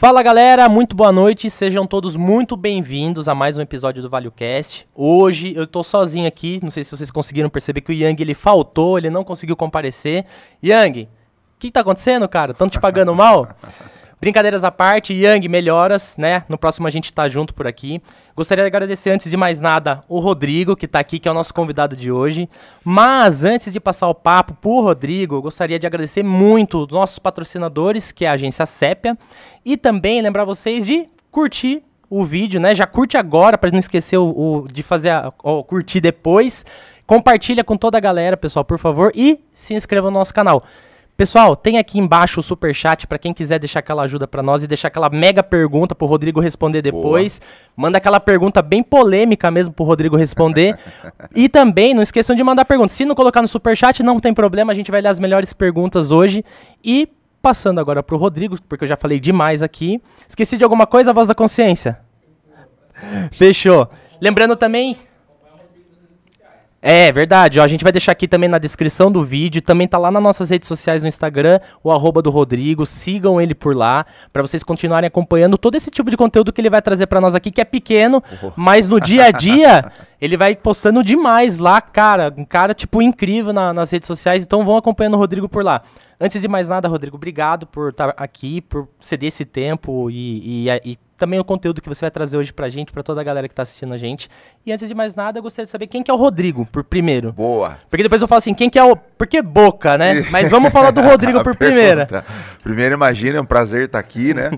Fala 0.00 0.22
galera, 0.22 0.68
muito 0.68 0.94
boa 0.94 1.10
noite, 1.10 1.50
sejam 1.50 1.84
todos 1.84 2.14
muito 2.14 2.56
bem-vindos 2.56 3.26
a 3.26 3.34
mais 3.34 3.58
um 3.58 3.62
episódio 3.62 4.00
do 4.00 4.08
ValioCast. 4.08 4.88
Hoje 4.94 5.52
eu 5.56 5.66
tô 5.66 5.82
sozinho 5.82 6.28
aqui, 6.28 6.60
não 6.62 6.70
sei 6.70 6.84
se 6.84 6.96
vocês 6.96 7.10
conseguiram 7.10 7.50
perceber 7.50 7.80
que 7.80 7.90
o 7.90 7.92
Yang 7.92 8.22
ele 8.22 8.32
faltou, 8.32 8.96
ele 8.96 9.10
não 9.10 9.24
conseguiu 9.24 9.56
comparecer. 9.56 10.24
Yang, 10.62 11.02
o 11.02 11.08
que 11.58 11.72
tá 11.72 11.80
acontecendo, 11.80 12.28
cara? 12.28 12.54
Tão 12.54 12.68
te 12.68 12.78
pagando 12.78 13.12
mal? 13.12 13.48
Brincadeiras 14.20 14.64
à 14.64 14.70
parte, 14.70 15.14
Yang, 15.14 15.48
melhoras, 15.48 16.16
né? 16.16 16.42
No 16.48 16.58
próximo 16.58 16.88
a 16.88 16.90
gente 16.90 17.12
tá 17.12 17.28
junto 17.28 17.54
por 17.54 17.66
aqui. 17.66 18.02
Gostaria 18.34 18.64
de 18.64 18.68
agradecer, 18.68 19.10
antes 19.10 19.30
de 19.30 19.36
mais 19.36 19.60
nada, 19.60 20.02
o 20.08 20.18
Rodrigo, 20.18 20.74
que 20.74 20.88
tá 20.88 20.98
aqui, 20.98 21.18
que 21.18 21.28
é 21.28 21.30
o 21.30 21.34
nosso 21.34 21.54
convidado 21.54 21.96
de 21.96 22.10
hoje. 22.10 22.48
Mas, 22.84 23.44
antes 23.44 23.72
de 23.72 23.78
passar 23.78 24.08
o 24.08 24.14
papo 24.14 24.54
pro 24.54 24.80
Rodrigo, 24.80 25.40
gostaria 25.40 25.78
de 25.78 25.86
agradecer 25.86 26.24
muito 26.24 26.78
os 26.78 26.88
nossos 26.88 27.18
patrocinadores, 27.18 28.10
que 28.10 28.24
é 28.24 28.28
a 28.28 28.32
agência 28.32 28.66
Sépia. 28.66 29.16
E 29.64 29.76
também 29.76 30.20
lembrar 30.20 30.44
vocês 30.44 30.84
de 30.84 31.08
curtir 31.30 31.82
o 32.10 32.24
vídeo, 32.24 32.60
né? 32.60 32.74
Já 32.74 32.86
curte 32.86 33.16
agora, 33.16 33.56
para 33.56 33.70
não 33.70 33.78
esquecer 33.78 34.16
o, 34.16 34.30
o 34.30 34.66
de 34.66 34.82
fazer 34.82 35.10
a, 35.10 35.32
o 35.42 35.62
curtir 35.62 36.00
depois. 36.00 36.64
Compartilha 37.06 37.62
com 37.62 37.76
toda 37.76 37.98
a 37.98 38.00
galera, 38.00 38.36
pessoal, 38.36 38.64
por 38.64 38.78
favor. 38.78 39.12
E 39.14 39.40
se 39.54 39.74
inscreva 39.74 40.10
no 40.10 40.18
nosso 40.18 40.34
canal. 40.34 40.64
Pessoal, 41.18 41.56
tem 41.56 41.78
aqui 41.78 41.98
embaixo 41.98 42.38
o 42.38 42.42
super 42.44 42.72
chat 42.72 43.04
para 43.04 43.18
quem 43.18 43.34
quiser 43.34 43.58
deixar 43.58 43.80
aquela 43.80 44.04
ajuda 44.04 44.28
para 44.28 44.40
nós 44.40 44.62
e 44.62 44.68
deixar 44.68 44.86
aquela 44.86 45.10
mega 45.10 45.42
pergunta 45.42 45.92
pro 45.92 46.06
Rodrigo 46.06 46.38
responder 46.38 46.80
depois. 46.80 47.40
Boa. 47.40 47.50
Manda 47.76 47.98
aquela 47.98 48.20
pergunta 48.20 48.62
bem 48.62 48.84
polêmica 48.84 49.50
mesmo 49.50 49.74
pro 49.74 49.84
Rodrigo 49.84 50.14
responder. 50.16 50.78
e 51.34 51.48
também 51.48 51.92
não 51.92 52.04
esqueçam 52.04 52.36
de 52.36 52.44
mandar 52.44 52.64
perguntas. 52.64 52.92
Se 52.92 53.04
não 53.04 53.16
colocar 53.16 53.42
no 53.42 53.48
super 53.48 53.76
chat, 53.76 54.00
não 54.00 54.20
tem 54.20 54.32
problema, 54.32 54.70
a 54.70 54.76
gente 54.76 54.92
vai 54.92 55.00
ler 55.00 55.08
as 55.08 55.18
melhores 55.18 55.52
perguntas 55.52 56.12
hoje. 56.12 56.44
E 56.84 57.08
passando 57.42 57.80
agora 57.80 58.00
pro 58.00 58.16
Rodrigo, 58.16 58.56
porque 58.68 58.84
eu 58.84 58.88
já 58.88 58.96
falei 58.96 59.18
demais 59.18 59.60
aqui. 59.60 60.00
Esqueci 60.28 60.56
de 60.56 60.62
alguma 60.62 60.86
coisa, 60.86 61.10
a 61.10 61.12
voz 61.12 61.26
da 61.26 61.34
consciência? 61.34 61.98
Fechou. 63.32 63.90
Lembrando 64.20 64.54
também, 64.54 64.96
é, 66.80 67.10
verdade. 67.10 67.58
Ó, 67.58 67.64
a 67.64 67.66
gente 67.66 67.82
vai 67.82 67.90
deixar 67.90 68.12
aqui 68.12 68.28
também 68.28 68.48
na 68.48 68.58
descrição 68.58 69.10
do 69.10 69.24
vídeo. 69.24 69.60
Também 69.60 69.88
tá 69.88 69.98
lá 69.98 70.10
nas 70.10 70.22
nossas 70.22 70.50
redes 70.50 70.68
sociais 70.68 71.02
no 71.02 71.08
Instagram, 71.08 71.58
o 71.82 71.90
arroba 71.90 72.22
do 72.22 72.30
Rodrigo. 72.30 72.86
Sigam 72.86 73.40
ele 73.40 73.54
por 73.54 73.74
lá, 73.74 74.06
para 74.32 74.42
vocês 74.42 74.62
continuarem 74.62 75.08
acompanhando 75.08 75.58
todo 75.58 75.74
esse 75.74 75.90
tipo 75.90 76.10
de 76.10 76.16
conteúdo 76.16 76.52
que 76.52 76.60
ele 76.60 76.70
vai 76.70 76.80
trazer 76.80 77.06
para 77.06 77.20
nós 77.20 77.34
aqui, 77.34 77.50
que 77.50 77.60
é 77.60 77.64
pequeno, 77.64 78.22
oh. 78.42 78.52
mas 78.54 78.86
no 78.86 79.00
dia 79.00 79.26
a 79.26 79.30
dia 79.32 79.90
ele 80.20 80.36
vai 80.36 80.54
postando 80.54 81.02
demais 81.02 81.58
lá, 81.58 81.80
cara. 81.80 82.32
Um 82.36 82.44
cara, 82.44 82.72
tipo, 82.74 83.02
incrível 83.02 83.52
na, 83.52 83.72
nas 83.72 83.90
redes 83.90 84.06
sociais. 84.06 84.44
Então 84.44 84.64
vão 84.64 84.76
acompanhando 84.76 85.14
o 85.14 85.18
Rodrigo 85.18 85.48
por 85.48 85.64
lá. 85.64 85.82
Antes 86.20 86.40
de 86.40 86.48
mais 86.48 86.68
nada, 86.68 86.88
Rodrigo, 86.88 87.16
obrigado 87.16 87.66
por 87.66 87.90
estar 87.90 88.12
aqui, 88.16 88.60
por 88.60 88.88
ceder 89.00 89.28
esse 89.28 89.44
tempo 89.44 90.10
e, 90.10 90.66
e, 90.68 90.92
e 90.92 90.98
também 91.18 91.38
o 91.38 91.44
conteúdo 91.44 91.82
que 91.82 91.88
você 91.88 92.02
vai 92.02 92.10
trazer 92.10 92.36
hoje 92.36 92.52
pra 92.52 92.68
gente, 92.68 92.92
pra 92.92 93.02
toda 93.02 93.20
a 93.20 93.24
galera 93.24 93.48
que 93.48 93.54
tá 93.54 93.62
assistindo 93.62 93.92
a 93.92 93.98
gente. 93.98 94.30
E 94.64 94.72
antes 94.72 94.88
de 94.88 94.94
mais 94.94 95.14
nada, 95.14 95.38
eu 95.38 95.42
gostaria 95.42 95.66
de 95.66 95.70
saber 95.70 95.88
quem 95.88 96.02
que 96.02 96.10
é 96.10 96.14
o 96.14 96.16
Rodrigo, 96.16 96.64
por 96.64 96.84
primeiro. 96.84 97.32
Boa. 97.32 97.78
Porque 97.90 98.02
depois 98.04 98.22
eu 98.22 98.28
falo 98.28 98.38
assim, 98.38 98.54
quem 98.54 98.70
que 98.70 98.78
é 98.78 98.84
o... 98.84 98.96
Porque 98.96 99.42
Boca, 99.42 99.98
né? 99.98 100.24
Mas 100.30 100.48
vamos 100.48 100.70
falar 100.70 100.92
do 100.92 101.02
Rodrigo 101.02 101.42
por 101.42 101.56
primeira. 101.56 102.24
Primeiro, 102.62 102.94
imagina, 102.94 103.38
é 103.38 103.40
um 103.40 103.46
prazer 103.46 103.86
estar 103.86 103.98
aqui, 103.98 104.32
né? 104.32 104.52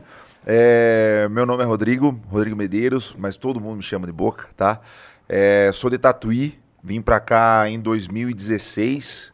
é, 0.46 1.26
meu 1.30 1.46
nome 1.46 1.62
é 1.62 1.66
Rodrigo, 1.66 2.20
Rodrigo 2.28 2.56
Medeiros, 2.56 3.14
mas 3.18 3.36
todo 3.36 3.60
mundo 3.60 3.76
me 3.76 3.82
chama 3.82 4.06
de 4.06 4.12
Boca, 4.12 4.46
tá? 4.56 4.80
É, 5.28 5.70
sou 5.72 5.88
de 5.88 5.98
Tatuí, 5.98 6.58
vim 6.82 7.00
pra 7.00 7.20
cá 7.20 7.68
em 7.68 7.80
2016 7.80 9.32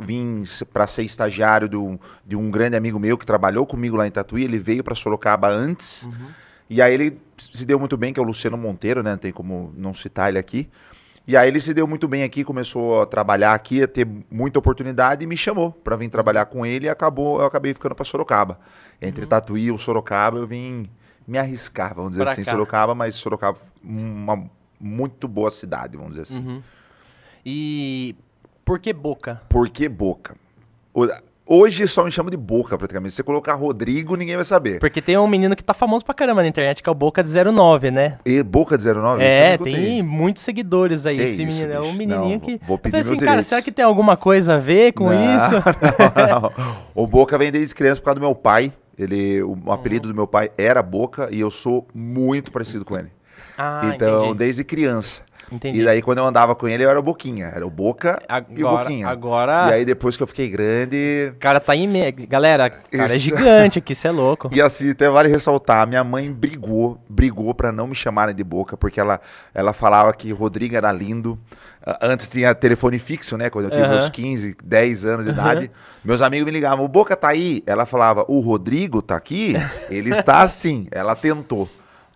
vim 0.00 0.44
para 0.72 0.86
ser 0.86 1.02
estagiário 1.02 1.68
do, 1.68 1.98
de 2.24 2.36
um 2.36 2.50
grande 2.50 2.76
amigo 2.76 2.98
meu 2.98 3.18
que 3.18 3.26
trabalhou 3.26 3.66
comigo 3.66 3.96
lá 3.96 4.06
em 4.06 4.10
Tatuí. 4.10 4.44
Ele 4.44 4.58
veio 4.58 4.84
para 4.84 4.94
Sorocaba 4.94 5.48
antes. 5.48 6.04
Uhum. 6.04 6.28
E 6.70 6.82
aí 6.82 6.92
ele 6.92 7.18
se 7.36 7.64
deu 7.64 7.78
muito 7.78 7.96
bem, 7.96 8.12
que 8.12 8.20
é 8.20 8.22
o 8.22 8.26
Luciano 8.26 8.56
Monteiro, 8.56 9.02
né? 9.02 9.12
Não 9.12 9.18
tem 9.18 9.32
como 9.32 9.72
não 9.76 9.94
citar 9.94 10.28
ele 10.28 10.38
aqui. 10.38 10.68
E 11.26 11.36
aí 11.36 11.48
ele 11.48 11.60
se 11.60 11.74
deu 11.74 11.86
muito 11.86 12.08
bem 12.08 12.22
aqui, 12.22 12.42
começou 12.42 13.02
a 13.02 13.06
trabalhar 13.06 13.52
aqui, 13.52 13.82
a 13.82 13.86
ter 13.86 14.08
muita 14.30 14.58
oportunidade 14.58 15.22
e 15.22 15.26
me 15.26 15.36
chamou 15.36 15.72
para 15.72 15.94
vir 15.94 16.08
trabalhar 16.08 16.46
com 16.46 16.64
ele 16.64 16.86
e 16.86 16.88
acabou, 16.88 17.40
eu 17.40 17.46
acabei 17.46 17.74
ficando 17.74 17.94
para 17.94 18.04
Sorocaba. 18.04 18.58
Entre 19.00 19.24
uhum. 19.24 19.28
Tatuí 19.28 19.64
e 19.64 19.70
o 19.70 19.76
Sorocaba 19.76 20.38
eu 20.38 20.46
vim 20.46 20.88
me 21.26 21.36
arriscar, 21.36 21.94
vamos 21.94 22.12
dizer 22.12 22.22
pra 22.22 22.32
assim, 22.32 22.44
cá. 22.44 22.50
Sorocaba, 22.52 22.94
mas 22.94 23.14
Sorocaba 23.16 23.58
uma 23.84 24.48
muito 24.80 25.28
boa 25.28 25.50
cidade, 25.50 25.98
vamos 25.98 26.12
dizer 26.12 26.22
assim. 26.22 26.38
Uhum. 26.38 26.62
E 27.44 28.16
por 28.68 28.78
que 28.78 28.92
Boca? 28.92 29.40
Por 29.48 29.70
que 29.70 29.88
Boca? 29.88 30.36
Hoje 31.46 31.88
só 31.88 32.04
me 32.04 32.10
chama 32.10 32.30
de 32.30 32.36
Boca, 32.36 32.76
praticamente. 32.76 33.12
Se 33.12 33.16
você 33.16 33.22
colocar 33.22 33.54
Rodrigo, 33.54 34.14
ninguém 34.14 34.36
vai 34.36 34.44
saber. 34.44 34.78
Porque 34.78 35.00
tem 35.00 35.16
um 35.16 35.26
menino 35.26 35.56
que 35.56 35.64
tá 35.64 35.72
famoso 35.72 36.04
pra 36.04 36.12
caramba 36.12 36.42
na 36.42 36.48
internet, 36.48 36.82
que 36.82 36.88
é 36.88 36.92
o 36.92 36.94
Boca 36.94 37.24
de 37.24 37.30
09, 37.32 37.90
né? 37.90 38.18
E 38.26 38.42
Boca 38.42 38.76
de 38.76 38.84
09? 38.84 39.24
É, 39.24 39.56
tem 39.56 40.02
muitos 40.02 40.42
seguidores 40.42 41.06
aí. 41.06 41.18
esse 41.18 41.42
isso, 41.42 41.56
menino 41.56 41.72
é 41.72 41.80
um 41.80 41.94
menininho 41.94 42.34
não, 42.34 42.40
que. 42.40 42.60
Vou 42.66 42.76
pedir 42.76 42.98
eu 42.98 43.04
falei 43.04 43.16
assim, 43.16 43.24
cara, 43.24 43.42
será 43.42 43.62
que 43.62 43.72
tem 43.72 43.82
alguma 43.82 44.18
coisa 44.18 44.56
a 44.56 44.58
ver 44.58 44.92
com 44.92 45.08
não, 45.08 45.36
isso? 45.36 45.54
Não. 46.28 46.76
O 46.94 47.06
Boca 47.06 47.38
vem 47.38 47.50
desde 47.50 47.74
criança 47.74 48.02
por 48.02 48.04
causa 48.04 48.20
do 48.20 48.26
meu 48.26 48.34
pai. 48.34 48.70
Ele, 48.98 49.42
o 49.42 49.72
apelido 49.72 50.08
uhum. 50.08 50.12
do 50.12 50.16
meu 50.16 50.26
pai 50.26 50.50
era 50.58 50.82
Boca 50.82 51.30
e 51.32 51.40
eu 51.40 51.50
sou 51.50 51.88
muito 51.94 52.52
parecido 52.52 52.84
com 52.84 52.98
ele. 52.98 53.08
Ah, 53.56 53.92
então, 53.94 54.24
entendi. 54.26 54.38
desde 54.38 54.62
criança. 54.62 55.22
Entendi. 55.50 55.80
E 55.80 55.84
daí, 55.84 56.02
quando 56.02 56.18
eu 56.18 56.26
andava 56.26 56.54
com 56.54 56.68
ele, 56.68 56.84
eu 56.84 56.90
era 56.90 56.98
o 56.98 57.02
Boquinha. 57.02 57.52
Era 57.54 57.66
o 57.66 57.70
Boca 57.70 58.20
agora, 58.28 58.60
e 58.60 58.64
o 58.64 58.68
Boquinha. 58.68 59.08
Agora. 59.08 59.68
E 59.70 59.72
aí, 59.74 59.84
depois 59.84 60.16
que 60.16 60.22
eu 60.22 60.26
fiquei 60.26 60.48
grande. 60.48 61.32
Cara, 61.38 61.60
tá 61.60 61.74
em. 61.74 61.88
Galera, 62.28 62.70
cara, 62.70 63.14
é 63.14 63.18
gigante 63.18 63.78
aqui, 63.78 63.92
isso 63.92 64.06
é 64.06 64.10
louco. 64.10 64.50
E 64.52 64.60
assim, 64.60 64.90
até 64.90 65.08
vale 65.08 65.28
ressaltar: 65.28 65.86
minha 65.86 66.04
mãe 66.04 66.30
brigou, 66.30 67.02
brigou 67.08 67.54
pra 67.54 67.72
não 67.72 67.86
me 67.86 67.94
chamarem 67.94 68.34
de 68.34 68.44
Boca, 68.44 68.76
porque 68.76 69.00
ela, 69.00 69.20
ela 69.54 69.72
falava 69.72 70.12
que 70.12 70.32
Rodrigo 70.32 70.76
era 70.76 70.92
lindo. 70.92 71.38
Antes 72.02 72.28
tinha 72.28 72.54
telefone 72.54 72.98
fixo, 72.98 73.36
né? 73.36 73.48
Quando 73.48 73.66
eu 73.66 73.70
tinha 73.70 73.84
uhum. 73.84 73.90
meus 73.90 74.10
15, 74.10 74.56
10 74.62 75.04
anos 75.04 75.24
de 75.24 75.30
uhum. 75.30 75.38
idade. 75.38 75.70
Meus 76.04 76.20
amigos 76.20 76.46
me 76.46 76.52
ligavam: 76.52 76.84
o 76.84 76.88
Boca 76.88 77.16
tá 77.16 77.28
aí. 77.28 77.62
Ela 77.66 77.86
falava: 77.86 78.24
o 78.28 78.40
Rodrigo 78.40 79.00
tá 79.00 79.16
aqui? 79.16 79.54
Ele 79.88 80.10
está 80.10 80.42
assim. 80.42 80.86
Ela 80.90 81.16
tentou. 81.16 81.68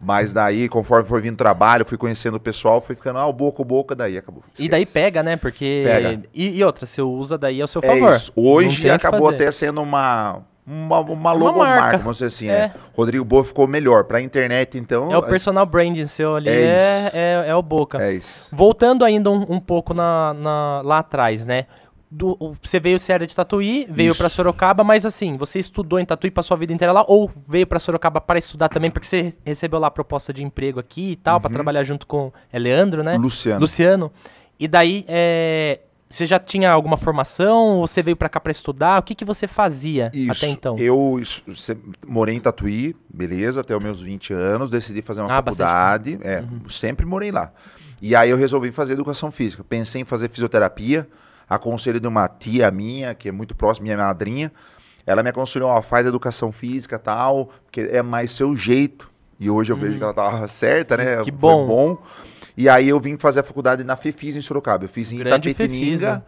Mas 0.02 0.34
daí, 0.34 0.68
conforme 0.68 1.08
foi 1.08 1.20
vindo 1.20 1.36
trabalho, 1.36 1.84
fui 1.84 1.96
conhecendo 1.96 2.36
o 2.36 2.40
pessoal, 2.40 2.80
fui 2.80 2.96
ficando, 2.96 3.20
ah, 3.20 3.26
o 3.26 3.32
boca, 3.32 3.62
o 3.62 3.64
boca, 3.64 3.94
daí 3.94 4.18
acabou. 4.18 4.42
Esquece. 4.48 4.64
E 4.64 4.68
daí 4.68 4.84
pega, 4.84 5.22
né? 5.22 5.36
Porque. 5.36 5.84
Pega. 5.86 6.22
E, 6.34 6.58
e, 6.58 6.64
outra, 6.64 6.84
você 6.84 7.00
usa 7.00 7.38
daí 7.38 7.62
ao 7.62 7.68
seu 7.68 7.80
é 7.84 7.86
favor. 7.86 8.16
Isso. 8.16 8.32
Hoje 8.34 8.90
acabou 8.90 9.28
até 9.28 9.50
sendo 9.52 9.80
uma. 9.80 10.40
Uma, 10.64 11.00
uma 11.00 11.32
logomarca, 11.32 11.98
vamos 11.98 12.18
dizer 12.18 12.26
assim. 12.26 12.48
É. 12.48 12.52
é. 12.52 12.72
Rodrigo 12.94 13.24
Boa 13.24 13.44
ficou 13.44 13.66
melhor. 13.66 14.04
Pra 14.04 14.20
internet, 14.20 14.78
então. 14.78 15.12
É 15.12 15.16
o 15.16 15.22
personal 15.22 15.66
branding 15.66 16.06
seu 16.06 16.36
ali, 16.36 16.50
é, 16.50 16.52
é, 16.52 17.10
é, 17.12 17.44
é, 17.48 17.54
o 17.54 17.62
Boca. 17.62 18.00
É 18.00 18.12
isso. 18.12 18.48
Voltando 18.52 19.04
ainda 19.04 19.28
um, 19.28 19.44
um 19.48 19.58
pouco 19.58 19.92
na, 19.92 20.32
na, 20.34 20.80
lá 20.84 20.98
atrás, 20.98 21.44
né? 21.44 21.66
Do, 22.14 22.56
você 22.62 22.78
veio, 22.78 23.00
você 23.00 23.10
era 23.10 23.26
de 23.26 23.34
Tatuí, 23.34 23.86
veio 23.88 24.14
para 24.14 24.28
Sorocaba, 24.28 24.84
mas 24.84 25.06
assim, 25.06 25.38
você 25.38 25.58
estudou 25.58 25.98
em 25.98 26.04
Tatuí, 26.04 26.30
passou 26.30 26.54
a 26.54 26.58
vida 26.58 26.70
inteira 26.70 26.92
lá, 26.92 27.02
ou 27.08 27.30
veio 27.48 27.66
para 27.66 27.78
Sorocaba 27.78 28.20
para 28.20 28.38
estudar 28.38 28.68
também, 28.68 28.90
porque 28.90 29.06
você 29.06 29.32
recebeu 29.44 29.80
lá 29.80 29.86
a 29.86 29.90
proposta 29.90 30.30
de 30.30 30.44
emprego 30.44 30.78
aqui 30.78 31.12
e 31.12 31.16
tal, 31.16 31.36
uhum. 31.36 31.40
para 31.40 31.50
trabalhar 31.50 31.82
junto 31.84 32.06
com 32.06 32.30
é 32.52 32.58
Leandro, 32.58 33.02
né? 33.02 33.16
Luciano. 33.16 33.60
Luciano. 33.60 34.12
E 34.60 34.68
daí, 34.68 35.06
é, 35.08 35.80
você 36.06 36.26
já 36.26 36.38
tinha 36.38 36.70
alguma 36.70 36.98
formação? 36.98 37.78
Ou 37.78 37.86
você 37.86 38.02
veio 38.02 38.16
para 38.16 38.28
cá 38.28 38.38
para 38.38 38.52
estudar? 38.52 39.00
O 39.00 39.02
que, 39.02 39.14
que 39.14 39.24
você 39.24 39.48
fazia 39.48 40.10
Isso. 40.12 40.32
até 40.32 40.48
então? 40.48 40.76
Eu 40.78 41.18
morei 42.06 42.34
em 42.34 42.40
Tatuí, 42.40 42.94
beleza, 43.08 43.62
até 43.62 43.74
os 43.74 43.82
meus 43.82 44.02
20 44.02 44.34
anos, 44.34 44.68
decidi 44.68 45.00
fazer 45.00 45.22
uma 45.22 45.32
ah, 45.32 45.42
faculdade, 45.42 46.18
é, 46.20 46.40
uhum. 46.40 46.68
sempre 46.68 47.06
morei 47.06 47.32
lá. 47.32 47.50
E 48.02 48.14
aí 48.14 48.28
eu 48.28 48.36
resolvi 48.36 48.70
fazer 48.70 48.92
educação 48.92 49.30
física. 49.30 49.64
Pensei 49.64 50.02
em 50.02 50.04
fazer 50.04 50.28
fisioterapia, 50.28 51.08
aconselho 51.54 52.00
de 52.00 52.06
uma 52.06 52.28
tia 52.28 52.70
minha, 52.70 53.14
que 53.14 53.28
é 53.28 53.32
muito 53.32 53.54
próxima, 53.54 53.84
minha 53.84 53.96
madrinha. 53.96 54.52
Ela 55.06 55.22
me 55.22 55.30
aconselhou, 55.30 55.68
ó, 55.68 55.82
faz 55.82 56.06
educação 56.06 56.52
física 56.52 56.98
tal, 56.98 57.50
porque 57.64 57.80
é 57.80 58.02
mais 58.02 58.30
seu 58.30 58.56
jeito. 58.56 59.10
E 59.38 59.50
hoje 59.50 59.72
eu 59.72 59.76
hum. 59.76 59.80
vejo 59.80 59.98
que 59.98 60.04
ela 60.04 60.14
tava 60.14 60.46
certa, 60.48 60.96
né? 60.96 61.22
Que 61.22 61.30
bom. 61.30 61.66
Foi 61.66 61.76
bom. 61.76 62.02
E 62.56 62.68
aí 62.68 62.88
eu 62.88 63.00
vim 63.00 63.16
fazer 63.16 63.40
a 63.40 63.42
faculdade 63.42 63.82
na 63.82 63.96
Fefis 63.96 64.36
em 64.36 64.40
Sorocaba. 64.40 64.84
Eu 64.84 64.88
fiz 64.88 65.12
em 65.12 65.20
Itapetininga 65.20 66.24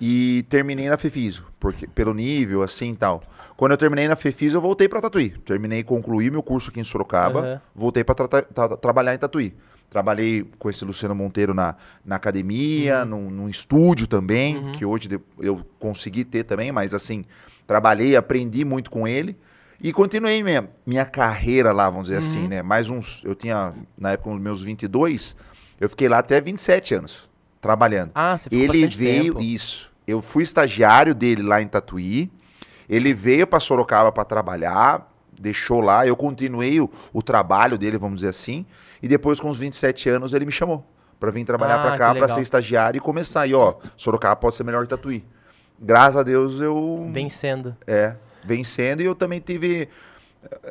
e 0.00 0.44
terminei 0.48 0.88
na 0.88 0.96
Fefiso, 0.96 1.46
porque 1.58 1.86
pelo 1.86 2.12
nível 2.12 2.62
assim 2.62 2.92
e 2.92 2.96
tal. 2.96 3.22
Quando 3.56 3.72
eu 3.72 3.78
terminei 3.78 4.06
na 4.06 4.16
Fefis, 4.16 4.52
eu 4.52 4.60
voltei 4.60 4.88
para 4.88 5.00
Tatuí. 5.00 5.30
Terminei, 5.46 5.82
concluí 5.82 6.30
meu 6.30 6.42
curso 6.42 6.70
aqui 6.70 6.80
em 6.80 6.84
Sorocaba, 6.84 7.40
uhum. 7.40 7.58
voltei 7.74 8.04
para 8.04 8.14
tra 8.14 8.42
tra 8.42 8.76
trabalhar 8.76 9.14
em 9.14 9.18
Tatuí. 9.18 9.54
Trabalhei 9.90 10.44
com 10.58 10.68
esse 10.68 10.84
Luciano 10.84 11.14
Monteiro 11.14 11.54
na, 11.54 11.76
na 12.04 12.16
academia, 12.16 13.00
uhum. 13.02 13.06
num, 13.06 13.30
num, 13.30 13.48
estúdio 13.48 14.06
também, 14.06 14.56
uhum. 14.56 14.72
que 14.72 14.84
hoje 14.84 15.08
eu 15.38 15.64
consegui 15.78 16.24
ter 16.24 16.44
também, 16.44 16.72
mas 16.72 16.92
assim, 16.92 17.24
trabalhei, 17.66 18.16
aprendi 18.16 18.64
muito 18.64 18.90
com 18.90 19.06
ele. 19.06 19.36
E 19.80 19.92
continuei 19.92 20.42
minha, 20.42 20.68
minha 20.86 21.04
carreira 21.04 21.72
lá, 21.72 21.88
vamos 21.88 22.08
dizer 22.08 22.18
assim, 22.18 22.42
uhum. 22.42 22.48
né? 22.48 22.62
Mais 22.62 22.88
uns. 22.88 23.20
Eu 23.24 23.34
tinha, 23.34 23.74
na 23.96 24.12
época, 24.12 24.30
os 24.30 24.40
meus 24.40 24.62
22, 24.62 25.36
eu 25.80 25.88
fiquei 25.88 26.08
lá 26.08 26.18
até 26.18 26.40
27 26.40 26.94
anos, 26.94 27.28
trabalhando. 27.60 28.10
Ah, 28.14 28.36
você 28.36 28.48
ficou 28.48 28.74
Ele 28.74 28.86
veio, 28.88 29.34
tempo. 29.34 29.42
isso. 29.42 29.90
Eu 30.06 30.22
fui 30.22 30.42
estagiário 30.42 31.14
dele 31.14 31.42
lá 31.42 31.60
em 31.60 31.68
Tatuí. 31.68 32.30
Ele 32.88 33.12
veio 33.12 33.46
para 33.46 33.60
Sorocaba 33.60 34.12
para 34.12 34.24
trabalhar 34.24 35.12
deixou 35.40 35.80
lá, 35.80 36.06
eu 36.06 36.16
continuei 36.16 36.80
o, 36.80 36.90
o 37.12 37.22
trabalho 37.22 37.76
dele, 37.78 37.98
vamos 37.98 38.16
dizer 38.20 38.30
assim, 38.30 38.64
e 39.02 39.08
depois 39.08 39.38
com 39.40 39.48
os 39.50 39.58
27 39.58 40.08
anos 40.08 40.32
ele 40.34 40.44
me 40.46 40.52
chamou 40.52 40.84
para 41.18 41.30
vir 41.30 41.44
trabalhar 41.44 41.76
Ah, 41.76 41.82
para 41.82 41.98
cá, 41.98 42.14
para 42.14 42.28
ser 42.28 42.40
estagiário 42.42 42.98
e 42.98 43.00
começar 43.00 43.42
aí, 43.42 43.54
ó, 43.54 43.74
Sorocaba 43.96 44.36
pode 44.36 44.56
ser 44.56 44.64
melhor 44.64 44.84
que 44.84 44.90
Tatuí. 44.90 45.24
Graças 45.78 46.16
a 46.16 46.22
Deus 46.22 46.60
eu 46.60 47.08
Vencendo. 47.12 47.76
é, 47.86 48.14
vencendo 48.44 49.00
e 49.02 49.04
eu 49.04 49.14
também 49.14 49.40
tive 49.40 49.88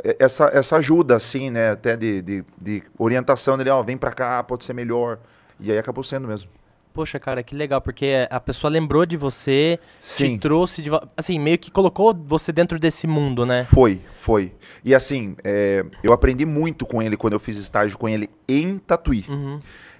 eh, 0.03 0.15
essa, 0.19 0.49
essa 0.53 0.77
ajuda, 0.77 1.15
assim, 1.15 1.49
né? 1.51 1.71
Até 1.71 1.95
de, 1.95 2.21
de, 2.21 2.45
de 2.59 2.83
orientação 2.97 3.57
dele, 3.57 3.69
ó, 3.69 3.83
vem 3.83 3.97
pra 3.97 4.11
cá, 4.11 4.41
pode 4.43 4.65
ser 4.65 4.73
melhor. 4.73 5.19
E 5.59 5.71
aí 5.71 5.77
acabou 5.77 6.03
sendo 6.03 6.27
mesmo. 6.27 6.49
Poxa, 6.95 7.19
cara, 7.19 7.43
que 7.43 7.53
legal, 7.53 7.81
porque 7.81 8.25
a 8.29 8.39
pessoa 8.39 8.71
lembrou 8.71 9.05
de 9.05 9.17
você, 9.17 9.77
Sim. 10.01 10.35
te 10.35 10.39
trouxe 10.39 10.81
de. 10.81 10.89
Assim, 11.17 11.37
meio 11.37 11.57
que 11.57 11.69
colocou 11.69 12.15
você 12.15 12.53
dentro 12.53 12.79
desse 12.79 13.05
mundo, 13.05 13.45
né? 13.45 13.65
Foi, 13.65 13.99
foi. 14.21 14.53
E 14.81 14.95
assim, 14.95 15.35
é, 15.43 15.83
eu 16.01 16.13
aprendi 16.13 16.45
muito 16.45 16.85
com 16.85 17.01
ele 17.01 17.17
quando 17.17 17.33
eu 17.33 17.39
fiz 17.39 17.57
estágio 17.57 17.97
com 17.97 18.07
ele 18.07 18.29
em 18.47 18.77
Tatuí. 18.77 19.25
Uhum. 19.27 19.59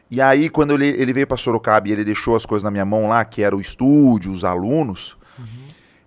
E 0.09 0.21
aí, 0.21 0.49
quando 0.49 0.73
ele, 0.73 0.87
ele 0.87 1.11
veio 1.11 1.27
pra 1.27 1.35
Sorocaba 1.35 1.89
e 1.89 1.91
ele 1.91 2.05
deixou 2.05 2.33
as 2.33 2.45
coisas 2.45 2.63
na 2.63 2.71
minha 2.71 2.85
mão 2.85 3.09
lá, 3.09 3.25
que 3.25 3.43
era 3.43 3.53
o 3.53 3.59
estúdio, 3.59 4.31
os 4.31 4.45
alunos, 4.45 5.17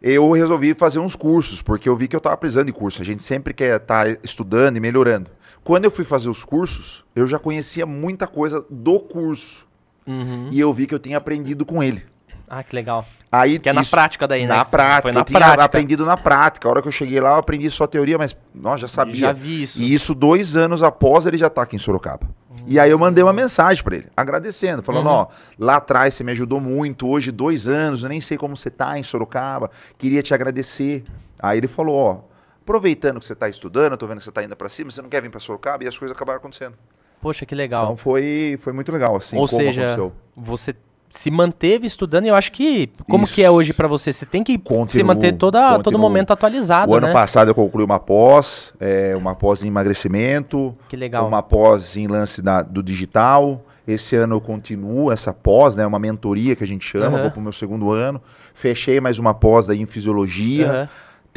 eu 0.00 0.31
resolvi 0.32 0.73
fazer 0.73 1.00
uns 1.00 1.14
cursos, 1.14 1.61
porque 1.61 1.88
eu 1.88 1.96
vi 1.96 2.08
que 2.08 2.17
eu 2.17 2.20
tava 2.20 2.37
precisando 2.37 2.67
de 2.67 2.73
curso. 2.73 3.02
A 3.02 3.05
gente 3.05 3.23
sempre 3.23 3.52
quer 3.52 3.76
estar 3.76 4.08
estudando 4.23 4.79
e 4.79 4.81
melhorando. 4.81 5.31
Quando 5.62 5.84
eu 5.84 5.91
fui 5.91 6.05
fazer 6.05 6.31
os 6.31 6.44
cursos, 6.44 7.05
eu 7.14 7.26
já 7.26 7.38
conhecia 7.38 7.84
muita 7.84 8.26
coisa 8.26 8.64
do 8.70 9.00
curso. 9.00 9.68
Uhum. 10.08 10.49
E 10.50 10.58
eu 10.58 10.72
vi 10.72 10.87
que 10.87 10.94
eu 10.94 10.99
tinha 10.99 11.19
aprendido 11.19 11.64
com 11.66 11.82
ele. 11.82 12.05
Ah, 12.49 12.62
que 12.62 12.75
legal. 12.75 13.06
Aí, 13.31 13.58
Que 13.58 13.69
é 13.69 13.72
na 13.75 13.82
isso- 13.82 13.90
prática 13.90 14.26
daí, 14.26 14.46
né? 14.46 14.56
Na 14.56 14.64
prática, 14.64 15.02
Foi 15.02 15.12
na 15.12 15.20
eu 15.20 15.25
tinha 15.25 15.38
prática. 15.38 15.62
aprendido 15.64 16.06
na 16.06 16.16
prática. 16.16 16.66
A 16.66 16.70
hora 16.70 16.81
que 16.82 16.88
eu 16.88 16.93
cheguei 16.93 17.20
lá, 17.20 17.32
eu 17.32 17.37
aprendi 17.37 17.70
só 17.70 17.87
teoria, 17.87 18.16
mas 18.16 18.34
nós 18.55 18.81
já 18.81 18.88
sabia. 18.88 19.14
Já 19.14 19.32
vi 19.32 19.62
isso. 19.64 19.81
E 19.82 19.93
isso 19.93 20.14
dois 20.14 20.56
anos 20.56 20.82
após 20.82 21.26
ele 21.26 21.37
já 21.37 21.50
tá 21.50 21.60
aqui 21.60 21.76
em 21.76 21.78
Sorocaba. 21.78 22.26
E 22.66 22.78
aí 22.81 22.90
eu 22.90 22.99
mandei 22.99 23.22
uma 23.22 23.32
mensagem 23.32 23.82
pra 23.84 23.96
ele, 23.96 24.06
agradecendo, 24.16 24.82
falando, 24.82 25.06
Uhum. 25.06 25.12
ó, 25.12 25.26
lá 25.58 25.76
atrás 25.76 26.14
você 26.14 26.25
me 26.25 26.32
ajudou 26.32 26.60
muito, 26.60 27.06
hoje 27.06 27.31
dois 27.31 27.66
anos, 27.69 28.02
eu 28.02 28.08
nem 28.10 28.20
sei 28.20 28.37
como 28.37 28.55
você 28.56 28.70
tá 28.70 28.99
em 28.99 29.02
Sorocaba, 29.02 29.70
queria 29.96 30.22
te 30.22 30.32
agradecer. 30.34 31.05
Aí 31.38 31.56
ele 31.58 31.69
falou, 31.69 31.96
ó, 31.96 32.19
aproveitando 32.62 33.20
que 33.20 33.26
você 33.26 33.34
tá 33.34 33.49
estudando, 33.49 33.93
eu 33.93 33.99
tô 33.99 34.06
vendo 34.06 34.19
que 34.19 34.25
você 34.25 34.32
tá 34.32 34.43
indo 34.43 34.55
pra 34.56 34.69
cima, 34.69 34.90
você 34.90 35.00
não 35.00 35.08
quer 35.08 35.22
vir 35.22 35.31
pra 35.31 35.40
Sorocaba? 35.40 35.82
E 35.84 35.88
as 35.88 35.96
coisas 35.99 36.14
acabaram 36.14 36.38
acontecendo. 36.38 36.75
Poxa, 37.20 37.44
que 37.47 37.55
legal. 37.55 37.85
Então 37.85 37.97
foi, 37.97 38.59
foi 38.62 38.73
muito 38.73 38.93
legal, 38.93 39.17
assim, 39.17 39.37
Ou 39.37 39.47
seja, 39.49 39.82
aconteceu. 39.94 40.12
você 40.37 40.75
se 41.11 41.31
manteve 41.31 41.87
estudando 41.87 42.26
e 42.26 42.29
eu 42.29 42.35
acho 42.35 42.53
que, 42.53 42.91
como 43.09 43.25
Isso. 43.25 43.35
que 43.35 43.43
é 43.43 43.50
hoje 43.50 43.73
pra 43.73 43.88
você? 43.88 44.12
Você 44.12 44.26
tem 44.26 44.44
que 44.44 44.53
se 44.53 44.59
Continuo, 44.59 45.06
manter 45.06 45.32
toda, 45.32 45.79
todo 45.81 45.99
momento 45.99 46.32
atualizado, 46.32 46.93
O 46.93 46.94
ano 46.94 47.06
né? 47.06 47.12
passado 47.15 47.49
eu 47.49 47.55
concluí 47.55 47.82
uma 47.85 47.99
pós, 47.99 48.73
é, 48.79 49.17
uma 49.17 49.35
pós 49.35 49.62
em 49.62 49.69
emagrecimento, 49.69 50.76
Que 50.88 50.97
legal. 50.97 51.26
uma 51.26 51.43
pós 51.43 51.97
em 51.97 52.06
lance 52.06 52.43
da- 52.43 52.62
do 52.62 52.82
digital. 52.82 53.65
Esse 53.87 54.17
ano 54.17 54.35
eu 54.37 54.41
continuo 54.41 55.11
essa 55.11 55.32
pós, 55.32 55.75
né? 55.75 55.87
Uma 55.87 55.99
mentoria 55.99 56.55
que 56.55 56.62
a 56.62 56.67
gente 56.67 56.85
chama, 56.85 57.06
Aham. 57.17 57.23
vou 57.23 57.31
pro 57.31 57.41
meu 57.41 57.53
segundo 57.53 57.91
ano. 57.91 58.20
Fechei 58.53 59.00
mais 59.00 59.19
uma 59.19 59.32
pós 59.32 59.70
aí 59.70 59.81
em 59.81 59.87
fisiologia. 59.87 60.67
Aham. 60.70 60.88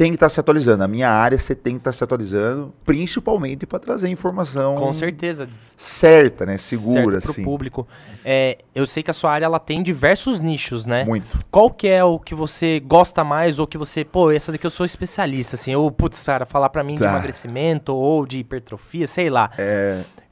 Tem 0.02 0.10
que 0.10 0.16
estar 0.16 0.28
se 0.28 0.40
atualizando. 0.40 0.82
A 0.82 0.88
minha 0.88 1.08
área 1.08 1.38
você 1.38 1.54
tem 1.54 1.74
que 1.74 1.78
estar 1.80 1.92
se 1.92 2.02
atualizando, 2.02 2.74
principalmente 2.84 3.64
para 3.66 3.78
trazer 3.78 4.08
informação 4.08 4.74
Com 4.74 4.92
certeza. 4.92 5.48
certa, 5.76 6.44
né? 6.44 6.56
Segura, 6.56 7.12
certo 7.12 7.22
pro 7.22 7.30
assim. 7.30 7.44
público. 7.44 7.86
É, 8.24 8.58
eu 8.74 8.84
sei 8.84 9.04
que 9.04 9.12
a 9.12 9.14
sua 9.14 9.30
área 9.30 9.44
ela 9.44 9.60
tem 9.60 9.80
diversos 9.80 10.40
nichos, 10.40 10.86
né? 10.86 11.04
Muito. 11.04 11.38
Qual 11.52 11.70
que 11.70 11.86
é 11.86 12.02
o 12.02 12.18
que 12.18 12.34
você 12.34 12.80
gosta 12.84 13.22
mais 13.22 13.60
ou 13.60 13.66
que 13.66 13.78
você, 13.78 14.04
pô, 14.04 14.32
essa 14.32 14.50
daqui 14.50 14.66
eu 14.66 14.70
sou 14.70 14.84
especialista, 14.84 15.54
assim, 15.54 15.72
ou, 15.76 15.88
putz, 15.88 16.24
cara, 16.24 16.44
falar 16.46 16.68
pra 16.70 16.82
mim 16.82 16.94
de 16.94 17.00
Tá. 17.02 17.10
emagrecimento 17.10 17.94
ou 17.94 18.26
de 18.26 18.38
hipertrofia, 18.38 19.06
sei 19.06 19.30
lá. 19.30 19.50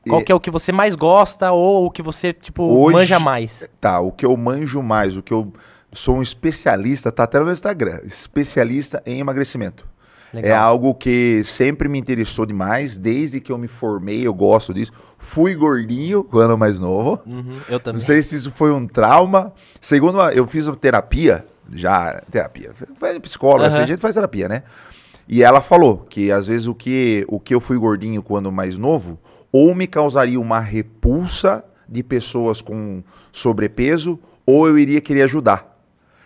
Qual 0.09 0.21
e- 0.21 0.25
que 0.25 0.33
é 0.33 0.35
o 0.35 0.41
que 0.41 0.51
você 0.51 0.73
mais 0.73 0.97
gosta 0.97 1.53
ou 1.53 1.87
o 1.87 1.91
que 1.93 2.03
você, 2.03 2.33
tipo, 2.33 2.65
Hoje- 2.65 2.97
manja 2.97 3.21
mais? 3.21 3.69
Tá, 3.81 4.01
o 4.01 4.11
que 4.11 4.27
eu 4.27 4.37
manjo 4.37 4.83
mais, 4.83 5.17
o 5.17 5.23
que 5.23 5.33
eu 5.33 5.53
sou 5.93 6.17
um 6.17 6.23
especialista, 6.23 7.11
tá 7.13 7.25
até 7.25 7.39
no 7.39 7.45
meu 7.47 7.53
Instagram, 7.55 8.01
especialista 8.05 9.03
em 9.07 9.19
emagrecimento. 9.21 9.89
É 10.33 10.37
Legal. 10.37 10.69
algo 10.69 10.95
que 10.95 11.43
sempre 11.45 11.89
me 11.89 11.99
interessou 11.99 12.47
demais, 12.47 12.97
desde 12.97 13.41
que 13.41 13.51
eu 13.51 13.59
me 13.59 13.67
formei, 13.67 14.25
eu 14.25 14.33
gosto 14.33 14.73
disso. 14.73 14.93
Fui 15.19 15.57
gordinho 15.57 16.23
quando 16.23 16.57
mais 16.57 16.79
novo. 16.79 17.21
Uhum, 17.27 17.57
eu 17.69 17.73
Não 17.73 17.81
também. 17.81 18.01
sei 18.01 18.23
se 18.23 18.37
isso 18.37 18.53
foi 18.53 18.71
um 18.71 18.87
trauma. 18.87 19.53
Segundo, 19.81 20.21
a- 20.21 20.33
eu 20.33 20.47
fiz 20.47 20.69
uma 20.69 20.77
terapia, 20.77 21.45
já, 21.73 22.23
terapia, 22.31 22.71
faz 22.95 23.19
psicóloga, 23.19 23.65
Aham. 23.65 23.75
assim, 23.75 23.83
a 23.83 23.87
gente 23.87 23.99
faz 24.01 24.15
terapia, 24.15 24.49
né? 24.49 24.63
E 25.29 25.43
ela 25.43 25.61
falou 25.61 26.07
que 26.09 26.31
às 26.31 26.47
vezes 26.47 26.69
o 26.69 26.75
que, 26.77 27.25
o 27.29 27.41
que 27.41 27.53
eu 27.55 27.61
fui 27.61 27.77
gordinho 27.77 28.23
quando 28.23 28.53
mais 28.53 28.79
novo, 28.79 29.19
ou 29.51 29.75
me 29.75 29.89
causaria 29.89 30.39
uma 30.41 30.61
repulsa 30.61 31.65
de 31.89 32.05
pessoas 32.05 32.61
com 32.63 33.03
sobrepeso, 33.33 34.17
ou 34.47 34.69
eu 34.69 34.79
iria 34.79 35.01
querer 35.01 35.23
ajudar. 35.23 35.70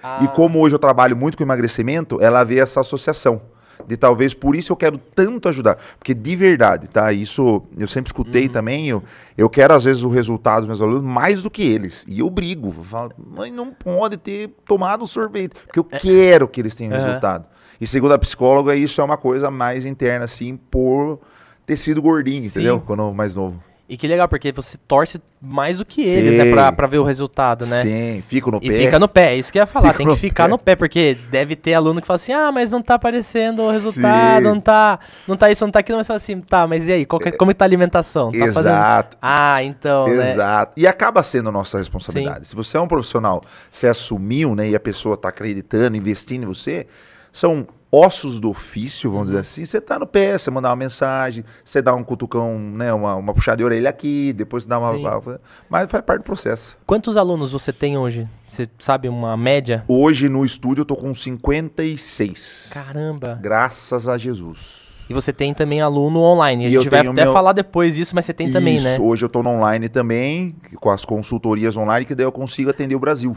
Ah, 0.06 0.18
E 0.22 0.28
como 0.28 0.60
hoje 0.60 0.74
eu 0.74 0.78
trabalho 0.78 1.16
muito 1.16 1.34
com 1.38 1.42
emagrecimento, 1.42 2.20
ela 2.20 2.44
vê 2.44 2.58
essa 2.58 2.80
associação. 2.80 3.40
De 3.88 3.96
talvez 3.96 4.32
por 4.34 4.54
isso 4.54 4.70
eu 4.72 4.76
quero 4.76 4.98
tanto 4.98 5.48
ajudar. 5.48 5.78
Porque 5.98 6.12
de 6.14 6.36
verdade, 6.36 6.88
tá? 6.88 7.10
Isso 7.12 7.62
eu 7.76 7.88
sempre 7.88 8.10
Uhum. 8.10 8.22
escutei 8.22 8.48
também. 8.48 8.86
Eu, 8.88 9.02
eu 9.36 9.48
quero, 9.50 9.74
às 9.74 9.84
vezes, 9.84 10.02
o 10.02 10.08
resultado 10.08 10.60
dos 10.60 10.68
meus 10.68 10.82
alunos 10.82 11.02
mais 11.02 11.42
do 11.42 11.50
que 11.50 11.62
eles. 11.62 12.04
E 12.06 12.20
eu 12.20 12.28
brigo. 12.30 12.68
Eu 12.68 12.84
falo, 12.84 13.12
mãe, 13.18 13.50
não 13.50 13.72
pode 13.72 14.16
ter 14.18 14.50
tomado 14.66 15.06
sorvete. 15.06 15.54
Porque 15.66 15.78
eu 15.78 15.84
quero 15.84 16.46
que 16.46 16.60
eles 16.60 16.74
tenham 16.74 16.92
É. 16.92 16.96
Aham. 16.96 17.04
resultado. 17.06 17.46
E 17.80 17.86
segundo 17.86 18.12
a 18.12 18.18
psicóloga, 18.18 18.76
isso 18.76 19.00
é 19.00 19.04
uma 19.04 19.16
coisa 19.16 19.50
mais 19.50 19.84
interna, 19.84 20.26
assim, 20.26 20.56
por 20.70 21.18
ter 21.66 21.76
sido 21.76 22.00
gordinho, 22.00 22.42
Sim. 22.42 22.46
entendeu? 22.46 22.80
Quando 22.84 23.12
mais 23.12 23.34
novo. 23.34 23.60
E 23.86 23.98
que 23.98 24.08
legal, 24.08 24.26
porque 24.26 24.50
você 24.50 24.78
torce 24.88 25.20
mais 25.42 25.76
do 25.76 25.84
que 25.84 26.00
eles, 26.00 26.38
né, 26.38 26.44
Sim. 26.44 26.50
pra, 26.52 26.72
pra 26.72 26.86
ver 26.86 26.96
o 27.00 27.04
resultado, 27.04 27.66
né? 27.66 27.82
Sim, 27.82 28.22
fico 28.26 28.50
no 28.50 28.56
E 28.62 28.70
pé. 28.70 28.78
fica 28.78 28.98
no 28.98 29.06
pé, 29.06 29.34
é 29.34 29.36
isso 29.36 29.52
que 29.52 29.58
eu 29.58 29.62
ia 29.62 29.66
falar, 29.66 29.88
Fica 29.88 29.98
tem 29.98 30.06
que 30.06 30.16
ficar 30.16 30.44
pé. 30.44 30.48
no 30.50 30.58
pé, 30.58 30.74
porque 30.74 31.18
deve 31.30 31.54
ter 31.54 31.74
aluno 31.74 32.00
que 32.00 32.06
fala 32.06 32.16
assim, 32.16 32.32
ah, 32.32 32.50
mas 32.50 32.70
não 32.70 32.80
tá 32.80 32.94
aparecendo 32.94 33.60
o 33.60 33.70
resultado, 33.70 34.38
Sim. 34.42 34.48
não 34.48 34.58
tá, 34.58 34.98
não 35.28 35.36
tá 35.36 35.50
isso, 35.50 35.62
não 35.66 35.70
tá 35.70 35.80
aquilo, 35.80 35.98
mas 35.98 36.06
fala 36.06 36.16
assim, 36.16 36.40
tá, 36.40 36.66
mas 36.66 36.88
e 36.88 36.92
aí, 36.92 37.04
que- 37.04 37.32
como 37.32 37.50
que 37.50 37.58
tá 37.58 37.66
a 37.66 37.68
alimentação? 37.68 38.32
Tá 38.32 38.38
fazendo- 38.54 38.72
Exato. 38.74 39.16
Ah, 39.20 39.62
então, 39.62 40.08
né? 40.08 40.32
Exato. 40.32 40.72
E 40.78 40.86
acaba 40.86 41.22
sendo 41.22 41.52
nossa 41.52 41.76
responsabilidade. 41.76 42.48
Se 42.48 42.56
você 42.56 42.78
é 42.78 42.80
um 42.80 42.88
profissional, 42.88 43.42
você 43.70 43.86
assumiu, 43.86 44.54
né, 44.54 44.70
e 44.70 44.74
a 44.74 44.80
pessoa 44.80 45.14
está 45.14 45.28
acreditando, 45.28 45.94
investindo 45.94 46.44
em 46.44 46.46
você, 46.46 46.86
são 47.30 47.66
ossos 47.94 48.40
do 48.40 48.50
ofício, 48.50 49.10
vamos 49.10 49.28
Uhum. 49.28 49.34
dizer 49.36 49.40
assim. 49.40 49.64
Você 49.64 49.80
tá 49.80 49.98
no 49.98 50.06
pé, 50.06 50.36
você 50.36 50.50
mandar 50.50 50.70
uma 50.70 50.76
mensagem, 50.76 51.44
você 51.64 51.80
dá 51.80 51.94
um 51.94 52.02
cutucão, 52.02 52.58
né, 52.58 52.92
uma, 52.92 53.14
uma 53.14 53.32
puxada 53.34 53.58
de 53.58 53.64
orelha 53.64 53.90
aqui, 53.90 54.32
depois 54.32 54.66
dá 54.66 54.78
uma. 54.78 54.92
Sim. 55.20 55.38
Mas 55.68 55.90
faz 55.90 56.04
parte 56.04 56.20
do 56.22 56.24
processo. 56.24 56.76
Quantos 56.86 57.16
alunos 57.16 57.52
você 57.52 57.72
tem 57.72 57.96
hoje? 57.96 58.28
Você 58.48 58.68
sabe 58.78 59.08
uma 59.08 59.36
média? 59.36 59.84
Hoje 59.88 60.28
no 60.28 60.44
estúdio 60.44 60.82
eu 60.82 60.86
tô 60.86 60.96
com 60.96 61.12
56. 61.14 62.68
Caramba. 62.70 63.38
Graças 63.42 64.08
a 64.08 64.16
Jesus. 64.18 64.82
E 65.08 65.12
você 65.12 65.32
tem 65.34 65.52
também 65.52 65.82
aluno 65.82 66.18
online. 66.20 66.64
A 66.66 66.70
gente 66.70 66.88
vai 66.88 67.00
até 67.00 67.24
meu- 67.24 67.32
falar 67.32 67.52
depois 67.52 67.94
disso, 67.94 68.14
mas 68.14 68.24
você 68.24 68.32
tem 68.32 68.50
também, 68.50 68.80
né? 68.80 68.94
Isso, 68.94 69.02
Hoje 69.02 69.22
eu 69.24 69.28
tô 69.28 69.42
no 69.42 69.50
online 69.50 69.88
também, 69.90 70.56
com 70.80 70.88
as 70.90 71.04
consultorias 71.04 71.76
online, 71.76 72.06
que 72.06 72.14
daí 72.14 72.24
eu 72.24 72.32
consigo 72.32 72.70
atender 72.70 72.94
o 72.94 72.98
Brasil. 72.98 73.36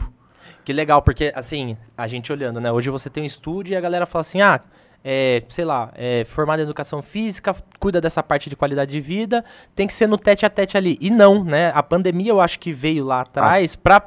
Que 0.68 0.72
legal, 0.74 1.00
porque 1.00 1.32
assim, 1.34 1.78
a 1.96 2.06
gente 2.06 2.30
olhando, 2.30 2.60
né? 2.60 2.70
Hoje 2.70 2.90
você 2.90 3.08
tem 3.08 3.22
um 3.22 3.26
estúdio 3.26 3.72
e 3.72 3.74
a 3.74 3.80
galera 3.80 4.04
fala 4.04 4.20
assim, 4.20 4.42
ah, 4.42 4.60
é, 5.02 5.42
sei 5.48 5.64
lá, 5.64 5.90
é, 5.94 6.26
formado 6.28 6.60
em 6.60 6.62
educação 6.62 7.00
física, 7.00 7.56
cuida 7.80 8.02
dessa 8.02 8.22
parte 8.22 8.50
de 8.50 8.54
qualidade 8.54 8.90
de 8.90 9.00
vida, 9.00 9.42
tem 9.74 9.86
que 9.86 9.94
ser 9.94 10.06
no 10.06 10.18
tete 10.18 10.44
a 10.44 10.50
tete 10.50 10.76
ali. 10.76 10.98
E 11.00 11.08
não, 11.08 11.42
né? 11.42 11.72
A 11.74 11.82
pandemia 11.82 12.32
eu 12.32 12.38
acho 12.38 12.58
que 12.58 12.70
veio 12.70 13.02
lá 13.06 13.22
atrás 13.22 13.74
pra 13.76 13.98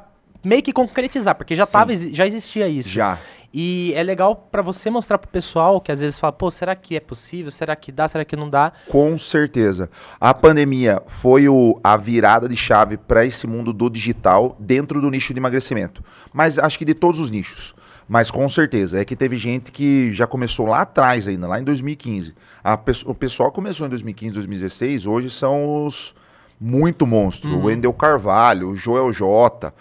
meio 0.44 0.62
que 0.62 0.72
concretizar, 0.72 1.34
porque 1.34 1.54
já, 1.54 1.66
Sim. 1.66 1.72
tava, 1.72 1.94
já 1.96 2.26
existia 2.26 2.68
isso. 2.68 2.88
Já. 2.90 3.18
E 3.54 3.92
é 3.94 4.02
legal 4.02 4.34
pra 4.50 4.62
você 4.62 4.88
mostrar 4.88 5.18
pro 5.18 5.28
pessoal 5.28 5.78
que 5.78 5.92
às 5.92 6.00
vezes 6.00 6.18
fala, 6.18 6.32
pô, 6.32 6.50
será 6.50 6.74
que 6.74 6.96
é 6.96 7.00
possível? 7.00 7.50
Será 7.50 7.76
que 7.76 7.92
dá? 7.92 8.08
Será 8.08 8.24
que 8.24 8.34
não 8.34 8.48
dá? 8.48 8.72
Com 8.88 9.18
certeza. 9.18 9.90
A 10.18 10.32
pandemia 10.32 11.02
foi 11.06 11.50
o- 11.50 11.78
a 11.84 11.94
virada 11.98 12.48
de 12.48 12.56
chave 12.56 12.96
para 12.96 13.26
esse 13.26 13.46
mundo 13.46 13.70
do 13.70 13.90
digital 13.90 14.56
dentro 14.58 15.02
do 15.02 15.10
nicho 15.10 15.34
de 15.34 15.38
emagrecimento. 15.38 16.02
Mas 16.32 16.58
acho 16.58 16.78
que 16.78 16.84
de 16.86 16.94
todos 16.94 17.20
os 17.20 17.30
nichos. 17.30 17.74
Mas 18.08 18.30
com 18.30 18.48
certeza. 18.48 18.98
É 18.98 19.04
que 19.04 19.14
teve 19.14 19.36
gente 19.36 19.70
que 19.70 20.12
já 20.14 20.26
começou 20.26 20.64
lá 20.66 20.80
atrás 20.80 21.28
ainda, 21.28 21.46
lá 21.46 21.60
em 21.60 21.64
2015. 21.64 22.34
A 22.64 22.78
o 23.04 23.14
pessoal 23.14 23.52
começou 23.52 23.86
em 23.86 23.90
2015, 23.90 24.32
2016. 24.34 25.06
Hoje 25.06 25.28
são 25.28 25.84
os 25.86 26.14
muito 26.58 27.06
monstros. 27.06 27.52
O 27.52 27.64
Wendel 27.66 27.92
Carvalho, 27.92 28.70
o 28.70 28.76
Joel 28.76 29.12
J. 29.12 29.72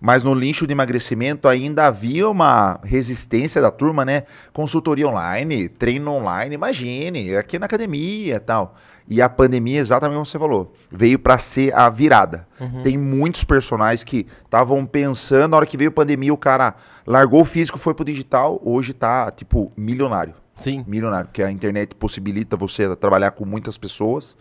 Mas 0.00 0.22
no 0.22 0.34
nicho 0.34 0.66
de 0.66 0.72
emagrecimento 0.72 1.46
ainda 1.46 1.86
havia 1.86 2.28
uma 2.28 2.80
resistência 2.82 3.60
da 3.60 3.70
turma, 3.70 4.04
né? 4.04 4.22
Consultoria 4.52 5.06
online, 5.06 5.68
treino 5.68 6.12
online, 6.12 6.54
imagine, 6.54 7.36
aqui 7.36 7.58
na 7.58 7.66
academia 7.66 8.36
e 8.36 8.40
tal. 8.40 8.76
E 9.06 9.20
a 9.20 9.28
pandemia, 9.28 9.80
exatamente 9.80 10.14
como 10.16 10.24
você 10.24 10.38
falou, 10.38 10.72
veio 10.90 11.18
para 11.18 11.36
ser 11.36 11.74
a 11.74 11.90
virada. 11.90 12.46
Tem 12.82 12.96
muitos 12.96 13.44
personagens 13.44 14.02
que 14.02 14.26
estavam 14.44 14.86
pensando, 14.86 15.50
na 15.50 15.56
hora 15.58 15.66
que 15.66 15.76
veio 15.76 15.90
a 15.90 15.92
pandemia, 15.92 16.32
o 16.32 16.38
cara 16.38 16.76
largou 17.06 17.42
o 17.42 17.44
físico, 17.44 17.78
foi 17.78 17.92
pro 17.92 18.04
digital, 18.04 18.60
hoje 18.64 18.94
tá, 18.94 19.30
tipo, 19.30 19.72
milionário. 19.76 20.34
Sim. 20.56 20.84
Milionário, 20.86 21.26
porque 21.26 21.42
a 21.42 21.50
internet 21.50 21.94
possibilita 21.94 22.56
você 22.56 22.94
trabalhar 22.94 23.32
com 23.32 23.44
muitas 23.44 23.76
pessoas. 23.76 24.36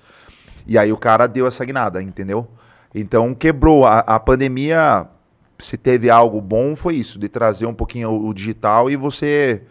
E 0.67 0.77
aí 0.77 0.91
o 0.91 0.97
cara 0.97 1.27
deu 1.27 1.47
essa 1.47 1.65
guinada, 1.65 2.01
entendeu? 2.03 2.47
Então 2.93 3.33
quebrou. 3.33 3.85
A, 3.85 3.99
a 3.99 4.19
pandemia, 4.19 5.07
se 5.59 5.77
teve 5.77 6.09
algo 6.09 6.41
bom, 6.41 6.75
foi 6.75 6.95
isso, 6.95 7.19
de 7.19 7.27
trazer 7.29 7.65
um 7.65 7.73
pouquinho 7.73 8.09
o, 8.09 8.29
o 8.29 8.33
digital 8.33 8.89
e 8.89 8.95
você 8.95 9.61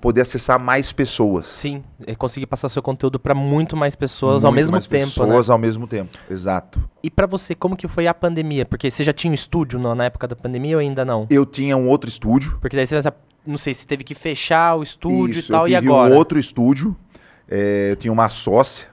poder 0.00 0.20
acessar 0.20 0.60
mais 0.60 0.92
pessoas. 0.92 1.46
Sim, 1.46 1.82
é 2.06 2.14
conseguir 2.14 2.46
passar 2.46 2.68
seu 2.68 2.80
conteúdo 2.80 3.18
para 3.18 3.34
muito 3.34 3.76
mais 3.76 3.96
pessoas 3.96 4.44
ao 4.44 4.52
Muito 4.52 4.60
mesmo 4.60 4.72
mais 4.72 4.86
tempo, 4.86 5.06
pessoas 5.06 5.48
né? 5.48 5.52
ao 5.52 5.58
mesmo 5.58 5.86
tempo, 5.88 6.16
exato. 6.30 6.80
E 7.02 7.10
para 7.10 7.26
você, 7.26 7.54
como 7.54 7.76
que 7.76 7.88
foi 7.88 8.06
a 8.06 8.14
pandemia? 8.14 8.64
Porque 8.64 8.90
você 8.90 9.02
já 9.02 9.12
tinha 9.12 9.30
um 9.30 9.34
estúdio 9.34 9.78
na 9.80 10.04
época 10.04 10.28
da 10.28 10.36
pandemia 10.36 10.76
ou 10.76 10.80
ainda 10.80 11.04
não? 11.04 11.26
Eu 11.30 11.44
tinha 11.44 11.76
um 11.76 11.88
outro 11.88 12.08
estúdio. 12.08 12.58
Porque 12.60 12.76
daí 12.76 12.86
você, 12.86 13.00
não 13.44 13.58
sei 13.58 13.74
se 13.74 13.86
teve 13.86 14.04
que 14.04 14.14
fechar 14.14 14.76
o 14.76 14.82
estúdio 14.84 15.40
Isso, 15.40 15.48
e 15.48 15.52
tal, 15.52 15.66
eu 15.66 15.72
e 15.72 15.74
tive 15.80 15.88
agora? 15.88 16.14
um 16.14 16.16
outro 16.16 16.38
estúdio. 16.38 16.94
é, 17.50 17.88
eu 17.90 17.96
tinha 17.96 18.12
uma 18.12 18.28
sócia. 18.28 18.86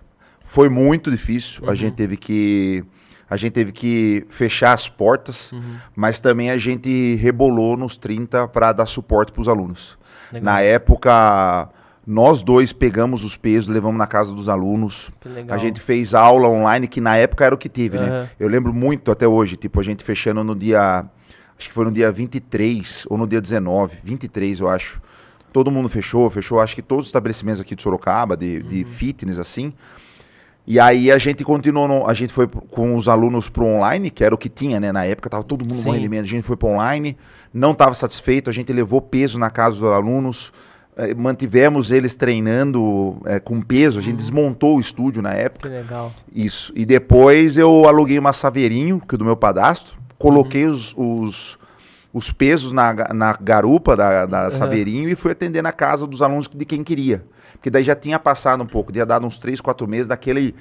Foi 0.45 0.69
muito 0.69 1.11
difícil. 1.11 1.63
Uhum. 1.63 1.69
A 1.69 1.75
gente 1.75 1.93
teve 1.95 2.17
que 2.17 2.83
a 3.29 3.35
gente 3.37 3.53
teve 3.53 3.71
que 3.71 4.25
fechar 4.29 4.73
as 4.73 4.87
portas, 4.87 5.51
Uhum, 5.51 5.75
mas 5.95 6.19
também 6.19 6.49
a 6.51 6.57
gente 6.57 7.15
rebolou 7.15 7.75
nos 7.77 7.97
30 7.97 8.47
para 8.47 8.71
dar 8.73 8.85
suporte 8.85 9.31
para 9.31 9.41
os 9.41 9.49
alunos. 9.49 9.97
legal, 10.31 10.45
Na 10.53 10.61
época, 10.61 11.69
nós 12.05 12.43
dois 12.43 12.71
pegamos 12.71 13.23
os 13.23 13.35
pesos, 13.35 13.67
levamos 13.67 13.97
na 13.97 14.05
casa 14.07 14.33
dos 14.33 14.47
alunos. 14.47 15.09
A 15.49 15.57
gente 15.57 15.79
fez 15.81 16.13
aula 16.13 16.47
online, 16.47 16.87
que 16.87 17.01
na 17.01 17.17
época 17.17 17.43
era 17.45 17.55
o 17.55 17.57
que 17.57 17.67
tive, 17.69 17.97
né? 17.97 18.07
Aham. 18.09 18.29
Eu 18.39 18.47
lembro 18.47 18.73
muito 18.73 19.11
até 19.11 19.27
hoje, 19.27 19.55
tipo, 19.55 19.79
a 19.79 19.83
gente 19.83 20.03
fechando 20.03 20.43
no 20.43 20.55
dia. 20.55 21.05
Acho 21.57 21.67
que 21.69 21.73
foi 21.73 21.85
no 21.85 21.91
dia 21.91 22.11
23 22.11 23.05
ou 23.09 23.17
no 23.17 23.25
dia 23.25 23.41
19, 23.41 23.97
23, 24.03 24.59
eu 24.59 24.67
acho. 24.69 25.01
Todo 25.53 25.71
mundo 25.71 25.87
fechou, 25.87 26.29
fechou, 26.29 26.59
acho 26.59 26.75
que 26.75 26.81
todos 26.81 27.05
os 27.05 27.07
estabelecimentos 27.07 27.61
aqui 27.61 27.75
de 27.75 27.81
Sorocaba, 27.81 28.35
de, 28.35 28.61
de 28.61 28.83
Uhum. 28.83 28.89
fitness, 28.91 29.39
assim. 29.39 29.73
E 30.67 30.79
aí 30.79 31.11
a 31.11 31.17
gente 31.19 31.43
continuou, 31.43 31.87
no- 31.87 32.07
a 32.07 32.13
gente 32.13 32.33
foi 32.33 32.47
com 32.47 32.95
os 32.95 33.07
alunos 33.07 33.49
pro 33.49 33.65
online, 33.65 34.09
que 34.09 34.23
era 34.23 34.33
o 34.33 34.37
que 34.37 34.49
tinha, 34.49 34.79
né? 34.79 34.91
Na 34.91 35.05
época 35.05 35.29
tava 35.29 35.43
todo 35.43 35.61
mundo 35.63 35.75
Sim. 35.75 35.83
morrendo 35.83 36.01
de 36.03 36.09
medo. 36.09 36.23
A 36.23 36.27
gente 36.27 36.43
foi 36.43 36.55
pro 36.57 36.69
online, 36.69 37.15
não 37.53 37.71
estava 37.71 37.93
satisfeito, 37.93 38.49
a 38.49 38.53
gente 38.53 38.73
levou 38.73 38.99
peso 38.99 39.37
na 39.37 39.51
casa 39.51 39.75
dos 39.75 39.83
alunos, 39.91 40.51
eh, 40.97 41.13
mantivemos 41.13 41.91
eles 41.91 42.15
treinando 42.15 43.17
eh, 43.25 43.39
com 43.39 43.61
peso, 43.61 43.99
a 43.99 44.01
gente 44.01 44.15
desmontou 44.15 44.77
o 44.77 44.79
estúdio 44.79 45.21
na 45.21 45.33
época. 45.33 45.69
Que 45.69 45.75
legal. 45.75 46.11
Isso. 46.33 46.73
E 46.75 46.83
depois 46.83 47.57
eu 47.57 47.87
aluguei 47.87 48.17
uma 48.17 48.33
saveirinho, 48.33 48.99
que 49.07 49.13
é 49.13 49.17
do 49.19 49.25
meu 49.25 49.37
padastro, 49.37 49.95
coloquei 50.17 50.65
os, 50.65 50.95
os, 50.97 51.59
os 52.11 52.31
pesos 52.31 52.71
na, 52.71 52.91
na 53.13 53.37
garupa 53.39 53.95
da, 53.95 54.25
da 54.25 54.49
saveirinho 54.51 55.07
e 55.09 55.15
fui 55.15 55.31
atender 55.31 55.61
na 55.61 55.71
casa 55.71 56.07
dos 56.07 56.23
alunos 56.23 56.47
de 56.47 56.65
quem 56.65 56.83
queria. 56.83 57.23
Porque 57.55 57.69
daí 57.69 57.83
já 57.83 57.95
tinha 57.95 58.19
passado 58.19 58.63
um 58.63 58.67
pouco, 58.67 58.91
tinha 58.91 59.05
dado 59.05 59.25
uns 59.25 59.37
3, 59.37 59.59
4 59.61 59.87
meses 59.87 60.07
daquele 60.07 60.53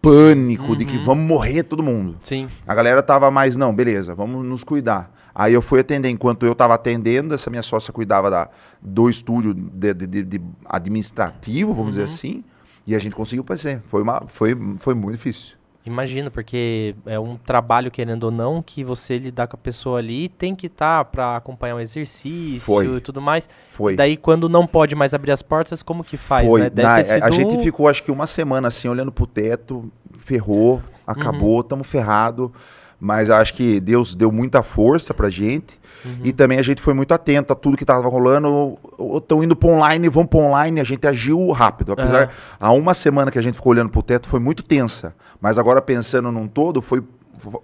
pânico 0.00 0.76
de 0.76 0.84
que 0.84 0.98
vamos 0.98 1.26
morrer 1.26 1.62
todo 1.64 1.82
mundo. 1.82 2.16
Sim. 2.22 2.48
A 2.66 2.74
galera 2.74 3.02
tava 3.02 3.30
mais, 3.30 3.56
não, 3.56 3.74
beleza, 3.74 4.14
vamos 4.14 4.44
nos 4.44 4.62
cuidar. 4.64 5.10
Aí 5.34 5.52
eu 5.54 5.62
fui 5.62 5.80
atender, 5.80 6.08
enquanto 6.08 6.44
eu 6.46 6.54
tava 6.54 6.74
atendendo, 6.74 7.34
essa 7.34 7.48
minha 7.50 7.62
sócia 7.62 7.92
cuidava 7.92 8.30
da, 8.30 8.48
do 8.82 9.08
estúdio 9.08 9.54
de, 9.54 9.94
de- 9.94 10.22
de- 10.24 10.40
administrativo, 10.64 11.72
vamos 11.72 11.90
dizer 11.92 12.04
assim, 12.04 12.42
e 12.86 12.94
a 12.94 12.98
gente 12.98 13.14
conseguiu 13.14 13.44
fazer. 13.44 13.80
Foi, 13.86 14.02
uma, 14.02 14.22
foi, 14.26 14.56
foi 14.78 14.94
muito 14.94 15.16
difícil. 15.16 15.56
Imagino, 15.88 16.30
porque 16.30 16.94
é 17.06 17.18
um 17.18 17.36
trabalho, 17.36 17.90
querendo 17.90 18.24
ou 18.24 18.30
não, 18.30 18.62
que 18.62 18.84
você 18.84 19.18
lidar 19.18 19.46
com 19.46 19.56
a 19.56 19.58
pessoa 19.58 19.98
ali 19.98 20.28
tem 20.28 20.54
que 20.54 20.66
estar 20.66 21.04
pra 21.06 21.36
acompanhar 21.36 21.76
um 21.76 21.80
exercício 21.80 22.60
Foi. 22.60 22.86
e 22.86 23.00
tudo 23.00 23.20
mais. 23.20 23.48
Foi. 23.72 23.96
Daí, 23.96 24.16
quando 24.16 24.48
não 24.48 24.66
pode 24.66 24.94
mais 24.94 25.14
abrir 25.14 25.32
as 25.32 25.40
portas, 25.40 25.82
como 25.82 26.04
que 26.04 26.16
faz, 26.16 26.46
foi. 26.46 26.60
né? 26.60 26.70
Deve 26.70 26.88
Na- 26.88 27.02
sido... 27.04 27.22
A 27.24 27.30
gente 27.30 27.58
ficou, 27.62 27.88
acho 27.88 28.02
que 28.02 28.10
uma 28.10 28.26
semana 28.26 28.68
assim, 28.68 28.86
olhando 28.86 29.10
pro 29.10 29.26
teto, 29.26 29.90
ferrou, 30.16 30.82
acabou, 31.06 31.62
tamo 31.64 31.82
ferrado. 31.82 32.52
Mas 33.00 33.30
acho 33.30 33.54
que 33.54 33.78
Deus 33.78 34.14
deu 34.14 34.32
muita 34.32 34.62
força 34.62 35.14
pra 35.14 35.30
gente. 35.30 35.78
Uhum. 36.04 36.20
E 36.24 36.32
também 36.32 36.58
a 36.58 36.62
gente 36.62 36.82
foi 36.82 36.94
muito 36.94 37.12
atento 37.12 37.52
a 37.52 37.56
tudo 37.56 37.76
que 37.76 37.84
tava 37.84 38.08
rolando. 38.08 38.76
Estão 39.16 39.42
indo 39.42 39.54
pro 39.54 39.68
online, 39.68 40.08
vão 40.08 40.26
pro 40.26 40.40
online, 40.40 40.80
a 40.80 40.84
gente 40.84 41.06
agiu 41.06 41.50
rápido. 41.52 41.92
Apesar, 41.92 42.24
Aham. 42.24 42.30
há 42.60 42.72
uma 42.72 42.94
semana 42.94 43.30
que 43.30 43.38
a 43.38 43.42
gente 43.42 43.54
ficou 43.54 43.70
olhando 43.70 43.90
pro 43.90 44.02
teto 44.02 44.28
foi 44.28 44.40
muito 44.40 44.62
tensa. 44.62 45.14
Mas 45.40 45.58
agora 45.58 45.80
pensando 45.80 46.32
num 46.32 46.48
todo, 46.48 46.82
foi 46.82 47.02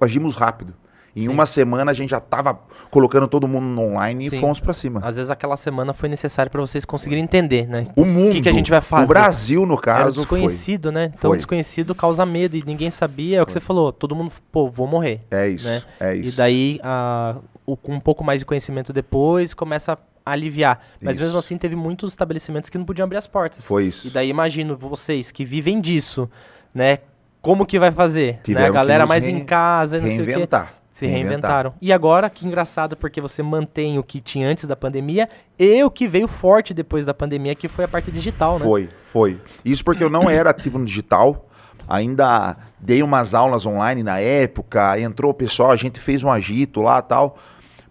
agimos 0.01 0.37
rápido. 0.37 0.73
Em 1.17 1.23
Sim. 1.23 1.29
uma 1.29 1.47
semana 1.47 1.93
a 1.93 1.95
gente 1.95 2.11
já 2.11 2.19
tava 2.19 2.59
colocando 2.91 3.29
todo 3.29 3.47
mundo 3.47 3.67
no 3.67 3.83
online 3.83 4.29
Sim. 4.29 4.37
e 4.37 4.41
fomos 4.41 4.59
pra 4.59 4.73
cima. 4.73 5.01
Às 5.05 5.15
vezes 5.17 5.31
aquela 5.31 5.57
semana 5.57 5.93
foi 5.93 6.09
necessário 6.09 6.51
pra 6.51 6.61
vocês 6.61 6.85
conseguirem 6.85 7.23
entender, 7.23 7.69
né? 7.69 7.85
O 7.95 8.05
mundo, 8.05 8.33
que 8.33 8.41
que 8.43 8.49
a 8.49 8.53
gente 8.53 8.71
vai 8.71 8.81
fazer? 8.81 9.05
O 9.05 9.09
Brasil, 9.09 9.65
no 9.65 9.75
Era 9.75 9.83
caso, 9.83 10.17
desconhecido, 10.17 10.91
né? 10.91 11.13
Então, 11.17 11.31
Foi. 11.31 11.37
desconhecido 11.37 11.95
causa 11.95 12.27
medo 12.27 12.57
e 12.57 12.65
ninguém 12.67 12.91
sabia. 12.91 13.39
É 13.39 13.43
o 13.43 13.47
que 13.47 13.53
você 13.53 13.61
falou. 13.61 13.93
Todo 13.93 14.15
mundo, 14.15 14.33
pô, 14.51 14.69
vou 14.69 14.87
morrer. 14.87 15.21
foi. 15.31 15.39
É 15.39 15.49
isso, 15.49 15.67
né? 15.69 15.83
é 16.01 16.17
E 16.17 16.21
isso. 16.27 16.37
daí, 16.37 16.81
a- 16.83 17.37
o- 17.65 17.77
com 17.77 17.93
um 17.93 18.01
pouco 18.01 18.25
mais 18.25 18.41
de 18.41 18.45
conhecimento 18.45 18.93
depois, 18.93 19.55
começa 19.55 19.93
a 19.93 19.99
aliviar. 20.33 20.81
Mas 21.01 21.17
Isso. 21.17 21.25
mesmo 21.25 21.39
assim, 21.39 21.57
teve 21.57 21.77
muitos 21.77 22.11
estabelecimentos 22.13 22.69
que 22.71 22.77
não 22.79 22.85
podiam 22.85 23.05
abrir 23.05 23.19
as 23.19 23.27
portas. 23.27 23.65
Foi 23.67 23.85
isso. 23.85 24.09
E 24.09 24.11
daí, 24.11 24.29
imagino 24.31 24.77
vocês 24.77 25.31
que 25.31 25.45
vivem 25.45 25.81
disso, 25.81 26.29
né? 26.75 26.99
Como 27.43 27.67
que 27.67 27.79
vai 27.79 27.91
fazer? 27.91 28.41
Né? 28.49 28.67
A 28.67 28.71
galera 28.71 29.07
mais 29.07 29.27
em 29.29 29.45
casa, 29.45 29.99
não 30.01 30.07
sei 30.07 30.17
o 30.17 30.25
quê. 30.25 30.31
Reinventar. 30.33 30.75
Se 30.95 31.09
reinventaram. 31.09 31.75
E 31.83 31.93
agora, 31.93 32.31
que 32.31 32.47
engraçado, 32.47 32.97
porque 32.97 33.21
você 33.21 33.43
mantém 33.43 33.99
o 33.99 34.03
que 34.05 34.21
tinha 34.21 34.47
antes 34.49 34.65
da 34.65 34.77
pandemia 34.77 35.29
e 35.59 35.83
o 35.83 35.91
que 35.91 36.07
veio 36.07 36.29
forte 36.29 36.73
depois 36.73 37.05
da 37.05 37.13
pandemia, 37.13 37.53
que 37.57 37.67
foi 37.67 37.85
a 37.85 37.89
parte 37.89 38.13
digital, 38.13 38.61
né? 38.61 38.65
Foi, 38.65 38.89
foi. 39.13 39.41
Isso 39.65 39.85
porque 39.85 40.05
eu 40.05 40.09
não 40.09 40.31
era 40.31 40.51
ativo 40.51 40.79
no 40.79 40.85
digital. 40.85 41.49
Ainda 41.89 42.57
dei 42.79 43.03
umas 43.03 43.35
aulas 43.35 43.67
online 43.67 44.05
na 44.05 44.21
época, 44.21 44.97
entrou 45.01 45.33
o 45.33 45.35
pessoal, 45.35 45.73
a 45.73 45.77
gente 45.77 45.99
fez 45.99 46.23
um 46.23 46.31
agito 46.31 46.81
lá 46.81 47.03
tal. 47.03 47.37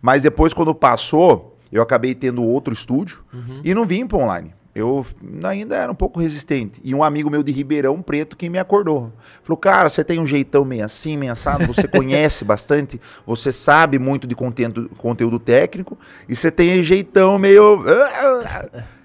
Mas 0.02 0.24
depois, 0.24 0.54
quando 0.54 0.74
passou, 0.74 1.58
eu 1.74 1.82
acabei 1.82 2.16
tendo 2.16 2.42
outro 2.42 2.74
estúdio 2.74 3.22
Uhum. 3.34 3.60
e 3.66 3.74
não 3.74 3.86
vim 3.86 4.08
para 4.08 4.18
online. 4.18 4.54
Eu 4.76 5.06
ainda 5.44 5.76
era 5.76 5.92
um 5.92 5.96
pouco 5.96 6.20
resistente. 6.20 6.82
E 6.84 6.96
um 6.96 7.04
amigo 7.04 7.30
meu 7.30 7.44
de 7.44 7.52
Ribeirão 7.52 8.02
Preto 8.02 8.36
que 8.36 8.50
me 8.50 8.58
acordou. 8.58 9.14
Falou, 9.44 9.58
cara, 9.58 9.88
você 9.88 10.04
tem 10.04 10.20
um 10.20 10.26
jeitão 10.26 10.66
meio 10.66 10.84
assim, 10.84 11.16
meio 11.16 11.32
assado, 11.32 11.68
você 11.68 11.86
conhece 11.88 12.44
bastante, 12.44 13.00
você 13.26 13.52
sabe 13.52 14.00
muito 14.00 14.26
de 14.26 14.36
conteúdo, 14.36 14.90
conteúdo 14.98 15.40
técnico, 15.40 15.98
e 16.28 16.36
você 16.36 16.50
tem 16.50 16.80
um 16.80 16.84
jeitão 16.84 17.38
meio. 17.38 17.84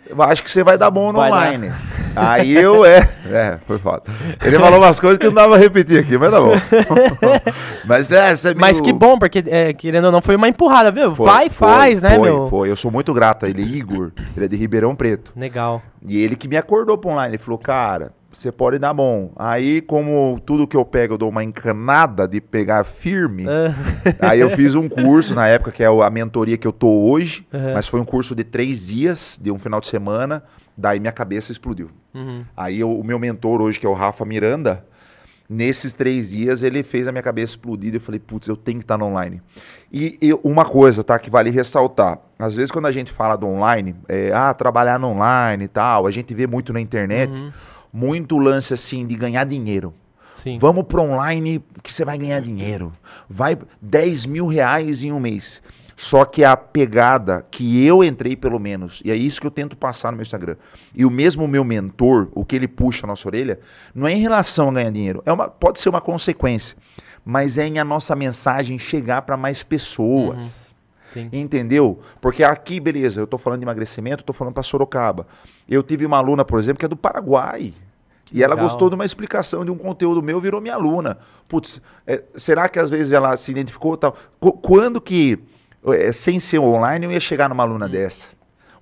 Eu 0.08 0.22
acho 0.22 0.42
que 0.42 0.50
você 0.50 0.64
vai 0.64 0.78
dar 0.78 0.90
bom 0.90 1.12
no 1.12 1.18
Vai 1.18 1.30
dar. 1.30 1.36
online. 1.36 1.72
Aí 2.16 2.56
eu, 2.56 2.84
é, 2.84 3.08
é, 3.26 3.58
foi 3.66 3.78
foda. 3.78 4.02
Ele 4.44 4.58
falou 4.58 4.78
umas 4.80 4.98
coisas 4.98 5.18
que 5.18 5.26
não 5.26 5.34
dava 5.34 5.50
pra 5.54 5.58
repetir 5.58 5.98
aqui, 6.00 6.16
mas 6.16 6.30
tá 6.30 6.40
bom. 6.40 6.52
mas 7.84 8.10
é, 8.10 8.34
você 8.34 8.48
é 8.48 8.50
meio- 8.50 8.60
Mas 8.60 8.80
que 8.80 8.92
bom, 8.92 9.18
porque, 9.18 9.44
é, 9.46 9.72
querendo 9.72 10.06
ou 10.06 10.12
não, 10.12 10.20
foi 10.22 10.34
uma 10.36 10.48
empurrada, 10.48 10.90
viu? 10.90 11.14
Foi, 11.14 11.26
Vai, 11.26 11.50
foi, 11.50 11.68
faz, 11.68 12.00
né, 12.00 12.16
foi, 12.16 12.30
meu? 12.30 12.48
Foi, 12.48 12.70
eu 12.70 12.76
sou 12.76 12.90
muito 12.90 13.12
grato 13.12 13.46
a 13.46 13.48
ele, 13.48 13.62
Igor. 13.62 14.10
Ele 14.36 14.46
é 14.46 14.48
de 14.48 14.56
Ribeirão 14.56 14.96
Preto. 14.96 15.32
Legal. 15.36 15.82
E 16.06 16.18
ele 16.22 16.36
que 16.36 16.48
me 16.48 16.56
acordou 16.56 16.96
pra 16.96 17.10
online. 17.10 17.30
Ele 17.32 17.38
falou, 17.42 17.58
cara, 17.58 18.12
você 18.38 18.52
pode 18.52 18.78
dar 18.78 18.94
bom. 18.94 19.32
Aí, 19.36 19.80
como 19.80 20.40
tudo 20.46 20.66
que 20.66 20.76
eu 20.76 20.84
pego, 20.84 21.14
eu 21.14 21.18
dou 21.18 21.28
uma 21.28 21.42
encanada 21.42 22.26
de 22.28 22.40
pegar 22.40 22.84
firme. 22.84 23.44
Ah, 23.48 24.30
Aí 24.30 24.40
eu 24.40 24.50
fiz 24.50 24.74
um 24.74 24.88
curso 24.88 25.34
na 25.34 25.46
época, 25.48 25.72
que 25.72 25.82
é 25.82 25.86
a 25.86 26.10
mentoria 26.10 26.56
que 26.56 26.66
eu 26.66 26.72
tô 26.72 26.88
hoje. 27.10 27.46
Aham. 27.52 27.74
Mas 27.74 27.88
foi 27.88 28.00
um 28.00 28.04
curso 28.04 28.34
de 28.34 28.44
três 28.44 28.86
dias, 28.86 29.38
de 29.42 29.50
um 29.50 29.58
final 29.58 29.80
de 29.80 29.88
semana. 29.88 30.42
Daí 30.76 31.00
minha 31.00 31.12
cabeça 31.12 31.50
explodiu. 31.50 31.90
uhum. 32.14 32.44
Aí 32.56 32.78
eu- 32.80 32.96
o 32.98 33.02
meu 33.04 33.18
mentor 33.18 33.60
hoje, 33.60 33.80
que 33.80 33.86
é 33.86 33.88
o 33.88 33.94
Rafa 33.94 34.24
Miranda, 34.24 34.84
nesses 35.50 35.92
três 35.92 36.30
dias 36.30 36.62
ele 36.62 36.82
fez 36.82 37.08
a 37.08 37.12
minha 37.12 37.22
cabeça 37.22 37.52
explodir. 37.52 37.92
Eu 37.94 38.00
falei, 38.00 38.20
putz, 38.20 38.46
eu 38.48 38.56
tenho 38.56 38.78
que 38.78 38.84
estar 38.84 38.96
no 38.98 39.06
online. 39.06 39.40
E, 39.92 40.18
e 40.20 40.32
uma 40.44 40.64
coisa, 40.64 41.02
tá, 41.02 41.18
que 41.18 41.30
vale 41.30 41.50
ressaltar. 41.50 42.18
Às 42.38 42.54
vezes 42.54 42.70
quando 42.70 42.86
a 42.86 42.92
gente 42.92 43.10
fala 43.10 43.34
do 43.36 43.46
online, 43.46 43.96
é, 44.08 44.30
ah, 44.32 44.52
trabalhar 44.54 44.98
no 45.00 45.08
online 45.08 45.64
e 45.64 45.68
tal, 45.68 46.06
a 46.06 46.10
gente 46.10 46.32
vê 46.34 46.46
muito 46.46 46.72
na 46.72 46.80
internet, 46.80 47.32
Uhum. 47.32 47.50
Muito 47.98 48.38
lance 48.38 48.72
assim 48.72 49.04
de 49.04 49.16
ganhar 49.16 49.44
dinheiro. 49.44 49.92
Sim. 50.34 50.56
Vamos 50.58 50.84
para 50.84 51.02
online 51.02 51.60
que 51.82 51.92
você 51.92 52.04
vai 52.04 52.16
ganhar 52.16 52.40
dinheiro. 52.40 52.92
Vai 53.28 53.58
10 53.82 54.24
mil 54.26 54.46
reais 54.46 55.02
em 55.02 55.10
um 55.10 55.18
mês. 55.18 55.60
Só 55.96 56.24
que 56.24 56.44
a 56.44 56.56
pegada 56.56 57.44
que 57.50 57.84
eu 57.84 58.04
entrei, 58.04 58.36
pelo 58.36 58.60
menos, 58.60 59.02
e 59.04 59.10
é 59.10 59.16
isso 59.16 59.40
que 59.40 59.46
eu 59.48 59.50
tento 59.50 59.76
passar 59.76 60.12
no 60.12 60.16
meu 60.16 60.22
Instagram, 60.22 60.54
e 60.94 61.04
o 61.04 61.10
mesmo 61.10 61.48
meu 61.48 61.64
mentor, 61.64 62.28
o 62.36 62.44
que 62.44 62.54
ele 62.54 62.68
puxa 62.68 63.04
a 63.04 63.08
nossa 63.08 63.26
orelha, 63.26 63.58
não 63.92 64.06
é 64.06 64.12
em 64.12 64.20
relação 64.20 64.68
a 64.68 64.72
ganhar 64.72 64.92
dinheiro. 64.92 65.20
É 65.26 65.32
uma, 65.32 65.48
pode 65.48 65.80
ser 65.80 65.88
uma 65.88 66.00
consequência, 66.00 66.76
mas 67.24 67.58
é 67.58 67.66
em 67.66 67.80
a 67.80 67.84
nossa 67.84 68.14
mensagem 68.14 68.78
chegar 68.78 69.22
para 69.22 69.36
mais 69.36 69.64
pessoas. 69.64 70.44
Uhum. 70.44 70.50
Sim. 71.06 71.28
Entendeu? 71.32 71.98
Porque 72.20 72.44
aqui, 72.44 72.78
beleza, 72.78 73.20
eu 73.20 73.26
tô 73.26 73.36
falando 73.36 73.58
de 73.58 73.64
emagrecimento, 73.64 74.22
eu 74.22 74.26
tô 74.26 74.32
falando 74.32 74.54
para 74.54 74.62
Sorocaba. 74.62 75.26
Eu 75.68 75.82
tive 75.82 76.06
uma 76.06 76.18
aluna, 76.18 76.44
por 76.44 76.60
exemplo, 76.60 76.78
que 76.78 76.84
é 76.84 76.88
do 76.88 76.96
Paraguai. 76.96 77.74
E 78.32 78.42
ela 78.42 78.54
gostou 78.54 78.88
de 78.88 78.94
uma 78.94 79.04
explicação 79.04 79.64
de 79.64 79.70
um 79.70 79.76
conteúdo 79.78 80.22
meu, 80.22 80.40
virou 80.40 80.60
minha 80.60 80.74
aluna. 80.74 81.18
Putz, 81.48 81.80
é, 82.06 82.22
será 82.36 82.68
que 82.68 82.78
às 82.78 82.90
vezes 82.90 83.12
ela 83.12 83.36
se 83.36 83.50
identificou 83.50 83.96
tal? 83.96 84.16
Qu- 84.38 84.52
quando 84.52 85.00
que, 85.00 85.38
é, 85.86 86.12
sem 86.12 86.38
ser 86.38 86.58
online, 86.58 87.06
eu 87.06 87.12
ia 87.12 87.20
chegar 87.20 87.48
numa 87.48 87.62
aluna 87.62 87.86
Hum. 87.86 87.90
dessa? 87.90 88.28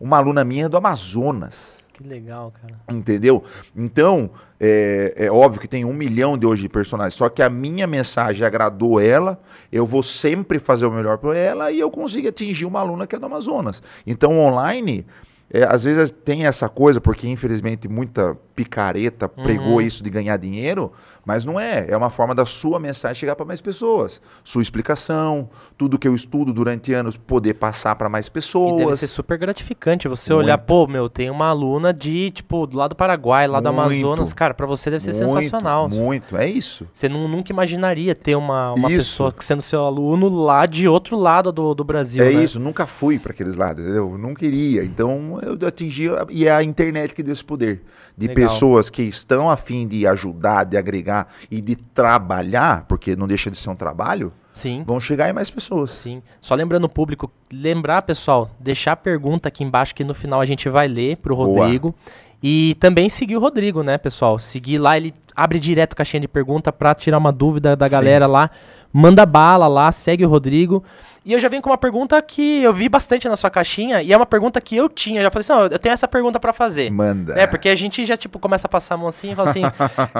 Uma 0.01 0.17
aluna 0.19 0.45
minha 0.45 0.67
é 0.67 0.69
do 0.69 0.77
Amazonas. 0.77 1.77
Que 1.93 2.03
legal, 2.07 2.53
cara. 2.61 2.75
Entendeu? 2.91 3.43
Então, 3.75 4.29
é, 4.61 5.15
é 5.17 5.31
óbvio 5.31 5.61
que 5.63 5.67
tem 5.69 5.83
um 5.85 5.95
milhão 5.95 6.37
de 6.37 6.45
hoje 6.45 6.61
de 6.63 6.69
personagens, 6.69 7.15
só 7.15 7.29
que 7.31 7.41
a 7.43 7.49
minha 7.49 7.87
mensagem 7.87 8.45
agradou 8.47 9.01
ela, 9.01 9.41
eu 9.73 9.87
vou 9.87 10.03
sempre 10.03 10.59
fazer 10.59 10.85
o 10.85 10.91
melhor 10.91 11.17
para 11.17 11.35
ela 11.35 11.73
e 11.73 11.81
eu 11.81 11.91
consigo 11.91 12.29
atingir 12.29 12.67
uma 12.67 12.81
aluna 12.81 13.07
que 13.07 13.17
é 13.17 13.19
do 13.19 13.25
Amazonas. 13.25 13.83
Então, 14.07 14.39
online, 14.39 15.07
é, 15.51 15.63
às 15.65 15.85
vezes 15.85 16.11
tem 16.11 16.45
essa 16.45 16.69
coisa, 16.69 17.01
porque 17.01 17.27
infelizmente 17.29 17.89
muita 17.89 18.37
picareta 18.57 19.29
pregou 19.29 19.75
Uhum. 19.75 19.81
isso 19.83 20.03
de 20.03 20.09
ganhar 20.11 20.37
dinheiro, 20.39 20.91
mas 21.25 21.45
não 21.45 21.61
é. 21.61 21.85
É 21.89 21.97
uma 21.97 22.09
forma 22.11 22.35
da 22.35 22.47
sua 22.47 22.81
mensagem 22.81 23.21
chegar 23.21 23.37
para 23.37 23.45
mais 23.45 23.61
pessoas. 23.61 24.21
Sua 24.43 24.63
explicação, 24.63 25.49
tudo 25.77 25.99
que 25.99 26.09
eu 26.09 26.15
estudo 26.15 26.53
durante 26.53 26.93
anos, 26.95 27.17
poder 27.17 27.55
passar 27.55 27.95
para 27.97 28.09
mais 28.09 28.27
E 28.27 28.31
deve 28.31 28.35
pessoas. 28.35 28.99
ser 28.99 29.07
super 29.07 29.37
gratificante 29.39 30.09
você 30.09 30.33
Muito. 30.33 30.47
olhar, 30.47 30.59
pô, 30.59 30.87
meu, 30.87 31.09
tem 31.09 31.29
uma 31.31 31.49
aluna 31.49 31.93
de, 31.93 32.31
tipo, 32.31 32.67
do 32.67 32.77
lado 32.77 32.91
do 32.91 32.97
Paraguai, 32.97 33.47
lá 33.47 33.61
do 33.61 33.73
Muito. 33.73 33.81
Amazonas. 33.93 34.33
Cara, 34.33 34.55
pra 34.55 34.67
você 34.67 34.91
deve 34.91 35.03
ser 35.05 35.13
muito, 35.25 35.35
sensacional. 35.43 35.89
Muito, 35.89 36.37
é 36.37 36.49
isso. 36.49 36.87
Você 36.93 37.09
nu- 37.09 37.29
nunca 37.29 37.53
imaginaria 37.53 38.15
ter 38.15 38.35
uma, 38.37 38.73
uma 38.73 38.91
Isso. 38.91 38.99
pessoa 39.11 39.35
sendo 39.41 39.61
seu 39.63 39.85
aluno 39.85 40.29
lá 40.29 40.65
de 40.65 40.89
outro 40.89 41.17
lado 41.19 41.53
do, 41.53 41.75
do 41.75 41.85
Brasil, 41.85 42.25
é 42.25 42.33
né? 42.33 42.43
isso, 42.45 42.59
nunca 42.59 42.87
fui 42.87 43.19
para 43.19 43.33
aqueles 43.33 43.55
lados? 43.57 43.85
Eu 43.87 44.17
não 44.17 44.35
queria. 44.35 44.83
Então 44.85 45.39
eu 45.43 45.67
atingi, 45.69 46.09
e 46.31 46.47
é 46.47 46.53
a 46.53 46.63
internet 46.63 47.15
que 47.15 47.23
deu 47.23 47.33
esse 47.33 47.45
poder. 47.45 47.83
De 48.17 48.29
Legal. 48.29 48.46
Pessoas 48.49 48.91
que 48.91 49.03
estão 49.03 49.51
a 49.51 49.57
fim 49.57 49.87
de 49.87 50.07
ajudar, 50.07 50.65
de 50.65 50.77
agregar 50.77 51.29
e 51.51 51.61
de 51.61 51.77
trabalhar, 51.77 52.85
porque 52.89 53.17
não 53.17 53.27
deixa 53.27 53.51
de 53.51 53.57
ser 53.57 53.71
um 53.71 53.77
trabalho, 53.77 54.33
Sim. 54.55 54.83
vão 54.87 54.99
chegar 54.99 55.29
em 55.29 55.33
mais 55.33 55.51
pessoas. 55.51 55.91
Sim. 55.91 56.23
Só 56.41 56.55
lembrando 56.55 56.85
o 56.85 56.89
público, 56.89 57.31
lembrar, 57.53 58.03
pessoal, 58.03 58.51
deixar 58.59 58.93
a 58.93 58.97
pergunta 58.97 59.49
aqui 59.49 59.63
embaixo 59.63 59.95
que 59.95 60.05
no 60.05 60.15
final 60.15 60.41
a 60.41 60.47
gente 60.47 60.69
vai 60.69 60.89
ler 60.89 61.17
pro 61.19 61.37
Boa. 61.37 61.63
Rodrigo. 61.65 61.95
E 62.43 62.77
também 62.79 63.09
seguir 63.09 63.37
o 63.37 63.41
Rodrigo, 63.41 63.83
né, 63.83 63.97
pessoal? 63.99 64.39
Seguir 64.39 64.79
lá, 64.79 64.97
ele 64.97 65.15
abre 65.35 65.59
direto 65.59 65.97
caixinha 65.97 66.21
de 66.21 66.29
pergunta 66.29 66.73
pra 66.73 66.95
tirar 66.95 67.19
uma 67.19 67.33
dúvida 67.33 67.75
da 67.75 67.87
Sim. 67.87 67.93
galera 67.93 68.27
lá. 68.27 68.51
Manda 68.93 69.27
bala 69.27 69.67
lá, 69.67 69.91
segue 69.93 70.25
o 70.25 70.29
Rodrigo. 70.29 70.83
E 71.27 71.33
eu 71.33 71.41
já 71.41 71.49
venho 71.49 71.61
com 71.61 71.71
uma 71.71 71.77
pergunta 71.77 72.23
que 72.23 72.63
eu 72.63 72.73
vi 72.73 72.89
bastante 72.89 73.29
na 73.29 73.37
sua 73.37 73.51
caixinha 73.51 74.01
e 74.01 74.13
é 74.13 74.17
uma 74.17 74.25
pergunta 74.25 74.61
que 74.61 74.77
eu 74.77 74.89
tinha. 74.89 75.19
Eu 75.19 75.25
já 75.25 75.31
falei 75.33 75.41
assim, 75.41 75.53
não, 75.53 75.63
eu 75.63 75.79
tenho 75.79 75.93
essa 75.93 76.07
pergunta 76.07 76.39
pra 76.39 76.53
fazer. 76.53 76.89
Manda. 76.89 77.35
É, 77.37 77.49
porque 77.49 77.69
a 77.69 77.75
gente 77.75 78.07
já, 78.07 78.17
tipo, 78.17 78.39
começa 78.39 78.69
a 78.69 78.71
passar 78.71 78.95
a 78.95 78.97
mão 78.97 79.09
assim 79.09 79.33
e 79.33 79.35
fala 79.35 79.51
assim, 79.51 79.63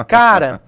cara, 0.05 0.59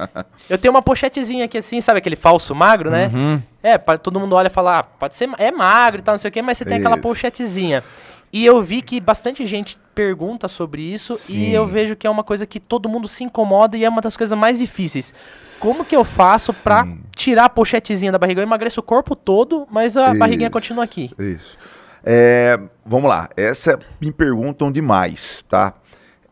eu 0.49 0.57
tenho 0.57 0.73
uma 0.73 0.81
pochetezinha 0.81 1.43
aqui 1.43 1.57
assim, 1.57 1.81
sabe 1.81 1.99
aquele 1.99 2.15
falso 2.15 2.55
magro, 2.55 2.89
né? 2.89 3.11
Uhum. 3.13 3.41
É, 3.61 3.77
todo 3.97 4.17
mundo 4.17 4.33
olha 4.33 4.47
e 4.47 4.49
fala, 4.49 4.79
ah, 4.79 4.83
pode 4.83 5.13
ser, 5.13 5.29
é 5.37 5.51
magro 5.51 5.99
e 5.99 6.03
tal, 6.03 6.13
não 6.13 6.19
sei 6.19 6.29
o 6.29 6.31
quê, 6.31 6.41
mas 6.41 6.57
você 6.57 6.63
tem 6.63 6.77
aquela 6.77 6.95
Isso. 6.95 7.03
pochetezinha. 7.03 7.83
E 8.31 8.45
eu 8.45 8.61
vi 8.61 8.81
que 8.81 8.99
bastante 8.99 9.45
gente 9.45 9.77
pergunta 9.95 10.47
sobre 10.47 10.81
isso 10.81 11.15
Sim. 11.17 11.39
e 11.39 11.53
eu 11.53 11.65
vejo 11.65 11.95
que 11.95 12.05
é 12.05 12.09
uma 12.09 12.23
coisa 12.23 12.45
que 12.45 12.59
todo 12.59 12.87
mundo 12.87 13.07
se 13.07 13.23
incomoda 13.23 13.75
e 13.75 13.83
é 13.83 13.89
uma 13.89 14.01
das 14.01 14.15
coisas 14.15 14.37
mais 14.37 14.59
difíceis. 14.59 15.13
Como 15.59 15.83
que 15.83 15.95
eu 15.95 16.03
faço 16.03 16.53
pra 16.53 16.83
Sim. 16.83 16.99
tirar 17.15 17.45
a 17.45 17.49
pochetezinha 17.49 18.11
da 18.11 18.19
barriga? 18.19 18.39
Eu 18.39 18.43
emagreço 18.43 18.79
o 18.79 18.83
corpo 18.83 19.15
todo, 19.15 19.67
mas 19.69 19.97
a 19.97 20.13
barriguinha 20.13 20.47
Isso. 20.47 20.53
continua 20.53 20.83
aqui. 20.83 21.11
Isso. 21.17 21.57
É, 22.03 22.59
vamos 22.85 23.09
lá, 23.09 23.29
essa 23.35 23.77
me 23.99 24.11
perguntam 24.11 24.71
demais, 24.71 25.43
tá? 25.49 25.73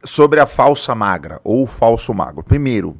Sobre 0.05 0.39
a 0.39 0.45
falsa 0.45 0.95
magra 0.95 1.41
ou 1.43 1.67
falso 1.67 2.13
magro. 2.13 2.43
Primeiro, 2.43 2.95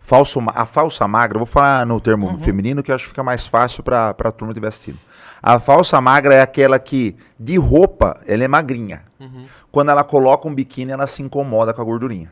falso, 0.00 0.42
a 0.54 0.66
falsa 0.66 1.06
magra, 1.06 1.38
vou 1.38 1.46
falar 1.46 1.86
no 1.86 2.00
termo 2.00 2.26
Uhum. 2.28 2.38
feminino 2.40 2.82
que 2.82 2.90
eu 2.90 2.94
acho 2.94 3.04
que 3.04 3.10
fica 3.10 3.22
mais 3.22 3.46
fácil 3.46 3.82
para 3.82 4.10
a 4.10 4.32
turma 4.32 4.52
estiver 4.52 4.68
assistindo. 4.68 4.98
A 5.42 5.58
falsa 5.60 6.00
magra 6.00 6.34
é 6.34 6.40
aquela 6.42 6.78
que, 6.78 7.16
de 7.38 7.56
roupa, 7.56 8.20
ela 8.26 8.44
é 8.44 8.48
magrinha. 8.48 9.02
Uhum. 9.18 9.46
Quando 9.70 9.90
ela 9.90 10.04
coloca 10.04 10.46
um 10.48 10.54
biquíni, 10.54 10.90
ela 10.92 11.06
se 11.06 11.22
incomoda 11.22 11.72
com 11.72 11.80
a 11.80 11.84
gordurinha. 11.84 12.30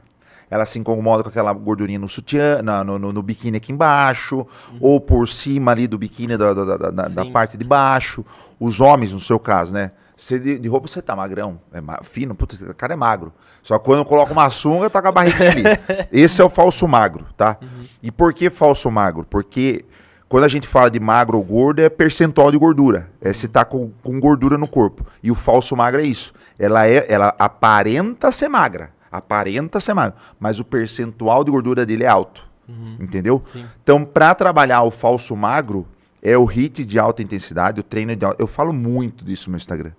Ela 0.51 0.65
se 0.65 0.79
incomoda 0.79 1.23
com 1.23 1.29
aquela 1.29 1.53
gordurinha 1.53 1.99
no 1.99 2.09
sutiã, 2.09 2.63
na- 2.63 2.83
no, 2.83 2.99
no- 2.99 3.13
no 3.13 3.23
biquíni 3.23 3.59
aqui 3.59 3.71
embaixo, 3.71 4.47
ou 4.81 4.99
por 5.01 5.29
cima 5.29 5.71
ali 5.73 5.87
do 5.87 5.99
biquíni 5.99 6.37
da, 6.39 6.53
da, 6.55 6.65
da- 6.65 6.91
da- 7.07 7.23
Uhum. 7.23 7.33
Parte 7.33 7.57
de 7.59 7.65
baixo. 7.65 8.25
Os 8.59 8.81
homens, 8.81 9.13
no 9.13 9.21
seu 9.21 9.39
caso, 9.39 9.73
né? 9.73 9.91
Você 10.21 10.37
de, 10.39 10.59
de 10.59 10.69
roupa 10.69 10.89
você 10.89 11.01
tá 11.01 11.15
magrão, 11.15 11.61
é 11.73 11.81
ma- 11.81 12.01
fino, 12.03 12.35
putz, 12.35 12.61
o 12.61 12.75
cara 12.75 12.93
é 12.95 12.97
magro. 12.97 13.33
Só 13.63 13.79
que 13.79 13.85
quando 13.85 14.05
coloca 14.05 14.33
uma 14.33 14.51
sunga, 14.51 14.91
tá 14.91 15.01
com 15.01 15.07
a 15.09 15.13
barriguinha 15.13 15.51
ali. 15.53 15.63
Esse 16.11 16.41
é 16.41 16.45
o 16.45 16.51
falso 16.51 16.89
magro, 16.89 17.27
tá? 17.37 17.57
E 18.03 18.11
por 18.11 18.35
que 18.35 18.51
falso 18.51 18.91
magro? 18.91 19.25
Porque 19.31 19.85
quando 20.29 20.43
a 20.45 20.49
gente 20.49 20.67
fala 20.67 20.91
de 20.91 20.99
magro 20.99 21.39
ou 21.39 21.45
gordo, 21.45 21.81
é 21.81 21.89
percentual 21.89 22.51
de 22.51 22.59
gordura. 22.59 23.09
É 23.21 23.33
se 23.33 23.47
tá 23.47 23.65
com, 23.65 23.93
com 24.03 24.19
gordura 24.19 24.59
no 24.59 24.67
corpo. 24.67 25.07
E 25.23 25.31
o 25.31 25.35
falso 25.37 25.77
magro 25.77 26.01
é 26.01 26.05
isso. 26.05 26.35
Ela, 26.59 26.87
é, 26.87 27.07
ela 27.09 27.33
aparenta 27.39 28.33
ser 28.33 28.49
magra. 28.49 28.91
Aparenta 29.13 29.79
ser 29.79 29.95
magra. 29.95 30.17
Mas 30.41 30.59
o 30.59 30.65
percentual 30.65 31.45
de 31.45 31.51
gordura 31.53 31.87
dele 31.87 32.03
é 32.05 32.09
alto. 32.09 32.45
Entendeu? 33.01 33.41
Sim. 33.47 33.65
Então, 33.83 34.05
para 34.05 34.35
trabalhar 34.35 34.83
o 34.83 34.91
falso 34.91 35.35
magro, 35.35 35.87
é 36.23 36.37
o 36.37 36.45
HIIT 36.45 36.85
de 36.85 36.99
alta 36.99 37.23
intensidade, 37.23 37.81
o 37.81 37.83
treino 37.83 38.15
de 38.15 38.25
alta... 38.25 38.43
Eu 38.43 38.47
falo 38.47 38.73
muito 38.75 39.25
disso 39.25 39.49
no 39.49 39.53
meu 39.53 39.57
Instagram. 39.57 39.93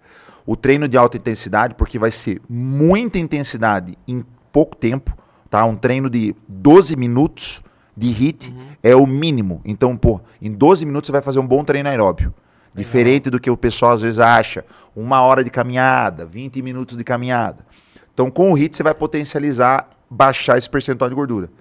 O 0.50 0.56
treino 0.56 0.88
de 0.88 0.98
alta 0.98 1.16
intensidade, 1.16 1.76
porque 1.76 2.00
vai 2.00 2.12
ser 2.12 2.42
muita 2.50 3.20
intensidade 3.20 3.96
em 4.08 4.26
pouco 4.52 4.76
tempo, 4.76 5.16
tá? 5.48 5.64
Um 5.64 5.76
treino 5.76 6.10
de 6.10 6.36
12 6.48 6.96
minutos 6.96 7.62
de 7.96 8.08
HIIT 8.08 8.52
é 8.82 8.96
o 8.96 9.06
mínimo. 9.06 9.62
Então, 9.64 9.96
pô, 9.96 10.20
em 10.42 10.52
12 10.52 10.88
minutos 10.88 11.06
você 11.06 11.12
vai 11.12 11.22
fazer 11.22 11.38
um 11.38 11.46
bom 11.46 11.64
treino 11.64 11.88
aeróbio. 11.88 12.34
Diferente 12.74 13.30
do 13.30 13.40
que 13.40 13.48
o 13.48 13.56
pessoal 13.56 13.92
às 13.92 14.02
vezes 14.02 14.18
acha. 14.18 14.66
Uma 14.96 15.22
hora 15.22 15.44
de 15.44 15.52
caminhada, 15.52 16.26
20 16.26 16.64
minutos 16.64 16.98
de 16.98 17.04
caminhada. 17.04 17.64
Então, 18.12 18.32
com 18.32 18.52
o 18.52 18.58
HIIT 18.58 18.76
você 18.76 18.82
vai 18.82 18.96
potencializar, 18.96 19.88
baixar 20.10 20.58
esse 20.58 20.68
percentual 20.68 21.12
de 21.12 21.16
gordura. 21.16 21.52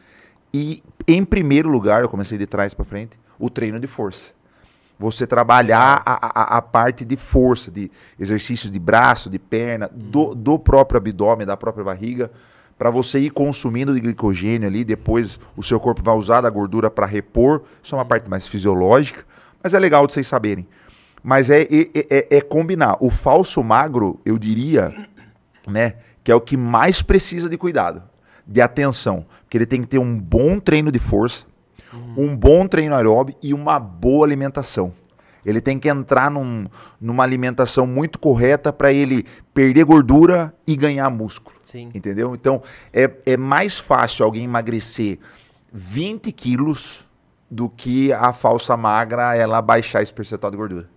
E, 0.51 0.83
em 1.07 1.27
primeiro 1.27 1.69
lugar, 1.69 2.01
eu 2.01 2.09
comecei 2.09 2.39
de 2.39 2.47
trás 2.47 2.73
para 2.73 2.87
frente, 2.87 3.19
o 3.39 3.51
treino 3.51 3.79
de 3.79 3.87
força. 3.87 4.38
Você 4.99 5.27
trabalhar 5.27 6.03
a, 6.05 6.55
a, 6.55 6.57
a 6.59 6.63
parte 6.63 7.05
de 7.05 7.17
força, 7.17 7.71
de 7.71 7.91
exercícios 8.19 8.71
de 8.71 8.79
braço, 8.79 9.31
de 9.31 9.39
perna, 9.39 9.89
do, 9.95 10.35
do 10.35 10.59
próprio 10.59 10.99
abdômen, 10.99 11.47
da 11.47 11.57
própria 11.57 11.85
barriga, 11.85 12.31
para 12.77 12.91
você 12.91 13.19
ir 13.19 13.31
consumindo 13.31 13.95
de 13.95 14.01
glicogênio 14.01 14.69
ali, 14.69 14.85
depois 14.85 15.39
o 15.57 15.63
seu 15.63 15.79
corpo 15.79 16.03
vai 16.03 16.15
usar 16.17 16.41
da 16.41 16.51
gordura 16.51 16.91
para 16.91 17.07
repor. 17.07 17.63
Isso 17.83 17.95
é 17.95 17.99
uma 17.99 18.05
parte 18.05 18.29
mais 18.29 18.47
fisiológica, 18.47 19.25
mas 19.63 19.75
é 19.75 19.79
legal 19.79 20.07
de 20.07 20.13
vocês 20.13 20.27
saberem. 20.27 20.67
Mas 21.23 21.51
é, 21.51 21.63
é, 21.63 21.89
é- 21.95 22.37
é 22.37 22.41
combinar. 22.41 22.97
O 23.01 23.11
falso 23.11 23.63
magro, 23.63 24.21
eu 24.25 24.39
diria, 24.39 24.95
né, 25.67 25.95
que 26.23 26.31
é 26.31 26.35
o 26.35 26.41
que 26.41 26.57
mais 26.57 27.03
precisa 27.03 27.49
de 27.49 27.57
cuidado, 27.59 28.03
de 28.47 28.61
atenção, 28.61 29.27
porque 29.43 29.59
ele 29.59 29.67
tem 29.67 29.81
que 29.83 29.89
ter 29.89 29.99
um 29.99 30.19
bom 30.19 30.59
treino 30.61 30.91
de 30.93 30.99
força, 30.99 31.45
um 32.17 32.37
bom 32.37 32.67
treino 32.67 32.95
aeróbio 32.95 33.35
e 33.43 33.53
uma 33.55 33.79
boa 33.79 34.27
alimentação. 34.27 34.93
Ele 35.47 35.61
tem 35.61 35.79
que 35.79 35.89
entrar 35.89 36.31
num- 36.31 36.67
numa 37.01 37.23
alimentação 37.23 37.87
muito 37.87 38.19
correta 38.19 38.73
para 38.73 38.93
ele 38.93 39.25
perder 39.55 39.85
gordura 39.85 40.53
e 40.67 40.77
ganhar 40.77 41.09
músculo. 41.11 41.57
Sim. 41.65 41.91
Entendeu? 41.95 42.35
Então, 42.35 42.63
é, 42.93 43.11
é 43.25 43.37
mais 43.37 43.79
fácil 43.79 44.25
alguém 44.25 44.45
emagrecer 44.45 45.19
20 45.73 46.33
quilos 46.33 47.07
do 47.51 47.69
que 47.69 48.13
a 48.13 48.33
falsa 48.33 48.77
magra 48.77 49.35
ela 49.37 49.63
baixar 49.63 50.03
esse 50.03 50.13
percentual 50.13 50.51
de 50.51 50.57
gordura. 50.57 50.89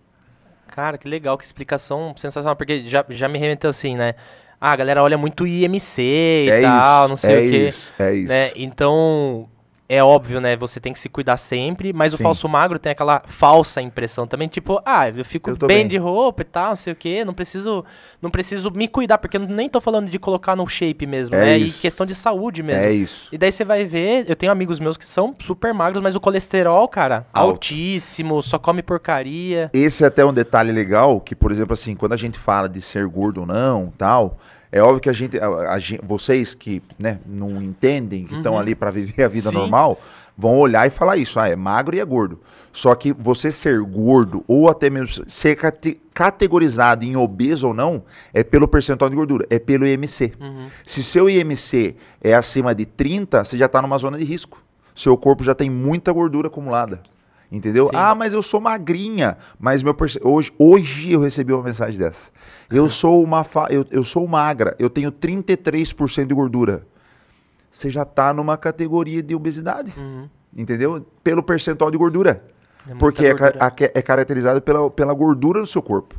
Cara, 0.67 0.97
que 0.97 1.07
legal, 1.07 1.37
que 1.37 1.45
explicação 1.45 2.13
sensacional, 2.17 2.55
porque 2.55 2.87
já, 2.87 3.05
já 3.09 3.27
me 3.27 3.37
remeteu 3.37 3.69
assim, 3.69 3.95
né? 3.95 4.15
Ah, 4.59 4.71
a 4.71 4.75
galera 4.75 5.01
olha 5.03 5.17
muito 5.17 5.45
IMC 5.47 6.01
e 6.01 6.49
é 6.49 6.61
tal, 6.61 7.01
isso, 7.03 7.09
não 7.09 7.15
sei 7.15 7.33
é 7.33 7.37
o 7.37 7.49
quê. 7.51 7.67
Isso, 7.69 7.93
é 7.99 8.15
isso. 8.15 8.27
né? 8.29 8.51
Então, 8.55 9.49
é 9.93 10.04
óbvio, 10.04 10.39
né? 10.39 10.56
Você 10.56 10.80
tem 10.80 10.93
que 10.93 10.99
se 10.99 11.10
cuidar 11.10 11.38
sempre, 11.38 11.91
mas 11.91 12.13
o 12.13 12.17
Sim. 12.17 12.23
falso 12.23 12.47
magro 12.47 12.80
tem 12.80 12.91
aquela 12.91 13.21
falsa 13.25 13.82
impressão 13.82 14.25
também, 14.25 14.47
tipo, 14.47 14.82
ah, 14.86 15.10
eu 15.10 15.25
fico 15.25 15.49
Eu 15.49 15.56
bem, 15.58 15.67
bem. 15.80 15.88
de 15.88 15.97
roupa 15.97 16.41
e 16.43 16.45
tal, 16.45 16.69
não 16.69 16.75
sei 16.75 16.93
o 16.93 16.95
quê, 16.95 17.25
não 17.25 17.34
preciso, 17.34 17.84
não 18.21 18.30
preciso 18.30 18.71
me 18.71 18.88
cuidar, 18.88 19.17
porque 19.17 19.38
eu 19.38 19.41
nem 19.41 19.67
tô 19.69 19.82
falando 19.82 20.10
de 20.10 20.17
colocar 20.17 20.56
no 20.56 20.65
shape 20.67 21.06
mesmo, 21.06 21.36
É 21.36 21.39
né? 21.39 21.60
E 21.60 21.67
isso. 21.67 21.82
questão 21.82 22.06
de 22.06 22.15
saúde 22.15 22.63
mesmo. 22.63 22.84
É 22.84 22.91
isso. 22.91 23.27
E 23.32 23.38
daí 23.38 23.51
você 23.51 23.65
vai 23.65 23.84
ver, 23.86 24.25
eu 24.30 24.36
tenho 24.36 24.51
amigos 24.51 24.80
meus 24.80 24.95
que 24.97 25.06
são 25.06 25.36
super 25.39 25.73
magros, 25.73 26.01
mas 26.01 26.15
o 26.15 26.19
colesterol, 26.19 26.88
cara, 26.88 27.25
Alto. 27.34 27.51
altíssimo, 27.51 28.41
só 28.41 28.58
come 28.58 28.82
porcaria. 28.82 29.69
Esse 29.73 30.04
é 30.04 30.08
até 30.08 30.23
um 30.25 30.34
detalhe 30.34 30.71
legal, 30.71 31.19
que, 31.19 31.36
por 31.36 31.51
exemplo, 31.51 31.73
assim, 31.73 31.95
quando 31.95 32.13
a 32.13 32.17
gente 32.17 32.38
fala 32.39 32.69
de 32.69 32.82
ser 32.82 33.06
gordo 33.08 33.41
ou 33.41 33.45
não, 33.45 33.91
tal, 33.97 34.38
é 34.71 34.81
óbvio 34.81 34.99
que 35.01 35.10
a 35.10 35.13
gente, 35.13 35.38
a- 35.39 35.75
a 35.75 35.79
vocês 36.03 36.53
que, 36.53 36.81
né, 36.97 37.19
não 37.25 37.62
entendem, 37.62 38.25
que 38.25 38.36
estão 38.36 38.53
Uhum. 38.53 38.60
ali 38.60 38.75
para 38.75 38.91
viver 38.91 39.23
a 39.23 39.27
vida 39.27 39.49
Sim. 39.49 39.55
normal, 39.55 39.99
vão 40.38 40.57
olhar 40.57 40.88
e 40.88 40.89
falar 40.89 41.17
isso, 41.17 41.39
ah, 41.39 41.47
é 41.49 41.55
magro 41.55 41.95
e 41.95 41.99
é 41.99 42.05
gordo. 42.05 42.39
Só 42.73 42.95
que 42.95 43.12
você 43.12 43.51
ser 43.51 43.81
gordo 43.81 44.43
ou 44.47 44.69
até 44.69 44.89
mesmo 44.89 45.29
ser 45.29 45.55
cate- 45.57 45.99
categorizado 46.13 47.03
em 47.03 47.17
obeso 47.17 47.67
ou 47.67 47.73
não, 47.73 48.03
é 48.34 48.43
pelo 48.43 48.67
percentual 48.67 49.10
de 49.10 49.15
gordura, 49.15 49.45
é 49.49 49.60
pelo 49.60 49.86
IMC. 49.86 50.31
Uhum. 50.39 50.67
Se 50.86 51.03
seu 51.03 51.29
IMC 51.29 51.95
é 52.23 52.34
acima 52.34 52.73
de 52.73 52.86
30, 52.86 53.43
você 53.43 53.57
já 53.57 53.65
está 53.65 53.81
numa 53.81 53.97
zona 53.97 54.17
de 54.17 54.23
risco. 54.23 54.63
Seu 54.95 55.17
corpo 55.17 55.43
já 55.43 55.53
tem 55.53 55.69
muita 55.69 56.12
gordura 56.13 56.47
acumulada. 56.47 57.01
Entendeu? 57.51 57.85
Sim. 57.87 57.91
Ah, 57.95 58.15
mas 58.15 58.33
eu 58.33 58.41
sou 58.41 58.61
magrinha. 58.61 59.37
Mas 59.59 59.83
meu 59.83 59.93
perce- 59.93 60.19
hoje, 60.23 60.53
hoje 60.57 61.11
eu 61.11 61.19
recebi 61.19 61.51
uma 61.51 61.63
mensagem 61.63 61.99
dessa. 61.99 62.31
Eu 62.69 62.87
sou 62.89 63.21
uma 63.21 63.43
fa... 63.43 63.67
eu, 63.69 63.85
eu 63.91 64.03
sou 64.03 64.25
magra, 64.25 64.73
eu 64.79 64.89
tenho 64.89 65.11
33% 65.11 66.25
de 66.25 66.33
gordura. 66.33 66.87
Você 67.69 67.89
já 67.89 68.05
tá 68.05 68.33
numa 68.33 68.57
categoria 68.57 69.21
de 69.21 69.35
obesidade. 69.35 69.91
Uhum. 69.97 70.29
Entendeu? 70.55 71.05
Pelo 71.23 71.43
percentual 71.43 71.91
de 71.91 71.97
gordura. 71.97 72.43
É 72.89 72.95
porque 72.95 73.25
é, 73.25 73.33
gordura. 73.33 73.71
que- 73.71 73.91
é 73.93 74.01
caracterizado 74.01 74.61
pela, 74.61 74.89
pela 74.89 75.13
gordura 75.13 75.59
do 75.61 75.67
seu 75.67 75.81
corpo. 75.81 76.15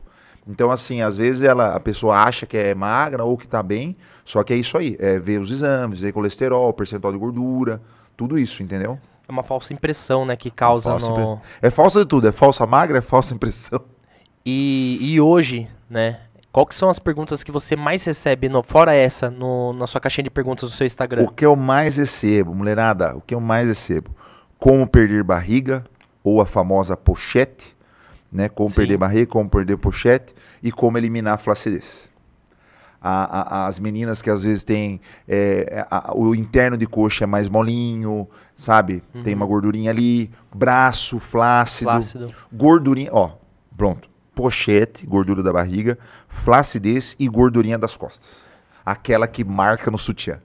Então, 0.46 0.70
assim, 0.70 1.00
às 1.02 1.16
vezes 1.16 1.42
ela, 1.42 1.74
a 1.74 1.80
pessoa 1.80 2.16
acha 2.16 2.44
que 2.46 2.56
é 2.56 2.74
magra 2.74 3.22
ou 3.24 3.36
que 3.38 3.46
tá 3.46 3.62
bem, 3.62 3.96
só 4.24 4.42
que 4.42 4.52
é 4.52 4.56
isso 4.56 4.76
aí. 4.76 4.96
É 4.98 5.18
ver 5.18 5.40
os 5.40 5.50
exames, 5.50 6.00
ver 6.00 6.12
colesterol, 6.12 6.72
percentual 6.72 7.12
de 7.12 7.18
gordura, 7.18 7.80
tudo 8.16 8.38
isso, 8.38 8.62
entendeu? 8.62 8.98
É 9.28 9.32
uma 9.32 9.42
falsa 9.42 9.72
impressão, 9.72 10.24
né, 10.24 10.36
que 10.36 10.50
causa 10.50 10.90
Falsa 10.90 11.08
no... 11.08 11.40
É 11.60 11.70
falsa 11.70 12.00
de 12.00 12.06
tudo, 12.06 12.28
é 12.28 12.32
falsa 12.32 12.66
magra, 12.66 12.98
é 12.98 13.00
falsa 13.00 13.34
impressão. 13.34 13.80
E, 14.44 14.98
e 15.00 15.20
hoje, 15.20 15.68
né, 15.88 16.20
qual 16.52 16.66
que 16.66 16.74
são 16.74 16.90
as 16.90 16.98
perguntas 16.98 17.42
que 17.42 17.50
você 17.50 17.74
mais 17.74 18.04
recebe, 18.04 18.48
no, 18.48 18.62
fora 18.62 18.92
essa, 18.92 19.30
no, 19.30 19.72
na 19.72 19.86
sua 19.86 20.00
caixinha 20.00 20.24
de 20.24 20.30
perguntas 20.30 20.68
do 20.68 20.74
seu 20.74 20.86
Instagram? 20.86 21.22
O 21.22 21.28
que 21.28 21.46
eu 21.46 21.56
mais 21.56 21.96
recebo, 21.96 22.54
mulherada, 22.54 23.16
o 23.16 23.20
que 23.20 23.34
eu 23.34 23.40
mais 23.40 23.68
recebo? 23.68 24.10
Como 24.58 24.86
perder 24.86 25.24
barriga, 25.24 25.82
ou 26.22 26.40
a 26.40 26.46
famosa 26.46 26.96
pochete, 26.96 27.74
né? 28.30 28.48
Como 28.48 28.68
Sim. 28.68 28.76
perder 28.76 28.96
barriga, 28.96 29.26
como 29.26 29.48
perder 29.48 29.76
pochete 29.76 30.34
e 30.62 30.70
como 30.70 30.98
eliminar 30.98 31.34
a 31.34 31.38
flacidez. 31.38 32.11
A- 33.02 33.64
a- 33.64 33.66
as 33.66 33.80
meninas 33.80 34.22
que 34.22 34.30
às 34.30 34.42
vezes 34.42 34.62
têm 34.62 35.00
é, 35.26 35.84
a- 35.90 36.12
o 36.14 36.34
interno 36.34 36.76
de 36.76 36.86
coxa 36.86 37.24
é 37.24 37.26
mais 37.26 37.48
molinho, 37.48 38.28
sabe? 38.56 39.02
Tem 39.24 39.34
uma 39.34 39.44
gordurinha 39.44 39.90
ali, 39.90 40.30
braço 40.54 41.18
flácido, 41.18 41.90
Flácido. 41.90 42.34
gordurinha, 42.52 43.10
ó, 43.12 43.30
pronto. 43.76 44.08
Pochete, 44.34 45.04
gordura 45.04 45.42
da 45.42 45.52
barriga, 45.52 45.98
flacidez 46.28 47.14
e 47.18 47.28
gordurinha 47.28 47.78
das 47.78 47.96
costas. 47.96 48.42
Aquela 48.84 49.26
que 49.26 49.44
marca 49.44 49.90
no 49.90 49.98
sutiã. 49.98 50.38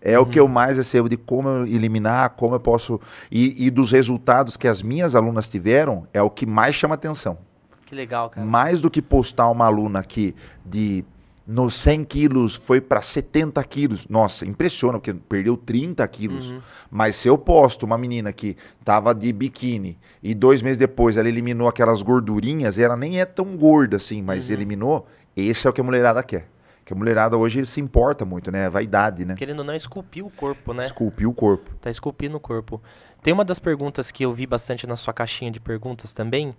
É 0.00 0.18
o 0.18 0.26
que 0.26 0.38
eu 0.38 0.46
mais 0.46 0.76
recebo 0.76 1.08
de 1.08 1.16
como 1.16 1.48
eu 1.48 1.66
eliminar, 1.66 2.30
como 2.36 2.54
eu 2.54 2.60
posso. 2.60 3.00
E, 3.30 3.66
e 3.66 3.70
dos 3.70 3.90
resultados 3.90 4.56
que 4.56 4.68
as 4.68 4.82
minhas 4.82 5.14
alunas 5.14 5.48
tiveram, 5.48 6.06
é 6.12 6.20
o 6.22 6.28
que 6.28 6.44
mais 6.44 6.74
chama 6.74 6.94
atenção. 6.94 7.38
Que 7.86 7.94
legal, 7.94 8.28
cara. 8.28 8.46
Mais 8.46 8.80
do 8.82 8.90
que 8.90 9.00
postar 9.00 9.48
uma 9.50 9.64
aluna 9.64 10.02
que 10.02 10.34
de 10.64 11.04
nos 11.46 11.74
100 11.74 12.04
quilos 12.04 12.54
foi 12.54 12.80
para 12.80 13.02
70 13.02 13.62
quilos. 13.64 14.08
Nossa, 14.08 14.46
impressiona, 14.46 14.98
porque 14.98 15.12
perdeu 15.12 15.56
30 15.56 16.06
quilos. 16.08 16.50
Uhum. 16.50 16.60
Mas 16.90 17.16
se 17.16 17.28
eu 17.28 17.36
posto 17.36 17.84
uma 17.84 17.98
menina 17.98 18.32
que 18.32 18.56
tava 18.84 19.14
de 19.14 19.32
biquíni 19.32 19.98
e 20.22 20.34
dois 20.34 20.62
meses 20.62 20.78
depois 20.78 21.16
ela 21.16 21.28
eliminou 21.28 21.68
aquelas 21.68 22.00
gordurinhas, 22.00 22.78
e 22.78 22.82
ela 22.82 22.96
nem 22.96 23.20
é 23.20 23.24
tão 23.26 23.56
gorda 23.56 23.96
assim, 23.98 24.22
mas 24.22 24.48
Uhum. 24.48 24.54
eliminou, 24.54 25.06
esse 25.36 25.66
é 25.66 25.70
o 25.70 25.72
que 25.72 25.80
a 25.80 25.84
mulherada 25.84 26.22
quer. 26.22 26.48
Que 26.84 26.92
a 26.92 26.96
mulherada 26.96 27.36
hoje 27.36 27.64
se 27.64 27.80
importa 27.80 28.26
muito, 28.26 28.50
né? 28.50 28.66
É 28.66 28.70
vaidade, 28.70 29.24
né? 29.24 29.34
Querendo 29.36 29.60
ou 29.60 29.64
não, 29.64 29.74
esculpir 29.74 30.24
o 30.24 30.30
corpo, 30.30 30.74
né? 30.74 30.84
Esculpir 30.86 31.26
o 31.26 31.32
corpo. 31.32 31.74
Tá 31.80 31.90
esculpindo 31.90 32.36
o 32.36 32.40
corpo. 32.40 32.82
Tem 33.22 33.32
uma 33.32 33.44
das 33.44 33.58
perguntas 33.58 34.10
que 34.10 34.22
eu 34.22 34.34
vi 34.34 34.46
bastante 34.46 34.86
na 34.86 34.94
sua 34.96 35.14
caixinha 35.14 35.50
de 35.50 35.58
perguntas 35.58 36.12
também, 36.12 36.54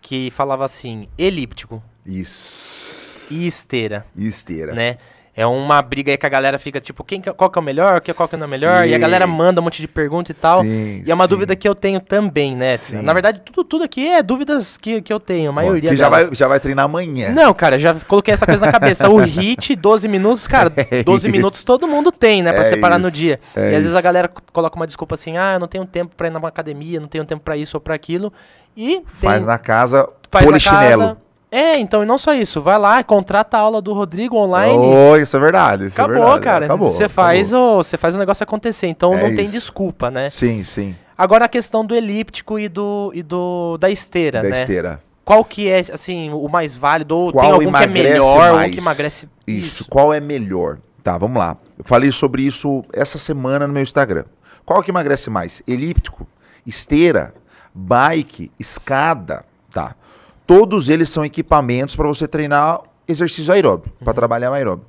que 0.00 0.32
falava 0.32 0.64
assim, 0.64 1.08
elíptico 1.16 1.80
Isso. 2.04 2.97
E 3.30 3.46
esteira, 3.46 4.04
E 4.16 4.26
esteira. 4.26 4.72
né? 4.72 4.96
É 5.36 5.46
uma 5.46 5.80
briga 5.80 6.10
aí 6.10 6.16
que 6.18 6.26
a 6.26 6.28
galera 6.28 6.58
fica 6.58 6.80
tipo, 6.80 7.04
quem, 7.04 7.20
que- 7.20 7.32
qual 7.32 7.48
que 7.48 7.56
é 7.56 7.62
o 7.62 7.64
melhor, 7.64 8.00
que- 8.00 8.12
qual 8.12 8.28
que 8.28 8.36
não 8.36 8.42
é 8.42 8.46
o 8.48 8.50
melhor, 8.50 8.84
e 8.88 8.90
a 8.90 8.96
Sim. 8.96 9.00
galera 9.00 9.24
manda 9.24 9.60
um 9.60 9.64
monte 9.64 9.80
de 9.80 9.86
pergunta 9.86 10.32
e 10.32 10.34
tal. 10.34 10.62
Sim, 10.62 11.00
E 11.06 11.08
é 11.08 11.14
uma 11.14 11.26
sim. 11.26 11.30
dúvida 11.30 11.54
que 11.54 11.68
eu 11.68 11.76
tenho 11.76 12.00
também, 12.00 12.56
né? 12.56 12.76
Sim. 12.76 13.02
Na 13.02 13.12
verdade, 13.12 13.40
tudo, 13.44 13.62
tudo 13.62 13.84
aqui 13.84 14.08
é 14.08 14.20
dúvidas 14.20 14.76
que, 14.76 15.00
que 15.00 15.12
eu 15.12 15.20
tenho, 15.20 15.50
a 15.50 15.52
maioria 15.52 15.90
que 15.90 15.96
já 15.96 16.08
vai, 16.08 16.28
já 16.34 16.48
vai 16.48 16.58
treinar 16.58 16.86
amanhã. 16.86 17.30
Não, 17.30 17.54
cara, 17.54 17.78
já 17.78 17.94
coloquei 17.94 18.34
essa 18.34 18.44
coisa 18.44 18.66
na 18.66 18.72
cabeça. 18.72 19.08
O 19.08 19.18
hit, 19.22 19.76
12 19.76 20.08
minutos, 20.08 20.48
cara, 20.48 20.72
É 20.90 21.04
12 21.04 21.28
isso. 21.28 21.30
minutos 21.36 21.62
todo 21.62 21.86
mundo 21.86 22.10
tem, 22.10 22.42
né? 22.42 22.50
Pra 22.52 22.62
É 22.62 22.64
separar 22.64 22.98
no 22.98 23.06
isso. 23.06 23.16
dia. 23.16 23.38
É 23.54 23.60
e 23.60 23.64
às 23.66 23.70
vezes 23.74 23.88
isso. 23.90 23.96
a 23.98 24.00
galera 24.00 24.26
coloca 24.52 24.74
uma 24.74 24.88
desculpa 24.88 25.14
assim, 25.14 25.36
ah, 25.36 25.52
eu 25.54 25.60
não 25.60 25.68
tenho 25.68 25.86
tempo 25.86 26.16
pra 26.16 26.26
ir 26.26 26.30
numa 26.32 26.48
academia, 26.48 26.98
não 26.98 27.06
tenho 27.06 27.24
tempo 27.24 27.44
pra 27.44 27.56
isso 27.56 27.76
ou 27.76 27.80
pra 27.80 27.94
aquilo. 27.94 28.32
E 28.76 28.96
tem, 29.20 29.30
Faz 29.30 29.46
na 29.46 29.56
casa, 29.56 30.08
faz 30.32 30.44
na 30.44 30.50
polichinelo. 30.50 31.02
casa. 31.02 31.27
É, 31.50 31.78
então, 31.78 32.02
e 32.02 32.06
não 32.06 32.18
só 32.18 32.34
isso. 32.34 32.60
Vai 32.60 32.78
lá, 32.78 33.02
contrata 33.02 33.56
a 33.56 33.60
aula 33.60 33.80
do 33.80 33.94
Rodrigo 33.94 34.36
online. 34.36 34.74
Oh, 34.76 35.16
isso 35.16 35.36
é 35.36 35.40
verdade. 35.40 35.86
Isso 35.86 35.94
acabou, 36.00 36.16
é 36.16 36.20
verdade. 36.20 36.44
cara. 36.44 36.64
Acabou. 36.66 36.90
Você 36.90 37.08
faz, 37.08 37.52
acabou. 37.52 37.78
o, 37.78 37.82
você 37.82 37.96
faz 37.96 38.14
o 38.14 38.18
negócio 38.18 38.42
acontecer. 38.44 38.86
Então 38.86 39.14
É 39.14 39.22
não 39.22 39.34
tem 39.34 39.44
isso. 39.46 39.54
desculpa, 39.54 40.10
né? 40.10 40.28
Sim, 40.28 40.62
sim. 40.64 40.94
Agora 41.16 41.46
a 41.46 41.48
questão 41.48 41.84
do 41.84 41.94
elíptico 41.94 42.58
e 42.58 42.68
do, 42.68 43.10
e 43.14 43.22
do 43.22 43.76
da 43.78 43.90
esteira, 43.90 44.42
Da 44.42 44.48
né? 44.48 44.60
esteira. 44.60 45.00
Qual 45.24 45.44
que 45.44 45.68
é, 45.68 45.80
assim, 45.92 46.30
o 46.30 46.48
mais 46.48 46.74
válido? 46.74 47.16
Ou 47.16 47.32
Qual 47.32 47.44
tem 47.44 47.52
algum 47.54 47.72
que 47.76 47.84
é 47.84 47.86
melhor, 47.86 48.52
mais? 48.54 48.68
um 48.70 48.72
que 48.74 48.78
emagrece... 48.78 49.28
Isso. 49.46 49.86
Qual 49.88 50.12
é 50.12 50.20
melhor? 50.20 50.78
Tá, 51.02 51.18
vamos 51.18 51.38
lá. 51.38 51.56
Eu 51.78 51.84
falei 51.84 52.10
sobre 52.12 52.42
isso 52.42 52.84
essa 52.92 53.18
semana 53.18 53.66
no 53.66 53.72
meu 53.72 53.82
Instagram. 53.82 54.24
Qual 54.64 54.82
que 54.82 54.90
emagrece 54.90 55.28
mais? 55.30 55.62
Elíptico, 55.66 56.26
esteira, 56.66 57.34
bike, 57.74 58.50
escada, 58.58 59.44
tá? 59.72 59.94
Todos 60.48 60.88
eles 60.88 61.10
são 61.10 61.26
equipamentos 61.26 61.94
para 61.94 62.08
você 62.08 62.26
treinar 62.26 62.80
exercício 63.06 63.52
aeróbio, 63.52 63.92
para 64.02 64.14
trabalhar 64.14 64.50
o 64.50 64.54
aeróbio. 64.54 64.86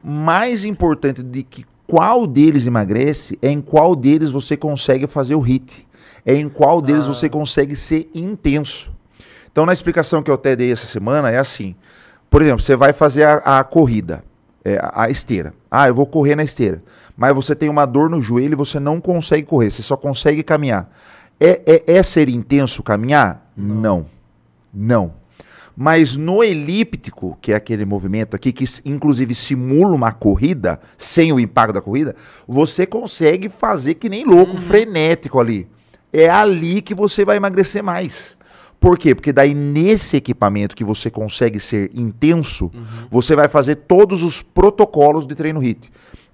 Mais 0.00 0.64
importante 0.64 1.20
de 1.20 1.42
que 1.42 1.66
qual 1.84 2.28
deles 2.28 2.64
emagrece 2.64 3.36
é 3.42 3.48
em 3.48 3.60
qual 3.60 3.96
deles 3.96 4.30
você 4.30 4.56
consegue 4.56 5.08
fazer 5.08 5.34
o 5.34 5.40
HIT. 5.40 5.84
É 6.24 6.32
em 6.32 6.48
qual 6.48 6.80
deles 6.80 7.06
Ah. 7.06 7.08
você 7.08 7.28
consegue 7.28 7.74
ser 7.74 8.08
intenso. 8.14 8.88
Então, 9.50 9.66
na 9.66 9.72
explicação 9.72 10.22
que 10.22 10.30
eu 10.30 10.34
até 10.36 10.54
dei 10.54 10.70
essa 10.70 10.86
semana, 10.86 11.28
é 11.28 11.38
assim. 11.38 11.74
Por 12.30 12.40
exemplo, 12.40 12.62
você 12.62 12.76
vai 12.76 12.92
fazer 12.92 13.24
a, 13.24 13.58
a 13.58 13.64
corrida, 13.64 14.22
é, 14.64 14.76
a, 14.76 15.06
a 15.06 15.10
esteira. 15.10 15.52
Ah, 15.68 15.88
eu 15.88 15.94
vou 15.96 16.06
correr 16.06 16.36
na 16.36 16.44
esteira. 16.44 16.84
Mas 17.16 17.34
você 17.34 17.56
tem 17.56 17.68
uma 17.68 17.84
dor 17.84 18.08
no 18.08 18.22
joelho 18.22 18.52
e 18.52 18.54
você 18.54 18.78
não 18.78 19.00
consegue 19.00 19.42
correr, 19.42 19.72
você 19.72 19.82
só 19.82 19.96
consegue 19.96 20.44
caminhar. 20.44 20.88
É, 21.40 21.60
é, 21.66 21.96
é 21.98 22.02
ser 22.04 22.28
intenso 22.28 22.80
caminhar? 22.80 23.50
Não. 23.56 23.80
Não. 23.80 24.19
Mas 25.76 26.16
no 26.16 26.42
elíptico, 26.44 27.38
que 27.40 27.52
é 27.52 27.54
aquele 27.54 27.84
movimento 27.84 28.34
aqui, 28.36 28.52
que 28.52 28.64
inclusive 28.84 29.34
simula 29.34 29.94
uma 29.94 30.12
corrida, 30.12 30.80
sem 30.98 31.32
o 31.32 31.40
impacto 31.40 31.72
da 31.72 31.80
corrida, 31.80 32.14
você 32.46 32.84
consegue 32.84 33.48
fazer 33.48 33.94
que 33.94 34.08
nem 34.08 34.24
louco, 34.24 34.56
frenético 34.58 35.38
ali. 35.40 35.66
É 36.12 36.28
ali 36.28 36.82
que 36.82 36.94
você 36.94 37.24
vai 37.24 37.36
emagrecer 37.36 37.82
mais. 37.82 38.36
Por 38.80 38.98
quê? 38.98 39.14
Porque 39.14 39.32
daí 39.32 39.54
nesse 39.54 40.16
equipamento 40.16 40.74
que 40.74 40.82
você 40.84 41.10
consegue 41.10 41.60
ser 41.60 41.90
intenso, 41.94 42.70
você 43.10 43.36
vai 43.36 43.48
fazer 43.48 43.76
todos 43.76 44.22
os 44.22 44.42
protocolos 44.42 45.26
de 45.26 45.34
treino 45.34 45.62
HIIT. 45.62 45.90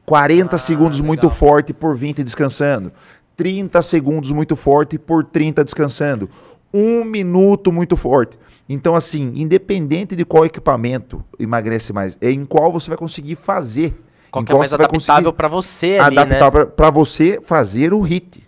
40 0.06 0.54
Ah, 0.54 0.58
segundos 0.58 1.00
muito 1.00 1.24
legal. 1.24 1.36
forte 1.36 1.72
por 1.72 1.96
20 1.96 2.22
descansando. 2.22 2.92
30 3.36 3.82
segundos 3.82 4.32
muito 4.32 4.56
forte 4.56 4.96
por 4.98 5.24
30 5.24 5.62
descansando. 5.64 6.30
Um 6.76 7.04
minuto 7.04 7.72
muito 7.72 7.96
forte. 7.96 8.38
Então, 8.68 8.94
assim, 8.94 9.32
independente 9.36 10.16
de 10.16 10.24
qual 10.24 10.44
equipamento 10.44 11.24
emagrece 11.38 11.92
mais, 11.92 12.18
é 12.20 12.30
em 12.30 12.44
qual 12.44 12.72
você 12.72 12.88
vai 12.88 12.98
conseguir 12.98 13.36
fazer. 13.36 13.98
Qual 14.30 14.44
que 14.44 14.52
é 14.52 14.58
mais 14.58 14.74
adaptável 14.74 15.32
pra 15.32 15.48
você 15.48 15.98
ali, 15.98 16.16
né? 16.16 16.22
adaptar 16.22 16.66
para 16.66 16.90
você 16.90 17.40
fazer 17.42 17.94
o 17.94 18.02
HIT. 18.02 18.42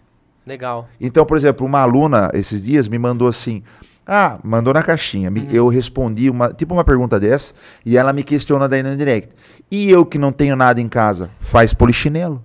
Legal. 0.45 0.89
Então, 1.01 1.25
por 1.25 1.37
exemplo, 1.37 1.67
uma 1.67 1.81
aluna 1.81 2.31
esses 2.35 2.65
dias 2.65 2.89
me 2.89 2.99
mandou 2.99 3.29
assim: 3.29 3.63
Ah, 4.07 4.39
mandou 4.43 4.75
na 4.75 4.83
caixinha. 4.83 5.31
Uhum. 5.31 5.49
Eu 5.51 5.69
respondi 5.69 6.29
uma, 6.29 6.53
tipo 6.53 6.75
uma 6.75 6.85
pergunta 6.85 7.21
dessa, 7.21 7.55
e 7.87 7.97
ela 7.97 8.13
me 8.13 8.25
questiona 8.25 8.69
daí 8.69 8.83
no 8.83 8.97
direct. 8.97 9.33
E 9.71 9.89
eu 9.89 10.05
que 10.05 10.19
não 10.19 10.33
tenho 10.33 10.57
nada 10.57 10.81
em 10.81 10.89
casa, 10.89 11.31
faz 11.39 11.73
polichinelo. 11.73 12.45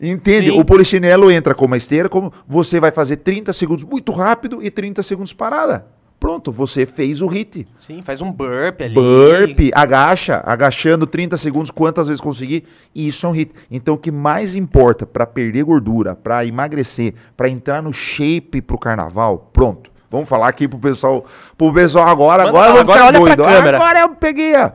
Entende? 0.00 0.50
Sim. 0.50 0.58
O 0.58 0.64
polichinelo 0.64 1.30
entra 1.30 1.54
como 1.54 1.68
uma 1.72 1.76
esteira, 1.76 2.08
como 2.08 2.32
você 2.48 2.80
vai 2.80 2.90
fazer 2.90 3.16
30 3.16 3.52
segundos 3.52 3.84
muito 3.84 4.12
rápido 4.12 4.62
e 4.62 4.70
30 4.70 5.02
segundos 5.02 5.32
parada. 5.32 5.86
Pronto, 6.18 6.52
você 6.52 6.84
fez 6.84 7.22
o 7.22 7.26
hit. 7.26 7.66
Sim, 7.78 8.02
faz 8.02 8.20
um 8.20 8.30
burp 8.30 8.82
ali. 8.82 8.94
Burp, 8.94 9.58
agacha, 9.74 10.42
agachando 10.44 11.06
30 11.06 11.36
segundos, 11.38 11.70
quantas 11.70 12.08
vezes 12.08 12.20
conseguir, 12.20 12.64
isso 12.94 13.24
é 13.24 13.28
um 13.28 13.32
hit. 13.32 13.52
Então 13.70 13.94
o 13.94 13.98
que 13.98 14.10
mais 14.10 14.54
importa 14.54 15.06
para 15.06 15.26
perder 15.26 15.64
gordura, 15.64 16.14
para 16.14 16.44
emagrecer, 16.44 17.14
para 17.36 17.48
entrar 17.48 17.82
no 17.82 17.90
shape 17.92 18.60
pro 18.60 18.78
carnaval, 18.78 19.50
pronto. 19.52 19.90
Vamos 20.10 20.28
falar 20.28 20.48
aqui 20.48 20.68
pro 20.68 20.78
pessoal, 20.78 21.24
pro 21.56 21.72
pessoal 21.72 22.08
agora, 22.08 22.44
Manda 22.44 22.58
agora 22.58 22.68
eu 22.68 22.84
vou 22.84 22.94
agora 22.94 23.06
ficar 23.06 23.18
doido. 23.18 23.44
câmera. 23.44 23.76
Agora 23.78 24.00
eu 24.00 24.08
peguei. 24.10 24.54
ó. 24.56 24.70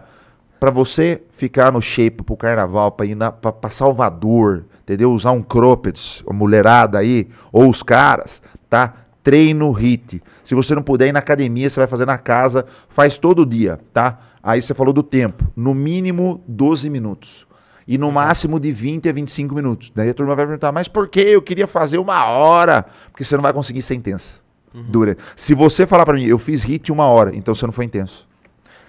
Pra 0.60 0.72
você 0.72 1.22
ficar 1.38 1.72
no 1.72 1.82
shape 1.82 2.24
pro 2.24 2.36
carnaval, 2.38 2.92
pra 2.94 3.06
ir 3.06 3.14
na, 3.14 3.32
pra, 3.32 3.52
pra 3.52 3.70
Salvador, 3.70 4.64
entendeu? 4.86 5.12
Usar 5.12 5.32
um 5.32 5.42
cropped, 5.42 6.24
a 6.30 6.32
mulherada 6.34 7.00
aí, 7.00 7.28
ou 7.52 7.68
os 7.70 7.82
caras, 7.84 8.42
tá? 8.70 8.94
Treino 9.24 9.72
HIT. 9.72 10.22
Se 10.44 10.54
você 10.54 10.76
não 10.76 10.84
puder 10.84 11.08
ir 11.08 11.12
na 11.12 11.18
academia, 11.20 11.68
você 11.68 11.80
vai 11.80 11.88
fazer 11.88 12.06
na 12.06 12.18
casa, 12.18 12.66
faz 12.88 13.18
todo 13.18 13.44
dia, 13.44 13.80
tá? 13.92 14.20
Aí 14.44 14.62
você 14.62 14.76
falou 14.76 14.94
do 14.94 15.02
tempo, 15.02 15.52
no 15.56 15.74
mínimo 15.74 16.44
12 16.48 16.90
minutos. 16.90 17.46
E 17.88 17.98
no 17.98 18.12
máximo 18.12 18.60
de 18.60 18.72
20 18.72 19.10
a 19.10 19.12
25 19.14 19.54
minutos. 19.54 19.92
Daí 19.94 20.10
a 20.10 20.14
turma 20.14 20.36
vai 20.36 20.46
perguntar, 20.46 20.72
mas 20.72 20.88
por 20.88 21.08
que 21.08 21.20
eu 21.20 21.42
queria 21.42 21.68
fazer 21.68 21.98
uma 22.00 22.26
hora? 22.26 22.86
Porque 23.12 23.24
você 23.24 23.36
não 23.36 23.44
vai 23.44 23.54
conseguir 23.54 23.82
ser 23.82 23.96
intensa. 23.96 24.38
Durante. 24.74 25.22
Se 25.36 25.54
você 25.56 25.88
falar 25.88 26.06
pra 26.06 26.16
mim, 26.16 26.26
eu 26.26 26.38
fiz 26.38 26.62
hit 26.64 26.92
uma 26.92 27.06
hora, 27.06 27.34
então 27.36 27.56
você 27.56 27.66
não 27.66 27.72
foi 27.72 27.86
intenso. 27.86 28.28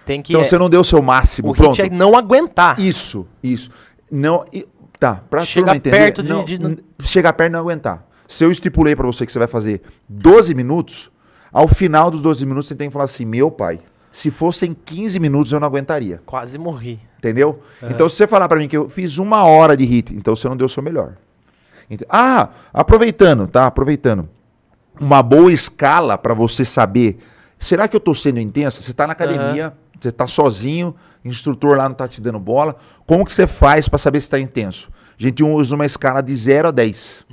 Tem 0.05 0.21
que. 0.21 0.33
Então 0.33 0.41
é- 0.41 0.45
você 0.45 0.59
não 0.59 0.69
deu 0.69 0.81
o 0.81 0.85
seu 0.85 1.01
máximo. 1.01 1.51
o 1.51 1.55
pronto. 1.55 1.81
hit 1.81 1.93
é 1.93 1.95
não 1.97 2.17
aguentar. 2.17 2.81
Isso, 2.81 3.27
isso. 3.43 3.71
Não, 4.11 4.45
e- 4.53 4.67
pra 5.15 5.45
Chega 5.45 5.67
turma 5.67 5.77
entender, 5.77 5.97
perto 5.97 6.23
de- 6.23 6.29
não, 6.33 6.45
de- 6.45 6.55
n- 6.63 6.79
chegar 7.03 7.33
perto 7.33 7.51
e 7.51 7.53
não 7.53 7.61
aguentar. 7.61 8.07
Se 8.29 8.43
eu 8.45 8.51
estipulei 8.51 8.95
pra 8.97 9.07
você 9.07 9.25
que 9.25 9.33
você 9.33 9.39
vai 9.39 9.49
fazer 9.49 9.83
12 10.09 10.55
minutos, 10.55 11.11
ao 11.53 11.69
final 11.69 12.11
dos 12.11 12.21
12 12.21 12.45
minutos 12.45 12.69
você 12.69 12.75
tem 12.75 12.89
que 12.89 12.93
falar 12.93 13.05
assim, 13.05 13.25
meu 13.25 13.51
pai, 13.51 13.81
se 14.11 14.31
fossem 14.31 14.75
15 14.85 15.19
minutos 15.21 15.53
eu 15.53 15.61
não 15.61 15.67
aguentaria, 15.69 16.21
Quase 16.27 16.59
morri. 16.59 16.99
entendeu? 17.19 17.61
Então 17.83 18.09
se 18.09 18.17
você 18.17 18.27
falar 18.27 18.49
pra 18.49 18.59
mim 18.59 18.67
que 18.69 18.77
eu 18.77 18.89
fiz 18.89 19.19
uma 19.19 19.45
hora 19.45 19.77
de 19.77 19.85
hit, 19.85 20.15
então 20.15 20.35
você 20.35 20.49
não 20.49 20.57
deu 20.57 20.67
o 20.67 20.69
seu 20.69 20.83
melhor. 20.83 21.13
Ent- 21.91 22.03
Ah, 22.09 22.49
aproveitando, 22.75 23.47
tá? 23.47 23.67
Aproveitando. 23.67 24.29
Uma 24.99 25.23
boa 25.23 25.53
escala 25.53 26.17
pra 26.19 26.33
você 26.35 26.65
saber, 26.65 27.19
será 27.59 27.89
que 27.89 27.97
eu 27.97 28.01
tô 28.01 28.15
sendo 28.15 28.39
intensa? 28.39 28.83
Você 28.83 28.93
tá 28.93 29.07
na 29.07 29.13
academia, 29.13 29.73
você 29.99 30.11
tá 30.11 30.27
sozinho, 30.27 30.95
o 31.25 31.29
instrutor 31.29 31.77
lá 31.77 31.89
não 31.89 31.95
tá 31.95 32.07
te 32.07 32.21
dando 32.21 32.39
bola. 32.39 32.77
Como 33.07 33.25
que 33.25 33.33
você 33.33 33.47
faz 33.47 33.89
pra 33.89 33.99
saber 33.99 34.21
se 34.21 34.31
tá 34.31 34.39
intenso? 34.39 34.91
A 35.19 35.23
gente 35.23 35.43
usa 35.43 35.75
uma 35.75 35.87
escala 35.87 36.21
de 36.23 36.35
0 36.35 36.69
a 36.69 36.71
10. 36.71 37.27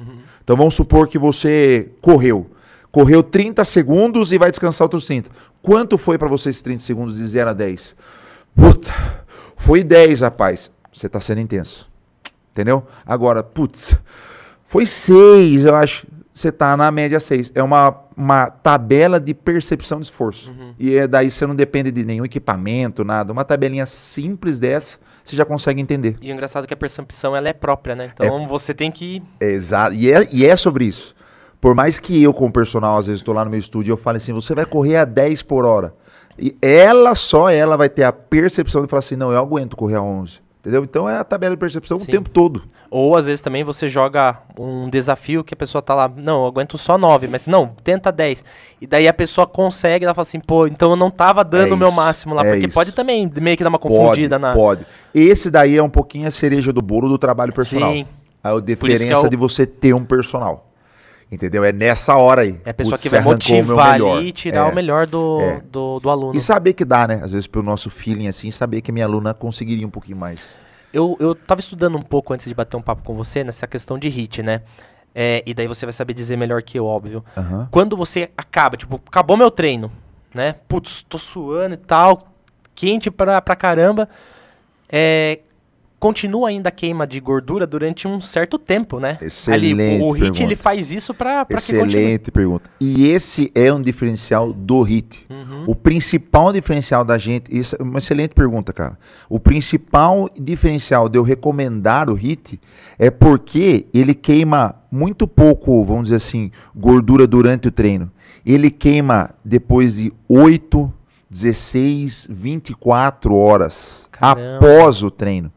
Então 0.44 0.56
vamos 0.56 0.74
supor 0.74 1.08
que 1.08 1.18
você 1.18 1.92
correu. 2.02 2.50
Correu 2.92 3.24
30 3.24 3.66
segundos 3.66 4.32
e 4.32 4.38
vai 4.38 4.52
descansar 4.52 4.86
outros 4.86 5.06
30. 5.08 5.30
Quanto 5.62 5.98
foi 5.98 6.18
pra 6.18 6.28
você 6.28 6.50
esses 6.50 6.62
30 6.62 6.84
segundos 6.84 7.18
de 7.18 7.28
0 7.28 7.50
a 7.50 7.54
10? 7.54 7.96
Puta, 8.56 8.94
foi 9.58 9.84
10, 9.84 10.22
rapaz. 10.22 10.72
Você 10.94 11.10
tá 11.10 11.20
sendo 11.20 11.42
intenso. 11.42 11.90
Entendeu? 12.52 12.86
Agora, 13.06 13.42
putz, 13.42 13.98
foi 14.66 14.86
6, 14.86 15.66
eu 15.66 15.76
acho. 15.76 16.06
Você 16.44 16.52
tá 16.52 16.76
na 16.76 16.92
média 16.92 17.22
6. 17.22 17.54
É 17.56 17.64
uma, 17.64 17.96
uma 18.18 18.50
tabela 18.50 19.18
de 19.18 19.34
percepção 19.34 20.02
de 20.02 20.08
esforço. 20.08 20.54
E 20.78 20.98
é 20.98 21.08
daí 21.08 21.32
você 21.32 21.48
não 21.48 21.56
depende 21.56 21.90
de 21.90 22.04
nenhum 22.04 22.26
equipamento, 22.26 23.06
nada. 23.06 23.32
Uma 23.32 23.46
tabelinha 23.46 23.86
simples 23.86 24.60
dessa, 24.60 24.98
você 25.24 25.38
já 25.38 25.46
consegue 25.46 25.80
entender. 25.80 26.18
E 26.22 26.30
o 26.30 26.34
engraçado 26.34 26.66
é 26.66 26.68
que 26.68 26.74
a 26.74 26.78
percepção 26.78 27.34
ela 27.34 27.48
é 27.48 27.54
própria, 27.54 27.96
né? 27.96 28.12
Então 28.14 28.46
você 28.46 28.74
tem 28.74 28.92
que. 28.92 29.24
É 29.40 29.52
exato. 29.52 29.96
E 29.96 30.12
é, 30.12 30.28
e 30.34 30.46
é 30.46 30.58
sobre 30.58 30.84
isso. 30.84 31.16
Por 31.62 31.74
mais 31.74 31.98
que 31.98 32.22
eu, 32.22 32.34
como 32.34 32.52
personal, 32.52 32.98
às 32.98 33.08
vezes 33.08 33.22
estou 33.22 33.34
lá 33.34 33.46
no 33.46 33.50
meu 33.50 33.60
estúdio, 33.60 33.94
eu 33.94 33.98
falo 33.98 34.18
assim, 34.18 34.34
você 34.34 34.54
vai 34.54 34.66
correr 34.66 34.98
a 34.98 35.06
10 35.06 35.44
por 35.44 35.64
hora. 35.64 35.94
E 36.38 36.58
ela, 36.62 37.16
só 37.16 37.50
ela, 37.50 37.78
vai 37.78 37.88
ter 37.88 38.04
a 38.04 38.12
percepção 38.12 38.82
de 38.82 38.90
falar 38.90 39.00
assim, 39.00 39.16
não, 39.16 39.32
eu 39.32 39.38
aguento 39.38 39.78
correr 39.78 39.96
a 39.96 40.02
11. 40.02 40.42
Entendeu? 40.64 40.82
Então 40.86 41.10
é 41.10 41.18
a 41.18 41.26
tabela 41.26 41.54
de 41.56 41.60
percepção 41.60 42.00
Sim. 42.00 42.06
o 42.06 42.08
tempo 42.08 42.30
todo. 42.30 42.64
Ou 42.90 43.18
às 43.18 43.26
vezes 43.26 43.42
também 43.42 43.66
você 43.66 43.86
joga 43.86 44.38
um 44.58 44.90
desafio 44.90 45.44
que 45.44 45.54
a 45.54 45.58
pessoa 45.58 45.82
tá 45.82 45.94
lá, 45.94 46.08
não, 46.08 46.44
eu 46.44 46.48
aguento 46.48 46.78
só 46.78 46.98
9, 46.98 47.28
mas 47.28 47.46
não, 47.46 47.76
tenta 47.84 48.14
10. 48.14 48.46
E 48.80 48.88
daí 48.88 49.06
a 49.06 49.14
pessoa 49.14 49.46
consegue, 49.46 50.06
ela 50.06 50.14
fala 50.14 50.22
assim, 50.22 50.40
pô, 50.40 50.66
então 50.66 50.92
eu 50.92 50.96
não 50.96 51.12
tava 51.12 51.44
dando 51.44 51.72
É 51.72 51.74
o 51.74 51.78
meu 51.78 51.92
máximo 51.92 52.34
lá, 52.34 52.46
é 52.46 52.52
porque 52.52 52.68
isso. 52.68 52.74
pode 52.74 52.94
também 52.94 53.30
meio 53.42 53.58
que 53.58 53.64
dar 53.64 53.68
uma 53.70 53.78
confundida 53.78 54.40
pode, 54.40 54.42
na. 54.42 54.54
Pode. 54.54 54.86
Esse 55.14 55.52
daí 55.52 55.76
é 55.76 55.84
um 55.84 55.90
pouquinho 55.90 56.30
a 56.30 56.32
cereja 56.32 56.72
do 56.72 56.82
bolo 56.82 57.10
do 57.10 57.18
trabalho 57.18 57.52
personal. 57.52 57.92
Sim. 57.92 58.08
A 58.42 58.54
que 58.56 58.62
diferença 58.62 59.04
é 59.06 59.18
o- 59.18 59.28
de 59.30 59.36
você 59.36 59.66
ter 59.66 59.94
um 59.94 60.06
personal. 60.06 60.70
Entendeu? 61.32 61.64
É 61.64 61.72
nessa 61.72 62.16
hora 62.16 62.42
aí. 62.42 62.60
É 62.64 62.70
a 62.70 62.74
pessoa 62.74 62.94
Putz, 62.94 63.04
que 63.04 63.10
vai 63.10 63.22
motivar 63.22 63.96
ali 63.96 64.28
e 64.28 64.32
tirar 64.32 64.68
É. 64.68 64.72
o 64.72 64.76
melhor 64.76 65.08
do, 65.08 65.40
é. 65.42 65.62
do, 65.62 66.00
do 66.00 66.10
aluno. 66.10 66.36
E 66.38 66.42
saber 66.42 66.74
que 66.74 66.86
dá, 66.86 67.08
né? 67.08 67.22
Às 67.24 67.32
vezes 67.32 67.48
pelo 67.48 67.64
nosso 67.66 67.90
feeling 67.90 68.28
assim, 68.28 68.52
saber 68.52 68.82
que 68.82 68.92
minha 68.92 69.06
aluna 69.06 69.34
conseguiria 69.34 69.86
um 69.86 69.90
pouquinho 69.90 70.18
mais. 70.18 70.40
Eu, 70.94 71.18
eu 71.20 71.34
tava 71.34 71.60
estudando 71.60 71.98
um 71.98 72.02
pouco 72.02 72.34
antes 72.34 72.46
de 72.48 72.54
bater 72.54 72.78
um 72.78 72.82
papo 72.82 73.02
com 73.04 73.16
você 73.16 73.44
nessa 73.44 73.66
questão 73.66 73.98
de 73.98 74.08
hit, 74.10 74.44
né? 74.44 74.62
É, 75.16 75.42
e 75.46 75.54
daí 75.54 75.68
você 75.68 75.86
vai 75.86 75.94
saber 75.94 76.14
dizer 76.14 76.38
melhor 76.38 76.62
que 76.62 76.78
eu, 76.78 76.86
óbvio. 76.86 77.24
Aham. 77.36 77.68
Quando 77.72 77.98
você 77.98 78.30
acaba, 78.38 78.78
tipo, 78.78 79.02
acabou 79.08 79.36
meu 79.36 79.50
treino, 79.50 79.92
né? 80.34 80.56
Putz, 80.68 81.04
tô 81.08 81.18
suando 81.18 81.74
e 81.74 81.78
tal, 81.78 82.28
quente 82.76 83.10
pra, 83.10 83.42
pra 83.42 83.56
caramba. 83.56 84.08
É, 84.88 85.40
continua 86.04 86.50
ainda 86.50 86.68
a 86.68 86.72
queima 86.72 87.08
de 87.08 87.18
gordura 87.22 87.66
durante 87.66 88.10
um 88.10 88.20
certo 88.20 88.60
tempo, 88.60 89.00
né? 89.00 89.18
Excelente 89.22 89.82
Ali, 89.82 90.02
o, 90.02 90.08
o 90.08 90.12
hit 90.12 90.22
pergunta. 90.24 90.44
ele 90.44 90.56
faz 90.58 90.92
isso 90.92 91.14
pra 91.14 91.46
que 91.46 91.54
continue. 91.54 91.86
Excelente 91.88 92.30
pergunta. 92.30 92.70
E 92.78 93.08
esse 93.08 93.50
é 93.56 93.72
um 93.72 93.82
diferencial 93.82 94.52
do 94.52 94.82
HIT. 94.82 95.26
Uhum. 95.30 95.64
O 95.66 95.74
principal 95.74 96.52
diferencial 96.52 97.06
da 97.06 97.18
gente, 97.18 97.46
isso 97.58 97.78
é 97.80 97.82
uma 97.82 98.00
excelente 98.00 98.36
pergunta, 98.36 98.74
cara. 98.74 99.00
O 99.30 99.40
principal 99.40 100.30
diferencial 100.38 101.08
de 101.08 101.18
eu 101.18 101.24
recomendar 101.24 102.10
o 102.10 102.16
HIT 102.16 102.60
é 103.00 103.10
porque 103.10 103.86
ele 103.94 104.14
queima 104.14 104.76
muito 104.92 105.26
pouco, 105.26 105.86
vamos 105.86 106.10
dizer 106.10 106.18
assim, 106.18 106.52
gordura 106.76 107.26
durante 107.26 107.70
o 107.70 107.72
treino. 107.72 108.12
Ele 108.46 108.70
queima 108.70 109.30
depois 109.46 109.96
de 109.96 110.12
8, 110.28 110.92
16, 111.30 112.28
24 112.30 113.34
horas 113.34 114.06
Caramba. 114.12 114.58
após 114.58 115.02
o 115.02 115.10
treino. 115.10 115.50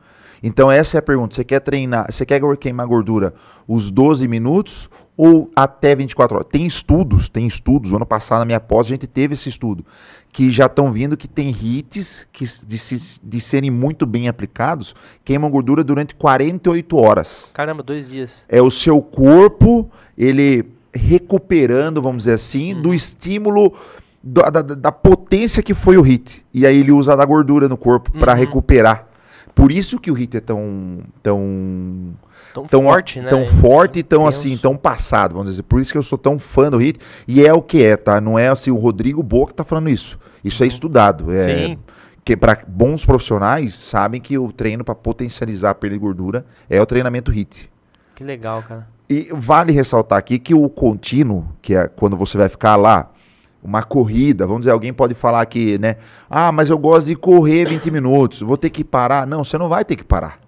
Então 0.42 0.70
essa 0.70 0.96
é 0.96 1.00
a 1.00 1.02
pergunta. 1.02 1.34
Você 1.34 1.44
quer 1.44 1.60
treinar, 1.60 2.06
você 2.10 2.24
quer 2.26 2.40
queimar 2.58 2.86
gordura 2.86 3.34
os 3.66 3.90
12 3.90 4.26
minutos 4.28 4.88
ou 5.16 5.50
até 5.56 5.94
24 5.94 6.36
horas? 6.36 6.48
Tem 6.50 6.66
estudos, 6.66 7.28
tem 7.28 7.46
estudos. 7.46 7.92
Ano 7.92 8.04
passado 8.06 8.40
na 8.40 8.44
minha 8.44 8.60
pós 8.60 8.86
a 8.86 8.90
gente 8.90 9.06
teve 9.06 9.34
esse 9.34 9.48
estudo 9.48 9.84
que 10.32 10.50
já 10.50 10.66
estão 10.66 10.92
vindo 10.92 11.16
que 11.16 11.26
tem 11.26 11.48
hits 11.50 12.26
que 12.30 12.44
de, 12.66 12.76
se- 12.78 13.18
de 13.22 13.40
serem 13.40 13.70
muito 13.70 14.04
bem 14.04 14.28
aplicados 14.28 14.94
queimam 15.24 15.50
gordura 15.50 15.82
durante 15.82 16.14
48 16.14 16.96
horas. 16.98 17.44
Caramba, 17.54 17.82
dois 17.82 18.08
dias. 18.08 18.44
É 18.48 18.60
o 18.60 18.70
seu 18.70 19.00
corpo 19.00 19.90
ele 20.18 20.66
recuperando, 20.92 22.00
vamos 22.02 22.24
dizer 22.24 22.34
assim, 22.34 22.74
Uhum. 22.74 22.82
do 22.82 22.94
estímulo 22.94 23.72
da, 24.22 24.50
da- 24.50 24.62
da 24.62 24.92
potência 24.92 25.62
que 25.62 25.72
foi 25.72 25.96
o 25.96 26.02
hit. 26.02 26.44
E 26.52 26.66
aí 26.66 26.78
ele 26.78 26.92
usa 26.92 27.16
da 27.16 27.24
gordura 27.24 27.68
no 27.68 27.76
corpo 27.76 28.10
para 28.12 28.32
Uhum. 28.32 28.38
recuperar. 28.38 29.06
Por 29.56 29.72
isso 29.72 29.98
que 29.98 30.10
o 30.10 30.14
hit 30.14 30.36
é 30.36 30.40
tão 30.40 30.98
tão 31.22 32.14
Tão, 32.54 32.66
tão 32.66 32.82
forte, 32.84 33.20
né? 33.20 33.28
tão 33.28 33.46
forte 33.48 33.98
e 33.98 34.02
tão 34.02 34.22
Intenso. 34.22 34.38
assim, 34.38 34.56
tão 34.56 34.76
passado, 34.76 35.32
vamos 35.32 35.50
dizer. 35.50 35.62
Por 35.62 35.80
isso 35.80 35.90
que 35.92 35.98
eu 35.98 36.02
sou 36.02 36.16
tão 36.18 36.38
fã 36.38 36.70
do 36.70 36.76
hit. 36.78 37.00
E 37.26 37.44
é 37.44 37.52
o 37.52 37.60
que 37.60 37.82
é, 37.82 37.96
tá? 37.96 38.20
Não 38.20 38.38
é 38.38 38.48
assim 38.48 38.70
o 38.70 38.76
Rodrigo 38.76 39.22
Boa 39.22 39.46
que 39.48 39.54
tá 39.54 39.64
falando 39.64 39.88
isso. 39.90 40.18
Isso 40.44 40.62
é 40.62 40.66
estudado. 40.66 41.32
É, 41.32 41.46
Uhum. 41.46 41.56
Sim. 41.68 41.78
que 42.24 42.36
para 42.36 42.58
bons 42.68 43.04
profissionais 43.04 43.74
sabem 43.74 44.20
que 44.20 44.36
o 44.38 44.52
treino 44.52 44.84
para 44.84 44.94
potencializar 44.94 45.70
a 45.70 45.74
perda 45.74 45.96
de 45.96 46.00
gordura 46.00 46.44
é 46.68 46.80
o 46.80 46.86
treinamento 46.86 47.30
hit. 47.30 47.70
Que 48.14 48.24
legal, 48.24 48.62
cara. 48.62 48.86
E 49.08 49.28
vale 49.32 49.70
ressaltar 49.72 50.18
aqui 50.18 50.38
que 50.38 50.54
o 50.54 50.68
contínuo, 50.68 51.46
que 51.62 51.74
é 51.74 51.86
quando 51.88 52.16
você 52.16 52.36
vai 52.38 52.48
ficar 52.48 52.74
lá, 52.76 53.10
uma 53.66 53.82
corrida, 53.82 54.46
vamos 54.46 54.62
dizer, 54.62 54.70
alguém 54.70 54.92
pode 54.92 55.14
falar 55.14 55.44
que, 55.46 55.76
né? 55.78 55.96
Ah, 56.30 56.52
mas 56.52 56.70
eu 56.70 56.78
gosto 56.78 57.06
de 57.06 57.16
correr 57.16 57.66
20 57.66 57.90
minutos, 57.90 58.40
vou 58.40 58.56
ter 58.56 58.70
que 58.70 58.84
parar. 58.84 59.26
Não, 59.26 59.42
você 59.42 59.58
não 59.58 59.68
vai 59.68 59.84
ter 59.84 59.96
que 59.96 60.04
parar. 60.04 60.40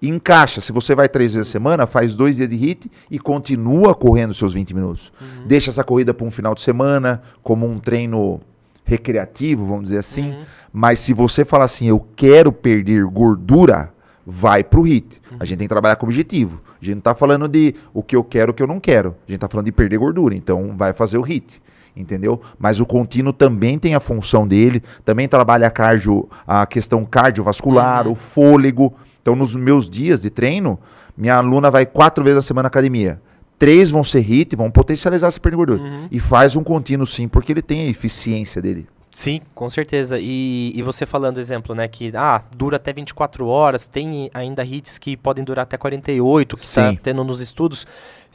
Encaixa, 0.00 0.60
se 0.60 0.72
você 0.72 0.94
vai 0.94 1.08
três 1.08 1.32
vezes 1.32 1.48
a 1.48 1.52
semana, 1.52 1.86
faz 1.86 2.14
dois 2.14 2.36
dias 2.36 2.48
de 2.48 2.56
hit 2.56 2.90
e 3.10 3.18
continua 3.18 3.94
correndo 3.94 4.34
seus 4.34 4.52
20 4.52 4.74
minutos. 4.74 5.12
Deixa 5.46 5.70
essa 5.70 5.82
corrida 5.82 6.14
para 6.14 6.26
um 6.26 6.30
final 6.30 6.54
de 6.54 6.60
semana, 6.60 7.22
como 7.42 7.66
um 7.66 7.78
treino 7.78 8.40
recreativo, 8.84 9.66
vamos 9.66 9.84
dizer 9.84 9.98
assim. 9.98 10.30
Uhum. 10.30 10.44
Mas 10.72 11.00
se 11.00 11.12
você 11.12 11.44
falar 11.44 11.64
assim, 11.64 11.88
eu 11.88 12.06
quero 12.14 12.52
perder 12.52 13.04
gordura, 13.06 13.92
vai 14.24 14.62
pro 14.62 14.86
HIT. 14.86 15.20
A 15.40 15.44
gente 15.44 15.58
tem 15.58 15.66
que 15.66 15.74
trabalhar 15.74 15.96
com 15.96 16.06
objetivo. 16.06 16.60
A 16.80 16.84
gente 16.84 16.96
não 16.96 17.02
tá 17.02 17.14
falando 17.14 17.48
de 17.48 17.74
o 17.92 18.02
que 18.02 18.14
eu 18.14 18.22
quero, 18.22 18.52
o 18.52 18.54
que 18.54 18.62
eu 18.62 18.66
não 18.66 18.78
quero. 18.78 19.16
A 19.26 19.30
gente 19.30 19.40
tá 19.40 19.48
falando 19.48 19.66
de 19.66 19.72
perder 19.72 19.98
gordura. 19.98 20.34
Então 20.34 20.74
vai 20.76 20.92
fazer 20.92 21.18
o 21.18 21.22
HIT. 21.22 21.60
Entendeu? 21.96 22.40
Mas 22.58 22.78
o 22.78 22.84
contínuo 22.84 23.32
também 23.32 23.78
tem 23.78 23.94
a 23.94 24.00
função 24.00 24.46
dele, 24.46 24.82
também 25.04 25.26
trabalha 25.26 25.66
a 25.66 25.70
cardio, 25.70 26.28
a 26.46 26.66
questão 26.66 27.04
cardiovascular, 27.04 28.06
Uhum. 28.06 28.12
o 28.12 28.14
fôlego. 28.14 28.94
Então, 29.22 29.34
nos 29.34 29.56
meus 29.56 29.88
dias 29.88 30.22
de 30.22 30.30
treino, 30.30 30.78
minha 31.16 31.36
aluna 31.36 31.70
vai 31.70 31.86
quatro 31.86 32.22
vezes 32.22 32.38
a 32.38 32.42
semana 32.42 32.66
à 32.66 32.68
academia. 32.68 33.20
Três 33.58 33.88
vão 33.90 34.04
ser 34.04 34.20
HIT, 34.20 34.54
vão 34.54 34.70
potencializar 34.70 35.28
essa 35.28 35.40
perda 35.40 35.56
de 35.56 35.64
gordura. 35.64 35.80
Uhum. 35.82 36.08
E 36.10 36.20
faz 36.20 36.54
um 36.54 36.62
contínuo 36.62 37.06
sim, 37.06 37.26
porque 37.26 37.50
ele 37.52 37.62
tem 37.62 37.86
a 37.86 37.88
eficiência 37.88 38.60
dele. 38.60 38.86
Sim, 39.14 39.40
com 39.54 39.70
certeza. 39.70 40.18
E, 40.20 40.72
e 40.74 40.82
você 40.82 41.06
falando 41.06 41.40
exemplo, 41.40 41.74
né, 41.74 41.88
que 41.88 42.12
ah, 42.14 42.42
dura 42.54 42.76
até 42.76 42.92
24 42.92 43.46
horas, 43.46 43.86
tem 43.86 44.30
ainda 44.34 44.62
hits 44.62 44.98
que 44.98 45.16
podem 45.16 45.42
durar 45.42 45.62
até 45.62 45.78
48, 45.78 46.54
que 46.54 46.64
está 46.66 46.94
tendo 47.02 47.24
nos 47.24 47.40
estudos. 47.40 47.86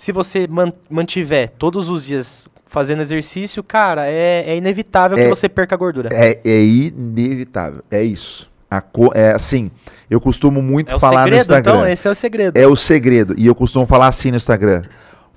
Se 0.01 0.11
você 0.11 0.47
man- 0.47 0.73
mantiver 0.89 1.49
todos 1.59 1.87
os 1.87 2.03
dias 2.03 2.47
fazendo 2.65 3.03
exercício, 3.03 3.61
cara, 3.61 4.07
é, 4.07 4.45
é 4.47 4.57
inevitável 4.57 5.15
que 5.15 5.25
É- 5.25 5.29
você 5.29 5.47
perca 5.47 5.75
gordura. 5.77 6.09
É, 6.11 6.39
é 6.43 6.63
inevitável. 6.63 7.83
É 7.91 8.01
isso. 8.01 8.49
Co- 8.91 9.11
é 9.13 9.31
assim, 9.31 9.69
eu 10.09 10.19
costumo 10.19 10.59
muito 10.59 10.95
É 10.95 10.99
falar 10.99 11.19
no 11.19 11.25
segredo, 11.25 11.41
Instagram. 11.41 11.71
então? 11.75 11.87
Esse 11.87 12.07
é 12.07 12.11
o 12.11 12.15
segredo. 12.15 12.57
É 12.57 12.65
o 12.65 12.75
segredo. 12.75 13.35
E 13.37 13.45
eu 13.45 13.53
costumo 13.53 13.85
falar 13.85 14.07
assim 14.07 14.31
no 14.31 14.37
Instagram. 14.37 14.81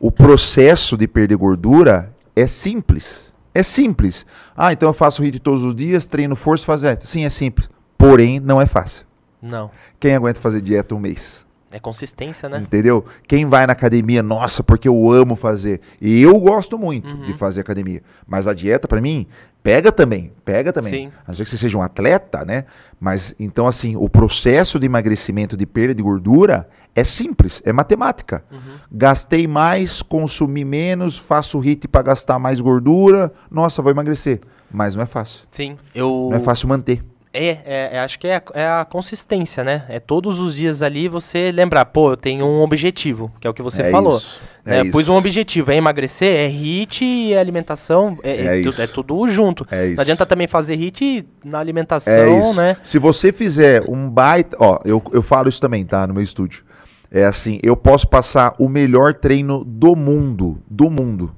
O 0.00 0.11
processo 0.11 0.96
de 0.96 1.07
perder 1.07 1.37
gordura 1.37 2.11
é 2.35 2.46
simples. 2.46 3.35
É 3.53 3.62
simples. 3.62 4.24
Ah, 4.57 4.72
então 4.72 4.88
eu 4.88 4.94
faço 4.94 5.22
HIIT 5.22 5.40
todos 5.40 5.62
os 5.62 5.74
dias, 5.77 6.07
treino 6.07 6.35
força, 6.35 6.64
faço 6.64 6.81
dieta. 6.85 7.05
Sim, 7.07 7.27
é 7.27 7.29
simples. 7.29 7.68
Porém, 7.98 8.40
não 8.40 8.62
é 8.62 8.64
fácil. 8.66 9.05
Não. 9.42 9.70
Quem 10.00 10.14
aguenta 10.14 10.40
fazer 10.40 10.62
dieta 10.62 10.94
um 10.94 10.98
mês? 10.98 11.43
É 11.74 11.80
consistência, 11.80 12.48
né? 12.48 12.58
Entendeu? 12.60 13.04
Quem 13.26 13.46
vai 13.46 13.66
na 13.66 13.72
academia, 13.72 14.22
nossa, 14.22 14.62
porque 14.62 14.87
eu 14.87 15.10
amo 15.10 15.34
fazer. 15.34 15.80
E 16.00 16.22
eu 16.22 16.38
gosto 16.38 16.78
muito 16.78 17.08
Uhum. 17.08 17.24
de 17.26 17.32
fazer 17.32 17.62
academia. 17.62 18.00
Mas 18.24 18.46
a 18.46 18.54
dieta, 18.54 18.87
pra 18.87 19.00
mim, 19.00 19.26
pega 19.60 19.90
também. 19.90 20.30
Pega 20.44 20.72
também. 20.72 20.92
Sim. 20.92 21.12
A 21.26 21.30
não 21.30 21.34
ser 21.34 21.42
que 21.42 21.50
você 21.50 21.56
seja 21.56 21.76
um 21.76 21.82
atleta, 21.82 22.44
né? 22.44 22.66
Mas, 23.00 23.34
então, 23.40 23.66
assim, 23.66 23.96
o 23.96 24.08
processo 24.08 24.78
de 24.78 24.87
emagrecimento, 24.87 25.56
de 25.56 25.66
perda 25.66 25.92
de 25.96 26.00
gordura, 26.00 26.68
é 26.94 27.02
simples, 27.02 27.60
é 27.64 27.72
matemática. 27.72 28.44
Uhum. 28.52 28.58
Gastei 28.92 29.48
mais, 29.48 30.00
consumi 30.00 30.64
menos, 30.64 31.18
faço 31.18 31.58
HIIT 31.58 31.88
pra 31.88 32.02
gastar 32.02 32.38
mais 32.38 32.60
gordura. 32.60 33.32
Nossa, 33.50 33.82
vou 33.82 33.90
emagrecer. 33.90 34.40
Mas 34.70 34.94
não 34.94 35.02
é 35.02 35.06
fácil. 35.06 35.40
Sim, 35.50 35.76
eu. 35.92 36.28
Não 36.30 36.37
é 36.37 36.40
fácil 36.40 36.68
manter. 36.68 37.02
É, 37.34 37.58
é, 37.64 37.90
é, 37.94 37.98
acho 37.98 38.16
que 38.18 38.28
é, 38.28 38.36
a- 38.36 38.42
é 38.54 38.66
a 38.66 38.84
consistência, 38.84 39.64
né? 39.64 39.84
É 39.88 39.98
todos 39.98 40.38
os 40.38 40.54
dias 40.54 40.82
ali 40.82 41.08
você 41.08 41.50
lembrar, 41.50 41.84
pô, 41.86 42.12
eu 42.12 42.16
tenho 42.16 42.46
um 42.46 42.60
objetivo, 42.62 43.30
que 43.40 43.46
é 43.46 43.50
o 43.50 43.54
que 43.54 43.60
você 43.60 43.82
É 43.82 43.90
falou. 43.90 44.18
isso, 44.18 44.40
né? 44.64 44.80
é 44.86 44.90
Pus 44.90 45.08
um 45.08 45.16
objetivo, 45.16 45.72
é 45.72 45.74
emagrecer, 45.76 46.28
é 46.32 46.46
HIT 46.46 47.04
e 47.04 47.36
alimentação, 47.36 48.16
é, 48.22 48.30
É 48.30 48.62
é 48.62 48.82
é 48.82 48.86
tudo 48.86 49.28
junto. 49.28 49.66
É 49.70 49.86
isso. 49.86 49.96
Não 49.96 50.02
adianta 50.02 50.24
também 50.24 50.46
fazer 50.46 50.74
HIT 50.76 51.26
na 51.44 51.58
É 51.58 51.60
alimentação, 51.60 52.54
né? 52.54 52.76
Se 52.84 52.98
você 53.00 53.32
fizer 53.32 53.82
um 53.88 54.08
baita. 54.08 54.56
Ó, 54.60 54.78
eu, 54.84 55.02
eu 55.12 55.22
falo 55.22 55.48
isso 55.48 55.60
também, 55.60 55.84
tá? 55.84 56.06
No 56.06 56.14
meu 56.14 56.22
estúdio. 56.22 56.62
É 57.10 57.24
assim, 57.24 57.58
eu 57.64 57.76
posso 57.76 58.06
passar 58.08 58.54
o 58.60 58.68
melhor 58.68 59.12
treino 59.14 59.64
do 59.64 59.96
mundo. 59.96 60.58
Do 60.70 60.88
mundo. 60.88 61.34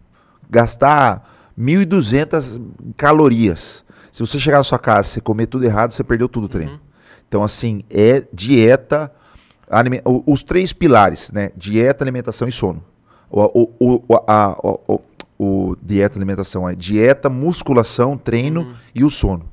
Gastar 0.50 1.52
1.200 1.58 2.60
calorias. 2.96 3.84
Se 4.16 4.20
você 4.20 4.38
chegar 4.40 4.56
na 4.56 4.64
sua 4.64 4.78
casa 4.78 5.18
e 5.18 5.20
comer 5.20 5.44
tudo 5.46 5.66
errado, 5.66 5.92
você 5.92 6.02
perdeu 6.02 6.26
tudo 6.26 6.44
o 6.44 6.48
treino. 6.48 6.72
Uhum. 6.72 6.78
Então, 7.28 7.44
assim, 7.44 7.84
é 7.90 8.22
dieta. 8.32 9.12
o- 10.06 10.32
Os 10.32 10.42
três 10.42 10.72
pilares, 10.72 11.30
né? 11.30 11.50
Dieta, 11.54 12.02
alimentação 12.02 12.48
e 12.48 12.52
sono. 12.52 12.82
O, 13.30 13.42
o, 13.78 14.02
o, 14.08 14.14
a- 14.26 14.56
o- 14.62 15.00
o- 15.38 15.76
dieta, 15.82 16.18
alimentação 16.18 16.66
é 16.66 16.74
dieta, 16.74 17.28
musculação, 17.28 18.16
treino 18.16 18.62
Uhum. 18.62 18.74
e 18.94 19.04
o 19.04 19.10
sono. 19.10 19.44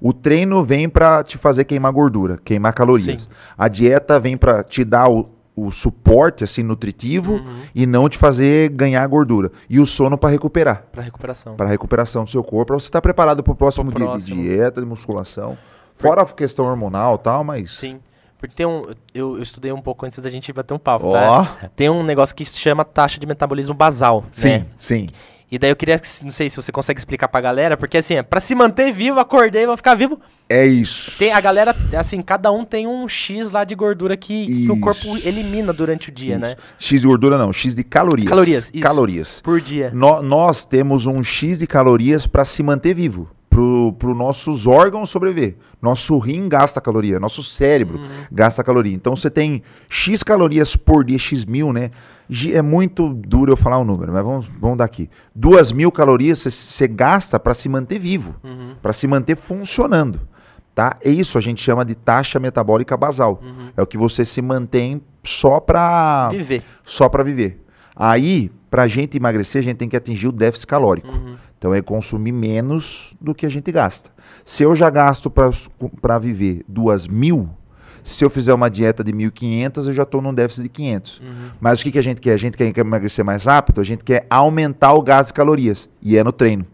O 0.00 0.12
treino 0.12 0.64
vem 0.64 0.88
pra 0.88 1.22
te 1.22 1.38
fazer 1.38 1.62
queimar 1.62 1.92
gordura, 1.92 2.40
queimar 2.44 2.72
calorias. 2.72 3.22
Sim. 3.22 3.28
A 3.56 3.68
dieta 3.68 4.18
vem 4.18 4.36
pra 4.36 4.64
te 4.64 4.82
dar 4.82 5.08
o, 5.08 5.30
o 5.54 5.70
suporte 5.70 6.44
assim 6.44 6.62
nutritivo 6.62 7.34
Uhum. 7.34 7.60
e 7.74 7.86
não 7.86 8.08
te 8.08 8.16
fazer 8.16 8.70
ganhar 8.70 9.06
gordura. 9.06 9.52
E 9.68 9.78
o 9.78 9.86
sono 9.86 10.16
pra 10.16 10.30
recuperar, 10.30 10.84
Pra 10.90 11.02
recuperação. 11.02 11.54
Pra 11.56 11.66
recuperação 11.66 12.24
do 12.24 12.30
seu 12.30 12.42
corpo, 12.42 12.66
pra 12.68 12.78
você 12.80 12.86
estar 12.86 13.00
preparado 13.02 13.42
pro 13.42 13.54
próximo 13.54 13.90
Pro 13.90 13.98
dia 13.98 14.06
de 14.06 14.10
próximo. 14.12 14.42
dieta, 14.42 14.80
de 14.80 14.86
musculação. 14.86 15.56
Fora 15.94 16.22
a 16.22 16.26
questão 16.26 16.64
hormonal, 16.66 17.16
e 17.16 17.18
tal, 17.18 17.44
mas 17.44 17.72
Sim. 17.72 18.00
Porque 18.38 18.56
tem 18.56 18.66
um. 18.66 18.82
Eu, 19.14 19.36
eu 19.36 19.42
estudei 19.42 19.70
um 19.70 19.80
pouco 19.80 20.04
antes 20.04 20.18
da 20.18 20.28
gente 20.28 20.52
bater 20.52 20.74
um 20.74 20.78
papo, 20.78 21.06
Ó. 21.06 21.12
tá? 21.12 21.70
Tem 21.76 21.88
um 21.88 22.02
negócio 22.02 22.34
que 22.34 22.44
se 22.44 22.58
chama 22.58 22.84
taxa 22.84 23.20
de 23.20 23.24
metabolismo 23.26 23.72
basal. 23.72 24.24
sim, 24.32 24.48
Né? 24.48 24.66
sim. 24.78 25.06
E 25.52 25.58
daí 25.58 25.70
eu 25.70 25.76
queria, 25.76 25.98
que- 25.98 26.08
não 26.24 26.32
sei 26.32 26.48
se 26.48 26.56
você 26.56 26.72
consegue 26.72 26.98
explicar 26.98 27.28
pra 27.28 27.38
galera, 27.38 27.76
porque 27.76 27.98
assim, 27.98 28.14
é 28.14 28.22
pra 28.22 28.40
se 28.40 28.54
manter 28.54 28.90
vivo, 28.90 29.20
acordei, 29.20 29.66
vou 29.66 29.76
ficar 29.76 29.94
vivo. 29.94 30.18
É 30.48 30.64
isso. 30.66 31.18
Tem, 31.18 31.30
a 31.30 31.40
galera, 31.42 31.76
assim, 31.94 32.22
cada 32.22 32.50
um 32.50 32.64
tem 32.64 32.86
um 32.86 33.06
X 33.06 33.50
lá 33.50 33.62
de 33.62 33.74
gordura 33.74 34.16
que, 34.16 34.46
que 34.64 34.70
o 34.70 34.80
corpo 34.80 35.14
Isso. 35.18 35.28
elimina 35.28 35.70
durante 35.70 36.08
o 36.08 36.12
dia, 36.12 36.38
né? 36.38 36.56
X 36.78 37.02
de 37.02 37.06
gordura 37.06 37.36
não, 37.36 37.52
X 37.52 37.74
de 37.74 37.84
calorias. 37.84 38.28
Calorias, 38.30 38.70
isso. 38.72 38.82
Calorias. 38.82 39.40
Por 39.42 39.60
dia. 39.60 39.90
Nó- 39.94 40.22
nós 40.22 40.64
temos 40.64 41.04
um 41.06 41.22
X 41.22 41.58
de 41.58 41.66
calorias 41.66 42.26
para 42.26 42.46
se 42.46 42.62
manter 42.62 42.94
vivo, 42.94 43.28
pro, 43.52 43.92
pro 43.98 44.14
nossos 44.14 44.66
órgãos 44.66 45.10
sobreviver. 45.10 45.56
Nosso 45.80 46.16
rim 46.18 46.48
gasta 46.48 46.80
caloria, 46.80 47.20
nosso 47.20 47.42
cérebro 47.42 47.98
Uhum. 47.98 48.08
gasta 48.32 48.64
caloria. 48.64 48.94
Então 48.94 49.14
você 49.14 49.28
tem 49.30 49.62
X 49.88 50.22
calorias 50.22 50.74
por 50.74 51.04
dia, 51.04 51.18
X 51.18 51.44
mil, 51.44 51.72
né? 51.72 51.90
É 52.52 52.62
muito 52.62 53.10
duro 53.12 53.52
eu 53.52 53.56
falar 53.56 53.78
o 53.78 53.84
número, 53.84 54.10
mas 54.12 54.24
vamos, 54.24 54.46
vamos 54.58 54.78
dar 54.78 54.84
aqui. 54.84 55.10
Duas 55.34 55.70
mil 55.70 55.92
calorias 55.92 56.38
você- 56.38 56.50
você 56.50 56.88
gasta 56.88 57.38
para 57.38 57.52
se 57.52 57.68
manter 57.68 57.98
vivo, 57.98 58.34
Uhum. 58.42 58.74
para 58.80 58.92
se 58.92 59.06
manter 59.06 59.36
funcionando. 59.36 60.20
Tá? 60.74 60.96
É 61.04 61.10
isso 61.10 61.36
a 61.36 61.40
gente 61.42 61.62
chama 61.62 61.84
de 61.84 61.94
taxa 61.94 62.40
metabólica 62.40 62.96
basal. 62.96 63.42
Uhum. 63.42 63.68
É 63.76 63.82
o 63.82 63.86
que 63.86 63.98
você 63.98 64.24
se 64.24 64.40
mantém 64.40 65.02
só 65.22 65.60
para 65.60 66.30
Viver. 66.30 66.62
só 66.82 67.10
para 67.10 67.22
viver. 67.22 67.62
Aí, 67.94 68.50
para 68.72 68.84
a 68.84 68.88
gente 68.88 69.18
emagrecer, 69.18 69.58
a 69.58 69.62
gente 69.62 69.76
tem 69.76 69.88
que 69.88 69.94
atingir 69.94 70.28
o 70.28 70.32
déficit 70.32 70.66
calórico. 70.66 71.08
Uhum. 71.08 71.34
Então 71.58 71.74
é 71.74 71.82
consumir 71.82 72.32
menos 72.32 73.14
do 73.20 73.34
que 73.34 73.44
a 73.44 73.48
gente 73.50 73.70
gasta. 73.70 74.08
Se 74.46 74.62
eu 74.62 74.74
já 74.74 74.88
gasto 74.88 75.30
para 75.30 76.18
viver 76.18 76.64
duas 76.66 77.06
mil, 77.06 77.50
se 78.02 78.24
eu 78.24 78.30
fizer 78.30 78.54
uma 78.54 78.70
dieta 78.70 79.04
de 79.04 79.12
1.500, 79.12 79.88
eu 79.88 79.92
já 79.92 80.04
estou 80.04 80.22
num 80.22 80.32
déficit 80.32 80.62
de 80.62 80.68
500. 80.70 81.20
Uhum. 81.20 81.26
Mas 81.60 81.80
o 81.80 81.82
que, 81.84 81.92
que 81.92 81.98
a 81.98 82.02
gente 82.02 82.18
quer? 82.18 82.32
A 82.32 82.38
gente 82.38 82.56
quer 82.56 82.74
emagrecer 82.78 83.22
mais 83.22 83.44
rápido, 83.44 83.78
a 83.78 83.84
gente 83.84 84.02
quer 84.02 84.26
aumentar 84.30 84.94
o 84.94 85.02
gasto 85.02 85.26
de 85.26 85.34
calorias. 85.34 85.86
E 86.00 86.16
é 86.16 86.24
no 86.24 86.32
treino. 86.32 86.64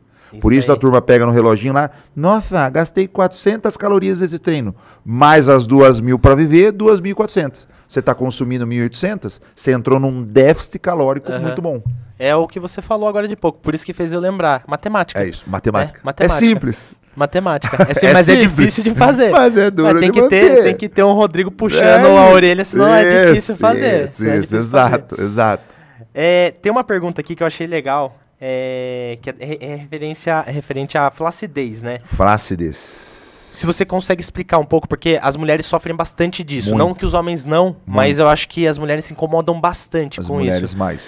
Por 0.40 0.52
isso 0.52 0.70
aí. 0.70 0.76
a 0.76 0.80
turma 0.80 1.02
pega 1.02 1.26
no 1.26 1.32
reloginho 1.32 1.74
lá, 1.74 1.90
nossa, 2.14 2.68
gastei 2.68 3.08
400 3.08 3.76
calorias 3.76 4.20
nesse 4.20 4.38
treino, 4.38 4.72
mais 5.04 5.48
as 5.48 5.66
2 5.66 6.00
mil 6.00 6.16
para 6.16 6.36
viver, 6.36 6.72
2.400. 6.72 7.66
Você 7.88 8.00
está 8.00 8.14
consumindo 8.14 8.66
1.800, 8.66 9.40
você 9.56 9.72
entrou 9.72 9.98
num 9.98 10.22
déficit 10.22 10.78
calórico 10.78 11.32
Aham. 11.32 11.40
muito 11.40 11.62
bom. 11.62 11.82
É 12.18 12.34
o 12.36 12.46
que 12.46 12.60
você 12.60 12.82
falou 12.82 13.08
agora 13.08 13.26
de 13.26 13.34
pouco, 13.34 13.58
por 13.60 13.74
isso 13.74 13.86
que 13.86 13.92
fez 13.94 14.12
eu 14.12 14.20
lembrar. 14.20 14.62
Matemática. 14.66 15.20
É 15.22 15.26
isso, 15.26 15.44
matemática. 15.46 16.00
É, 16.00 16.04
matemática. 16.04 16.44
É 16.44 16.48
simples. 16.48 16.90
Matemática. 17.16 17.76
É, 17.88 17.94
sim, 17.94 18.06
É 18.06 18.12
mas 18.12 18.28
é 18.28 18.34
simples. 18.34 18.50
difícil 18.56 18.84
de 18.84 18.94
fazer. 18.94 19.30
Mas 19.30 19.56
é 19.56 19.70
duro 19.70 19.92
Mas 19.94 20.00
tem 20.00 20.12
que, 20.12 20.22
ter, 20.28 20.62
tem 20.62 20.74
que 20.74 20.88
ter 20.88 21.02
um 21.02 21.12
Rodrigo 21.14 21.50
puxando 21.50 22.06
É 22.06 22.18
a 22.18 22.30
orelha, 22.30 22.64
senão 22.64 22.92
é 22.94 23.28
difícil 23.28 23.54
isso, 23.54 23.56
fazer. 23.56 24.04
Isso, 24.08 24.26
é 24.26 24.36
isso, 24.38 24.40
difícil 24.42 24.68
fazer. 24.70 24.94
exato, 24.94 25.20
exato. 25.22 25.64
É, 26.14 26.52
tem 26.62 26.70
uma 26.70 26.84
pergunta 26.84 27.20
aqui 27.20 27.34
que 27.34 27.42
eu 27.42 27.46
achei 27.46 27.66
legal, 27.66 28.18
é, 28.40 29.18
que 29.22 29.30
é, 29.30 29.34
é 29.60 29.74
referência, 29.76 30.44
é 30.46 30.50
referente 30.50 30.96
à 30.98 31.10
flacidez, 31.10 31.80
né? 31.82 32.00
Flacidez. 32.04 33.07
Se 33.58 33.66
você 33.66 33.84
consegue 33.84 34.20
explicar 34.20 34.58
um 34.58 34.64
pouco, 34.64 34.86
porque 34.86 35.18
as 35.20 35.36
mulheres 35.36 35.66
sofrem 35.66 35.96
bastante 35.96 36.44
disso. 36.44 36.68
Muito. 36.68 36.78
Não 36.78 36.94
que 36.94 37.04
os 37.04 37.12
homens 37.12 37.44
não, 37.44 37.74
mas 37.84 38.16
eu 38.16 38.28
acho 38.28 38.48
que 38.48 38.68
as 38.68 38.78
mulheres 38.78 39.04
se 39.06 39.12
incomodam 39.12 39.60
bastante 39.60 40.20
As 40.20 40.28
com 40.28 40.34
mulheres 40.34 40.70
isso. 40.70 40.78
mais. 40.78 41.02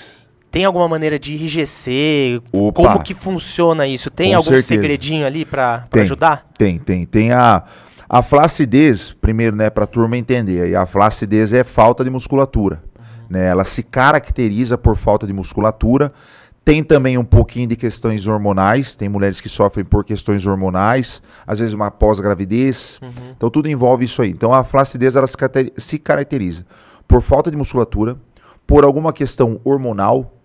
Tem 0.51 0.65
alguma 0.65 0.89
maneira 0.89 1.17
de 1.17 1.33
enrijecer? 1.33 2.43
Opa. 2.51 2.83
Como 2.83 3.05
que 3.05 3.15
funciona 3.15 3.87
isso? 3.87 4.11
Tem 4.11 4.33
Com 4.33 4.39
algum 4.39 4.49
certeza. 4.49 4.67
segredinho 4.67 5.25
ali 5.25 5.45
Tem. 5.93 6.03
ajudar? 6.03 6.45
Tem, 6.59 6.77
tem. 6.81 7.07
Tem 7.07 7.31
a, 7.31 7.63
a 8.09 8.21
flacidez, 8.21 9.17
primeiro, 9.21 9.55
né, 9.55 9.71
pra 9.71 9.87
turma 9.87 10.17
entender. 10.19 10.71
E 10.71 10.75
a 10.75 10.85
flacidez 10.87 11.53
é 11.53 11.63
falta 11.63 12.03
de 12.03 12.11
musculatura. 12.11 12.83
Né? 13.29 13.47
Ela 13.47 13.63
se 13.63 13.81
caracteriza 13.85 14.77
por 14.77 14.97
falta 14.97 15.25
de 15.25 15.33
musculatura. 15.33 16.13
Tem 16.65 16.85
também 16.85 17.17
um 17.17 17.25
pouquinho 17.25 17.67
de 17.67 17.75
questões 17.77 18.27
hormonais. 18.27 18.95
Tem 18.95 19.09
mulheres 19.09 19.41
que 19.41 19.49
sofrem 19.49 19.85
por 19.85 20.05
questões 20.05 20.47
hormonais. 20.47 21.23
Às 21.47 21.59
vezes 21.59 21.75
uma 21.75 21.91
pós-gravidez. 21.91 22.99
Uhum. 23.03 23.33
Então 23.37 23.51
tudo 23.51 23.69
envolve 23.69 24.05
isso 24.05 24.21
aí. 24.23 24.31
Então 24.31 24.53
a 24.53 24.63
flacidez 24.63 25.17
ela 25.17 25.27
se 25.27 25.37
caracteri- 25.37 25.73
se 25.79 25.99
caracteriza 25.99 26.67
por 27.09 27.23
falta 27.23 27.51
de 27.51 27.57
musculatura, 27.57 28.17
por 28.67 28.85
alguma 28.85 29.13
questão 29.13 29.61
hormonal. 29.65 30.37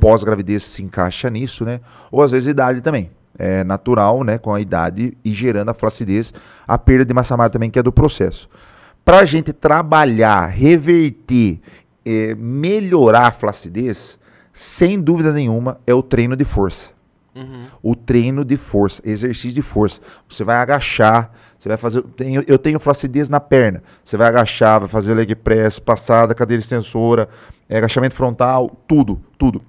Pós-gravidez 0.00 0.62
se 0.62 0.82
encaixa 0.82 1.30
nisso, 1.30 1.64
né? 1.64 1.80
Ou 2.12 2.22
às 2.22 2.30
vezes 2.30 2.48
idade 2.48 2.80
também. 2.82 3.10
É 3.38 3.64
natural, 3.64 4.22
né? 4.22 4.38
Com 4.38 4.52
a 4.54 4.60
idade 4.60 5.16
e 5.24 5.32
gerando 5.34 5.70
a 5.70 5.74
flacidez, 5.74 6.32
a 6.68 6.78
perda 6.78 7.04
de 7.04 7.14
massa 7.14 7.36
magra 7.36 7.50
também, 7.50 7.70
que 7.70 7.78
é 7.78 7.82
do 7.82 7.90
processo. 7.90 8.48
Para 9.04 9.18
a 9.20 9.24
gente 9.24 9.52
trabalhar, 9.52 10.46
reverter, 10.46 11.60
eh, 12.04 12.34
melhorar 12.36 13.26
a 13.26 13.32
flacidez, 13.32 14.18
sem 14.54 14.98
dúvida 15.00 15.32
nenhuma, 15.32 15.78
é 15.86 15.92
o 15.92 16.02
treino 16.02 16.34
de 16.36 16.44
força 16.44 16.94
Uhum. 17.34 17.64
o 17.82 17.96
treino 17.96 18.44
de 18.44 18.56
força, 18.56 19.02
exercício 19.04 19.52
de 19.52 19.60
força. 19.60 20.00
Você 20.28 20.44
vai 20.44 20.54
agachar, 20.56 21.32
você 21.58 21.68
vai 21.68 21.76
fazer. 21.76 22.00
tenho- 22.16 22.44
eu 22.46 22.56
tenho 22.56 22.78
flacidez 22.78 23.28
na 23.28 23.40
perna. 23.40 23.82
Você 24.04 24.16
vai 24.16 24.28
agachar, 24.28 24.78
vai 24.78 24.88
fazer 24.88 25.14
leg 25.14 25.34
press, 25.34 25.80
passada, 25.80 26.32
cadeira 26.32 26.60
extensora, 26.60 27.28
eh, 27.68 27.76
agachamento 27.78 28.14
frontal, 28.14 28.70
tudo, 28.86 29.20
tudo. 29.36 29.60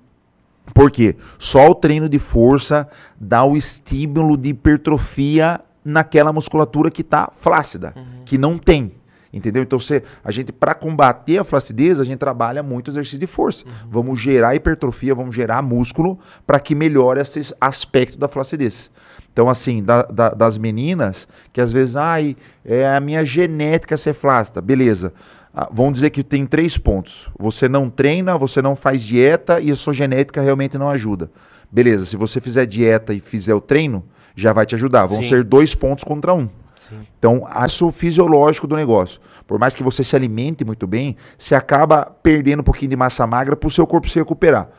Por 0.76 0.92
quê? 0.92 1.16
Só 1.40 1.68
o 1.70 1.74
treino 1.76 2.08
de 2.08 2.20
força 2.20 2.88
dá 3.20 3.44
o 3.44 3.58
estímulo 3.58 4.38
de 4.38 4.50
hipertrofia 4.50 5.60
naquela 5.84 6.32
musculatura 6.32 6.92
que 6.92 7.02
está 7.02 7.32
flácida, 7.42 7.96
que 8.26 8.38
não 8.38 8.60
tem. 8.60 8.92
Entendeu? 9.34 9.64
Então, 9.64 9.78
você, 9.78 10.02
a 10.24 10.32
gente, 10.32 10.52
para 10.52 10.74
combater 10.74 11.38
a 11.38 11.44
flacidez, 11.44 12.00
a 12.00 12.04
gente 12.04 12.20
trabalha 12.20 12.64
muito 12.64 12.90
exercício 12.90 13.20
de 13.20 13.28
força. 13.28 13.66
Vamos 13.90 14.20
gerar 14.20 14.56
hipertrofia, 14.56 15.14
vamos 15.14 15.36
gerar 15.36 15.62
músculo 15.62 16.18
para 16.48 16.60
que 16.60 16.74
melhore 16.74 17.20
esse 17.20 17.54
aspecto 17.60 18.18
da 18.18 18.28
flacidez. 18.28 18.90
Então, 19.34 19.50
assim, 19.50 19.84
da- 19.84 20.04
da- 20.04 20.30
das 20.30 20.58
meninas, 20.58 21.28
que 21.52 21.60
às 21.60 21.72
vezes, 21.72 21.98
ai, 21.98 22.38
é 22.64 22.88
a 22.88 23.00
minha 23.02 23.26
genética 23.26 23.98
ser 23.98 24.14
flácida. 24.14 24.62
Beleza. 24.62 25.12
Ah, 25.54 25.68
vamos 25.72 25.94
dizer 25.94 26.10
que 26.10 26.24
tem 26.24 26.46
três 26.46 26.78
pontos. 26.78 27.30
Você 27.38 27.68
não 27.68 27.90
treina, 27.90 28.38
você 28.38 28.62
não 28.62 28.76
faz 28.76 29.02
dieta 29.02 29.60
e 29.60 29.72
a 29.72 29.76
sua 29.76 29.94
genética 29.94 30.42
realmente 30.42 30.78
não 30.78 30.90
ajuda. 30.90 31.30
Beleza, 31.72 32.06
se 32.06 32.16
você 32.16 32.40
fizer 32.40 32.66
dieta 32.66 33.14
e 33.14 33.20
fizer 33.20 33.54
o 33.54 33.60
treino, 33.62 34.04
já 34.36 34.54
vai 34.54 34.66
te 34.66 34.76
ajudar. 34.76 35.06
Vão 35.06 35.22
Sim. 35.22 35.30
ser 35.30 35.44
dois 35.44 35.74
pontos 35.76 36.04
contra 36.04 36.34
um. 36.34 36.48
Sim. 36.76 37.00
Então, 37.18 37.48
isso 37.66 37.90
fisiológico 37.92 38.68
do 38.68 38.76
negócio. 38.76 39.20
Por 39.48 39.58
mais 39.60 39.74
que 39.74 39.84
você 39.84 40.04
se 40.04 40.16
alimente 40.16 40.64
muito 40.66 40.86
bem, 40.88 41.16
você 41.38 41.56
acaba 41.56 42.06
perdendo 42.06 42.60
um 42.62 42.64
pouquinho 42.64 42.90
de 42.90 42.96
massa 42.96 43.26
magra 43.26 43.56
para 43.56 43.68
o 43.68 43.72
seu 43.72 43.86
corpo 43.88 44.10
se 44.10 44.20
recuperar. 44.20 44.70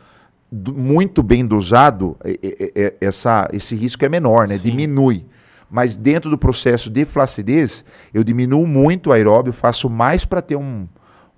Do- 0.51 0.73
muito 0.73 1.23
bem 1.23 1.45
dosado, 1.45 2.17
é- 2.25 2.39
é- 2.43 2.73
é- 2.85 2.95
essa, 3.01 3.49
esse 3.53 3.75
risco 3.75 4.05
é 4.05 4.09
menor, 4.09 4.47
né? 4.49 4.57
Sim. 4.57 4.63
Diminui. 4.71 5.25
Mas 5.69 5.97
dentro 5.97 6.31
do 6.31 6.39
processo 6.39 6.89
de 6.89 7.05
flacidez, 7.05 7.85
eu 8.15 8.23
diminuo 8.23 8.67
muito 8.67 9.11
o 9.11 9.13
aeróbio, 9.13 9.53
faço 9.53 9.91
mais 9.91 10.25
para 10.25 10.41
ter 10.41 10.55
um- 10.57 10.87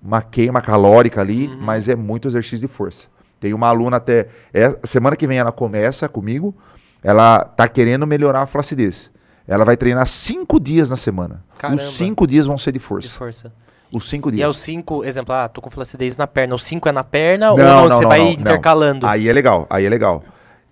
uma 0.02 0.20
queima 0.20 0.60
calórica 0.60 1.20
ali, 1.20 1.48
mas 1.48 1.88
é 1.88 1.96
muito 1.96 2.28
exercício 2.28 2.58
de 2.58 2.66
força. 2.68 3.08
Tem 3.40 3.54
uma 3.54 3.68
aluna 3.68 3.96
até. 3.96 4.28
É, 4.52 4.76
semana 4.84 5.16
que 5.16 5.26
vem 5.26 5.38
ela 5.38 5.52
começa 5.52 6.08
comigo, 6.08 6.54
ela 7.02 7.40
tá 7.44 7.66
querendo 7.68 8.06
melhorar 8.06 8.42
a 8.42 8.46
flacidez. 8.46 9.10
Ela 9.48 9.64
vai 9.64 9.76
treinar 9.76 10.06
cinco 10.06 10.60
dias 10.60 10.90
na 10.90 10.96
semana. 10.96 11.42
Caramba. 11.58 11.80
Os 11.82 11.96
cinco 11.96 12.26
dias 12.26 12.46
vão 12.46 12.58
ser 12.58 12.70
de 12.72 12.78
De 12.78 12.84
força. 12.84 13.08
força. 13.08 13.52
Os 13.90 14.06
cinco 14.08 14.28
E 14.28 14.32
dias. 14.32 14.44
é 14.44 14.48
os 14.48 14.58
cinco, 14.58 15.02
exemplo, 15.02 15.34
ah, 15.34 15.48
tô 15.48 15.62
com 15.62 15.70
flacidez 15.70 16.16
na 16.18 16.26
perna. 16.26 16.54
Os 16.54 16.62
cinco 16.62 16.86
é 16.88 16.92
na 16.92 17.02
perna 17.02 17.52
ou 17.52 17.56
Não, 17.58 17.64
não, 17.64 17.88
não, 17.88 17.96
você 17.96 18.02
não, 18.02 18.08
vai 18.10 18.18
não, 18.18 18.24
não. 18.26 18.32
intercalando? 18.32 19.06
Aí 19.06 19.26
é 19.28 19.32
legal, 19.32 19.66
aí 19.70 19.86
é 19.86 19.88
legal. 19.88 20.22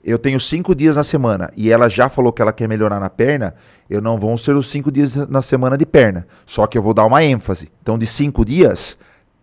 Eu 0.04 0.18
tenho 0.18 0.38
cinco 0.38 0.74
dias 0.74 0.94
na 0.96 1.02
semana 1.02 1.50
e 1.56 1.70
ela 1.70 1.88
já 1.88 2.08
falou 2.10 2.32
que 2.32 2.40
ela 2.42 2.52
quer 2.52 2.68
melhorar 2.68 3.00
na 3.00 3.08
perna. 3.10 3.54
Eu 3.88 4.00
não 4.02 4.18
vão 4.18 4.36
ser 4.36 4.54
os 4.54 4.68
cinco 4.70 4.92
dias 4.92 5.16
na 5.28 5.40
semana 5.40 5.76
de 5.78 5.86
perna. 5.86 6.26
Só 6.44 6.66
que 6.66 6.76
eu 6.76 6.82
vou 6.82 6.92
dar 6.94 7.06
uma 7.06 7.24
ênfase. 7.24 7.70
Então, 7.82 7.98
de 7.98 8.06
cinco 8.06 8.44
dias, 8.44 8.96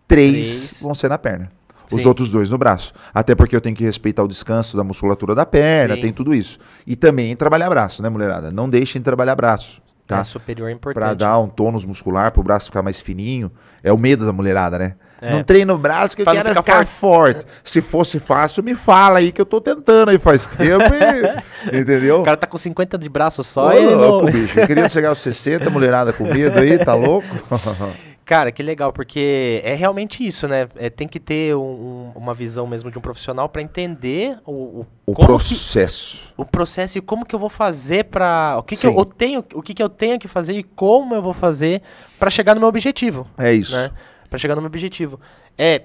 três, 0.08 0.46
Três. 0.46 0.80
vão 0.80 0.94
ser 0.94 1.08
na 1.08 1.18
perna. 1.18 1.50
Os 1.92 2.02
Sim. 2.02 2.08
outros 2.08 2.30
dois 2.30 2.48
no 2.50 2.56
braço. 2.58 2.92
Até 3.12 3.34
porque 3.34 3.54
eu 3.54 3.60
tenho 3.60 3.76
que 3.76 3.84
respeitar 3.84 4.22
o 4.22 4.28
descanso 4.28 4.76
da 4.76 4.82
musculatura 4.84 5.34
da 5.34 5.44
perna, 5.44 5.94
Sim. 5.96 6.00
tem 6.00 6.12
tudo 6.12 6.34
isso. 6.34 6.58
E 6.86 6.96
também 6.96 7.36
trabalhar 7.36 7.68
braço, 7.68 8.02
né, 8.02 8.08
mulherada? 8.08 8.50
Não 8.50 8.68
deixem 8.68 9.00
de 9.00 9.04
trabalhar 9.04 9.34
braço. 9.34 9.82
Tá? 10.06 10.18
É 10.18 10.24
superior 10.24 10.68
é 10.68 10.72
importante. 10.72 11.02
Pra 11.02 11.14
dar 11.14 11.38
um 11.38 11.48
tônus 11.48 11.84
muscular, 11.84 12.30
pro 12.30 12.42
braço 12.42 12.66
ficar 12.66 12.82
mais 12.82 13.00
fininho. 13.00 13.50
É 13.82 13.90
o 13.92 13.96
medo 13.96 14.26
da 14.26 14.32
mulherada, 14.34 14.78
né? 14.78 14.94
É. 15.20 15.32
Não 15.32 15.42
treino 15.42 15.72
o 15.72 15.78
braço 15.78 16.14
que 16.14 16.20
eu 16.20 16.24
Pra 16.26 16.34
não 16.34 16.42
quero 16.42 16.48
ficar 16.62 16.62
ficar, 16.80 16.86
forte. 16.86 17.46
Se 17.62 17.80
fosse 17.80 18.18
fácil, 18.18 18.62
me 18.62 18.74
fala 18.74 19.20
aí 19.20 19.32
que 19.32 19.40
eu 19.40 19.46
tô 19.46 19.58
tentando 19.62 20.10
aí 20.10 20.18
faz 20.18 20.46
tempo. 20.46 20.84
e- 20.92 21.40
entendeu? 21.80 22.20
O 22.20 22.24
cara 22.24 22.36
tá 22.36 22.46
com 22.46 22.58
50 22.58 22.98
de 22.98 23.08
braço 23.08 23.42
só 23.42 23.68
Ô, 23.68 23.72
e 23.72 23.86
não- 23.86 23.96
louco, 23.96 24.30
bicho. 24.30 24.60
Eu 24.60 24.66
queria 24.66 24.86
chegar 24.90 25.08
aos 25.08 25.18
60, 25.20 25.70
mulherada 25.70 26.12
com 26.12 26.24
medo 26.24 26.58
aí, 26.58 26.76
tá 26.78 26.94
louco? 26.94 27.26
Cara, 28.24 28.50
que 28.50 28.62
legal, 28.62 28.90
porque 28.92 29.60
é 29.62 29.74
realmente 29.74 30.26
isso, 30.26 30.48
né? 30.48 30.66
É, 30.76 30.88
tem 30.88 31.06
que 31.06 31.20
ter 31.20 31.54
um- 31.54 31.60
um- 31.60 32.12
uma 32.16 32.32
visão 32.32 32.66
mesmo 32.66 32.90
de 32.90 32.98
um 32.98 33.00
profissional 33.02 33.48
pra 33.50 33.60
entender 33.60 34.38
o, 34.46 34.52
o, 34.52 34.86
O 35.06 35.12
como 35.12 35.38
que- 35.38 35.54
processo. 35.54 36.32
o 36.36 36.44
processo 36.44 36.96
e 36.96 37.00
como 37.02 37.26
que 37.26 37.34
eu 37.34 37.38
vou 37.38 37.50
fazer 37.50 38.04
pra. 38.04 38.56
O 38.58 38.62
que, 38.62 38.76
que 38.76 38.86
eu, 38.86 38.96
eu 38.96 39.04
tenho, 39.04 39.44
o 39.52 39.60
que, 39.60 39.74
que 39.74 39.82
eu 39.82 39.90
tenho 39.90 40.18
que 40.18 40.26
fazer 40.26 40.54
e 40.54 40.62
como 40.62 41.14
eu 41.14 41.20
vou 41.20 41.34
fazer 41.34 41.82
pra 42.18 42.30
chegar 42.30 42.54
no 42.54 42.60
meu 42.60 42.68
objetivo. 42.68 43.26
É 43.36 43.52
isso. 43.52 43.76
né? 43.76 43.90
Pra 44.30 44.38
chegar 44.38 44.54
no 44.54 44.62
meu 44.62 44.68
objetivo. 44.68 45.20
É, 45.56 45.82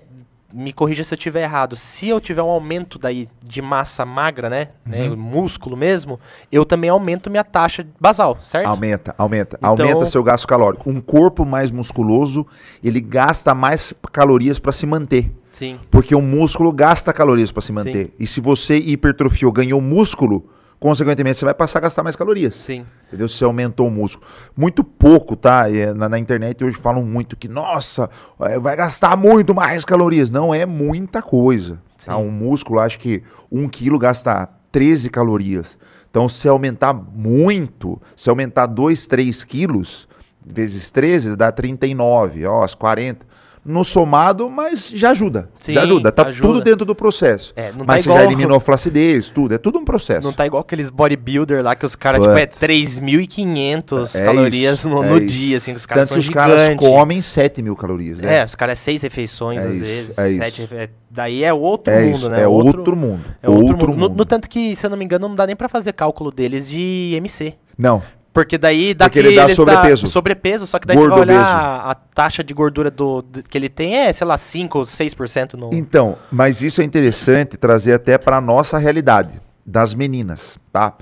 me 0.54 0.74
corrija 0.74 1.04
se 1.04 1.14
eu 1.14 1.18
tiver 1.18 1.44
errado. 1.44 1.76
Se 1.76 2.08
eu 2.10 2.20
tiver 2.20 2.42
um 2.42 2.50
aumento 2.50 2.98
daí 2.98 3.30
de 3.44 3.62
massa 3.62 4.04
magra, 4.06 4.50
né? 4.50 4.70
né, 4.86 5.08
Uhum. 5.10 5.16
músculo 5.16 5.78
mesmo, 5.78 6.20
eu 6.52 6.66
também 6.66 6.90
aumento 6.90 7.30
minha 7.30 7.44
taxa 7.44 7.86
basal, 8.00 8.38
certo? 8.42 8.68
Aumenta, 8.68 9.14
aumenta. 9.18 9.58
Então- 9.58 9.70
Aumenta 9.72 10.06
seu 10.08 10.24
gasto 10.24 10.48
calórico. 10.48 10.90
Um 10.90 11.00
corpo 11.00 11.46
mais 11.46 11.70
musculoso, 11.72 12.46
ele 12.84 13.00
gasta 13.00 13.54
mais 13.54 13.94
calorias 14.12 14.58
para 14.60 14.72
se 14.72 14.86
manter. 14.86 15.32
Sim. 15.52 15.80
Porque 15.92 16.16
o 16.16 16.22
músculo 16.22 16.72
gasta 16.72 17.12
calorias 17.14 17.52
para 17.52 17.62
se 17.62 17.68
Sim. 17.68 17.74
manter. 17.74 18.14
E 18.20 18.26
se 18.26 18.40
você 18.42 18.78
hipertrofiou, 18.78 19.52
ganhou 19.52 19.80
músculo, 19.82 20.50
consequentemente 20.80 21.40
você 21.40 21.46
vai 21.46 21.54
passar 21.54 21.80
a 21.80 21.82
gastar 21.84 22.04
mais 22.04 22.16
calorias. 22.16 22.56
Sim. 22.56 22.86
Entendeu? 23.08 23.28
Se 23.28 23.36
você 23.38 23.44
aumentou 23.44 23.88
o 23.88 23.92
músculo. 23.92 24.26
Muito 24.56 24.84
pouco, 24.84 25.36
tá? 25.36 25.70
É, 25.70 25.94
Na, 25.94 26.08
na 26.08 26.20
internet 26.20 26.64
hoje 26.64 26.78
falam 26.78 27.04
muito 27.04 27.36
que, 27.36 27.48
nossa, 27.48 28.10
é, 28.42 28.58
vai 28.58 28.76
gastar 28.76 29.18
muito 29.18 29.54
mais 29.54 29.84
calorias. 29.84 30.32
Não 30.32 30.54
é 30.54 30.66
muita 30.66 31.22
coisa. 31.22 31.80
Tá? 32.06 32.18
Um 32.18 32.32
músculo, 32.32 32.80
acho 32.80 32.98
que 33.00 33.24
um 33.52 33.68
quilo 33.68 34.00
gasta 34.00 34.48
13 34.72 35.10
calorias. 35.10 35.78
Então, 36.10 36.28
se 36.30 36.48
aumentar 36.48 36.94
muito, 36.94 38.02
se 38.16 38.30
aumentar 38.30 38.66
2, 38.66 39.06
3 39.06 39.44
quilos, 39.44 40.08
vezes 40.44 40.90
13, 40.90 41.36
dá 41.36 41.52
39, 41.52 42.46
ó, 42.46 42.64
as 42.64 42.74
40. 42.74 43.26
No 43.66 43.84
somado, 43.84 44.50
mas 44.50 44.90
já 44.90 45.12
ajuda. 45.12 45.50
Sim, 45.60 45.74
já 45.74 45.84
ajuda. 45.84 46.12
Tá 46.12 46.28
ajuda. 46.28 46.48
tudo 46.48 46.62
dentro 46.62 46.86
do 46.86 46.96
processo. 46.96 47.52
É, 47.56 47.72
não 47.72 47.80
tá 47.80 47.86
mas 47.88 48.04
você 48.04 48.10
igual- 48.10 48.18
já 48.20 48.26
eliminou 48.26 48.60
flacidez, 48.60 49.30
tudo. 49.30 49.54
É 49.54 49.58
tudo 49.58 49.78
um 49.80 49.86
processo. 49.86 50.24
Não 50.26 50.34
tá 50.34 50.46
igual 50.46 50.62
aqueles 50.62 50.90
bodybuilder 50.90 51.64
lá 51.64 51.76
que 51.76 51.86
os 51.86 51.96
caras, 51.96 52.22
tipo, 52.22 52.34
é 52.36 52.46
Putz. 52.48 52.58
3.500 52.60 54.16
É 54.16 54.24
calorias 54.24 54.80
isso, 54.80 54.90
no, 54.90 55.04
é 55.04 55.10
no 55.10 55.20
dia, 55.26 55.58
assim, 55.58 55.72
que 55.74 55.78
os 55.78 55.86
caras 55.86 56.10
Tanto 56.10 56.18
que 56.20 56.24
são 56.26 56.30
os 56.30 56.34
caras 56.34 56.60
gigantes. 56.62 56.88
comem 56.88 57.22
7 57.22 57.62
mil 57.62 57.76
calorias, 57.76 58.18
né? 58.20 58.38
É, 58.40 58.46
os 58.46 58.56
caras 58.56 58.80
é 58.80 58.82
seis 58.82 59.02
refeições 59.02 59.64
É 59.64 59.68
às 59.68 59.76
isso, 59.76 59.86
vezes. 59.86 60.18
é 60.18 60.34
sete 60.36 60.62
refe- 60.62 60.90
Daí 61.12 61.44
é 61.44 61.52
outro 61.54 61.94
mundo, 61.94 62.16
isso, 62.16 62.30
né? 62.30 62.42
é 62.44 62.48
outro, 62.48 62.96
mundo. 62.96 63.26
É 63.42 63.50
outro, 63.50 63.68
outro 63.72 63.88
mundo. 63.90 63.98
No- 64.00 64.10
mundo. 64.10 64.18
No, 64.18 64.26
tanto 64.26 64.48
que, 64.50 64.76
se 64.76 64.86
eu 64.86 64.90
não 64.90 64.98
me 64.98 65.04
engano, 65.04 65.28
não 65.28 65.36
dá 65.36 65.46
nem 65.48 65.56
pra 65.56 65.68
fazer 65.68 65.92
cálculo 65.94 66.32
deles 66.32 66.68
de 66.70 67.14
MC. 67.18 67.56
Não, 67.78 68.02
Porque 68.42 68.58
daí 68.58 68.94
dá 68.94 69.06
Porque 69.06 69.20
ele 69.20 69.36
dá 69.36 69.44
eles 69.44 69.56
sobrepeso. 69.56 70.08
sobrepeso, 70.10 70.66
só 70.68 70.80
que 70.80 70.88
daí 70.88 70.98
você 70.98 71.08
vai 71.08 71.18
Gordo 71.18 71.22
olhar 71.32 71.42
a, 71.46 71.92
a 71.92 71.96
taxa 71.96 72.44
de 72.44 72.54
gordura 72.54 72.90
do, 72.92 73.22
do- 73.22 73.44
que 73.44 73.58
ele 73.58 73.70
tem 73.70 73.96
é, 73.96 74.14
sei 74.14 74.26
lá, 74.26 74.38
5 74.38 74.78
ou 74.78 74.84
6% 74.84 75.54
no. 75.54 75.70
Então, 75.74 76.18
mas 76.32 76.62
isso 76.62 76.82
é 76.82 76.84
interessante 76.84 77.58
trazer 77.58 77.94
até 77.94 78.18
para 78.18 78.40
nossa 78.42 78.78
realidade 78.78 79.42
das 79.66 79.94
meninas, 79.94 80.58
tá? 80.72 80.94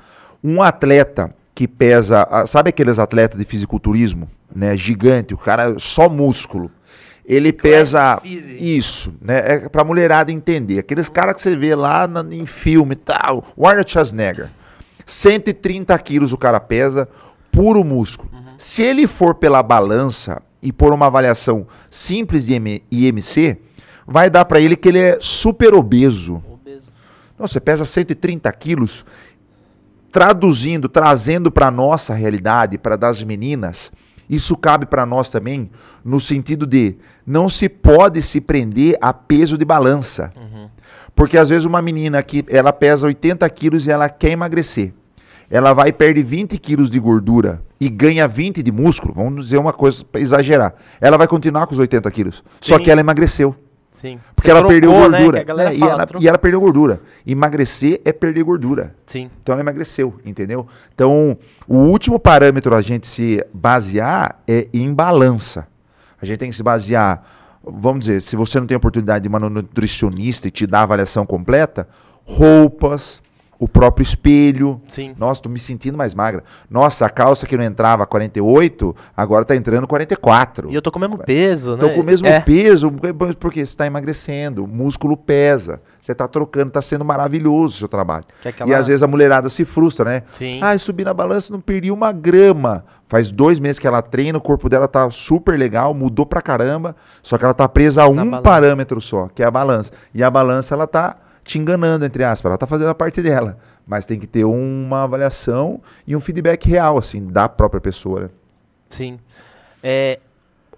Um 0.44 0.62
atleta 0.62 1.34
que 1.56 1.68
pesa, 1.68 2.28
sabe 2.46 2.70
aqueles 2.70 3.00
atletas 3.00 3.40
de 3.40 3.46
fisiculturismo, 3.46 4.30
né, 4.56 4.78
gigante, 4.78 5.34
o 5.34 5.38
cara 5.38 5.72
é 5.72 5.80
só 5.80 6.08
músculo. 6.10 6.70
Ele 7.26 7.52
pesa 7.52 8.22
isso, 8.24 9.14
né? 9.22 9.40
É 9.46 9.60
pra 9.70 9.84
mulherada 9.84 10.32
entender. 10.32 10.80
Aqueles 10.80 11.10
caras 11.10 11.36
que 11.36 11.42
você 11.42 11.58
vê 11.58 11.76
lá 11.76 12.08
na- 12.08 12.24
em 12.34 12.46
filme 12.46 12.94
e 12.94 12.96
tal, 12.96 13.44
o 13.56 13.68
Arnold 13.68 13.92
Schwarzenegger. 13.92 14.50
130 15.06 15.98
quilos 16.00 16.32
o 16.34 16.38
cara 16.38 16.60
pesa, 16.60 17.08
puro 17.58 17.84
músculo. 17.84 18.30
Se 18.56 18.84
ele 18.84 19.08
for 19.08 19.34
pela 19.34 19.64
balança 19.64 20.44
e 20.62 20.72
por 20.72 20.94
uma 20.94 21.08
avaliação 21.08 21.66
simples 21.90 22.46
de 22.46 22.84
IMC, 22.92 23.58
vai 24.06 24.30
dar 24.30 24.46
pra 24.46 24.60
ele 24.60 24.76
que 24.76 24.88
ele 24.88 25.00
é 25.00 25.18
super 25.20 25.74
obeso. 25.74 26.44
Obeso. 26.48 26.92
Não, 27.38 27.48
você 27.48 27.60
pesa 27.60 27.84
130 27.84 28.52
quilos. 28.54 29.04
Traduzindo, 30.12 30.88
trazendo 30.88 31.52
para 31.52 31.72
nossa 31.72 32.14
realidade, 32.14 32.78
para 32.78 32.96
das 32.96 33.24
meninas, 33.24 33.92
isso 34.30 34.56
cabe 34.56 34.86
para 34.86 35.06
nós 35.06 35.30
também, 35.30 35.72
no 36.06 36.20
sentido 36.20 36.66
de 36.66 36.96
não 37.26 37.50
se 37.50 37.68
pode 37.68 38.22
se 38.22 38.40
prender 38.40 38.98
a 39.02 39.12
peso 39.12 39.58
de 39.58 39.66
balança. 39.66 40.32
Uhum. 40.36 40.70
Porque 41.16 41.38
às 41.38 41.50
vezes 41.50 41.66
uma 41.66 41.82
menina 41.82 42.22
que 42.22 42.46
ela 42.50 42.72
pesa 42.72 43.08
80 43.08 43.50
quilos 43.50 43.88
e 43.88 43.92
ela 43.92 44.10
quer 44.10 44.32
emagrecer. 44.32 44.94
Ela 45.50 45.74
vai 45.74 45.90
e 45.90 45.94
perde 45.94 46.22
20 46.22 46.58
quilos 46.58 46.90
de 46.92 47.00
gordura 47.00 47.62
e 47.80 47.88
ganha 47.90 48.28
20 48.28 48.62
de 48.62 48.72
músculo. 48.72 49.14
Vamos 49.14 49.46
dizer 49.46 49.58
uma 49.58 49.72
coisa 49.72 50.04
para 50.04 50.20
exagerar. 50.20 50.74
Ela 51.00 51.18
vai 51.18 51.28
continuar 51.28 51.66
com 51.68 51.74
os 51.74 51.80
80 51.80 52.10
quilos. 52.12 52.44
Só 52.60 52.78
Sim. 52.78 52.84
que 52.84 52.92
ela 52.92 53.00
emagreceu. 53.00 53.56
Sim. 53.94 54.20
Porque 54.36 54.52
Você 54.52 54.58
ela 54.58 54.68
perdeu 54.68 54.92
trocou, 54.92 55.10
né, 55.10 55.18
gordura. 55.24 55.38
né? 55.56 55.76
e, 55.76 55.80
fala, 55.80 55.94
ela, 55.94 56.08
e 56.20 56.28
ela 56.28 56.38
perdeu 56.38 56.60
gordura. 56.60 57.02
Emagrecer 57.26 58.00
é 58.06 58.12
perder 58.14 58.44
gordura. 58.44 58.96
Sim. 59.08 59.30
Então 59.42 59.54
ela 59.54 59.62
emagreceu, 59.62 60.20
entendeu? 60.24 60.68
Então, 60.94 61.38
o 61.68 61.78
último 61.78 62.20
parâmetro 62.20 62.76
a 62.76 62.82
gente 62.82 63.08
se 63.08 63.44
basear 63.52 64.40
é 64.48 64.68
em 64.72 64.94
balança. 64.94 65.68
A 66.22 66.26
gente 66.26 66.38
tem 66.38 66.50
que 66.50 66.56
se 66.56 66.62
basear, 66.62 67.24
vamos 67.64 68.02
dizer, 68.02 68.22
se 68.22 68.36
você 68.36 68.60
não 68.60 68.68
tem 68.68 68.78
oportunidade 68.78 69.24
de 69.24 69.30
uma 69.30 69.40
nutricionista 69.40 70.48
e 70.48 70.52
te 70.52 70.68
dar 70.68 70.80
a 70.82 70.84
avaliação 70.84 71.26
completa, 71.26 71.88
roupas, 72.24 73.22
o 73.60 73.68
próprio 73.68 74.04
espelho. 74.04 74.82
Sim. 74.88 75.16
Nossa, 75.18 75.42
tô 75.42 75.50
me 75.50 75.60
sentindo 75.60 75.98
mais 75.98 76.14
magra. 76.14 76.44
Nossa, 76.70 77.06
a 77.06 77.10
calça 77.10 77.46
que 77.48 77.58
não 77.58 77.64
entrava 77.64 78.06
48, 78.06 78.96
agora 79.16 79.44
tá 79.46 79.56
entrando 79.56 79.88
44. 79.88 80.70
E 80.72 80.76
eu 80.76 80.82
tô 80.82 80.92
com 80.92 80.98
o 81.00 81.02
mesmo 81.02 81.18
peso, 81.18 81.72
né? 81.76 81.78
Tô 81.80 81.90
com 81.90 82.02
o 82.02 82.04
mesmo 82.04 82.28
é. 82.28 82.40
peso, 82.40 82.92
porque 83.40 83.60
você 83.60 83.64
está 83.72 83.86
emagrecendo, 83.88 84.64
o 84.64 84.68
músculo 84.68 85.18
pesa, 85.18 85.82
você 86.00 86.12
está 86.12 86.28
trocando, 86.28 86.68
está 86.68 86.82
sendo 86.82 87.04
maravilhoso 87.04 87.76
o 87.76 87.80
seu 87.80 87.88
trabalho. 87.88 88.26
É 88.46 88.50
aquela- 88.50 88.70
E 88.70 88.74
às 88.76 88.88
vezes 88.88 89.02
a 89.04 89.08
mulherada 89.08 89.50
se 89.50 89.66
frustra, 89.66 90.06
né? 90.10 90.24
Sim. 90.32 90.60
Ah, 90.62 90.78
subi 90.78 91.04
na 91.04 91.14
balança, 91.14 91.52
não 91.52 91.60
perdi 91.60 91.90
uma 91.92 92.12
grama. 92.12 92.86
Faz 93.10 93.32
dois 93.32 93.58
meses 93.60 93.80
que 93.80 93.88
ela 93.88 94.02
treina, 94.02 94.38
o 94.38 94.42
corpo 94.42 94.68
dela 94.68 94.88
tá 94.88 95.10
super 95.10 95.58
legal, 95.58 95.94
mudou 95.94 96.26
pra 96.26 96.42
caramba, 96.42 96.96
só 97.24 97.38
que 97.38 97.46
ela 97.46 97.54
tá 97.54 97.68
presa 97.68 98.04
a 98.04 98.10
Na 98.12 98.22
um 98.22 98.26
balança. 98.30 98.42
parâmetro 98.44 99.00
só, 99.00 99.30
que 99.34 99.42
é 99.42 99.46
a 99.46 99.52
balança. 99.52 99.92
E 100.14 100.22
a 100.22 100.30
balança, 100.30 100.76
ela 100.76 100.86
tá 100.86 101.16
te 101.48 101.58
enganando, 101.58 102.06
entre 102.06 102.24
aspas, 102.24 102.50
ela 102.50 102.58
tá 102.58 102.68
fazendo 102.68 102.90
a 102.90 102.96
parte 102.96 103.22
dela. 103.22 103.58
Mas 103.86 104.06
tem 104.06 104.20
que 104.20 104.28
ter 104.28 104.44
uma 104.44 105.04
avaliação 105.04 105.82
e 106.06 106.16
um 106.16 106.20
feedback 106.20 106.68
real, 106.68 106.98
assim, 106.98 107.26
da 107.26 107.48
própria 107.48 107.80
pessoa, 107.80 108.22
né? 108.22 108.30
Sim. 108.90 109.18
É, 109.82 110.20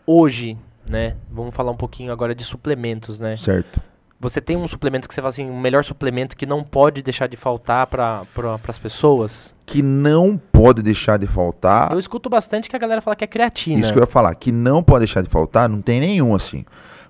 hoje, 0.05 0.55
né? 0.87 1.15
Vamos 1.31 1.55
falar 1.55 1.71
um 1.71 1.77
pouquinho 1.77 2.11
agora 2.11 2.35
de 2.35 2.43
suplementos, 2.43 3.19
né? 3.19 3.35
Certo. 3.35 3.81
Você 4.21 4.41
tem 4.41 4.57
um 4.57 4.67
suplemento 4.67 5.07
que 5.07 5.13
você 5.13 5.21
fala 5.21 5.29
assim, 5.29 5.49
o 5.49 5.57
melhor 5.57 5.83
suplemento 5.83 6.35
que 6.35 6.45
não 6.45 6.61
pode 6.61 7.01
deixar 7.01 7.27
de 7.27 7.37
faltar 7.37 7.87
para 7.87 8.25
pra, 8.35 8.59
as 8.67 8.77
pessoas? 8.77 9.55
Que 9.65 9.81
não 9.81 10.37
pode 10.37 10.81
deixar 10.81 11.17
de 11.17 11.25
faltar. 11.25 11.91
Eu 11.93 11.99
escuto 11.99 12.29
bastante 12.29 12.69
que 12.69 12.75
a 12.75 12.79
galera 12.79 13.01
fala 13.01 13.15
que 13.15 13.23
é 13.23 13.27
creatina. 13.27 13.79
Isso 13.79 13.93
que 13.93 13.97
eu 13.97 14.03
ia 14.03 14.07
falar, 14.07 14.35
que 14.35 14.51
não 14.51 14.83
pode 14.83 15.05
deixar 15.05 15.21
de 15.21 15.29
faltar, 15.29 15.69
não 15.69 15.81
tem 15.81 16.01
nenhum 16.01 16.35
assim. 16.35 16.65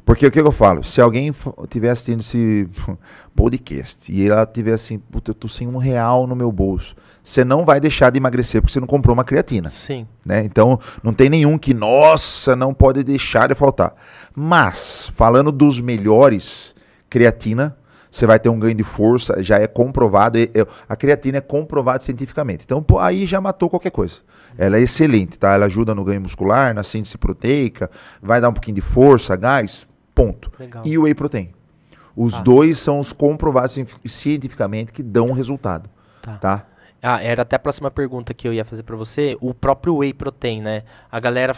Porque 0.10 0.26
o 0.26 0.32
que, 0.32 0.40
eu 0.40 0.52
falo? 0.52 0.84
Se 0.84 1.00
alguém 1.00 1.32
estiver 1.64 1.92
assistindo 1.92 2.22
esse 2.22 2.68
podcast 3.36 4.12
e 4.12 4.28
ela 4.28 4.44
tiver 4.44 4.74
assim, 4.74 4.98
puta, 4.98 5.30
eu 5.30 5.36
tô 5.36 5.48
sem 5.48 5.68
um 5.68 5.78
real 5.78 6.26
no 6.26 6.36
meu 6.36 6.52
bolso, 6.52 6.96
você 7.24 7.46
não 7.46 7.64
vai 7.64 7.80
deixar 7.80 8.10
de 8.10 8.18
emagrecer 8.18 8.60
porque 8.60 8.74
você 8.74 8.80
não 8.80 8.88
comprou 8.88 9.14
uma 9.14 9.24
creatina. 9.24 9.70
Sim. 9.70 10.08
Né? 10.26 10.44
Então, 10.44 10.80
não 11.04 11.14
tem 11.14 11.30
nenhum 11.30 11.60
que, 11.60 11.76
nossa, 11.76 12.56
não 12.56 12.74
pode 12.74 13.04
deixar 13.04 13.50
de 13.50 13.54
faltar. 13.54 13.94
Mas, 14.36 15.12
falando 15.14 15.52
dos 15.52 15.80
melhores, 15.80 16.74
creatina, 17.08 17.78
você 18.10 18.26
vai 18.26 18.40
ter 18.40 18.50
um 18.50 18.58
ganho 18.58 18.74
de 18.74 18.84
força, 18.84 19.44
já 19.44 19.60
é 19.60 19.68
comprovado. 19.68 20.40
A 20.90 20.96
creatina 20.96 21.38
é 21.38 21.42
comprovada 21.42 22.04
cientificamente. 22.04 22.64
Então, 22.66 22.84
aí 23.00 23.28
já 23.28 23.40
matou 23.40 23.70
qualquer 23.70 23.92
coisa. 23.92 24.16
Ela 24.58 24.78
é 24.78 24.82
excelente, 24.82 25.38
tá? 25.38 25.54
Ela 25.54 25.68
ajuda 25.68 25.94
no 25.94 26.04
ganho 26.04 26.20
muscular, 26.20 26.74
na 26.74 26.82
síntese 26.82 27.16
proteica, 27.16 27.92
vai 28.20 28.42
dar 28.42 28.50
um 28.50 28.54
pouquinho 28.54 28.74
de 28.74 28.82
força, 28.82 29.36
gás, 29.36 29.88
Ponto. 30.20 30.52
Legal. 30.60 30.84
E 30.86 30.98
o 30.98 31.04
whey 31.04 31.14
protein. 31.14 31.50
Os 32.16 32.34
ah. 32.34 32.42
dois 32.42 32.78
são 32.80 33.00
os 33.00 33.14
comprovados 33.14 33.78
cientificamente 34.06 34.92
que 34.92 35.02
dão 35.02 35.32
resultado. 35.32 35.90
Tá. 36.22 36.38
tá? 36.38 36.66
Ah, 37.02 37.24
era 37.24 37.44
até 37.44 37.56
a 37.56 37.60
próxima 37.60 37.90
pergunta 37.90 38.34
que 38.34 38.46
eu 38.46 38.54
ia 38.54 38.66
fazer 38.66 38.84
para 38.84 38.98
você. 38.98 39.38
O 39.40 39.54
próprio 39.54 39.98
whey 39.98 40.14
protein, 40.14 40.62
né? 40.62 40.84
A 41.10 41.20
galera. 41.20 41.56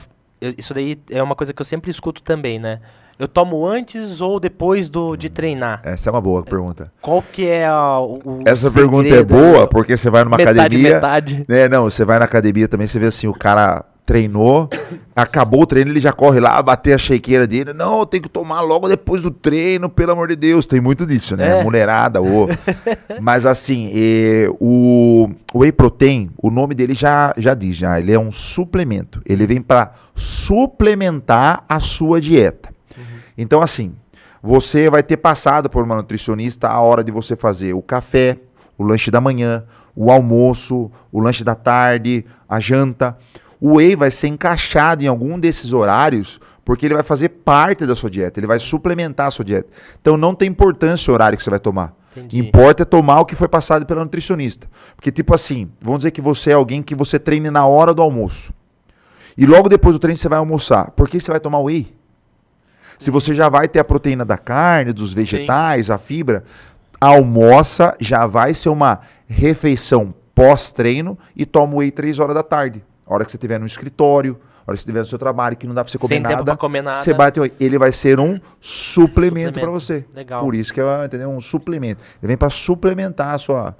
Isso 0.57 0.73
daí 0.73 0.99
é 1.09 1.21
uma 1.21 1.35
coisa 1.35 1.53
que 1.53 1.61
eu 1.61 1.65
sempre 1.65 1.89
escuto 1.89 2.21
também, 2.21 2.59
né? 2.59 2.79
Eu 3.17 3.27
tomo 3.27 3.67
antes 3.67 4.21
ou 4.21 4.39
depois 4.39 4.89
do, 4.89 5.15
de 5.15 5.29
treinar? 5.29 5.81
Essa 5.83 6.09
é 6.09 6.11
uma 6.11 6.21
boa 6.21 6.41
pergunta. 6.41 6.91
Qual 7.01 7.21
que 7.21 7.47
é 7.47 7.67
a, 7.67 7.99
o, 7.99 8.41
Essa 8.45 8.71
pergunta 8.71 9.09
é 9.09 9.23
boa 9.23 9.67
porque 9.67 9.95
você 9.95 10.09
vai 10.09 10.23
numa 10.23 10.37
metade, 10.37 10.59
academia. 10.59 10.93
Metade. 10.95 11.45
Né, 11.47 11.69
não, 11.69 11.83
você 11.83 12.03
vai 12.03 12.17
na 12.17 12.25
academia 12.25 12.67
também, 12.67 12.87
você 12.87 12.97
vê 12.97 13.07
assim, 13.07 13.27
o 13.27 13.33
cara 13.33 13.85
treinou, 14.05 14.69
acabou 15.15 15.61
o 15.61 15.65
treino, 15.65 15.91
ele 15.91 15.99
já 15.99 16.11
corre 16.11 16.39
lá, 16.39 16.61
bater 16.61 16.93
a 16.93 16.97
shakeira 16.97 17.45
dele. 17.45 17.73
Não, 17.73 18.05
tem 18.05 18.21
que 18.21 18.27
tomar 18.27 18.61
logo 18.61 18.87
depois 18.87 19.21
do 19.21 19.31
treino, 19.31 19.89
pelo 19.89 20.11
amor 20.11 20.27
de 20.27 20.35
Deus. 20.35 20.65
Tem 20.65 20.81
muito 20.81 21.05
disso, 21.05 21.37
né? 21.37 21.59
É. 21.59 21.63
Mulherada, 21.63 22.21
ô. 22.21 22.47
Mas 23.21 23.45
assim, 23.45 23.91
o, 24.59 25.29
o 25.53 25.59
Whey 25.59 25.71
Protein, 25.71 26.29
o 26.37 26.49
nome 26.49 26.75
dele 26.75 26.93
já, 26.93 27.33
já 27.37 27.53
diz, 27.53 27.75
já, 27.75 27.99
ele 27.99 28.11
é 28.11 28.19
um 28.19 28.31
suplemento. 28.31 29.21
Ele 29.25 29.45
vem 29.45 29.61
para 29.61 29.93
suplementar 30.15 31.63
a 31.69 31.79
sua 31.79 32.19
dieta. 32.19 32.69
Uhum. 32.97 33.03
Então, 33.37 33.61
assim, 33.61 33.93
você 34.41 34.89
vai 34.89 35.03
ter 35.03 35.17
passado 35.17 35.69
por 35.69 35.83
uma 35.83 35.95
nutricionista 35.95 36.67
a 36.67 36.79
hora 36.79 37.03
de 37.03 37.11
você 37.11 37.35
fazer 37.35 37.73
o 37.73 37.81
café, 37.81 38.37
o 38.77 38.83
lanche 38.83 39.11
da 39.11 39.21
manhã, 39.21 39.63
o 39.95 40.11
almoço, 40.11 40.91
o 41.11 41.19
lanche 41.19 41.43
da 41.43 41.53
tarde, 41.53 42.25
a 42.49 42.59
janta 42.59 43.15
o 43.61 43.75
whey 43.75 43.95
vai 43.95 44.09
ser 44.09 44.27
encaixado 44.27 45.03
em 45.03 45.07
algum 45.07 45.39
desses 45.39 45.71
horários, 45.71 46.39
porque 46.65 46.87
ele 46.87 46.95
vai 46.95 47.03
fazer 47.03 47.29
parte 47.29 47.85
da 47.85 47.95
sua 47.95 48.09
dieta, 48.09 48.39
ele 48.39 48.47
vai 48.47 48.59
suplementar 48.59 49.27
a 49.27 49.31
sua 49.31 49.45
dieta. 49.45 49.69
Então 50.01 50.17
não 50.17 50.33
tem 50.33 50.49
importância 50.49 51.11
o 51.11 51.13
horário 51.13 51.37
que 51.37 51.43
você 51.43 51.49
vai 51.51 51.59
tomar. 51.59 51.93
Entendi. 52.17 52.39
Importa 52.39 52.81
é 52.81 52.85
tomar 52.85 53.21
o 53.21 53.25
que 53.25 53.35
foi 53.35 53.47
passado 53.47 53.85
pela 53.85 54.03
nutricionista. 54.03 54.67
Porque, 54.95 55.11
tipo 55.11 55.33
assim, 55.33 55.69
vamos 55.79 55.99
dizer 55.99 56.11
que 56.11 56.21
você 56.21 56.49
é 56.49 56.53
alguém 56.53 56.81
que 56.81 56.95
você 56.95 57.17
treine 57.17 57.49
na 57.49 57.65
hora 57.65 57.93
do 57.93 58.01
almoço. 58.01 58.51
E 59.37 59.45
logo 59.45 59.69
depois 59.69 59.95
do 59.95 59.99
treino 59.99 60.17
você 60.17 60.27
vai 60.27 60.39
almoçar. 60.39 60.91
Por 60.91 61.07
que 61.07 61.19
você 61.19 61.31
vai 61.31 61.39
tomar 61.39 61.59
whey? 61.59 61.95
Se 62.97 63.09
você 63.09 63.33
já 63.33 63.47
vai 63.47 63.67
ter 63.67 63.79
a 63.79 63.83
proteína 63.83 64.25
da 64.25 64.37
carne, 64.37 64.91
dos 64.91 65.13
vegetais, 65.13 65.85
Sim. 65.85 65.93
a 65.93 65.97
fibra, 65.97 66.43
almoça, 66.99 67.95
já 67.99 68.27
vai 68.27 68.53
ser 68.53 68.69
uma 68.69 68.99
refeição 69.27 70.13
pós-treino 70.35 71.17
e 71.35 71.45
toma 71.45 71.77
whey 71.77 71.91
3 71.91 72.19
horas 72.19 72.35
da 72.35 72.43
tarde. 72.43 72.83
A 73.05 73.13
hora 73.13 73.25
que 73.25 73.31
você 73.31 73.37
estiver 73.37 73.59
no 73.59 73.65
escritório, 73.65 74.39
a 74.65 74.71
hora 74.71 74.77
que 74.77 74.81
você 74.81 74.83
estiver 74.83 74.99
no 74.99 75.05
seu 75.05 75.19
trabalho, 75.19 75.57
que 75.57 75.67
não 75.67 75.73
dá 75.73 75.83
para 75.83 75.91
você 75.91 75.97
comer 75.97 76.15
Sem 76.15 76.21
nada. 76.21 76.35
Tempo 76.35 76.45
pra 76.45 76.57
comer 76.57 76.81
nada. 76.81 77.03
Você 77.03 77.13
bate, 77.13 77.39
ele 77.59 77.77
vai 77.77 77.91
ser 77.91 78.19
um 78.19 78.39
suplemento, 78.59 79.59
para 79.59 79.69
você. 79.69 80.05
Legal. 80.13 80.43
Por 80.43 80.55
isso 80.55 80.73
que 80.73 80.79
é 80.79 81.05
entendeu? 81.05 81.29
um 81.29 81.41
suplemento. 81.41 82.01
Ele 82.21 82.27
vem 82.27 82.37
para 82.37 82.49
suplementar 82.49 83.35
a 83.35 83.37
sua, 83.37 83.75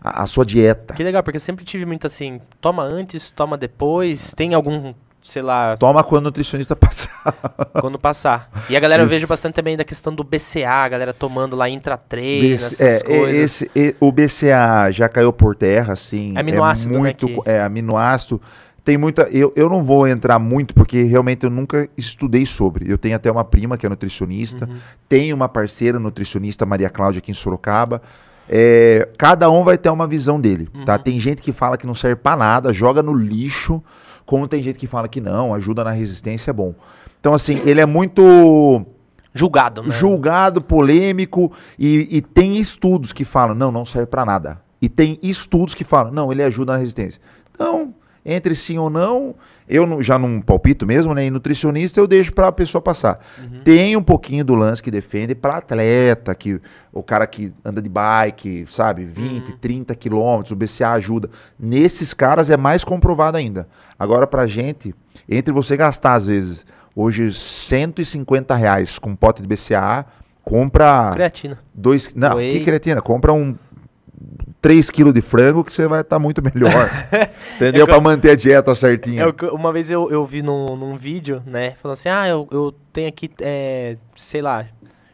a, 0.00 0.22
a, 0.22 0.26
sua 0.26 0.44
dieta. 0.44 0.94
Que 0.94 1.04
legal, 1.04 1.22
porque 1.22 1.36
eu 1.36 1.40
sempre 1.40 1.64
tive 1.64 1.86
muito 1.86 2.06
assim, 2.06 2.40
toma 2.60 2.82
antes, 2.82 3.30
toma 3.30 3.56
depois, 3.56 4.34
tem 4.34 4.54
algum 4.54 4.92
sei 5.24 5.40
lá. 5.40 5.76
Toma 5.76 6.04
quando 6.04 6.24
o 6.24 6.24
nutricionista 6.24 6.76
passar. 6.76 7.32
Quando 7.80 7.98
passar. 7.98 8.50
E 8.68 8.76
a 8.76 8.80
galera 8.80 9.02
Isso. 9.02 9.06
eu 9.06 9.16
vejo 9.16 9.26
bastante 9.26 9.54
também 9.54 9.76
da 9.76 9.84
questão 9.84 10.14
do 10.14 10.22
BCA, 10.22 10.68
a 10.68 10.88
galera 10.88 11.14
tomando 11.14 11.56
lá 11.56 11.68
intratreino, 11.68 12.54
essas 12.54 12.80
é, 12.80 13.00
coisas. 13.02 13.62
Esse, 13.74 13.96
o 13.98 14.12
BCA 14.12 14.90
já 14.90 15.08
caiu 15.08 15.32
por 15.32 15.56
terra, 15.56 15.94
assim. 15.94 16.34
É 16.36 16.40
aminoácido, 16.40 16.94
é 16.94 16.98
muito, 16.98 17.26
né? 17.26 17.34
Que... 17.34 17.50
É, 17.50 17.62
aminoácido 17.62 18.40
tem 18.84 18.98
muita. 18.98 19.22
Eu, 19.30 19.52
eu 19.56 19.68
não 19.70 19.82
vou 19.82 20.06
entrar 20.06 20.38
muito, 20.38 20.74
porque 20.74 21.02
realmente 21.04 21.44
eu 21.44 21.50
nunca 21.50 21.88
estudei 21.96 22.44
sobre. 22.44 22.90
Eu 22.90 22.98
tenho 22.98 23.16
até 23.16 23.30
uma 23.30 23.42
prima 23.42 23.78
que 23.78 23.86
é 23.86 23.88
nutricionista, 23.88 24.66
uhum. 24.66 24.76
tenho 25.08 25.34
uma 25.34 25.48
parceira 25.48 25.98
nutricionista, 25.98 26.66
Maria 26.66 26.90
Cláudia, 26.90 27.18
aqui 27.18 27.30
em 27.30 27.34
Sorocaba. 27.34 28.02
É, 28.46 29.08
cada 29.16 29.50
um 29.50 29.64
vai 29.64 29.78
ter 29.78 29.88
uma 29.88 30.06
visão 30.06 30.38
dele, 30.38 30.66
tá? 30.66 30.78
uhum. 30.78 30.84
tá? 30.84 30.98
Tem 30.98 31.18
gente 31.18 31.40
que 31.40 31.50
fala 31.50 31.78
que 31.78 31.86
não 31.86 31.94
serve 31.94 32.16
para 32.16 32.36
nada, 32.36 32.74
joga 32.74 33.02
no 33.02 33.14
lixo, 33.14 33.82
como 34.26 34.46
tem 34.46 34.62
gente 34.62 34.78
que 34.78 34.86
fala 34.86 35.08
que 35.08 35.20
não, 35.20 35.54
ajuda 35.54 35.82
na 35.82 35.90
resistência, 35.90 36.50
é 36.50 36.52
bom. 36.52 36.74
Então, 37.18 37.32
assim, 37.32 37.62
ele 37.64 37.80
é 37.80 37.86
muito 37.86 38.84
julgado, 39.32 39.82
né? 39.82 39.90
Julgado, 39.90 40.60
polêmico 40.60 41.50
e, 41.78 42.06
e 42.10 42.20
tem 42.20 42.58
estudos 42.58 43.14
que 43.14 43.24
falam, 43.24 43.54
não, 43.54 43.72
não 43.72 43.86
serve 43.86 44.06
para 44.06 44.26
nada. 44.26 44.60
E 44.80 44.90
tem 44.90 45.18
estudos 45.22 45.74
que 45.74 45.84
falam, 45.84 46.12
não, 46.12 46.30
ele 46.30 46.42
ajuda 46.42 46.74
na 46.74 46.78
resistência. 46.78 47.18
Então, 47.54 47.94
entre 48.24 48.56
sim 48.56 48.78
ou 48.78 48.88
não, 48.88 49.34
eu 49.68 50.02
já 50.02 50.18
não 50.18 50.40
palpito 50.40 50.86
mesmo, 50.86 51.14
né? 51.14 51.26
E 51.26 51.30
nutricionista 51.30 52.00
eu 52.00 52.06
deixo 52.06 52.32
para 52.32 52.48
a 52.48 52.52
pessoa 52.52 52.80
passar. 52.80 53.20
Uhum. 53.38 53.60
Tem 53.62 53.96
um 53.96 54.02
pouquinho 54.02 54.44
do 54.44 54.54
lance 54.54 54.82
que 54.82 54.90
defende 54.90 55.34
para 55.34 55.58
atleta, 55.58 56.34
que 56.34 56.60
o 56.92 57.02
cara 57.02 57.26
que 57.26 57.52
anda 57.64 57.82
de 57.82 57.88
bike, 57.88 58.64
sabe, 58.68 59.04
20, 59.04 59.50
uhum. 59.50 59.56
30 59.58 59.94
quilômetros, 59.94 60.52
o 60.52 60.56
BCA 60.56 60.92
ajuda. 60.92 61.28
Nesses 61.58 62.14
caras 62.14 62.50
é 62.50 62.56
mais 62.56 62.82
comprovado 62.84 63.36
ainda. 63.36 63.68
Agora, 63.98 64.26
pra 64.26 64.46
gente, 64.46 64.94
entre 65.28 65.52
você 65.52 65.76
gastar, 65.76 66.14
às 66.14 66.26
vezes, 66.26 66.66
hoje 66.96 67.32
150 67.32 68.54
reais 68.54 68.98
com 68.98 69.10
um 69.10 69.16
pote 69.16 69.42
de 69.42 69.48
BCA, 69.48 70.06
compra. 70.42 71.10
Creatina. 71.14 71.58
Dois, 71.74 72.14
não, 72.14 72.36
Whey. 72.36 72.58
que 72.58 72.64
creatina? 72.64 73.02
Compra 73.02 73.32
um 73.32 73.54
3 74.60 74.90
quilos 74.90 75.12
de 75.12 75.20
frango 75.20 75.62
que 75.62 75.72
você 75.72 75.86
vai 75.86 76.00
estar 76.00 76.16
tá 76.16 76.18
muito 76.18 76.42
melhor. 76.42 76.90
entendeu? 77.56 77.84
É 77.84 77.86
para 77.86 78.00
manter 78.00 78.30
a 78.30 78.36
dieta 78.36 78.74
certinha. 78.74 79.22
É 79.22 79.46
uma 79.52 79.72
vez 79.72 79.90
eu, 79.90 80.10
eu 80.10 80.24
vi 80.24 80.42
num, 80.42 80.76
num 80.76 80.96
vídeo, 80.96 81.42
né? 81.46 81.74
Falando 81.82 81.94
assim, 81.94 82.08
ah, 82.08 82.26
eu, 82.26 82.48
eu 82.50 82.74
tenho 82.92 83.08
aqui, 83.08 83.30
é, 83.40 83.96
sei 84.16 84.40
lá, 84.40 84.66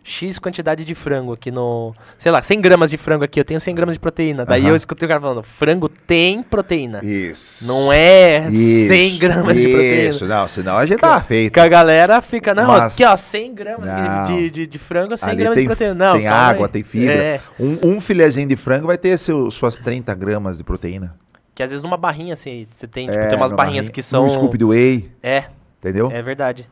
X 0.03 0.38
quantidade 0.38 0.84
de 0.84 0.94
frango 0.94 1.32
aqui 1.32 1.51
no. 1.51 1.94
Sei 2.18 2.32
lá, 2.32 2.42
100 2.42 2.61
gramas 2.61 2.90
de 2.90 2.96
frango 2.96 3.24
aqui, 3.24 3.38
eu 3.38 3.44
tenho 3.44 3.61
100 3.61 3.74
gramas 3.74 3.94
de 3.94 4.01
proteína. 4.01 4.44
Daí 4.46 4.66
eu 4.66 4.74
escutei 4.74 5.07
o 5.07 5.09
cara 5.09 5.20
falando: 5.20 5.42
frango 5.42 5.88
tem 5.88 6.42
proteína. 6.42 7.05
Isso. 7.05 7.66
Não 7.66 7.92
é 7.92 8.48
isso, 8.51 8.92
100 8.92 9.18
gramas 9.18 9.57
isso. 9.57 9.66
de 9.66 9.72
proteína. 9.72 10.11
Isso, 10.11 10.24
não, 10.24 10.48
senão 10.48 10.76
a 10.78 10.86
gente 10.86 11.01
tá 11.01 11.20
feito. 11.20 11.53
Que 11.53 11.61
a 11.61 11.68
galera 11.68 12.20
fica: 12.22 12.55
não, 12.55 12.68
Mas, 12.68 12.94
aqui 12.94 13.05
ó, 13.05 13.16
100 13.16 13.55
gramas 13.55 14.28
de, 14.28 14.51
de, 14.51 14.66
de, 14.66 14.78
frango, 14.78 15.16
100 15.16 15.36
gramas 15.36 15.55
tem, 15.55 15.64
de 15.64 15.68
proteína. 15.68 15.94
Não, 15.94 16.12
tem 16.14 16.26
água, 16.26 16.66
aí. 16.66 16.72
tem 16.72 16.82
fibra. 16.82 17.12
É. 17.12 17.40
Um, 17.59 17.78
um 17.84 18.01
filezinho 18.01 18.48
de 18.48 18.57
frango 18.57 18.86
vai 18.86 18.96
ter 18.96 19.18
seu, 19.18 19.51
suas 19.51 19.76
30 19.76 20.14
gramas 20.14 20.57
de 20.57 20.64
proteína. 20.64 21.14
Que 21.55 21.62
às 21.62 21.70
vezes 21.70 21.82
numa 21.82 21.98
barrinha 21.98 22.32
assim, 22.32 22.66
você 22.70 22.86
tem, 22.86 23.07
tipo, 23.07 23.18
é, 23.18 23.26
tem 23.26 23.36
umas 23.36 23.53
barrinhas 23.53 23.86
barrinha, 23.86 23.92
que 23.92 24.03
são. 24.03 24.24
Um 24.24 24.30
scoop 24.30 24.57
do 24.57 24.68
whey. 24.68 25.11
É. 25.22 25.44
Entendeu? 25.78 26.11
É 26.11 26.22
verdade. 26.22 26.68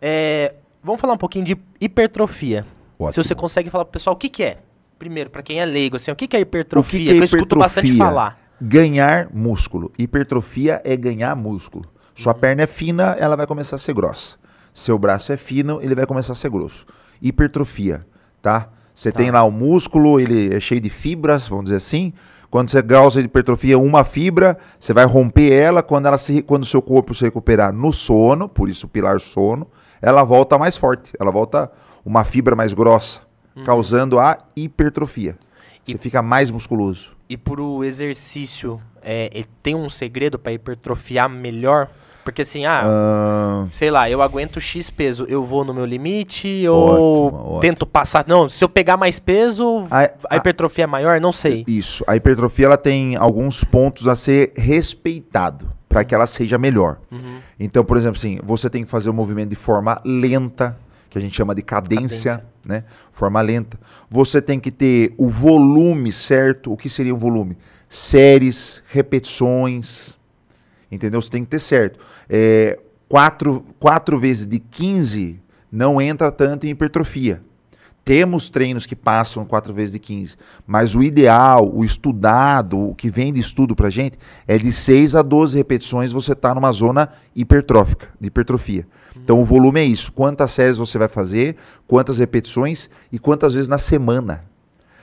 É, 0.00 0.54
vamos 0.86 1.00
falar 1.00 1.14
um 1.14 1.18
pouquinho 1.18 1.44
de 1.44 1.58
hipertrofia. 1.80 2.64
Ótimo. 2.98 3.12
Se 3.12 3.28
você 3.28 3.34
consegue 3.34 3.68
falar 3.68 3.84
pro 3.84 3.92
pessoal 3.92 4.14
o 4.14 4.18
que, 4.18 4.28
que 4.28 4.42
é. 4.42 4.58
Primeiro, 4.98 5.28
para 5.28 5.42
quem 5.42 5.60
é 5.60 5.66
leigo, 5.66 5.96
assim, 5.96 6.10
o 6.10 6.16
que, 6.16 6.26
que 6.26 6.36
é 6.36 6.40
hipertrofia? 6.40 6.98
Que, 6.98 7.04
que, 7.04 7.10
é 7.10 7.14
que 7.14 7.20
eu 7.20 7.24
escuto 7.24 7.56
bastante 7.56 7.94
falar. 7.96 8.38
Ganhar 8.60 9.28
músculo. 9.34 9.92
Hipertrofia 9.98 10.80
é 10.82 10.96
ganhar 10.96 11.34
músculo. 11.36 11.84
Sua 12.14 12.32
uhum. 12.32 12.38
perna 12.38 12.62
é 12.62 12.66
fina, 12.66 13.14
ela 13.18 13.36
vai 13.36 13.46
começar 13.46 13.76
a 13.76 13.78
ser 13.78 13.92
grossa. 13.92 14.36
Seu 14.72 14.98
braço 14.98 15.32
é 15.32 15.36
fino, 15.36 15.80
ele 15.82 15.94
vai 15.94 16.06
começar 16.06 16.32
a 16.32 16.36
ser 16.36 16.48
grosso. 16.48 16.86
Hipertrofia, 17.20 18.06
tá? 18.40 18.70
Você 18.94 19.12
tá. 19.12 19.18
tem 19.18 19.30
lá 19.30 19.42
o 19.42 19.50
músculo, 19.50 20.18
ele 20.18 20.54
é 20.54 20.60
cheio 20.60 20.80
de 20.80 20.88
fibras, 20.88 21.46
vamos 21.46 21.64
dizer 21.64 21.76
assim. 21.76 22.14
Quando 22.50 22.70
você 22.70 22.82
causa 22.82 23.20
hipertrofia 23.20 23.78
uma 23.78 24.04
fibra, 24.04 24.56
você 24.78 24.94
vai 24.94 25.04
romper 25.04 25.52
ela. 25.52 25.82
Quando 25.82 26.06
ela 26.06 26.16
se, 26.16 26.40
quando 26.40 26.62
o 26.62 26.66
seu 26.66 26.80
corpo 26.80 27.14
se 27.14 27.24
recuperar 27.24 27.72
no 27.72 27.92
sono, 27.92 28.48
por 28.48 28.70
isso 28.70 28.86
o 28.86 28.88
pilar 28.88 29.20
sono, 29.20 29.66
ela 30.00 30.22
volta 30.24 30.58
mais 30.58 30.76
forte. 30.76 31.12
Ela 31.18 31.30
volta 31.30 31.70
uma 32.04 32.24
fibra 32.24 32.54
mais 32.56 32.72
grossa, 32.72 33.20
uhum. 33.54 33.64
causando 33.64 34.18
a 34.18 34.38
hipertrofia. 34.56 35.36
E, 35.86 35.92
Você 35.92 35.98
fica 35.98 36.20
mais 36.22 36.50
musculoso. 36.50 37.10
E 37.28 37.36
para 37.36 37.60
o 37.60 37.82
exercício, 37.84 38.80
é, 39.02 39.30
tem 39.62 39.74
um 39.74 39.88
segredo 39.88 40.38
para 40.38 40.52
hipertrofiar 40.52 41.28
melhor? 41.28 41.88
Porque 42.24 42.42
assim, 42.42 42.66
ah, 42.66 42.82
Ah, 42.84 43.66
sei 43.72 43.88
lá, 43.88 44.10
eu 44.10 44.20
aguento 44.20 44.60
X 44.60 44.90
peso, 44.90 45.24
eu 45.28 45.44
vou 45.44 45.64
no 45.64 45.72
meu 45.72 45.84
limite 45.84 46.66
ou 46.68 46.88
Ótimo, 47.28 47.38
ótimo. 47.40 47.60
tento 47.60 47.86
passar. 47.86 48.24
Não, 48.26 48.48
se 48.48 48.64
eu 48.64 48.68
pegar 48.68 48.96
mais 48.96 49.20
peso, 49.20 49.84
a- 49.88 50.02
a 50.04 50.10
a- 50.30 50.36
hipertrofia 50.36 50.84
é 50.84 50.86
maior? 50.88 51.20
Não 51.20 51.30
sei. 51.30 51.64
Isso. 51.68 52.02
A 52.04 52.16
hipertrofia 52.16 52.66
ela 52.66 52.76
tem 52.76 53.14
alguns 53.14 53.62
pontos 53.62 54.08
a 54.08 54.16
ser 54.16 54.52
respeitado 54.56 55.70
para 55.96 56.04
que 56.04 56.14
ela 56.14 56.26
seja 56.26 56.58
melhor. 56.58 56.98
Uhum. 57.10 57.38
Então, 57.58 57.82
por 57.82 57.96
exemplo, 57.96 58.18
assim, 58.18 58.38
você 58.44 58.68
tem 58.68 58.84
que 58.84 58.90
fazer 58.90 59.08
o 59.08 59.14
movimento 59.14 59.48
de 59.48 59.56
forma 59.56 59.98
lenta, 60.04 60.78
que 61.08 61.16
a 61.16 61.20
gente 61.22 61.34
chama 61.34 61.54
de 61.54 61.62
cadência, 61.62 62.32
Cadência. 62.32 62.46
né? 62.66 62.84
Forma 63.12 63.40
lenta. 63.40 63.80
Você 64.10 64.42
tem 64.42 64.60
que 64.60 64.70
ter 64.70 65.14
o 65.16 65.30
volume 65.30 66.12
certo. 66.12 66.70
O 66.70 66.76
que 66.76 66.90
seria 66.90 67.14
o 67.14 67.16
volume? 67.16 67.56
Séries, 67.88 68.82
repetições. 68.90 70.18
Entendeu? 70.92 71.22
Você 71.22 71.30
tem 71.30 71.42
que 71.42 71.48
ter 71.48 71.60
certo. 71.60 71.98
É, 72.28 72.78
quatro, 73.08 73.64
quatro 73.80 74.18
vezes 74.18 74.46
de 74.46 74.58
15 74.58 75.40
não 75.72 75.98
entra 75.98 76.30
tanto 76.30 76.66
em 76.66 76.70
hipertrofia. 76.72 77.40
Temos 78.06 78.48
treinos 78.48 78.86
que 78.86 78.94
passam 78.94 79.44
4 79.44 79.74
vezes 79.74 79.90
de 79.94 79.98
15, 79.98 80.36
mas 80.64 80.94
o 80.94 81.02
ideal, 81.02 81.68
o 81.68 81.84
estudado, 81.84 82.78
o 82.78 82.94
que 82.94 83.10
vem 83.10 83.32
de 83.32 83.40
estudo 83.40 83.74
pra 83.74 83.90
gente, 83.90 84.16
é 84.46 84.56
de 84.56 84.70
6 84.70 85.16
a 85.16 85.22
12 85.22 85.56
repetições 85.56 86.12
você 86.12 86.32
tá 86.32 86.54
numa 86.54 86.70
zona 86.70 87.08
hipertrófica, 87.34 88.06
de 88.20 88.28
hipertrofia. 88.28 88.86
Então 89.16 89.40
o 89.40 89.44
volume 89.44 89.80
é 89.80 89.84
isso, 89.84 90.12
quantas 90.12 90.52
séries 90.52 90.78
você 90.78 90.96
vai 90.96 91.08
fazer, 91.08 91.56
quantas 91.88 92.20
repetições 92.20 92.88
e 93.10 93.18
quantas 93.18 93.54
vezes 93.54 93.66
na 93.68 93.76
semana. 93.76 94.44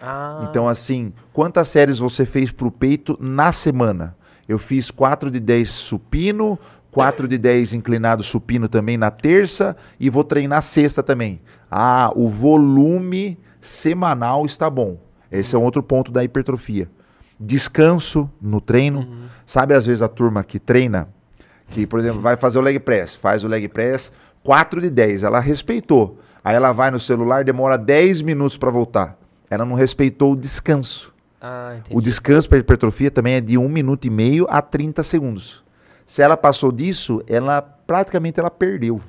Ah, 0.01 0.47
Então 0.49 0.69
assim, 0.69 1.11
quantas 1.33 1.67
séries 1.67 1.99
você 1.99 2.25
fez 2.25 2.51
pro 2.51 2.71
peito 2.71 3.17
na 3.19 3.51
semana? 3.51 4.15
Eu 4.47 4.57
fiz 4.57 4.89
4 4.89 5.29
de 5.29 5.41
10 5.41 5.69
supino, 5.69 6.57
4 6.93 7.27
de 7.27 7.37
10 7.37 7.73
inclinado 7.73 8.23
supino 8.23 8.69
também 8.69 8.95
na 8.95 9.11
terça 9.11 9.75
e 9.99 10.09
vou 10.09 10.23
treinar 10.23 10.61
sexta 10.61 11.03
também. 11.03 11.41
Ah, 11.75 12.11
o 12.15 12.29
volume 12.29 13.35
semanal 13.59 14.45
está 14.45 14.69
bom. 14.69 14.99
Esse 15.31 15.55
é 15.55 15.57
um 15.57 15.63
outro 15.63 15.81
ponto 15.81 16.11
da 16.11 16.23
hipertrofia. 16.23 16.87
Descanso 17.39 18.29
no 18.39 18.61
treino. 18.61 19.07
Sabe 19.43 19.73
às 19.73 19.83
vezes 19.83 20.03
a 20.03 20.07
turma 20.07 20.43
que 20.43 20.59
treina, 20.59 21.09
que 21.69 21.87
por 21.87 21.99
exemplo 21.99 22.21
vai 22.21 22.37
fazer 22.37 22.59
o 22.59 22.61
leg 22.61 22.79
press, 22.79 23.15
faz 23.15 23.43
o 23.43 23.47
leg 23.47 23.67
press 23.67 24.11
4 24.43 24.81
de 24.81 24.89
10, 24.91 25.23
ela 25.23 25.39
respeitou. 25.39 26.19
Aí 26.43 26.55
ela 26.55 26.71
vai 26.73 26.91
no 26.91 26.99
celular, 26.99 27.43
demora 27.43 27.75
10 27.75 28.21
minutos 28.21 28.55
para 28.55 28.69
voltar. 28.69 29.17
Ela 29.49 29.65
não 29.65 29.75
respeitou 29.75 30.33
o 30.33 30.35
descanso. 30.35 31.11
ah. 31.41 31.77
O 31.89 31.99
descanso 32.01 32.47
para 32.47 32.59
hipertrofia 32.59 33.09
também 33.09 33.33
é 33.33 33.41
de 33.41 33.57
1 33.57 33.67
minuto 33.67 34.05
e 34.05 34.11
meio 34.11 34.45
a 34.47 34.61
30 34.61 35.01
segundos. 35.01 35.63
Se 36.05 36.21
ela 36.21 36.37
passou 36.37 36.71
disso, 36.71 37.23
ela 37.25 37.63
praticamente 37.63 38.39
ela 38.39 38.51
perdeu. 38.51 39.01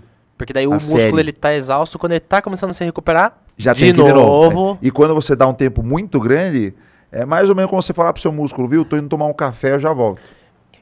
Porque 0.44 0.52
daí 0.52 0.66
o 0.66 0.72
a 0.72 0.74
músculo 0.74 1.00
série. 1.00 1.18
ele 1.20 1.32
tá 1.32 1.54
exausto, 1.54 1.98
quando 1.98 2.12
ele 2.12 2.20
tá 2.20 2.42
começando 2.42 2.68
a 2.70 2.74
se 2.74 2.84
recuperar, 2.84 3.38
Já 3.56 3.72
de 3.72 3.80
tem 3.80 3.88
ir 3.88 3.92
de 3.94 3.98
novo. 3.98 4.14
novo. 4.50 4.78
E 4.82 4.90
quando 4.90 5.14
você 5.14 5.34
dá 5.34 5.48
um 5.48 5.54
tempo 5.54 5.82
muito 5.82 6.20
grande, 6.20 6.74
é 7.10 7.24
mais 7.24 7.48
ou 7.48 7.54
menos 7.54 7.70
como 7.70 7.80
você 7.80 7.94
falar 7.94 8.12
pro 8.12 8.20
seu 8.20 8.30
músculo, 8.30 8.68
viu? 8.68 8.84
Tô 8.84 8.94
indo 8.98 9.08
tomar 9.08 9.24
um 9.24 9.32
café, 9.32 9.72
eu 9.72 9.78
já 9.78 9.90
volto. 9.94 10.20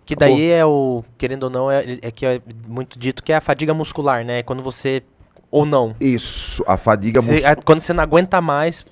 Que 0.04 0.14
Acabou. 0.14 0.34
daí 0.36 0.50
é 0.50 0.66
o, 0.66 1.04
querendo 1.16 1.44
ou 1.44 1.50
não, 1.50 1.70
é, 1.70 1.96
é 2.02 2.10
que 2.10 2.26
é 2.26 2.42
muito 2.66 2.98
dito 2.98 3.22
que 3.22 3.32
é 3.32 3.36
a 3.36 3.40
fadiga 3.40 3.72
muscular, 3.72 4.24
né? 4.24 4.42
Quando 4.42 4.64
você, 4.64 5.04
ou 5.48 5.64
não. 5.64 5.94
Isso, 6.00 6.64
a 6.66 6.76
fadiga 6.76 7.22
muscular. 7.22 7.52
é 7.52 7.54
quando 7.54 7.78
você 7.78 7.92
não 7.92 8.02
aguenta 8.02 8.40
mais, 8.40 8.84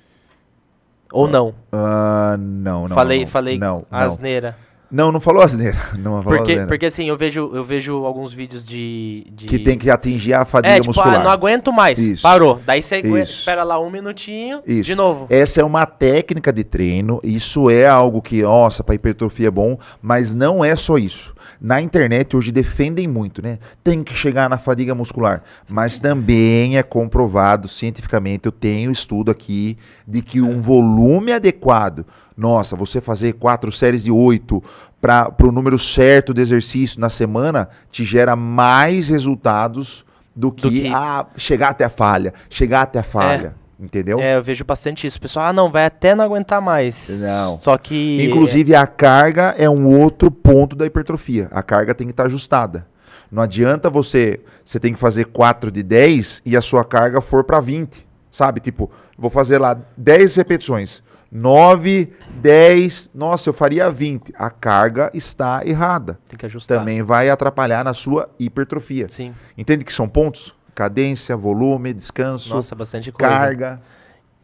ou 1.11 1.27
não. 1.27 1.53
Ah, 1.69 2.37
não, 2.39 2.87
não. 2.87 2.95
falei, 2.95 3.19
não, 3.19 3.27
falei 3.27 3.57
Não, 3.59 3.85
não. 3.91 3.99
asneira. 3.99 4.51
Não, 4.51 4.70
não 4.91 5.19
falou 5.21 5.41
asneira. 5.41 5.77
Não 5.97 6.21
falou 6.21 6.23
Porque, 6.37 6.51
asneira. 6.51 6.67
porque 6.67 6.85
assim, 6.85 7.07
eu 7.07 7.15
vejo, 7.15 7.49
eu 7.53 7.63
vejo 7.63 8.03
alguns 8.05 8.33
vídeos 8.33 8.65
de... 8.65 9.25
de... 9.31 9.45
Que 9.47 9.57
tem 9.59 9.77
que 9.77 9.89
atingir 9.89 10.33
a 10.33 10.43
fadiga 10.43 10.73
É, 10.73 10.79
tipo, 10.79 10.87
muscular. 10.87 11.21
ah, 11.21 11.23
não 11.23 11.31
aguento 11.31 11.71
mais, 11.71 11.97
Isso. 11.97 12.21
parou. 12.23 12.59
Daí 12.65 12.81
você 12.83 12.95
aguenta- 12.95 13.29
espera 13.31 13.63
lá 13.63 13.79
um 13.79 13.89
minutinho, 13.89 14.61
Isso. 14.67 14.83
de 14.83 14.95
novo. 14.95 15.27
Essa 15.29 15.61
é 15.61 15.63
uma 15.63 15.85
técnica 15.85 16.51
de 16.51 16.63
treino, 16.63 17.19
isso 17.23 17.69
é 17.69 17.87
algo 17.87 18.21
que, 18.21 18.41
nossa, 18.41 18.83
para 18.83 18.95
hipertrofia 18.95 19.47
é 19.47 19.51
bom, 19.51 19.77
mas 20.01 20.35
não 20.35 20.63
é 20.65 20.75
só 20.75 20.97
isso. 20.97 21.33
Na 21.63 21.79
internet 21.79 22.35
hoje 22.35 22.51
defendem 22.51 23.07
muito, 23.07 23.39
né? 23.39 23.59
Tem 23.83 24.03
que 24.03 24.15
chegar 24.15 24.49
na 24.49 24.57
fadiga 24.57 24.95
muscular, 24.95 25.43
mas 25.69 25.99
também 25.99 26.75
é 26.75 26.81
comprovado 26.81 27.67
cientificamente, 27.67 28.47
eu 28.47 28.51
tenho 28.51 28.91
estudo 28.91 29.29
aqui 29.29 29.77
de 30.07 30.23
que 30.23 30.41
um 30.41 30.59
volume 30.59 31.31
adequado, 31.31 32.03
nossa, 32.35 32.75
você 32.75 32.99
fazer 32.99 33.33
quatro 33.33 33.71
séries 33.71 34.03
de 34.03 34.11
oito 34.11 34.63
para 34.99 35.31
o 35.43 35.51
número 35.51 35.77
certo 35.77 36.33
de 36.33 36.41
exercício 36.41 36.99
na 36.99 37.09
semana 37.09 37.69
te 37.91 38.03
gera 38.03 38.35
mais 38.35 39.09
resultados 39.09 40.03
do 40.35 40.51
que, 40.51 40.61
Do 40.63 40.71
que- 40.71 40.87
ah, 40.87 41.27
chegar 41.37 41.69
até 41.69 41.83
a 41.85 41.89
falha, 41.91 42.33
chegar 42.49 42.81
até 42.81 42.97
a 42.99 43.03
falha, 43.03 43.53
entendeu? 43.81 44.19
É, 44.19 44.37
eu 44.37 44.43
vejo 44.43 44.63
bastante 44.63 45.07
isso. 45.07 45.17
O 45.17 45.21
pessoal, 45.21 45.47
ah, 45.47 45.53
não, 45.53 45.71
vai 45.71 45.85
até 45.85 46.13
não 46.13 46.23
aguentar 46.23 46.61
mais. 46.61 47.19
Não. 47.19 47.59
Só 47.59 47.77
que... 47.77 48.23
Inclusive, 48.23 48.75
a 48.75 48.85
carga 48.85 49.55
é 49.57 49.69
um 49.69 49.99
outro 49.99 50.29
ponto 50.29 50.75
da 50.75 50.85
hipertrofia. 50.85 51.47
A 51.51 51.63
carga 51.63 51.95
tem 51.95 52.07
que 52.07 52.13
estar 52.13 52.25
ajustada. 52.25 52.85
Não 53.31 53.41
adianta 53.41 53.89
você. 53.89 54.41
Você 54.63 54.79
tem 54.79 54.93
que 54.93 54.99
fazer 54.99 55.25
4 55.25 55.71
de 55.71 55.81
10 55.81 56.41
e 56.45 56.55
a 56.55 56.61
sua 56.61 56.83
carga 56.83 57.21
for 57.21 57.43
para 57.43 57.59
20. 57.59 58.05
Sabe? 58.29 58.59
Tipo, 58.59 58.91
vou 59.17 59.29
fazer 59.29 59.57
lá 59.57 59.77
10 59.97 60.35
repetições. 60.35 61.01
9, 61.31 62.11
10. 62.41 63.09
Nossa, 63.15 63.49
eu 63.49 63.53
faria 63.53 63.89
20. 63.89 64.33
A 64.37 64.49
carga 64.49 65.09
está 65.13 65.65
errada. 65.65 66.19
Tem 66.27 66.37
que 66.37 66.45
ajustar. 66.45 66.79
Também 66.79 67.01
vai 67.01 67.29
atrapalhar 67.29 67.85
na 67.85 67.93
sua 67.93 68.29
hipertrofia. 68.37 69.07
Sim. 69.07 69.33
Entende 69.57 69.85
que 69.85 69.93
são 69.93 70.09
pontos? 70.09 70.53
Cadência, 70.73 71.35
volume, 71.35 71.93
descanso, 71.93 72.53
Nossa, 72.55 72.73
bastante 72.75 73.11
coisa. 73.11 73.33
carga. 73.33 73.81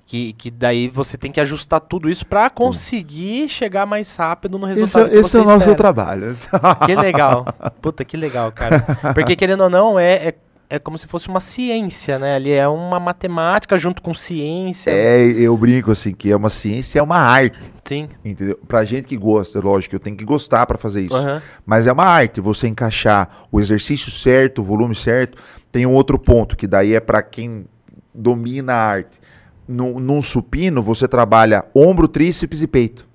Que, 0.05 0.31
que 0.33 0.49
daí 0.49 0.87
você 0.87 1.17
tem 1.17 1.33
que 1.33 1.39
ajustar 1.41 1.81
tudo 1.81 2.09
isso 2.09 2.25
pra 2.25 2.49
conseguir 2.49 3.49
chegar 3.49 3.85
mais 3.85 4.15
rápido 4.15 4.57
no 4.57 4.65
Esse, 4.71 4.79
resultado 4.81 5.11
esse 5.13 5.21
você 5.29 5.37
é 5.37 5.41
o 5.41 5.43
nosso 5.43 5.57
espera. 5.57 5.75
trabalho. 5.75 6.35
Que 6.85 6.95
legal. 6.95 7.45
Puta, 7.81 8.05
que 8.05 8.15
legal, 8.15 8.49
cara. 8.53 8.85
Porque 9.13 9.35
querendo 9.35 9.65
ou 9.65 9.69
não, 9.69 9.99
é, 9.99 10.29
é, 10.29 10.35
é 10.69 10.77
como 10.77 10.97
se 10.97 11.07
fosse 11.07 11.29
uma 11.29 11.39
ciência, 11.39 12.19
né? 12.19 12.35
Ali 12.35 12.51
é 12.51 12.67
uma 12.67 12.99
matemática 12.99 13.77
junto 13.77 14.01
com 14.01 14.13
ciência. 14.13 14.91
É, 14.91 15.23
eu 15.23 15.55
brinco 15.57 15.91
assim, 15.91 16.13
que 16.13 16.29
é 16.31 16.35
uma 16.35 16.49
ciência, 16.49 16.99
é 16.99 17.01
uma 17.01 17.17
arte, 17.17 17.71
Sim. 17.85 18.09
entendeu? 18.23 18.59
Pra 18.67 18.83
gente 18.83 19.05
que 19.05 19.15
gosta, 19.15 19.59
lógico, 19.59 19.95
eu 19.95 19.99
tenho 19.99 20.17
que 20.17 20.25
gostar 20.25 20.65
pra 20.65 20.77
fazer 20.77 21.03
isso. 21.03 21.15
Aham. 21.15 21.41
Mas 21.65 21.87
é 21.87 21.91
uma 21.91 22.03
arte, 22.03 22.41
você 22.41 22.67
encaixar 22.67 23.47
o 23.51 23.59
exercício 23.59 24.11
certo, 24.11 24.61
o 24.61 24.63
volume 24.63 24.95
certo. 24.95 25.41
Tem 25.71 25.85
um 25.85 25.93
outro 25.93 26.19
ponto, 26.19 26.57
que 26.57 26.67
daí 26.67 26.93
é 26.93 26.99
pra 26.99 27.21
quem 27.21 27.65
domina 28.13 28.73
a 28.73 28.83
arte. 28.83 29.19
No, 29.67 29.99
num 29.99 30.21
supino, 30.21 30.81
você 30.81 31.07
trabalha 31.07 31.65
ombro, 31.75 32.07
tríceps 32.07 32.61
e 32.61 32.67
peito. 32.67 33.07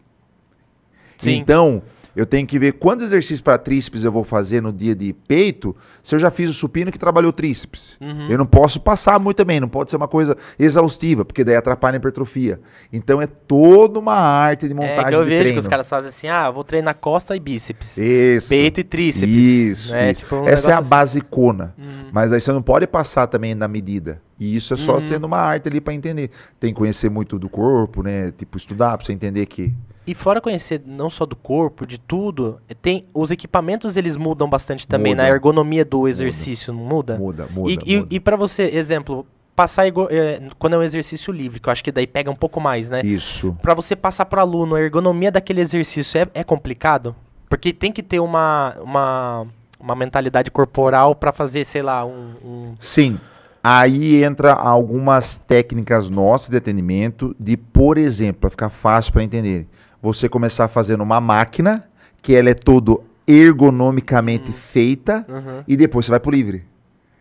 Sim. 1.19 1.37
Então, 1.37 1.83
eu 2.15 2.27
tenho 2.27 2.47
que 2.47 2.59
ver 2.59 2.73
quantos 2.75 3.05
exercícios 3.07 3.41
para 3.41 3.57
tríceps 3.59 4.05
eu 4.05 4.13
vou 4.13 4.25
fazer 4.25 4.61
no 4.61 4.73
dia 4.73 4.95
de 4.95 5.13
peito, 5.13 5.75
se 6.03 6.15
eu 6.15 6.19
já 6.19 6.31
fiz 6.31 6.49
o 6.51 6.53
supino 6.55 6.93
que 6.93 6.99
trabalhou 6.99 7.33
tríceps. 7.33 7.97
Uhum. 8.01 8.29
Eu 8.31 8.39
não 8.39 8.47
posso 8.47 8.79
passar 8.81 9.19
muito 9.19 9.37
também, 9.39 9.59
não 9.61 9.69
pode 9.69 9.91
ser 9.91 9.97
uma 9.97 10.09
coisa 10.09 10.37
exaustiva, 10.59 11.25
porque 11.25 11.43
daí 11.45 11.57
atrapalha 11.57 11.97
a 11.97 11.99
hipertrofia. 11.99 12.61
Então 12.93 13.21
é 13.21 13.27
toda 13.27 13.99
uma 13.99 14.15
arte 14.15 14.67
de 14.67 14.73
É 14.73 14.77
montagem 14.77 15.09
que 15.09 15.15
eu 15.15 15.23
de 15.25 15.29
vejo 15.31 15.41
treino. 15.41 15.55
que 15.55 15.61
os 15.61 15.69
caras 15.69 15.89
fazem 15.89 16.09
assim, 16.09 16.29
ah, 16.29 16.51
vou 16.51 16.65
treinar 16.65 16.95
costa 16.97 17.35
e 17.37 17.41
bíceps. 17.41 17.97
Isso. 17.99 18.49
Peito 18.49 18.81
e 18.81 18.85
tríceps. 18.85 19.29
Isso, 19.35 19.93
né? 19.93 20.11
isso. 20.13 20.21
Tipo, 20.21 20.37
um 20.37 20.49
Essa 20.49 20.71
é 20.71 20.75
a 20.75 20.79
assim. 20.79 20.91
basicona. 20.91 21.75
Uhum. 21.79 22.11
Mas 22.13 22.33
aí 22.33 22.41
você 22.41 22.53
não 22.53 22.63
pode 22.63 22.87
passar 22.87 23.27
também 23.27 23.55
na 23.55 23.67
medida. 23.69 24.21
E 24.39 24.57
isso 24.57 24.75
é 24.75 24.77
só 24.77 24.95
Uhum. 24.95 25.07
sendo 25.07 25.25
uma 25.25 25.39
arte 25.39 25.69
ali 25.69 25.81
para 25.81 25.95
entender. 25.95 26.31
Tem 26.59 26.73
que 26.73 26.79
conhecer 26.79 27.09
muito 27.11 27.39
do 27.39 27.49
corpo, 27.49 28.03
né? 28.03 28.33
Tipo, 28.37 28.57
estudar 28.59 28.97
para 28.97 29.07
você 29.07 29.13
entender 29.13 29.47
que. 29.47 29.73
E 30.07 30.15
fora 30.15 30.41
conhecer 30.41 30.83
não 30.85 31.09
só 31.09 31.25
do 31.25 31.37
corpo, 31.37 31.87
de 31.87 31.97
tudo, 31.99 32.59
tem 32.81 33.07
os 33.15 33.31
equipamentos 33.31 33.97
eles 33.97 34.17
mudam 34.17 34.49
bastante 34.49 34.87
também 34.87 35.15
na 35.15 35.23
Muda. 35.25 35.35
ergonomia 35.35 35.85
do 35.85 36.09
exercício, 36.09 36.73
não 36.73 36.81
muda? 36.85 37.17
Muda, 37.19 37.47
muda. 37.51 37.71
e 37.71 37.79
e, 37.93 37.97
muda. 37.99 38.09
e 38.11 38.21
para 38.21 38.37
você, 38.37 38.65
exemplo, 38.65 39.25
passar 39.55 39.87
é, 39.87 40.43
quando 40.59 40.75
é 40.75 40.79
um 40.79 40.83
exercício 40.83 41.33
livre, 41.33 41.61
que 41.61 41.69
eu 41.69 41.73
acho 41.73 41.85
que 41.85 41.93
daí 41.93 42.07
pega 42.07 42.31
um 42.31 42.35
pouco 42.35 42.61
mais, 42.61 42.91
né? 42.91 43.01
Isso. 43.05 43.57
Pra 43.63 43.75
você 43.75 43.95
passar 43.95 44.25
pro 44.27 44.41
aluno 44.41 44.75
a 44.75 44.81
ergonomia 44.81 45.31
daquele 45.31 45.61
exercício 45.61 46.21
é, 46.21 46.27
é 46.35 46.43
complicado? 46.45 47.15
Porque 47.49 47.73
tem 47.73 47.93
que 47.93 48.03
ter 48.03 48.19
uma, 48.19 48.75
uma, 48.83 49.47
uma 49.79 49.95
mentalidade 49.95 50.51
corporal 50.51 51.15
pra 51.15 51.33
fazer, 51.33 51.65
sei 51.65 51.83
lá, 51.83 52.05
um. 52.05 52.33
um- 52.45 52.75
Sim. 52.81 53.19
Aí 53.65 54.25
entra 54.25 54.53
algumas 54.55 55.39
técnicas 55.39 56.11
nossas 56.11 56.49
de 56.49 56.57
atendimento, 56.57 57.37
de, 57.39 57.57
por 57.57 57.97
exemplo, 57.97 58.41
para 58.41 58.51
ficar 58.51 58.69
fácil 58.71 59.13
para 59.13 59.23
entender, 59.23 59.69
você 60.03 60.29
começar 60.29 60.67
fazendo 60.69 61.03
uma 61.03 61.21
máquina, 61.21 61.85
que 62.21 62.35
ela 62.35 62.51
é 62.51 62.55
todo 62.55 63.05
ergonomicamente 63.27 64.51
feita, 64.53 65.25
Uhum. 65.29 65.63
e 65.67 65.77
depois 65.77 66.05
você 66.07 66.11
vai 66.11 66.21
pro 66.21 66.31
livre. 66.31 66.65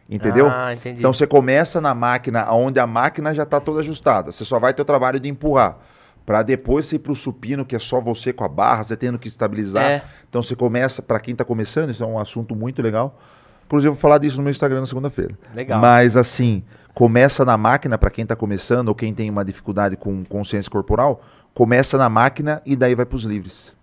Entendeu? 0.09 0.49
Ah, 0.49 0.73
entendi. 0.73 0.99
Então 0.99 1.13
você 1.13 1.25
começa 1.25 1.79
na 1.79 1.95
máquina 1.95 2.51
onde 2.51 2.79
a 2.79 2.87
máquina 2.87 3.33
já 3.33 3.43
está 3.43 3.61
toda 3.61 3.79
ajustada. 3.79 4.31
Você 4.31 4.43
só 4.43 4.59
vai 4.59 4.73
ter 4.73 4.81
o 4.81 4.85
trabalho 4.85 5.19
de 5.19 5.29
empurrar. 5.29 5.77
Para 6.25 6.43
depois 6.43 6.85
você 6.85 6.97
ir 6.97 6.99
pro 6.99 7.15
supino, 7.15 7.63
que 7.65 7.75
é 7.75 7.79
só 7.79 8.01
você 8.01 8.33
com 8.33 8.43
a 8.43 8.47
barra, 8.49 8.83
você 8.83 8.97
tendo 8.97 9.17
que 9.17 9.27
estabilizar. 9.29 9.83
É. 9.85 10.03
Então 10.29 10.43
você 10.43 10.53
começa, 10.55 11.01
para 11.01 11.19
quem 11.19 11.31
está 11.31 11.45
começando, 11.45 11.91
isso 11.91 12.03
é 12.03 12.05
um 12.05 12.19
assunto 12.19 12.53
muito 12.55 12.81
legal. 12.81 13.17
Inclusive, 13.65 13.87
eu 13.87 13.93
vou 13.93 14.01
falar 14.01 14.17
disso 14.17 14.35
no 14.37 14.43
meu 14.43 14.51
Instagram 14.51 14.81
na 14.81 14.85
segunda-feira. 14.85 15.33
Legal. 15.55 15.79
Mas, 15.79 16.17
assim, 16.17 16.61
começa 16.93 17.45
na 17.45 17.57
máquina, 17.57 17.97
para 17.97 18.09
quem 18.09 18.23
está 18.23 18.35
começando 18.35 18.89
ou 18.89 18.95
quem 18.95 19.13
tem 19.13 19.29
uma 19.29 19.45
dificuldade 19.45 19.95
com 19.95 20.23
consciência 20.25 20.69
corporal, 20.69 21.21
começa 21.53 21.97
na 21.97 22.09
máquina 22.09 22.61
e 22.65 22.75
daí 22.75 22.95
vai 22.95 23.05
para 23.05 23.15
os 23.15 23.23
livres. 23.23 23.73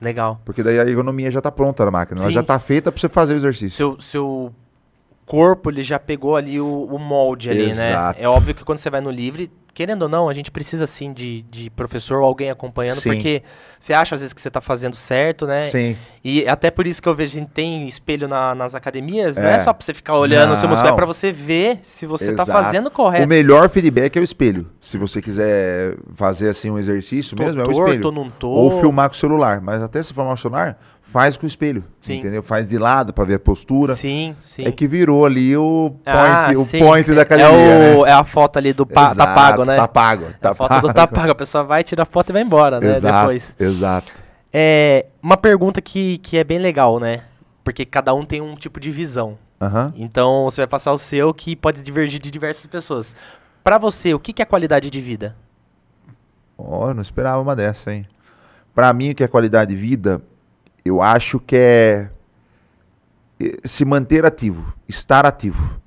Legal. 0.00 0.40
Porque 0.44 0.62
daí 0.62 0.78
a 0.78 0.84
ergonomia 0.84 1.30
já 1.30 1.38
está 1.38 1.50
pronta 1.50 1.84
na 1.84 1.90
máquina. 1.90 2.20
Ela 2.20 2.28
Sim. 2.28 2.34
já 2.34 2.40
está 2.40 2.58
feita 2.58 2.92
para 2.92 3.00
você 3.00 3.08
fazer 3.08 3.34
o 3.34 3.36
exercício. 3.36 3.76
Seu, 3.76 4.00
seu 4.00 4.52
corpo, 5.24 5.70
ele 5.70 5.82
já 5.82 5.98
pegou 5.98 6.36
ali 6.36 6.60
o, 6.60 6.84
o 6.84 6.98
molde 6.98 7.50
ali, 7.50 7.70
Exato. 7.70 8.18
né? 8.18 8.24
É 8.24 8.28
óbvio 8.28 8.54
que 8.54 8.64
quando 8.64 8.78
você 8.78 8.90
vai 8.90 9.00
no 9.00 9.10
livre, 9.10 9.50
querendo 9.76 10.02
ou 10.02 10.08
não, 10.08 10.26
a 10.26 10.32
gente 10.32 10.50
precisa 10.50 10.86
sim 10.86 11.12
de, 11.12 11.42
de 11.50 11.68
professor 11.68 12.20
ou 12.20 12.24
alguém 12.24 12.50
acompanhando, 12.50 12.98
Sim. 12.98 13.10
porque 13.10 13.42
você 13.78 13.92
acha 13.92 14.14
às 14.14 14.22
vezes 14.22 14.32
que 14.32 14.40
você 14.40 14.50
tá 14.50 14.58
fazendo 14.62 14.96
certo, 14.96 15.46
né? 15.46 15.66
Sim. 15.66 15.94
E 16.24 16.48
até 16.48 16.70
por 16.70 16.86
isso 16.86 17.02
que 17.02 17.06
eu 17.06 17.14
vejo, 17.14 17.36
a 17.36 17.40
gente 17.40 17.50
tem 17.50 17.86
espelho 17.86 18.26
na- 18.26 18.54
nas 18.54 18.74
academias, 18.74 19.36
não 19.36 19.44
É. 19.46 19.56
é 19.56 19.58
só 19.58 19.74
pra 19.74 19.84
você 19.84 19.92
ficar 19.92 20.16
olhando 20.16 20.54
o 20.54 20.56
seu 20.56 20.66
músculo, 20.66 20.88
é 20.88 20.90
Não. 20.92 20.96
pra 20.96 21.04
você 21.04 21.30
ver 21.30 21.78
se 21.82 22.06
você 22.06 22.32
tá 22.34 22.44
Exato. 22.44 22.52
fazendo 22.52 22.90
correto. 22.90 23.26
O 23.26 23.28
melhor 23.28 23.68
feedback 23.68 24.16
é 24.16 24.20
o 24.20 24.24
espelho. 24.24 24.66
Se 24.80 24.96
você 24.96 25.20
quiser 25.20 25.94
fazer 26.14 26.48
assim 26.48 26.70
um 26.70 26.78
exercício 26.78 27.36
Tô 27.36 27.42
mesmo, 27.44 27.60
é 27.60 27.64
o 27.64 27.66
torto, 27.70 27.90
espelho. 27.92 28.10
não 28.12 28.30
tô. 28.30 28.48
Ou 28.48 28.80
filmar 28.80 29.10
com 29.10 29.14
o 29.14 29.18
celular. 29.18 29.60
Mas 29.60 29.82
até 29.82 30.02
se 30.02 30.14
com 30.14 30.32
o 30.32 30.36
celular, 30.38 30.78
faz 31.16 31.34
com 31.34 31.44
o 31.44 31.46
espelho. 31.46 31.82
Sim. 32.02 32.18
Entendeu? 32.18 32.42
Faz 32.42 32.68
de 32.68 32.76
lado 32.76 33.14
para 33.14 33.24
ver 33.24 33.34
a 33.36 33.38
postura. 33.38 33.94
Sim, 33.94 34.36
sim. 34.42 34.66
É 34.66 34.70
que 34.70 34.86
virou 34.86 35.24
ali 35.24 35.56
o 35.56 35.96
point, 36.04 36.18
Ah, 36.18 36.50
o 36.54 36.62
sim, 36.64 36.78
point 36.78 37.06
sim. 37.06 37.14
da 37.14 37.22
academia, 37.22 37.50
é, 37.56 37.96
o- 37.96 38.04
né? 38.04 38.10
é 38.10 38.12
a 38.12 38.22
foto 38.22 38.58
ali 38.58 38.74
do 38.74 38.84
pa, 38.84 39.06
tá 39.06 39.12
Exato, 39.12 39.34
pago, 39.34 39.64
né? 39.64 39.76
Tá 39.76 39.88
pago. 39.88 40.24
É 40.26 40.32
Tá 40.32 40.50
a 40.50 40.54
foto 40.54 40.80
do 40.82 40.92
tá 40.92 41.06
pago. 41.06 41.30
A 41.30 41.34
pessoa 41.34 41.64
vai, 41.64 41.82
tira 41.82 42.02
a 42.02 42.06
foto 42.06 42.28
e 42.28 42.32
vai 42.34 42.42
embora, 42.42 42.78
né? 42.80 42.96
Exato, 42.98 43.18
Depois. 43.20 43.56
exato. 43.58 44.12
É, 44.52 45.06
uma 45.22 45.38
pergunta 45.38 45.80
que, 45.80 46.18
que 46.18 46.36
é 46.36 46.44
bem 46.44 46.58
legal, 46.58 47.00
né? 47.00 47.22
Porque 47.64 47.86
cada 47.86 48.12
um 48.12 48.22
tem 48.26 48.42
um 48.42 48.54
tipo 48.54 48.78
de 48.78 48.90
visão. 48.90 49.38
Aham. 49.58 49.94
Então 49.96 50.44
você 50.44 50.60
vai 50.60 50.66
passar 50.68 50.92
o 50.92 50.98
seu 50.98 51.32
que 51.32 51.56
pode 51.56 51.80
divergir 51.80 52.20
de 52.20 52.30
diversas 52.30 52.66
pessoas. 52.66 53.16
Pra 53.64 53.78
você, 53.78 54.12
o 54.12 54.18
que, 54.18 54.34
que 54.34 54.42
é 54.42 54.44
qualidade 54.44 54.90
de 54.90 55.00
vida? 55.00 55.34
Ó, 56.58 56.88
eu 56.88 56.94
não 56.94 57.00
esperava 57.02 57.40
uma 57.40 57.56
dessa, 57.56 57.90
hein? 57.92 58.06
Pra 58.74 58.92
mim, 58.92 59.10
o 59.10 59.14
que 59.14 59.24
é 59.24 59.28
qualidade 59.28 59.74
de 59.74 59.80
vida, 59.80 60.20
eu 60.86 61.02
acho 61.02 61.38
que 61.40 61.56
é 61.56 62.08
eh, 63.40 63.58
se 63.64 63.84
manter 63.84 64.24
ativo, 64.24 64.72
estar 64.88 65.26
ativo. 65.26 65.80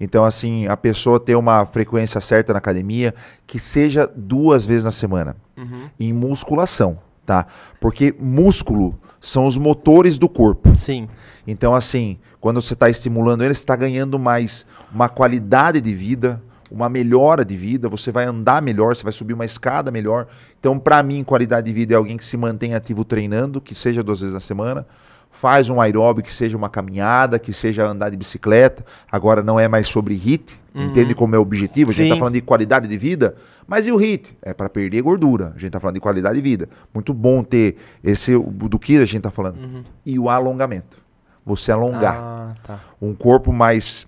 Então, 0.00 0.24
assim, 0.24 0.66
a 0.66 0.76
pessoa 0.76 1.20
ter 1.20 1.34
uma 1.36 1.64
frequência 1.66 2.20
certa 2.20 2.52
na 2.52 2.58
academia, 2.58 3.14
que 3.46 3.58
seja 3.58 4.10
duas 4.14 4.66
vezes 4.66 4.84
na 4.84 4.90
semana, 4.90 5.36
Uhum. 5.56 5.88
em 6.00 6.12
musculação, 6.12 6.98
tá? 7.24 7.46
Porque 7.80 8.12
músculo 8.18 8.98
são 9.20 9.46
os 9.46 9.56
motores 9.56 10.18
do 10.18 10.28
corpo. 10.28 10.76
Sim. 10.76 11.08
Então, 11.46 11.74
assim, 11.74 12.18
quando 12.40 12.60
você 12.60 12.74
está 12.74 12.90
estimulando 12.90 13.44
ele, 13.44 13.54
você 13.54 13.60
está 13.60 13.76
ganhando 13.76 14.18
mais 14.18 14.66
uma 14.92 15.08
qualidade 15.08 15.80
de 15.80 15.94
vida, 15.94 16.42
uma 16.70 16.88
melhora 16.88 17.44
de 17.44 17.56
vida, 17.56 17.88
você 17.88 18.10
vai 18.10 18.24
andar 18.24 18.60
melhor, 18.62 18.94
você 18.96 19.02
vai 19.02 19.12
subir 19.12 19.34
uma 19.34 19.44
escada 19.44 19.90
melhor. 19.90 20.26
Então, 20.58 20.78
para 20.78 21.02
mim, 21.02 21.22
qualidade 21.24 21.66
de 21.66 21.72
vida 21.72 21.94
é 21.94 21.96
alguém 21.96 22.16
que 22.16 22.24
se 22.24 22.36
mantém 22.36 22.74
ativo 22.74 23.04
treinando, 23.04 23.60
que 23.60 23.74
seja 23.74 24.02
duas 24.02 24.20
vezes 24.20 24.34
na 24.34 24.40
semana, 24.40 24.86
faz 25.30 25.68
um 25.68 25.80
aeróbico, 25.80 26.28
que 26.28 26.34
seja 26.34 26.56
uma 26.56 26.68
caminhada, 26.68 27.38
que 27.38 27.52
seja 27.52 27.84
andar 27.86 28.08
de 28.08 28.16
bicicleta. 28.16 28.84
Agora 29.10 29.42
não 29.42 29.58
é 29.58 29.66
mais 29.68 29.88
sobre 29.88 30.14
HIT, 30.14 30.62
Uhum. 30.74 30.86
entende 30.86 31.14
como 31.14 31.34
é 31.36 31.38
o 31.38 31.42
objetivo? 31.42 31.90
A 31.90 31.94
gente 31.94 32.04
está 32.04 32.14
Sim. 32.14 32.18
falando 32.18 32.34
de 32.34 32.40
qualidade 32.40 32.88
de 32.88 32.98
vida, 32.98 33.36
mas 33.66 33.86
e 33.86 33.92
o 33.92 33.96
HIT? 33.96 34.36
É 34.42 34.52
para 34.54 34.68
perder 34.68 35.02
gordura. 35.02 35.46
A 35.48 35.58
gente 35.58 35.66
está 35.66 35.78
falando 35.78 35.94
de 35.94 36.00
qualidade 36.00 36.34
de 36.34 36.40
vida. 36.40 36.68
Muito 36.92 37.12
bom 37.14 37.44
ter 37.44 37.76
esse 38.02 38.36
do 38.36 38.76
que 38.78 38.96
a 38.96 39.04
gente 39.04 39.18
está 39.18 39.30
falando. 39.30 39.56
Uhum. 39.58 39.84
E 40.04 40.18
o 40.18 40.28
alongamento. 40.28 40.98
Você 41.46 41.70
alongar 41.70 42.16
Ah, 42.16 42.54
tá. 42.64 42.80
um 43.00 43.14
corpo 43.14 43.52
mais 43.52 44.04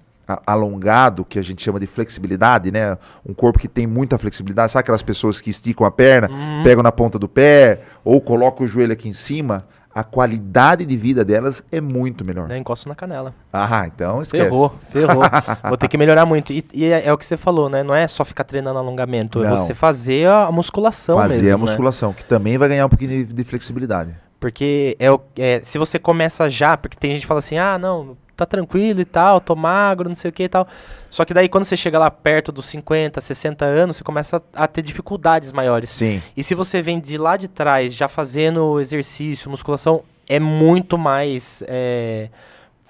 alongado, 0.47 1.25
que 1.25 1.39
a 1.39 1.43
gente 1.43 1.63
chama 1.63 1.79
de 1.79 1.87
flexibilidade, 1.87 2.71
né? 2.71 2.97
Um 3.25 3.33
corpo 3.35 3.59
que 3.59 3.69
tem 3.69 3.87
muita 3.87 4.19
flexibilidade. 4.19 4.73
Sabe 4.73 4.81
aquelas 4.81 5.03
pessoas 5.03 5.41
que 5.41 5.51
esticam 5.51 5.87
a 5.87 5.91
perna, 5.91 6.29
Uhum. 6.31 6.63
pegam 6.65 6.83
na 6.83 6.91
ponta 6.93 7.19
do 7.19 7.29
pé, 7.29 7.81
ou 8.05 8.21
colocam 8.21 8.65
o 8.65 8.69
joelho 8.69 8.93
aqui 8.93 9.09
em 9.09 9.13
cima? 9.13 9.65
A 9.95 10.05
qualidade 10.05 10.85
de 10.85 10.95
vida 10.95 11.25
delas 11.25 11.65
é 11.73 11.81
muito 11.81 12.23
melhor. 12.23 12.47
Né, 12.49 12.59
encosto 12.59 12.87
na 12.87 12.95
canela. 12.95 13.33
Ah, 13.51 13.87
então 13.87 14.21
esquece. 14.21 14.45
Ferrou, 14.45 14.75
ferrou. 14.91 15.23
Vou 15.67 15.77
ter 15.79 15.89
que 15.89 15.97
melhorar 15.97 16.27
muito. 16.27 16.53
E, 16.53 16.63
e 16.75 16.85
é, 16.85 17.07
é 17.07 17.13
o 17.13 17.17
que 17.17 17.25
você 17.25 17.39
falou, 17.39 17.71
né? 17.71 17.83
Não 17.83 17.95
é 17.95 18.07
só 18.07 18.23
ficar 18.23 18.45
treinando 18.45 18.79
alongamento, 18.79 19.43
é 19.43 19.49
Não. 19.49 19.57
você 19.57 19.73
fazer 19.73 20.29
a 20.29 20.53
musculação 20.53 21.17
Fazer 21.17 21.37
mesmo. 21.41 21.49
a 21.49 21.53
né? 21.53 21.65
musculação, 21.65 22.13
que 22.13 22.25
também 22.25 22.59
vai 22.59 22.69
ganhar 22.69 22.85
um 22.85 22.91
pouquinho 22.91 23.25
de, 23.25 23.33
de 23.33 23.45
flexibilidade. 23.45 24.15
Porque 24.47 24.97
é, 25.01 25.09
é, 25.37 25.61
se 25.61 25.77
você 25.77 25.99
começa 25.99 26.49
já, 26.49 26.77
porque 26.77 26.97
tem 26.97 27.11
gente 27.11 27.23
que 27.23 27.27
fala 27.27 27.41
assim, 27.41 27.59
ah, 27.59 27.77
não, 27.77 28.17
tá 28.37 28.47
tranquilo 28.47 29.01
e 29.01 29.05
tal, 29.05 29.41
tô 29.41 29.57
magro, 29.57 30.09
não 30.09 30.15
sei 30.15 30.29
o 30.29 30.33
que 30.33 30.45
e 30.45 30.49
tal. 30.49 30.69
Só 31.11 31.25
que 31.25 31.35
daí 31.35 31.49
quando 31.49 31.65
você 31.65 31.77
chega 31.77 31.99
lá 31.99 32.09
perto 32.13 32.53
dos 32.53 32.67
50, 32.67 33.21
60 33.21 33.65
anos, 33.65 33.97
você 33.97 34.05
começa 34.05 34.41
a, 34.55 34.63
a 34.63 34.69
ter 34.69 34.83
dificuldades 34.83 35.51
maiores. 35.51 35.91
Sim. 35.91 36.23
E 36.37 36.45
se 36.45 36.55
você 36.55 36.81
vem 36.81 37.01
de 37.01 37.19
lá 37.19 37.37
de 37.37 37.49
trás, 37.49 37.93
já 37.93 38.07
fazendo 38.07 38.79
exercício, 38.79 39.51
musculação, 39.51 40.05
é 40.29 40.39
muito 40.39 40.97
mais 40.97 41.65
é, 41.67 42.29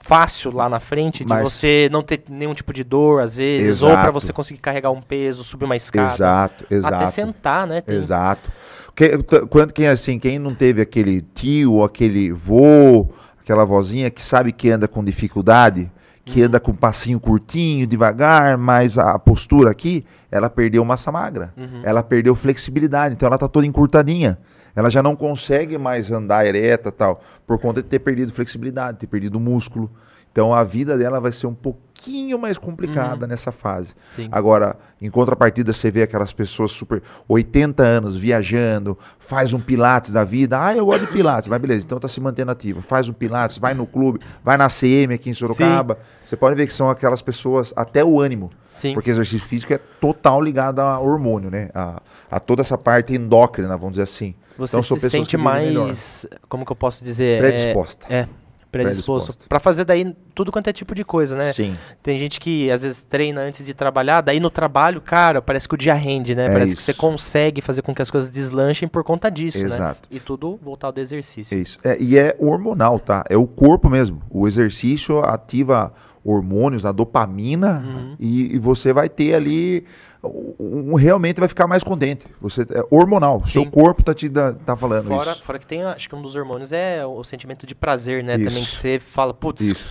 fácil 0.06 0.52
lá 0.54 0.68
na 0.68 0.78
frente 0.80 1.24
de 1.24 1.28
Mas- 1.28 1.42
você 1.42 1.88
não 1.90 2.02
ter 2.02 2.22
nenhum 2.30 2.54
tipo 2.54 2.72
de 2.72 2.84
dor, 2.84 3.22
às 3.22 3.34
vezes, 3.36 3.82
ou 3.82 3.90
pra 3.90 4.00
Exato. 4.02 4.12
você 4.12 4.32
conseguir 4.32 4.60
carregar 4.60 4.90
um 4.90 5.00
peso, 5.02 5.42
subir 5.44 5.64
uma 5.64 5.76
escada. 5.76 6.14
Exato, 6.14 6.66
exato. 6.70 6.94
Até 6.94 7.06
sentar, 7.06 7.66
né? 7.66 7.80
Tem- 7.80 7.96
Exato. 7.96 8.50
Que- 8.94 9.18
quando 9.50 9.72
quem 9.72 9.86
assim, 9.88 10.18
quem 10.18 10.38
não 10.38 10.54
teve 10.54 10.80
aquele 10.80 11.20
tio, 11.34 11.82
aquele 11.84 12.32
vô, 12.32 13.08
aquela 13.42 13.64
vozinha 13.64 14.08
que 14.10 14.22
sabe 14.22 14.52
que 14.52 14.70
anda 14.70 14.88
com 14.88 15.04
dificuldade, 15.04 15.90
que 16.24 16.40
Uhum. 16.40 16.46
anda 16.46 16.58
com 16.58 16.70
um 16.72 16.76
passinho 16.76 17.20
curtinho, 17.20 17.86
devagar, 17.86 18.56
mas 18.56 18.98
a 18.98 19.18
postura 19.18 19.70
aqui, 19.70 20.04
ela 20.30 20.48
perdeu 20.48 20.84
massa 20.84 21.12
magra. 21.12 21.52
Uhum. 21.56 21.82
Ela 21.84 22.02
perdeu 22.02 22.34
flexibilidade, 22.34 23.14
então 23.14 23.26
ela 23.26 23.38
tá 23.38 23.46
toda 23.46 23.66
encurtadinha. 23.66 24.38
Ela 24.76 24.90
já 24.90 25.02
não 25.02 25.16
consegue 25.16 25.78
mais 25.78 26.12
andar 26.12 26.46
ereta, 26.46 26.92
tal, 26.92 27.20
por 27.46 27.58
conta 27.58 27.82
de 27.82 27.88
ter 27.88 27.98
perdido 27.98 28.30
flexibilidade, 28.32 28.98
ter 28.98 29.06
perdido 29.06 29.40
músculo. 29.40 29.90
Então 30.30 30.54
a 30.54 30.62
vida 30.62 30.98
dela 30.98 31.18
vai 31.18 31.32
ser 31.32 31.46
um 31.46 31.54
pouquinho 31.54 32.38
mais 32.38 32.58
complicada 32.58 33.24
Uhum. 33.24 33.30
nessa 33.30 33.50
fase. 33.50 33.94
Sim. 34.10 34.28
Agora, 34.30 34.76
em 35.00 35.08
contrapartida, 35.10 35.72
você 35.72 35.90
vê 35.90 36.02
aquelas 36.02 36.30
pessoas 36.30 36.72
super 36.72 37.02
80 37.26 37.82
anos 37.82 38.18
viajando, 38.18 38.98
faz 39.18 39.54
um 39.54 39.58
pilates 39.60 40.10
da 40.10 40.24
vida. 40.24 40.62
Ah, 40.62 40.76
eu 40.76 40.84
gosto 40.84 41.06
de 41.06 41.12
pilates, 41.12 41.48
mas 41.48 41.58
beleza, 41.58 41.86
então 41.86 41.98
tá 41.98 42.06
se 42.06 42.20
mantendo 42.20 42.50
ativo. 42.50 42.82
Faz 42.82 43.08
um 43.08 43.14
pilates, 43.14 43.56
vai 43.56 43.72
no 43.72 43.86
clube, 43.86 44.20
vai 44.44 44.58
na 44.58 44.68
CM 44.68 45.14
aqui 45.14 45.30
em 45.30 45.34
Sorocaba. 45.34 45.96
Você 46.26 46.36
pode 46.36 46.54
ver 46.54 46.66
que 46.66 46.74
são 46.74 46.90
aquelas 46.90 47.22
pessoas, 47.22 47.72
até 47.74 48.04
o 48.04 48.20
ânimo, 48.20 48.50
Sim. 48.74 48.92
porque 48.92 49.08
exercício 49.08 49.46
físico 49.48 49.72
é 49.72 49.78
total 49.98 50.42
ligado 50.42 50.80
a 50.80 51.00
hormônio, 51.00 51.50
né? 51.50 51.70
A, 51.74 52.02
a 52.30 52.38
toda 52.38 52.60
essa 52.60 52.76
parte 52.76 53.14
endócrina, 53.14 53.74
vamos 53.74 53.92
dizer 53.92 54.02
assim. 54.02 54.34
Você 54.58 54.76
Então, 54.78 54.98
se 54.98 55.08
sente 55.10 55.36
vivem 55.36 55.52
melhor. 55.64 55.84
mais, 55.86 56.26
como 56.48 56.64
que 56.64 56.72
eu 56.72 56.76
posso 56.76 57.04
dizer? 57.04 57.38
Predisposta. 57.40 58.06
É, 58.08 58.18
é 58.20 58.28
predisposto. 58.70 59.26
Predisposta. 59.26 59.48
Pra 59.48 59.58
fazer 59.60 59.84
daí 59.84 60.14
tudo 60.34 60.50
quanto 60.52 60.68
é 60.68 60.72
tipo 60.72 60.94
de 60.94 61.04
coisa, 61.04 61.34
né? 61.36 61.52
Sim. 61.52 61.76
Tem 62.02 62.18
gente 62.18 62.38
que 62.40 62.70
às 62.70 62.82
vezes 62.82 63.00
treina 63.02 63.40
antes 63.42 63.64
de 63.64 63.72
trabalhar, 63.72 64.20
daí 64.20 64.38
no 64.40 64.50
trabalho, 64.50 65.00
cara, 65.00 65.40
parece 65.40 65.66
que 65.68 65.74
o 65.74 65.78
dia 65.78 65.94
rende, 65.94 66.34
né? 66.34 66.46
É 66.46 66.50
parece 66.50 66.76
que 66.76 66.82
você 66.82 66.90
isso. 66.90 67.00
consegue 67.00 67.60
fazer 67.62 67.82
com 67.82 67.94
que 67.94 68.02
as 68.02 68.10
coisas 68.10 68.28
deslanchem 68.30 68.88
por 68.88 69.02
conta 69.04 69.30
disso, 69.30 69.60
né? 69.60 69.66
Exato. 69.66 70.08
E 70.10 70.20
tudo 70.20 70.58
voltado 70.62 70.94
do 70.94 71.00
exercício. 71.00 71.58
Isso. 71.58 71.78
É, 71.82 71.96
e 72.00 72.18
é 72.18 72.36
hormonal, 72.38 72.98
tá? 72.98 73.24
É 73.30 73.36
o 73.36 73.46
corpo 73.46 73.88
mesmo. 73.88 74.20
O 74.30 74.46
exercício 74.46 75.20
ativa 75.20 75.92
hormônios, 76.24 76.84
a 76.84 76.90
dopamina, 76.92 77.84
Uhum. 77.86 78.16
e, 78.18 78.56
e 78.56 78.58
você 78.58 78.92
vai 78.92 79.08
ter 79.08 79.32
ali. 79.34 79.84
Um, 80.22 80.94
realmente 80.94 81.38
vai 81.38 81.48
ficar 81.48 81.66
mais 81.66 81.82
contente. 81.84 82.26
Você, 82.40 82.62
é 82.62 82.84
hormonal. 82.90 83.44
Seu 83.46 83.62
Sim. 83.62 83.70
corpo 83.70 84.02
tá 84.02 84.14
te 84.14 84.28
da- 84.28 84.52
tá 84.52 84.76
falando 84.76 85.08
Fora, 85.08 85.32
isso. 85.32 85.42
fora 85.42 85.58
que 85.58 85.66
tem, 85.66 85.82
acho 85.84 86.08
que 86.08 86.14
um 86.14 86.22
dos 86.22 86.34
hormônios 86.34 86.72
é 86.72 87.04
o 87.06 87.22
sentimento 87.22 87.66
de 87.66 87.74
prazer, 87.74 88.24
né? 88.24 88.32
Também 88.38 88.64
que 88.64 88.70
Isso. 88.70 88.78
você 88.78 88.98
fala, 88.98 89.32
putz, 89.34 89.60
Isso. 89.60 89.84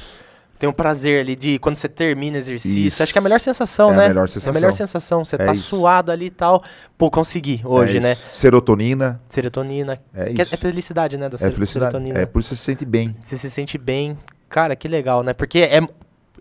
tem 0.59 0.67
um 0.67 0.73
prazer 0.73 1.21
ali 1.21 1.35
de 1.35 1.57
quando 1.59 1.75
você 1.75 1.87
termina 1.87 2.37
exercício. 2.37 2.79
Isso. 2.87 3.01
Acho 3.03 3.13
que 3.13 3.17
é 3.19 3.21
a 3.21 3.23
melhor 3.23 3.39
sensação, 3.39 3.91
É 3.91 3.93
a 3.93 3.97
né? 3.97 4.07
melhor 4.09 4.21
É 4.21 4.25
a 4.25 4.27
sensação. 4.27 4.53
melhor 4.53 4.73
sensação. 4.73 5.23
Você 5.25 5.35
É 5.35 5.45
tá 5.45 5.53
isso. 5.53 5.63
suado 5.63 6.11
ali 6.11 6.25
e 6.25 6.31
tal. 6.31 6.63
Pô, 6.97 7.09
consegui 7.11 7.61
hoje, 7.63 7.97
É 7.97 8.01
né? 8.01 8.11
isso. 8.13 8.23
Serotonina. 8.33 9.21
Serotonina. 9.29 9.99
É 10.13 10.29
é, 10.29 10.31
isso. 10.41 10.53
é 10.53 10.57
felicidade, 10.57 11.17
né? 11.17 11.29
Da 11.29 11.35
É 11.35 11.37
felicidade. 11.51 11.69
serotonina. 11.91 12.19
É 12.19 12.25
por 12.25 12.39
isso 12.39 12.49
você 12.49 12.55
se 12.55 12.63
sente 12.63 12.83
bem. 12.83 13.15
Você 13.21 13.37
se 13.37 13.49
sente 13.49 13.77
bem. 13.77 14.17
Cara, 14.49 14.75
que 14.75 14.87
legal, 14.87 15.23
né? 15.23 15.33
Porque 15.33 15.59
é, 15.59 15.81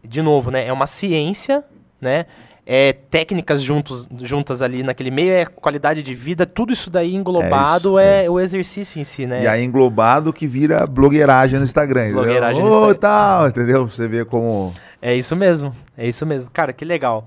de 0.03 0.23
novo, 0.23 0.51
né? 0.51 0.67
É 0.67 0.73
uma 0.73 0.87
ciência, 0.87 1.63
né? 2.01 2.27
É 2.67 2.95
técnicas 2.95 3.63
juntos, 3.63 4.09
juntas 4.23 4.63
ali 4.63 4.83
naquele 4.83 5.11
meio, 5.11 5.33
é 5.35 5.45
qualidade 5.45 6.03
de 6.03 6.15
vida, 6.15 6.47
tudo 6.47 6.73
isso 6.73 6.89
daí 6.89 7.15
englobado 7.15 7.91
isso, 7.91 7.99
é, 7.99 8.31
o 8.31 8.41
exercício 8.41 8.99
em 8.99 9.05
si, 9.05 9.27
né? 9.27 9.43
E 9.43 9.47
aí 9.47 9.63
englobado 9.63 10.33
que 10.33 10.47
vira 10.47 10.87
blogueiragem 10.87 11.59
no 11.59 11.65
Instagram. 11.67 12.05
entendeu? 12.05 12.23
Blogueiragem 12.23 12.63
no 12.63 12.71
Ô, 12.71 12.75
Instagram. 12.77 12.95
tal, 13.01 13.49
entendeu? 13.49 13.87
Você 13.87 14.09
vê 14.09 14.25
como. 14.25 14.73
É 15.03 15.15
isso 15.15 15.37
mesmo, 15.37 15.77
é 15.95 16.09
isso 16.09 16.25
mesmo. 16.25 16.49
Cara, 16.51 16.73
que 16.73 16.87
legal. 16.87 17.27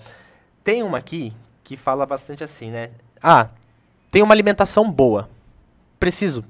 Tem 0.63 0.81
uma 0.81 0.97
aqui 0.97 1.31
que 1.63 1.77
fala 1.77 2.03
bastante 2.07 2.43
assim, 2.43 2.71
né? 2.71 2.89
Ah, 3.21 3.49
tem 4.09 4.23
uma 4.23 4.33
alimentação 4.33 4.89
boa. 4.91 5.29
Preciso 5.99 6.43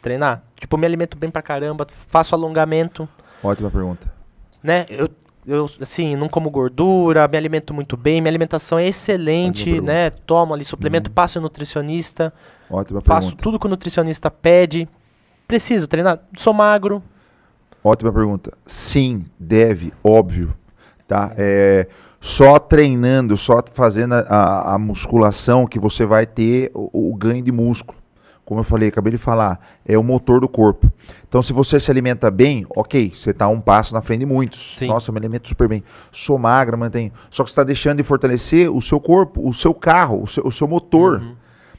treinar? 0.00 0.42
Tipo, 0.58 0.76
me 0.76 0.86
alimento 0.86 1.16
bem 1.16 1.30
pra 1.30 1.42
caramba, 1.42 1.86
faço 2.08 2.34
alongamento. 2.34 3.08
Ótima 3.42 3.70
pergunta. 3.70 4.10
né? 4.62 4.86
Eu, 4.88 5.08
eu, 5.46 5.68
assim, 5.80 6.14
não 6.16 6.28
como 6.28 6.50
gordura, 6.50 7.26
me 7.28 7.36
alimento 7.36 7.72
muito 7.74 7.96
bem, 7.96 8.20
minha 8.20 8.30
alimentação 8.30 8.78
é 8.78 8.86
excelente, 8.86 9.80
né? 9.80 10.10
Tomo 10.10 10.54
ali 10.54 10.64
suplemento, 10.64 11.10
passo 11.10 11.38
no 11.38 11.44
nutricionista, 11.44 12.32
Ótima 12.70 13.00
faço 13.00 13.28
pergunta. 13.28 13.42
tudo 13.42 13.58
que 13.58 13.66
o 13.66 13.68
nutricionista 13.70 14.30
pede. 14.30 14.88
Preciso 15.48 15.86
treinar, 15.88 16.20
sou 16.38 16.54
magro. 16.54 17.02
Ótima 17.84 18.12
pergunta. 18.12 18.52
Sim, 18.66 19.24
deve, 19.38 19.92
óbvio. 20.04 20.54
Tá? 21.08 21.32
É, 21.36 21.86
só 22.20 22.58
treinando, 22.58 23.36
só 23.36 23.62
fazendo 23.74 24.14
a- 24.14 24.20
a, 24.20 24.74
a 24.74 24.78
musculação 24.78 25.66
que 25.66 25.78
você 25.78 26.06
vai 26.06 26.24
ter 26.24 26.70
o, 26.72 27.10
o 27.10 27.14
ganho 27.16 27.42
de 27.42 27.50
músculo. 27.52 27.98
Como 28.52 28.60
eu 28.60 28.64
falei, 28.64 28.90
acabei 28.90 29.12
de 29.12 29.16
falar, 29.16 29.58
é 29.82 29.96
o 29.96 30.02
motor 30.02 30.38
do 30.38 30.46
corpo. 30.46 30.92
Então, 31.26 31.40
se 31.40 31.54
você 31.54 31.80
se 31.80 31.90
alimenta 31.90 32.30
bem, 32.30 32.66
ok, 32.76 33.10
você 33.16 33.30
está 33.30 33.48
um 33.48 33.58
passo 33.58 33.94
na 33.94 34.02
frente 34.02 34.20
de 34.20 34.26
muitos. 34.26 34.76
Sim. 34.76 34.88
Nossa, 34.88 35.08
eu 35.08 35.14
me 35.14 35.18
alimento 35.18 35.48
super 35.48 35.66
bem. 35.66 35.82
Sou 36.10 36.36
magra, 36.36 36.76
mantenho. 36.76 37.10
Só 37.30 37.44
que 37.44 37.48
você 37.48 37.52
está 37.52 37.64
deixando 37.64 37.96
de 37.96 38.02
fortalecer 38.02 38.70
o 38.70 38.82
seu 38.82 39.00
corpo, 39.00 39.48
o 39.48 39.54
seu 39.54 39.72
carro, 39.72 40.22
o 40.22 40.26
seu, 40.26 40.46
o 40.46 40.52
seu 40.52 40.68
motor. 40.68 41.22
Uhum. 41.22 41.34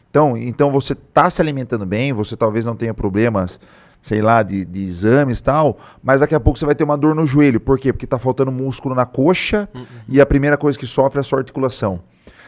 Então, 0.09 0.36
então 0.36 0.71
você 0.71 0.93
está 0.93 1.30
se 1.30 1.39
alimentando 1.39 1.86
bem, 1.86 2.11
você 2.11 2.36
talvez 2.36 2.65
não 2.65 2.76
tenha 2.76 2.91
problemas, 2.91 3.59
sei 4.01 4.19
lá, 4.19 4.41
de, 4.41 4.65
de 4.65 4.82
exames 4.82 5.38
e 5.38 5.43
tal, 5.43 5.78
mas 6.01 6.21
daqui 6.21 6.34
a 6.34 6.39
pouco 6.39 6.57
você 6.57 6.65
vai 6.65 6.74
ter 6.74 6.84
uma 6.84 6.97
dor 6.97 7.13
no 7.13 7.28
joelho. 7.28 7.59
Por 7.59 7.78
quê? 7.78 7.93
Porque 7.93 8.07
está 8.07 8.17
faltando 8.17 8.51
músculo 8.51 8.95
na 8.95 9.05
coxa 9.05 9.69
e 10.09 10.19
a 10.19 10.26
primeira 10.26 10.57
coisa 10.57 10.80
que 10.80 10.88
sofre 10.88 11.19
é 11.19 11.21
a 11.21 11.24
sua 11.24 11.38
articulação. 11.38 11.99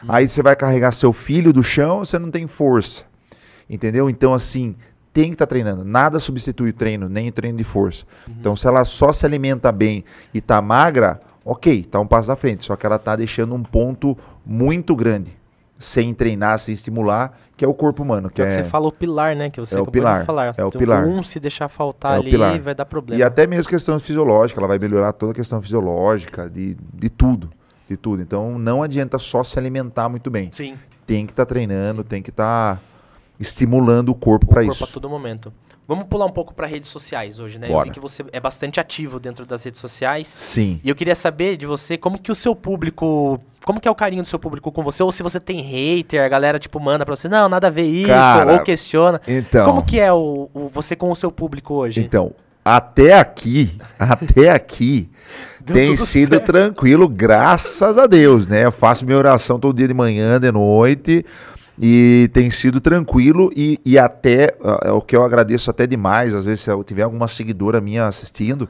Aí 0.08 0.28
você 0.28 0.42
vai 0.42 0.56
carregar 0.56 0.94
seu 0.94 1.14
filho 1.14 1.54
do 1.54 1.62
chão, 1.62 2.00
você 2.00 2.18
não 2.18 2.32
tem 2.32 2.48
força. 2.48 3.04
Entendeu? 3.70 4.10
Então, 4.10 4.34
assim, 4.34 4.76
tem 5.14 5.30
que 5.30 5.36
estar 5.36 5.48
treinando. 5.48 5.84
Nada 5.84 6.20
substitui 6.20 6.70
o 6.70 6.74
treino, 6.74 7.08
nem 7.10 7.30
o 7.30 7.32
treino 7.32 7.58
de 7.58 7.64
força. 7.64 8.06
Então, 8.28 8.56
se 8.56 8.68
ela 8.68 8.84
só 8.84 9.12
se 9.12 9.26
alimenta 9.26 9.72
bem 9.72 10.04
e 10.34 10.42
tá 10.42 10.62
magra, 10.62 11.22
ok, 11.44 11.84
tá 11.84 12.00
um 12.00 12.08
passo 12.08 12.28
na 12.28 12.36
frente. 12.36 12.66
Só 12.66 12.76
que 12.76 12.86
ela 12.86 13.00
tá 13.00 13.16
deixando 13.16 13.56
um 13.56 13.64
ponto 13.64 14.18
muito 14.46 14.96
grande, 14.96 15.32
sem 15.80 16.14
treinar, 16.14 16.60
sem 16.60 16.74
estimular, 16.74 17.38
que 17.58 17.64
é 17.64 17.68
o 17.68 17.74
corpo 17.74 18.04
humano. 18.04 18.30
Que 18.30 18.42
é 18.42 18.46
é, 18.46 18.50
você 18.50 18.64
fala, 18.66 18.88
o 18.88 18.92
pilar, 18.92 19.36
né? 19.36 19.50
Que 19.50 19.60
você 19.60 19.78
é 19.78 19.82
o 19.82 19.86
pilar, 19.86 20.26
falar. 20.26 20.54
é 20.58 20.64
o 20.64 20.68
Então, 20.68 20.80
pilar. 20.80 21.06
Um 21.08 21.24
se 21.24 21.40
deixar 21.40 21.70
faltar 21.70 22.18
É 22.18 22.20
ali, 22.20 22.32
pilar. 22.32 22.60
vai 22.60 22.76
dar 22.76 22.86
problema. 22.86 23.20
E 23.20 23.24
até 23.24 23.48
mesmo 23.48 23.70
questão 23.70 23.98
fisiológica, 24.00 24.60
ela 24.60 24.68
vai 24.68 24.78
melhorar 24.78 25.14
toda 25.14 25.32
a 25.32 25.36
questão 25.36 25.62
fisiológica, 25.62 26.50
de, 26.50 26.76
de 26.94 27.10
tudo. 27.10 27.50
De 27.88 27.96
tudo. 27.96 28.22
Então, 28.22 28.60
não 28.60 28.84
adianta 28.84 29.18
só 29.18 29.44
se 29.44 29.58
alimentar 29.58 30.10
muito 30.10 30.30
bem. 30.30 30.50
Sim, 30.52 30.76
Tem 31.08 31.26
que 31.26 31.32
estar 31.32 31.46
treinando, 31.46 32.04
tem 32.04 32.22
que 32.22 32.32
estar 32.32 32.82
estimulando 33.40 34.10
o 34.10 34.16
corpo 34.16 34.46
o 34.46 34.50
para 34.50 34.62
corpo 34.64 34.74
isso. 34.76 34.84
a 34.84 34.88
todo 34.88 35.10
momento. 35.10 35.52
Vamos 35.88 36.06
pular 36.08 36.26
um 36.26 36.32
pouco 36.32 36.52
para 36.52 36.66
redes 36.66 36.90
sociais 36.90 37.38
hoje, 37.40 37.60
né? 37.60 37.68
Eu 37.68 37.74
Bora. 37.74 37.86
vi 37.86 37.92
que 37.92 38.00
você 38.00 38.26
é 38.32 38.40
bastante 38.40 38.80
ativo 38.80 39.20
dentro 39.20 39.46
das 39.46 39.64
redes 39.64 39.80
sociais. 39.80 40.28
Sim. 40.28 40.80
E 40.84 40.90
eu 40.90 40.96
queria 40.96 41.14
saber 41.14 41.58
de 41.58 41.68
você 41.68 41.96
como 41.96 42.18
que 42.18 42.32
o 42.32 42.36
seu 42.36 42.56
público. 42.56 43.40
Como 43.64 43.80
que 43.80 43.88
é 43.88 43.92
o 43.92 43.96
carinho 43.96 44.24
do 44.24 44.28
seu 44.28 44.40
público 44.40 44.72
com 44.72 44.82
você? 44.84 45.04
Ou 45.04 45.12
se 45.12 45.22
você 45.22 45.40
tem 45.40 45.62
hater, 45.62 46.24
a 46.24 46.28
galera, 46.28 46.58
tipo, 46.58 46.80
manda 46.80 47.06
pra 47.06 47.16
você, 47.16 47.28
não, 47.30 47.48
nada 47.48 47.68
a 47.68 47.70
ver 47.70 47.84
isso, 47.84 48.08
Cara, 48.08 48.54
ou 48.54 48.60
questiona. 48.62 49.22
Então, 49.28 49.66
Como 49.66 49.84
que 49.86 50.00
é 50.00 50.12
o, 50.12 50.50
o- 50.54 50.70
você 50.74 50.96
com 50.96 51.12
o 51.12 51.16
seu 51.16 51.32
público 51.32 51.74
hoje? 51.76 52.00
então, 52.00 52.32
até 52.64 53.14
aqui, 53.20 53.78
até 54.00 54.50
aqui, 54.52 55.08
tem 55.66 55.96
sido 55.98 56.32
certo. 56.36 56.46
tranquilo, 56.46 57.08
graças 57.08 57.98
a 57.98 58.06
Deus, 58.08 58.48
né? 58.48 58.66
Eu 58.66 58.72
faço 58.72 59.06
minha 59.06 59.18
oração 59.18 59.60
todo 59.60 59.76
dia 59.78 59.88
de 59.88 59.94
manhã, 59.94 60.40
de 60.40 60.52
noite, 60.52 61.26
e 61.80 62.30
tem 62.34 62.50
sido 62.52 62.80
tranquilo 62.80 63.52
e, 63.56 63.80
e 63.84 63.98
até, 64.00 64.56
ah, 64.64 64.80
é 64.86 64.92
o 64.92 65.02
que 65.02 65.16
eu 65.16 65.24
agradeço 65.24 65.70
até 65.70 65.86
demais, 65.86 66.34
às 66.34 66.46
vezes 66.46 66.62
se 66.62 66.70
eu 66.72 66.84
tiver 66.84 67.04
alguma 67.04 67.28
seguidora 67.28 67.82
minha 67.82 68.08
assistindo, 68.08 68.68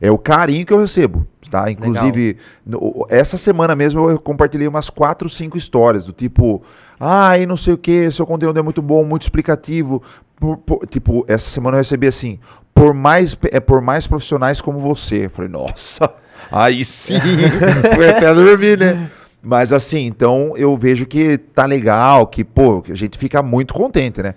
é 0.00 0.10
o 0.10 0.18
carinho 0.18 0.64
que 0.66 0.72
eu 0.72 0.78
recebo, 0.78 1.26
tá? 1.50 1.70
Inclusive, 1.70 2.36
no- 2.66 3.06
essa 3.08 3.36
semana 3.36 3.74
mesmo 3.74 4.10
eu 4.10 4.18
compartilhei 4.18 4.68
umas 4.68 4.90
quatro, 4.90 5.28
cinco 5.28 5.56
histórias 5.56 6.04
do 6.04 6.12
tipo, 6.12 6.62
ai, 7.00 7.46
não 7.46 7.56
sei 7.56 7.72
o 7.74 7.78
que, 7.78 8.10
seu 8.10 8.26
conteúdo 8.26 8.58
é 8.58 8.62
muito 8.62 8.82
bom, 8.82 9.04
muito 9.04 9.22
explicativo. 9.22 10.02
Por- 10.38 10.58
por- 10.58 10.86
tipo, 10.86 11.24
essa 11.26 11.48
semana 11.48 11.76
eu 11.76 11.80
recebi 11.80 12.06
assim, 12.06 12.38
por 12.74 12.92
mais, 12.92 13.34
é 13.50 13.58
por 13.58 13.80
mais 13.80 14.06
profissionais 14.06 14.60
como 14.60 14.78
você. 14.78 15.24
Eu 15.24 15.30
falei, 15.30 15.50
nossa, 15.50 16.12
aí 16.52 16.84
sim, 16.84 17.14
foi 17.96 18.10
até 18.10 18.34
dormir, 18.34 18.78
né? 18.78 19.10
Mas 19.48 19.72
assim, 19.72 20.06
então 20.06 20.54
eu 20.56 20.76
vejo 20.76 21.06
que 21.06 21.38
tá 21.38 21.66
legal, 21.66 22.26
que, 22.26 22.42
pô, 22.42 22.82
que 22.82 22.90
a 22.90 22.96
gente 22.96 23.16
fica 23.16 23.40
muito 23.44 23.72
contente, 23.72 24.20
né? 24.20 24.34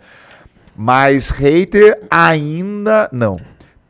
Mas 0.77 1.31
hater 1.31 1.99
ainda 2.11 3.09
não. 3.11 3.37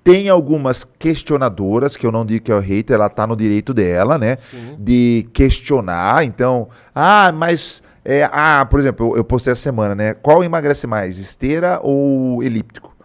Tem 0.01 0.29
algumas 0.29 0.87
questionadoras, 0.97 1.97
que 1.97 2.05
eu 2.05 2.11
não 2.11 2.25
digo 2.25 2.45
que 2.45 2.51
é 2.53 2.55
o 2.55 2.61
hater, 2.61 2.95
ela 2.95 3.09
tá 3.09 3.27
no 3.27 3.35
direito 3.35 3.73
dela, 3.73 4.17
né? 4.17 4.37
Sim. 4.37 4.77
De 4.79 5.27
questionar. 5.33 6.23
Então, 6.23 6.69
ah, 6.95 7.33
mas. 7.35 7.83
é, 8.05 8.23
ah, 8.31 8.65
por 8.69 8.79
exemplo, 8.79 9.07
eu, 9.07 9.17
eu 9.17 9.23
postei 9.25 9.51
essa 9.51 9.61
semana, 9.61 9.93
né? 9.93 10.13
Qual 10.13 10.41
emagrece 10.41 10.87
mais, 10.87 11.19
esteira 11.19 11.81
ou 11.83 12.41
elíptico? 12.41 12.95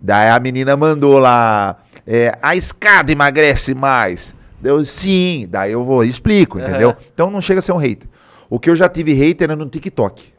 Daí 0.00 0.30
a 0.30 0.40
menina 0.40 0.74
mandou 0.74 1.18
lá, 1.18 1.76
é, 2.06 2.32
a 2.40 2.56
escada 2.56 3.12
emagrece 3.12 3.74
mais. 3.74 4.32
Deu 4.60 4.84
sim, 4.84 5.46
daí 5.48 5.72
eu 5.72 5.84
vou 5.84 6.02
explico, 6.04 6.58
entendeu? 6.58 6.96
Então 7.14 7.30
não 7.30 7.40
chega 7.40 7.60
a 7.60 7.62
ser 7.62 7.72
um 7.72 7.76
hater. 7.76 8.08
O 8.50 8.58
que 8.58 8.68
eu 8.70 8.76
já 8.76 8.88
tive 8.88 9.12
hater 9.12 9.50
é 9.50 9.54
no 9.54 9.68
TikTok. 9.68 10.32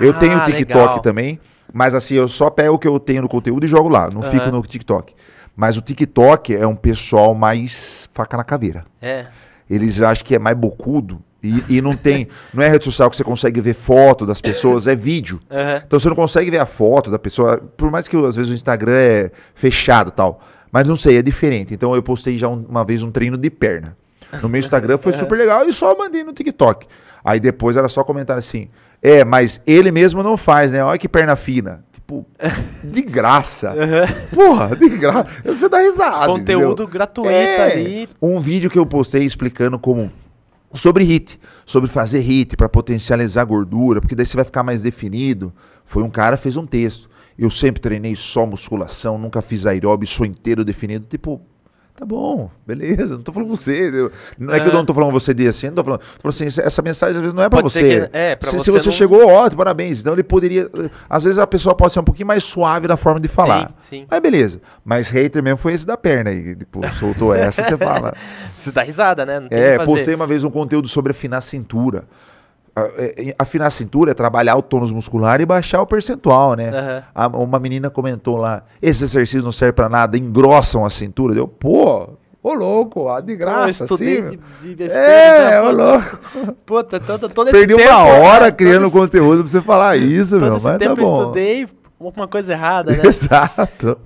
Eu 0.00 0.10
Ah, 0.10 0.14
tenho 0.14 0.44
TikTok 0.44 0.78
legal. 0.78 0.98
também, 1.00 1.40
mas 1.72 1.94
assim, 1.94 2.14
eu 2.14 2.28
só 2.28 2.50
pego 2.50 2.74
o 2.74 2.78
que 2.78 2.86
eu 2.86 3.00
tenho 3.00 3.22
no 3.22 3.28
conteúdo 3.28 3.64
e 3.64 3.68
jogo 3.68 3.88
lá, 3.88 4.08
não 4.12 4.22
Aham. 4.22 4.30
fico 4.30 4.50
no 4.50 4.62
TikTok. 4.62 5.14
Mas 5.56 5.76
o 5.76 5.80
TikTok 5.80 6.54
é 6.54 6.66
um 6.66 6.76
pessoal 6.76 7.34
mais 7.34 8.08
faca 8.12 8.36
na 8.36 8.44
caveira. 8.44 8.84
É. 9.00 9.26
Eles 9.68 10.00
acham 10.02 10.24
que 10.24 10.34
é 10.34 10.38
mais 10.38 10.56
bocudo 10.56 11.18
e, 11.42 11.64
e 11.76 11.80
não 11.80 11.96
tem. 11.96 12.28
Não 12.52 12.62
é 12.62 12.68
rede 12.68 12.84
social 12.84 13.08
que 13.10 13.16
você 13.16 13.24
consegue 13.24 13.60
ver 13.60 13.74
foto 13.74 14.26
das 14.26 14.40
pessoas, 14.40 14.86
é 14.86 14.94
vídeo. 14.94 15.40
Aham. 15.50 15.82
Então 15.86 15.98
você 15.98 16.08
não 16.08 16.14
consegue 16.16 16.50
ver 16.50 16.58
a 16.58 16.66
foto 16.66 17.10
da 17.10 17.18
pessoa, 17.18 17.56
por 17.76 17.90
mais 17.90 18.06
que 18.06 18.16
às 18.16 18.36
vezes 18.36 18.52
o 18.52 18.54
Instagram 18.54 18.92
é 18.94 19.30
fechado 19.54 20.10
e 20.10 20.12
tal. 20.12 20.40
Mas 20.72 20.86
não 20.86 20.96
sei, 20.96 21.16
é 21.18 21.22
diferente. 21.22 21.72
Então 21.74 21.94
eu 21.94 22.02
postei 22.02 22.36
já 22.38 22.48
um- 22.48 22.64
uma 22.68 22.84
vez 22.84 23.02
um 23.02 23.10
treino 23.10 23.36
de 23.36 23.50
perna. 23.50 23.96
No 24.42 24.48
meu 24.48 24.58
Instagram 24.58 24.98
foi 24.98 25.12
super 25.18 25.36
legal 25.38 25.68
e 25.68 25.72
só 25.72 25.96
mandei 25.96 26.24
no 26.24 26.32
TikTok. 26.32 26.86
Aí 27.24 27.40
depois 27.40 27.76
era 27.76 27.88
só 27.88 28.02
comentar 28.04 28.36
assim: 28.38 28.68
é, 29.02 29.24
mas 29.24 29.60
ele 29.66 29.90
mesmo 29.90 30.22
não 30.22 30.36
faz, 30.36 30.72
né? 30.72 30.82
Olha 30.84 30.98
que 30.98 31.08
perna 31.08 31.36
fina. 31.36 31.84
Tipo, 31.92 32.24
de 32.84 33.02
graça. 33.02 33.74
Porra, 34.34 34.76
de 34.76 34.88
graça. 34.90 35.26
Você 35.44 35.68
dá 35.68 35.78
risada. 35.78 36.26
Conteúdo 36.26 36.82
entendeu? 36.82 36.86
gratuito 36.88 37.28
É, 37.30 37.72
ali. 37.72 38.08
Um 38.22 38.38
vídeo 38.38 38.70
que 38.70 38.78
eu 38.78 38.86
postei 38.86 39.24
explicando 39.24 39.78
como 39.78 40.10
sobre 40.74 41.04
HIT, 41.04 41.40
sobre 41.64 41.88
fazer 41.90 42.18
HIT 42.20 42.56
para 42.56 42.68
potencializar 42.68 43.44
gordura, 43.44 44.00
porque 44.00 44.14
daí 44.14 44.26
você 44.26 44.36
vai 44.36 44.44
ficar 44.44 44.62
mais 44.62 44.82
definido. 44.82 45.52
Foi 45.84 46.02
um 46.02 46.10
cara 46.10 46.36
fez 46.36 46.56
um 46.56 46.66
texto. 46.66 47.08
Eu 47.38 47.50
sempre 47.50 47.80
treinei 47.80 48.16
só 48.16 48.46
musculação, 48.46 49.18
nunca 49.18 49.42
fiz 49.42 49.66
aeróbio, 49.66 50.06
sou 50.08 50.24
inteiro 50.24 50.64
definido. 50.64 51.04
Tipo, 51.08 51.40
tá 51.94 52.04
bom, 52.04 52.50
beleza, 52.66 53.14
não 53.16 53.22
tô 53.22 53.30
falando 53.32 53.48
você. 53.48 53.90
eu- 53.92 54.10
não 54.38 54.54
é, 54.54 54.60
que 54.60 54.68
eu 54.68 54.72
não 54.72 54.84
tô 54.86 54.94
falando 54.94 55.12
você 55.12 55.34
de 55.34 55.46
assim, 55.46 55.66
não 55.68 55.74
tô 55.74 55.84
falando. 55.84 56.00
Tô 56.00 56.30
falando 56.30 56.48
assim, 56.48 56.60
essa 56.62 56.80
mensagem 56.82 57.16
às 57.16 57.20
vezes 57.20 57.34
não 57.34 57.42
é 57.42 57.48
ser 57.48 57.62
você. 57.62 57.80
que- 58.08 58.16
é, 58.16 58.36
pra 58.36 58.50
se, 58.50 58.56
você 58.58 58.64
se 58.64 58.70
você 58.70 58.88
não- 58.88 58.92
chegou, 58.96 59.26
ótimo, 59.28 59.58
parabéns. 59.58 60.00
Então 60.00 60.12
ele 60.14 60.22
poderia. 60.22 60.70
Às 61.10 61.24
vezes 61.24 61.38
a 61.38 61.46
pessoa 61.46 61.74
pode 61.74 61.92
ser 61.92 62.00
um 62.00 62.04
pouquinho 62.04 62.26
mais 62.26 62.42
suave 62.42 62.88
na 62.88 62.96
forma 62.96 63.20
de 63.20 63.28
falar. 63.28 63.74
Sim, 63.80 63.98
sim. 64.00 64.06
Mas 64.10 64.20
beleza. 64.22 64.60
Mas 64.84 65.10
hater 65.10 65.42
mesmo 65.42 65.58
foi 65.58 65.74
esse 65.74 65.86
da 65.86 65.96
perna 65.96 66.30
aí. 66.30 66.56
Tipo, 66.56 66.86
soltou 66.94 67.34
essa, 67.34 67.62
você 67.62 67.76
fala. 67.76 68.14
Você 68.56 68.72
dá 68.72 68.82
risada, 68.82 69.26
né? 69.26 69.46
É, 69.50 69.76
postei 69.84 70.14
uma 70.14 70.26
vez 70.26 70.42
um 70.42 70.50
conteúdo 70.50 70.88
sobre 70.88 71.10
afinar 71.10 71.38
a 71.38 71.42
cintura. 71.42 72.04
A- 72.76 72.90
é, 72.98 73.34
Afinar 73.38 73.68
a 73.68 73.70
cintura 73.70 74.10
é 74.10 74.14
trabalhar 74.14 74.54
o 74.56 74.60
tônus 74.62 74.92
muscular 74.92 75.40
e 75.40 75.46
baixar 75.46 75.80
o 75.80 75.86
percentual, 75.86 76.54
né? 76.54 76.68
Aham. 76.68 77.02
A- 77.14 77.26
uma 77.38 77.58
menina 77.58 77.88
comentou 77.88 78.36
lá: 78.36 78.62
esse 78.82 79.02
exercício 79.02 79.42
não 79.42 79.50
serve 79.52 79.72
pra 79.72 79.88
nada, 79.88 80.18
engrossam 80.18 80.84
a 80.84 80.90
cintura. 80.90 81.34
Deu, 81.34 81.48
pô, 81.48 82.10
ô 82.42 82.52
louco, 82.52 83.08
ah, 83.08 83.20
de 83.20 83.34
graça, 83.34 83.82
eu 83.82 83.86
estudei 83.86 84.18
assim. 84.20 84.30
de, 84.62 84.68
de 84.68 84.74
besteira. 84.76 85.06
É, 85.08 85.50
já, 85.52 85.62
ô 85.64 85.72
louco. 85.72 86.18
Puta, 86.66 87.00
todo, 87.00 87.28
todo 87.30 87.48
esse 87.48 87.58
Perdi 87.58 87.76
tempo, 87.82 87.88
uma 87.94 88.04
hora 88.04 88.44
né, 88.46 88.52
criando 88.52 88.82
todo 88.82 88.86
esse- 88.88 88.98
conteúdo 88.98 89.42
pra 89.44 89.50
você 89.52 89.60
falar 89.62 89.96
isso, 89.98 90.36
meu. 90.38 90.56
esse 90.56 90.64
Mas 90.64 90.72
tá 90.74 90.78
tempo 90.78 91.00
eu 91.00 91.04
bom. 91.06 91.20
estudei 91.22 91.68
alguma 91.98 92.28
coisa 92.28 92.52
errada, 92.52 92.92
né? 92.92 93.00
Exato. 93.08 93.98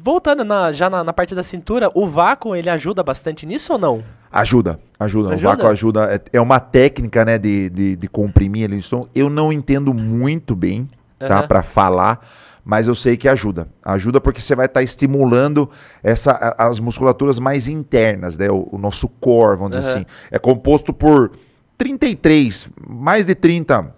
Voltando 0.00 0.44
na- 0.44 0.70
já 0.72 0.88
na, 0.88 1.02
na 1.02 1.12
parte 1.12 1.34
da 1.34 1.42
cintura, 1.42 1.90
o 1.94 2.06
vácuo 2.08 2.54
ele 2.54 2.70
ajuda 2.70 3.02
bastante 3.02 3.44
nisso 3.44 3.72
ou 3.72 3.78
não? 3.78 4.04
Ajuda, 4.34 4.80
ajuda. 4.98 5.34
Ajuda? 5.34 5.48
O 5.48 5.50
vácuo 5.50 5.66
ajuda. 5.68 6.12
É, 6.12 6.38
é 6.38 6.40
uma 6.40 6.58
técnica, 6.58 7.24
né, 7.24 7.38
de, 7.38 7.70
de, 7.70 7.94
de 7.94 8.08
comprimir 8.08 8.64
ali 8.68 8.78
o 8.78 8.82
som. 8.82 9.08
Eu 9.14 9.30
não 9.30 9.52
entendo 9.52 9.94
muito 9.94 10.56
bem, 10.56 10.88
tá. 11.20 11.44
Pra 11.44 11.62
falar, 11.62 12.20
mas 12.64 12.88
eu 12.88 12.96
sei 12.96 13.16
que 13.16 13.28
ajuda. 13.28 13.68
Ajuda 13.84 14.20
porque 14.20 14.40
você 14.40 14.56
vai 14.56 14.66
estar 14.66 14.82
estimulando 14.82 15.70
essa, 16.02 16.54
as 16.58 16.80
musculaturas 16.80 17.38
mais 17.38 17.68
internas, 17.68 18.36
né, 18.36 18.50
o, 18.50 18.68
o 18.72 18.76
nosso 18.76 19.08
core, 19.08 19.56
vamos 19.56 19.76
dizer 19.76 19.88
Aham. 19.88 19.98
assim. 19.98 20.06
É 20.32 20.38
composto 20.38 20.92
por 20.92 21.30
33, 21.78 22.68
mais 22.84 23.26
de 23.26 23.36
30 23.36 23.94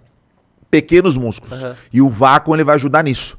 pequenos 0.69 1.17
músculos. 1.17 1.63
Aham. 1.63 1.75
E 1.91 1.99
o 1.99 2.09
vácuo 2.09 2.55
ele 2.55 2.63
vai 2.63 2.75
ajudar 2.75 3.03
nisso. 3.03 3.35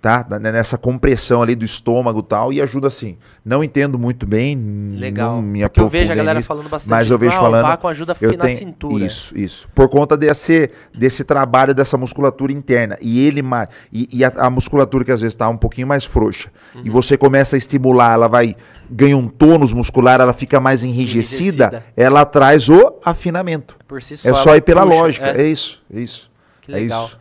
Tá? 0.00 0.26
Nessa 0.40 0.78
compressão 0.78 1.42
ali 1.42 1.54
do 1.54 1.64
estômago 1.64 2.20
e 2.20 2.22
tal, 2.22 2.52
e 2.52 2.60
ajuda 2.60 2.86
assim. 2.86 3.16
Não 3.44 3.62
entendo 3.62 3.98
muito 3.98 4.26
bem, 4.26 4.94
Legal. 4.96 5.36
não 5.36 5.42
me 5.42 5.60
Porque 5.60 5.80
eu 5.80 5.88
vejo 5.88 6.10
a 6.10 6.14
galera 6.14 6.38
nisso, 6.38 6.48
falando 6.48 6.68
bastante. 6.68 6.90
mas 6.90 7.10
eu 7.10 7.18
vejo 7.18 7.36
ah, 7.36 7.40
falando, 7.40 7.64
O 7.64 7.68
vácuo 7.68 7.88
ajuda 7.88 8.16
eu 8.20 8.32
na 8.36 8.44
tenho 8.44 8.58
cintura. 8.58 9.04
isso, 9.04 9.36
isso. 9.36 9.68
Por 9.74 9.88
conta 9.88 10.16
desse, 10.16 10.70
desse 10.94 11.24
trabalho 11.24 11.74
dessa 11.74 11.96
musculatura 11.98 12.52
interna. 12.52 12.96
E 13.00 13.26
ele 13.26 13.42
mais 13.42 13.68
e, 13.92 14.08
e 14.12 14.24
a, 14.24 14.32
a 14.36 14.50
musculatura 14.50 15.04
que 15.04 15.12
às 15.12 15.20
vezes 15.20 15.34
está 15.34 15.48
um 15.48 15.56
pouquinho 15.56 15.86
mais 15.86 16.04
frouxa. 16.04 16.50
Uhum. 16.74 16.82
E 16.84 16.90
você 16.90 17.16
começa 17.16 17.56
a 17.56 17.58
estimular, 17.58 18.14
ela 18.14 18.28
vai 18.28 18.56
ganha 18.90 19.16
um 19.16 19.28
tônus 19.28 19.72
muscular, 19.72 20.20
ela 20.20 20.32
fica 20.32 20.60
mais 20.60 20.84
enrijecida, 20.84 21.66
Enrijecida. 21.66 21.84
ela 21.96 22.24
traz 22.24 22.68
o 22.68 22.94
afinamento. 23.04 23.76
Por 23.88 24.02
si 24.02 24.16
só. 24.16 24.28
É 24.30 24.34
só 24.34 24.56
ir 24.56 24.60
pela 24.60 24.82
puxa, 24.82 24.94
lógica. 24.94 25.26
é. 25.28 25.42
É, 25.42 25.48
isso, 25.48 25.82
é 25.92 26.00
isso. 26.00 26.30
Que 26.62 26.72
é 26.72 26.76
legal. 26.76 27.06
isso. 27.06 27.18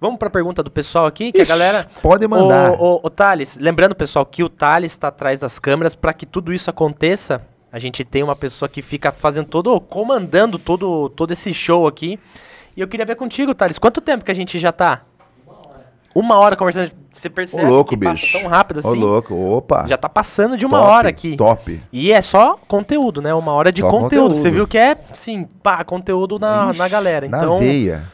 Vamos 0.00 0.18
pra 0.18 0.30
pergunta 0.30 0.62
do 0.62 0.70
pessoal 0.70 1.06
aqui, 1.06 1.32
que 1.32 1.40
a 1.40 1.42
Ixi, 1.42 1.48
galera. 1.48 1.88
Pode 2.00 2.26
mandar. 2.28 2.72
Ô, 2.72 2.94
ô, 2.96 3.00
ô, 3.02 3.10
Thales, 3.10 3.58
lembrando, 3.60 3.94
pessoal, 3.96 4.24
que 4.24 4.44
o 4.44 4.48
Thales 4.48 4.92
está 4.92 5.08
atrás 5.08 5.40
das 5.40 5.58
câmeras 5.58 5.94
para 5.94 6.12
que 6.12 6.24
tudo 6.24 6.52
isso 6.52 6.70
aconteça. 6.70 7.42
A 7.72 7.78
gente 7.78 8.04
tem 8.04 8.22
uma 8.22 8.36
pessoa 8.36 8.68
que 8.68 8.80
fica 8.80 9.10
fazendo 9.12 9.46
todo, 9.48 9.78
comandando 9.80 10.58
todo, 10.58 11.08
todo 11.10 11.32
esse 11.32 11.52
show 11.52 11.86
aqui. 11.86 12.18
E 12.76 12.80
eu 12.80 12.86
queria 12.86 13.04
ver 13.04 13.16
contigo, 13.16 13.54
Thales, 13.54 13.78
quanto 13.78 14.00
tempo 14.00 14.24
que 14.24 14.30
a 14.30 14.34
gente 14.34 14.58
já 14.58 14.70
tá? 14.70 15.02
Uma 16.14 16.36
hora 16.38 16.56
conversando. 16.56 16.90
Você 17.12 17.28
Ô, 17.28 17.30
percebe 17.30 17.64
louco, 17.68 17.90
que 17.90 17.96
bicho. 17.96 18.12
passa 18.26 18.38
tão 18.38 18.48
rápido 18.48 18.76
Ô, 18.76 18.80
assim? 18.88 18.98
louco. 19.00 19.34
Opa. 19.34 19.84
Já 19.88 19.96
tá 19.96 20.08
passando 20.08 20.56
de 20.56 20.64
uma 20.64 20.78
Top, 20.78 20.90
hora 20.90 21.08
aqui. 21.08 21.36
Top. 21.36 21.80
E 21.92 22.12
é 22.12 22.20
só 22.20 22.56
conteúdo, 22.66 23.20
né? 23.20 23.34
Uma 23.34 23.52
hora 23.52 23.70
de 23.72 23.80
Só 23.82 23.90
conteúdo. 23.90 24.34
Você 24.34 24.38
conteúdo. 24.38 24.54
viu 24.54 24.66
que 24.68 24.78
é, 24.78 24.96
sim, 25.14 25.46
pá, 25.62 25.82
conteúdo 25.84 26.38
na, 26.38 26.72
na 26.72 26.88
galera. 26.88 27.28
Na 27.28 27.38
Então, 27.38 27.58
veia. 27.58 28.04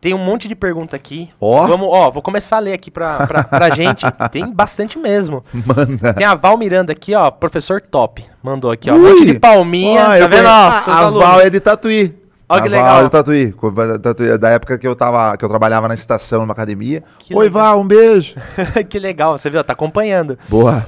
Tem 0.00 0.14
um 0.14 0.18
monte 0.18 0.48
de 0.48 0.54
pergunta 0.54 0.96
aqui. 0.96 1.28
Ó. 1.40 1.66
Vamos, 1.66 1.88
ó, 1.90 2.10
vou 2.10 2.22
começar 2.22 2.56
a 2.56 2.60
ler 2.60 2.72
aqui 2.72 2.90
pra, 2.90 3.26
pra, 3.26 3.44
pra 3.44 3.70
gente. 3.74 4.06
Tem 4.32 4.50
bastante 4.50 4.98
mesmo. 4.98 5.44
Manda. 5.52 6.14
Tem 6.14 6.26
a 6.26 6.34
Val 6.34 6.56
Miranda 6.56 6.92
aqui, 6.92 7.14
ó, 7.14 7.30
professor 7.30 7.80
top. 7.82 8.24
Mandou 8.42 8.70
aqui, 8.70 8.90
ó. 8.90 8.94
Um 8.94 9.02
Ui. 9.02 9.10
monte 9.10 9.26
de 9.26 9.38
palminha. 9.38 10.02
Ó, 10.08 10.18
tá 10.18 10.26
vendo? 10.26 10.42
Nossa, 10.44 10.90
a, 10.90 11.06
a. 11.06 11.10
Val 11.10 11.40
é 11.40 11.50
de 11.50 11.60
Tatuí. 11.60 12.14
Ó, 12.48 12.54
a 12.56 12.60
que 12.62 12.68
Val 12.68 12.78
legal. 12.78 13.00
é 13.00 13.04
de 13.04 13.10
Tatuí. 13.10 13.54
Tatuí, 14.02 14.38
Da 14.38 14.48
época 14.50 14.78
que 14.78 14.86
eu, 14.88 14.96
tava, 14.96 15.36
que 15.36 15.44
eu 15.44 15.48
trabalhava 15.48 15.86
na 15.86 15.94
estação, 15.94 16.40
numa 16.40 16.52
academia. 16.52 17.02
Que 17.18 17.34
Oi, 17.34 17.44
legal. 17.46 17.62
Val, 17.62 17.80
um 17.80 17.86
beijo. 17.86 18.34
que 18.88 18.98
legal, 18.98 19.36
você 19.36 19.50
viu? 19.50 19.62
Tá 19.62 19.74
acompanhando. 19.74 20.38
Boa. 20.48 20.86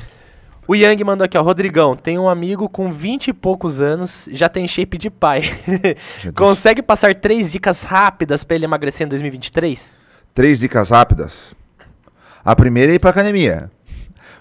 O 0.66 0.74
Yang 0.76 1.04
mandou 1.04 1.24
aqui, 1.24 1.36
ó. 1.36 1.42
Rodrigão, 1.42 1.96
tem 1.96 2.18
um 2.18 2.28
amigo 2.28 2.68
com 2.68 2.92
20 2.92 3.28
e 3.28 3.32
poucos 3.32 3.80
anos, 3.80 4.28
já 4.32 4.48
tem 4.48 4.66
shape 4.68 4.96
de 4.96 5.10
pai. 5.10 5.42
Consegue 6.34 6.82
passar 6.82 7.14
três 7.14 7.50
dicas 7.50 7.82
rápidas 7.82 8.44
pra 8.44 8.54
ele 8.54 8.64
emagrecer 8.64 9.06
em 9.06 9.10
2023? 9.10 9.98
Três 10.34 10.60
dicas 10.60 10.90
rápidas. 10.90 11.54
A 12.44 12.54
primeira 12.54 12.92
é 12.92 12.94
ir 12.94 12.98
pra 12.98 13.10
academia. 13.10 13.70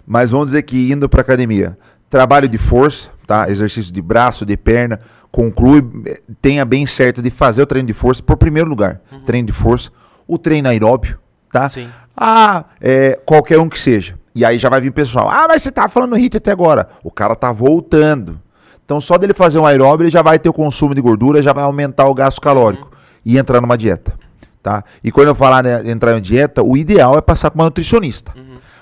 Mas 0.05 0.31
vamos 0.31 0.47
dizer 0.47 0.63
que 0.63 0.91
indo 0.91 1.07
pra 1.07 1.21
academia, 1.21 1.77
trabalho 2.09 2.47
de 2.47 2.57
força, 2.57 3.09
tá? 3.27 3.49
Exercício 3.49 3.93
de 3.93 4.01
braço, 4.01 4.45
de 4.45 4.57
perna, 4.57 4.99
conclui, 5.31 5.83
eh, 6.05 6.19
tenha 6.41 6.65
bem 6.65 6.85
certo 6.85 7.21
de 7.21 7.29
fazer 7.29 7.61
o 7.61 7.65
treino 7.65 7.87
de 7.87 7.93
força, 7.93 8.21
por 8.21 8.35
primeiro 8.35 8.69
lugar, 8.69 9.01
treino 9.25 9.47
de 9.47 9.53
força, 9.53 9.91
o 10.27 10.37
treino 10.37 10.67
aeróbio, 10.67 11.17
tá? 11.51 11.69
Sim. 11.69 11.89
Ah, 12.15 12.65
é, 12.79 13.19
qualquer 13.25 13.59
um 13.59 13.69
que 13.69 13.79
seja. 13.79 14.15
E 14.33 14.45
aí 14.45 14.57
já 14.57 14.69
vai 14.69 14.79
vir 14.81 14.89
o 14.89 14.93
pessoal. 14.93 15.29
Ah, 15.29 15.45
mas 15.47 15.61
você 15.61 15.71
tá 15.71 15.89
falando 15.89 16.15
hit 16.15 16.37
até 16.37 16.51
agora. 16.51 16.89
O 17.03 17.11
cara 17.11 17.35
tá 17.35 17.51
voltando. 17.51 18.39
Então 18.85 18.99
só 18.99 19.17
dele 19.17 19.33
fazer 19.33 19.59
um 19.59 19.65
aeróbio, 19.65 20.05
ele 20.05 20.11
já 20.11 20.21
vai 20.21 20.37
ter 20.37 20.49
o 20.49 20.53
consumo 20.53 20.93
de 20.93 21.01
gordura, 21.01 21.41
já 21.41 21.53
vai 21.53 21.63
aumentar 21.63 22.07
o 22.07 22.13
gasto 22.13 22.41
calórico 22.41 22.91
e 23.25 23.37
entrar 23.37 23.61
numa 23.61 23.77
dieta, 23.77 24.13
tá? 24.61 24.83
E 25.03 25.11
quando 25.11 25.29
eu 25.29 25.35
falar 25.35 25.63
né, 25.63 25.89
entrar 25.89 26.17
em 26.17 26.21
dieta, 26.21 26.61
o 26.61 26.75
ideal 26.75 27.17
é 27.17 27.21
passar 27.21 27.49
com 27.51 27.59
uma 27.59 27.65
nutricionista. 27.65 28.33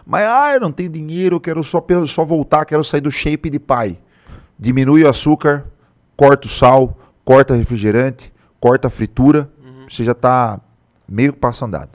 Mas 0.06 0.28
ah, 0.28 0.54
eu 0.56 0.60
não 0.60 0.72
tenho 0.72 0.90
dinheiro, 0.90 1.36
eu 1.36 1.40
quero 1.40 1.64
só 1.64 1.86
só 2.08 2.26
voltar, 2.26 2.66
quero 2.66 2.84
sair 2.84 3.02
do 3.02 3.12
shape 3.12 3.50
de 3.52 3.60
pai. 3.60 4.00
Diminui 4.58 5.04
o 5.04 5.10
açúcar, 5.10 5.66
corta 6.18 6.48
o 6.48 6.50
sal, 6.50 6.98
corta 7.24 7.54
refrigerante, 7.54 8.34
corta 8.60 8.88
a 8.88 8.92
fritura, 8.92 9.48
você 9.88 10.04
já 10.04 10.16
tá 10.16 10.60
meio 11.08 11.34
passo 11.34 11.64
andado. 11.66 11.92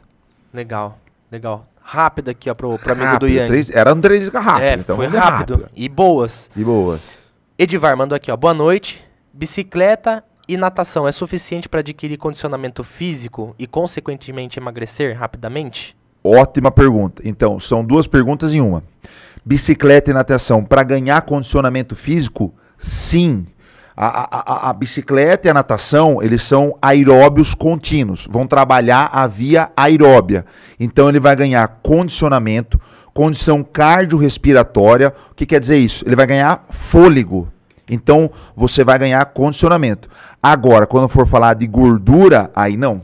Legal, 0.52 0.98
legal. 1.32 1.66
Rápido 1.86 2.30
aqui, 2.30 2.48
ó, 2.48 2.54
pro, 2.54 2.78
pro 2.78 2.92
amigo 2.92 3.06
do 3.06 3.12
Rápido, 3.12 3.28
Yang. 3.28 3.48
três, 3.48 3.70
era 3.70 3.92
um 3.92 4.00
três 4.00 4.28
rápido, 4.30 4.62
é, 4.64 4.74
então 4.74 4.96
foi 4.96 5.06
de 5.06 5.16
rápido. 5.16 5.68
E 5.76 5.86
boas. 5.86 6.50
De 6.56 6.64
boas. 6.64 7.00
Edivar 7.58 7.94
mandou 7.94 8.16
aqui, 8.16 8.32
ó. 8.32 8.36
Boa 8.36 8.54
noite. 8.54 9.04
Bicicleta 9.32 10.24
e 10.48 10.56
natação 10.56 11.06
é 11.06 11.12
suficiente 11.12 11.68
para 11.68 11.80
adquirir 11.80 12.16
condicionamento 12.16 12.82
físico 12.82 13.54
e, 13.58 13.66
consequentemente, 13.66 14.58
emagrecer 14.58 15.16
rapidamente? 15.16 15.94
Ótima 16.24 16.70
pergunta. 16.70 17.22
Então, 17.24 17.60
são 17.60 17.84
duas 17.84 18.06
perguntas 18.06 18.54
em 18.54 18.62
uma. 18.62 18.82
Bicicleta 19.44 20.10
e 20.10 20.14
natação 20.14 20.64
para 20.64 20.82
ganhar 20.82 21.20
condicionamento 21.20 21.94
físico? 21.94 22.54
Sim. 22.78 23.46
A, 23.96 24.06
a- 24.66 24.70
a- 24.70 24.72
bicicleta 24.72 25.46
e 25.46 25.50
a 25.50 25.54
natação, 25.54 26.20
eles 26.20 26.42
são 26.42 26.76
aeróbios 26.82 27.54
contínuos. 27.54 28.26
Vão 28.28 28.46
trabalhar 28.46 29.08
a 29.12 29.26
via 29.26 29.70
aeróbia. 29.76 30.44
Então, 30.80 31.08
ele 31.08 31.20
vai 31.20 31.36
ganhar 31.36 31.66
condicionamento, 31.82 32.80
condição 33.12 33.62
cardiorrespiratória. 33.62 35.14
O 35.30 35.34
que 35.34 35.46
quer 35.46 35.60
dizer 35.60 35.78
isso? 35.78 36.04
Ele 36.06 36.16
vai 36.16 36.26
ganhar 36.26 36.64
fôlego. 36.70 37.48
Então, 37.88 38.30
você 38.56 38.82
vai 38.82 38.98
ganhar 38.98 39.24
condicionamento. 39.26 40.08
Agora, 40.42 40.86
quando 40.86 41.08
for 41.08 41.26
falar 41.26 41.54
de 41.54 41.66
gordura, 41.66 42.50
aí 42.56 42.76
não. 42.76 43.00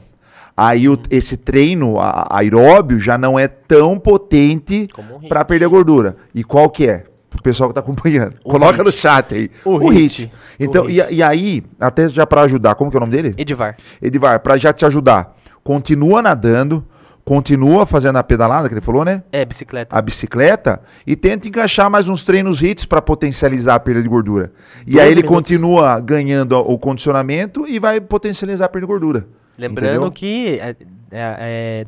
Aí 0.57 0.88
o- 0.88 0.99
esse 1.11 1.36
treino 1.36 1.97
aeróbio 2.28 2.99
já 2.99 3.16
não 3.16 3.38
é 3.38 3.47
tão 3.49 3.99
potente 3.99 4.88
um 5.24 5.28
para 5.28 5.45
perder 5.45 5.68
gordura. 5.68 6.16
E 6.34 6.43
qual 6.43 6.68
que 6.68 6.86
é? 6.88 7.05
O 7.39 7.43
pessoal 7.43 7.68
que 7.70 7.74
tá 7.74 7.81
acompanhando. 7.81 8.35
O 8.45 8.51
Coloca 8.51 8.78
HIIT. 8.78 8.85
no 8.85 8.93
chat 8.93 9.35
aí. 9.35 9.51
O 9.64 9.70
O, 9.76 9.93
HIIT. 9.93 10.22
HIIT. 10.22 10.33
Então, 10.59 10.85
O 10.87 10.91
e, 10.91 10.97
e 10.97 11.22
aí, 11.22 11.62
até 11.78 12.09
já 12.09 12.26
para 12.26 12.43
ajudar, 12.43 12.74
como 12.74 12.91
que 12.91 12.97
é 12.97 12.99
o 12.99 13.01
nome 13.01 13.12
dele? 13.12 13.35
Edivar. 13.39 13.76
Edivar, 14.03 14.41
para 14.41 14.59
já 14.59 14.72
te 14.72 14.85
ajudar. 14.85 15.37
Continua 15.62 16.20
nadando, 16.22 16.85
continua 17.24 17.87
fazendo 17.87 18.16
a 18.16 18.24
pedalada 18.24 18.66
que 18.68 18.74
ele 18.74 18.81
falou, 18.81 19.05
né? 19.05 19.22
É, 19.31 19.45
bicicleta. 19.45 19.97
a 19.97 20.03
bicicleta 20.03 20.81
e 21.07 21.14
tenta 21.14 21.47
encaixar 21.47 21.89
mais 21.91 22.09
uns 22.09 22.24
treinos 22.24 22.61
hits 22.62 22.85
para 22.85 23.01
potencializar 23.01 23.76
a 23.76 23.81
perda 23.81 24.03
de 24.03 24.09
gordura. 24.09 24.53
E 24.87 24.93
12 24.93 25.01
aí 25.01 25.07
ele 25.12 25.22
minutos. 25.22 25.37
continua 25.37 26.01
ganhando 26.01 26.59
o 26.59 26.78
condicionamento 26.78 27.66
e 27.68 27.78
vai 27.78 28.01
potencializar 28.01 28.64
a 28.64 28.68
perda 28.68 28.87
de 28.87 28.91
gordura. 28.93 29.26
Lembrando 29.57 29.91
Entendeu? 30.07 30.11
que, 30.12 30.59
é, 30.61 30.68
é- 30.70 30.74
é- 31.12 31.87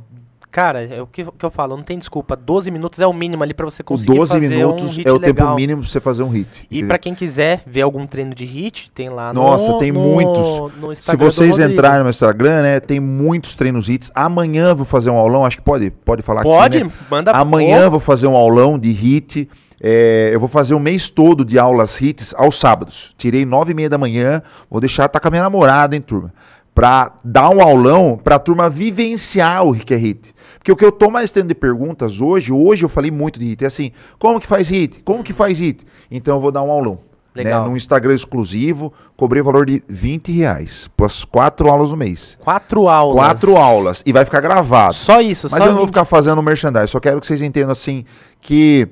cara, 0.52 0.84
é 0.84 1.02
o 1.02 1.06
que, 1.06 1.24
que 1.24 1.44
eu 1.44 1.50
falo, 1.50 1.74
não 1.76 1.82
tem 1.82 1.98
desculpa. 1.98 2.36
12 2.36 2.70
minutos 2.70 3.00
é 3.00 3.06
o 3.06 3.12
mínimo 3.12 3.42
ali 3.42 3.52
para 3.54 3.64
você 3.64 3.82
conseguir 3.82 4.16
12 4.16 4.32
fazer 4.34 4.48
minutos 4.48 4.84
um 4.84 4.88
hit 4.98 5.08
é 5.08 5.10
o 5.10 5.14
legal. 5.18 5.34
tempo 5.34 5.54
mínimo 5.56 5.80
para 5.82 5.90
você 5.90 6.00
fazer 6.00 6.22
um 6.22 6.28
hit. 6.28 6.66
E 6.70 6.84
pra 6.84 6.98
quem 6.98 7.14
quiser 7.14 7.62
ver 7.66 7.82
algum 7.82 8.06
treino 8.06 8.34
de 8.34 8.44
hit, 8.44 8.90
tem 8.94 9.08
lá 9.08 9.32
no 9.32 9.40
Nossa, 9.42 9.78
tem 9.78 9.90
no- 9.90 10.00
muitos. 10.00 10.72
no 10.78 10.94
Se 10.94 11.16
vocês 11.16 11.58
entrarem 11.58 11.98
no 11.98 12.04
meu 12.04 12.10
Instagram, 12.10 12.62
né, 12.62 12.78
tem 12.78 13.00
muitos 13.00 13.54
treinos 13.56 13.88
hits. 13.88 14.12
Amanhã 14.14 14.74
vou 14.74 14.84
fazer 14.86 15.10
um 15.10 15.16
aulão, 15.16 15.44
acho 15.44 15.56
que 15.56 15.62
pode, 15.62 15.90
pode 15.90 16.22
falar 16.22 16.42
Pode, 16.42 16.78
aqui, 16.78 16.86
né? 16.86 16.92
manda 17.10 17.32
Amanhã 17.32 17.80
eu 17.84 17.90
vou 17.90 18.00
fazer 18.00 18.26
um 18.28 18.36
aulão 18.36 18.78
de 18.78 18.92
hit. 18.92 19.48
É, 19.84 20.30
eu 20.32 20.38
vou 20.38 20.48
fazer 20.48 20.74
o 20.74 20.78
mês 20.78 21.10
todo 21.10 21.44
de 21.44 21.58
aulas 21.58 22.00
hits 22.00 22.32
aos 22.38 22.56
sábados. 22.60 23.12
Tirei 23.18 23.44
nove 23.44 23.72
e 23.72 23.74
meia 23.74 23.90
da 23.90 23.98
manhã. 23.98 24.40
Vou 24.70 24.80
deixar 24.80 25.08
tá 25.08 25.18
com 25.18 25.26
a 25.26 25.30
minha 25.30 25.42
namorada, 25.42 25.96
hein, 25.96 26.00
turma? 26.00 26.32
Pra 26.72 27.12
dar 27.24 27.50
um 27.50 27.60
aulão 27.60 28.16
pra 28.22 28.38
turma 28.38 28.70
vivenciar 28.70 29.66
o 29.66 29.74
que 29.74 29.92
é 29.92 29.96
hit. 29.96 30.32
Porque 30.62 30.70
o 30.70 30.76
que 30.76 30.84
eu 30.84 30.92
tô 30.92 31.10
mais 31.10 31.32
tendo 31.32 31.48
de 31.48 31.56
perguntas 31.56 32.20
hoje, 32.20 32.52
hoje 32.52 32.84
eu 32.84 32.88
falei 32.88 33.10
muito 33.10 33.36
de 33.36 33.46
hit. 33.46 33.64
É 33.64 33.66
assim, 33.66 33.90
como 34.16 34.38
que 34.38 34.46
faz 34.46 34.68
hit? 34.68 35.02
Como 35.02 35.24
que 35.24 35.32
faz 35.32 35.58
hit? 35.58 35.84
Então 36.08 36.36
eu 36.36 36.40
vou 36.40 36.52
dar 36.52 36.62
um 36.62 36.70
aulão. 36.70 37.00
Legal. 37.34 37.64
Né, 37.64 37.68
num 37.68 37.76
Instagram 37.76 38.14
exclusivo, 38.14 38.92
cobrei 39.16 39.42
o 39.42 39.44
valor 39.44 39.66
de 39.66 39.82
20 39.88 40.30
reais. 40.30 40.88
Plus 40.96 41.24
quatro 41.24 41.68
aulas 41.68 41.90
no 41.90 41.96
mês. 41.96 42.38
Quatro 42.40 42.88
aulas. 42.88 43.16
Quatro 43.16 43.56
aulas. 43.56 44.02
E 44.06 44.12
vai 44.12 44.24
ficar 44.24 44.40
gravado. 44.40 44.94
Só 44.94 45.20
isso, 45.20 45.48
Mas 45.50 45.58
só 45.58 45.64
eu 45.64 45.70
não 45.70 45.74
vou 45.78 45.86
20. 45.86 45.94
ficar 45.94 46.04
fazendo 46.04 46.40
merchandising, 46.40 46.86
só 46.86 47.00
quero 47.00 47.20
que 47.20 47.26
vocês 47.26 47.42
entendam 47.42 47.72
assim 47.72 48.04
que 48.40 48.86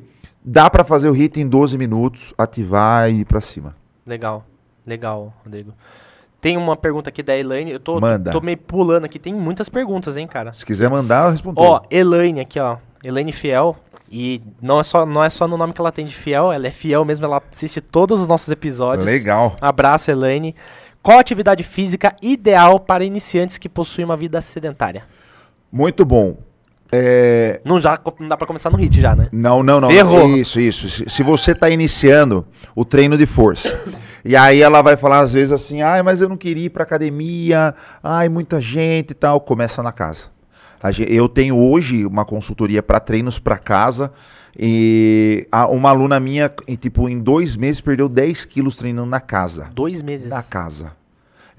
dá 0.44 0.68
pra 0.68 0.82
fazer 0.82 1.08
o 1.08 1.12
hit 1.12 1.38
em 1.38 1.46
12 1.46 1.78
minutos, 1.78 2.34
ativar 2.36 3.08
e 3.08 3.20
ir 3.20 3.24
pra 3.26 3.40
cima. 3.40 3.76
Legal, 4.04 4.44
legal, 4.84 5.32
Rodrigo. 5.44 5.72
Tem 6.40 6.56
uma 6.56 6.76
pergunta 6.76 7.10
aqui 7.10 7.22
da 7.22 7.36
Elaine. 7.36 7.70
Eu 7.72 7.80
tô, 7.80 8.00
Manda. 8.00 8.30
tô 8.30 8.40
meio 8.40 8.56
pulando 8.56 9.04
aqui. 9.04 9.18
Tem 9.18 9.34
muitas 9.34 9.68
perguntas, 9.68 10.16
hein, 10.16 10.26
cara. 10.26 10.52
Se 10.52 10.64
quiser 10.64 10.88
mandar, 10.88 11.26
eu 11.26 11.30
respondo. 11.32 11.60
Ó, 11.60 11.82
Elaine 11.90 12.40
aqui, 12.40 12.58
ó. 12.58 12.78
Elaine 13.04 13.32
Fiel. 13.32 13.76
E 14.12 14.42
não 14.60 14.80
é, 14.80 14.82
só, 14.82 15.06
não 15.06 15.22
é 15.22 15.30
só 15.30 15.46
no 15.46 15.56
nome 15.56 15.72
que 15.72 15.80
ela 15.80 15.92
tem 15.92 16.04
de 16.04 16.12
fiel, 16.16 16.50
ela 16.52 16.66
é 16.66 16.70
fiel 16.72 17.04
mesmo, 17.04 17.24
ela 17.26 17.40
assiste 17.52 17.80
todos 17.80 18.20
os 18.20 18.26
nossos 18.26 18.48
episódios. 18.48 19.06
Legal. 19.06 19.54
Abraço, 19.60 20.10
Elaine. 20.10 20.52
Qual 21.00 21.16
a 21.16 21.20
atividade 21.20 21.62
física 21.62 22.16
ideal 22.20 22.80
para 22.80 23.04
iniciantes 23.04 23.56
que 23.56 23.68
possuem 23.68 24.04
uma 24.04 24.16
vida 24.16 24.42
sedentária? 24.42 25.04
Muito 25.70 26.04
bom. 26.04 26.36
É, 26.92 27.60
Não, 27.64 27.80
já, 27.80 27.96
não 28.18 28.26
dá 28.28 28.36
pra 28.36 28.48
começar 28.48 28.68
no 28.68 28.76
hit 28.76 29.00
já, 29.00 29.14
né? 29.14 29.28
Não, 29.30 29.62
não, 29.62 29.80
não. 29.80 29.88
Ferrou. 29.88 30.36
Isso, 30.36 30.58
isso. 30.58 30.90
Se, 30.90 31.08
se 31.08 31.22
você 31.22 31.52
está 31.52 31.70
iniciando 31.70 32.44
o 32.74 32.84
treino 32.84 33.16
de 33.16 33.26
força, 33.26 33.68
e 34.24 34.36
aí 34.36 34.60
ela 34.60 34.82
vai 34.82 34.96
falar 34.96 35.20
às 35.20 35.32
vezes 35.32 35.52
assim, 35.52 35.82
ai, 35.82 36.02
mas 36.02 36.20
eu 36.20 36.28
não 36.28 36.36
queria 36.36 36.66
ir 36.66 36.70
pra 36.70 36.82
academia, 36.82 37.74
ai, 38.02 38.28
muita 38.28 38.60
gente 38.60 39.10
e 39.10 39.14
tal. 39.14 39.40
Começa 39.40 39.82
na 39.82 39.92
casa. 39.92 40.24
Eu 41.08 41.28
tenho 41.28 41.56
hoje 41.58 42.06
uma 42.06 42.24
consultoria 42.24 42.82
para 42.82 42.98
treinos 43.00 43.38
para 43.38 43.58
casa. 43.58 44.12
E 44.58 45.46
uma 45.70 45.90
aluna 45.90 46.18
minha, 46.18 46.52
tipo, 46.80 47.08
em 47.08 47.18
dois 47.18 47.54
meses, 47.54 47.80
perdeu 47.80 48.08
10 48.08 48.44
quilos 48.46 48.76
treinando 48.76 49.08
na 49.08 49.20
casa. 49.20 49.68
Dois 49.72 50.02
meses. 50.02 50.28
Na 50.28 50.42
casa. 50.42 50.92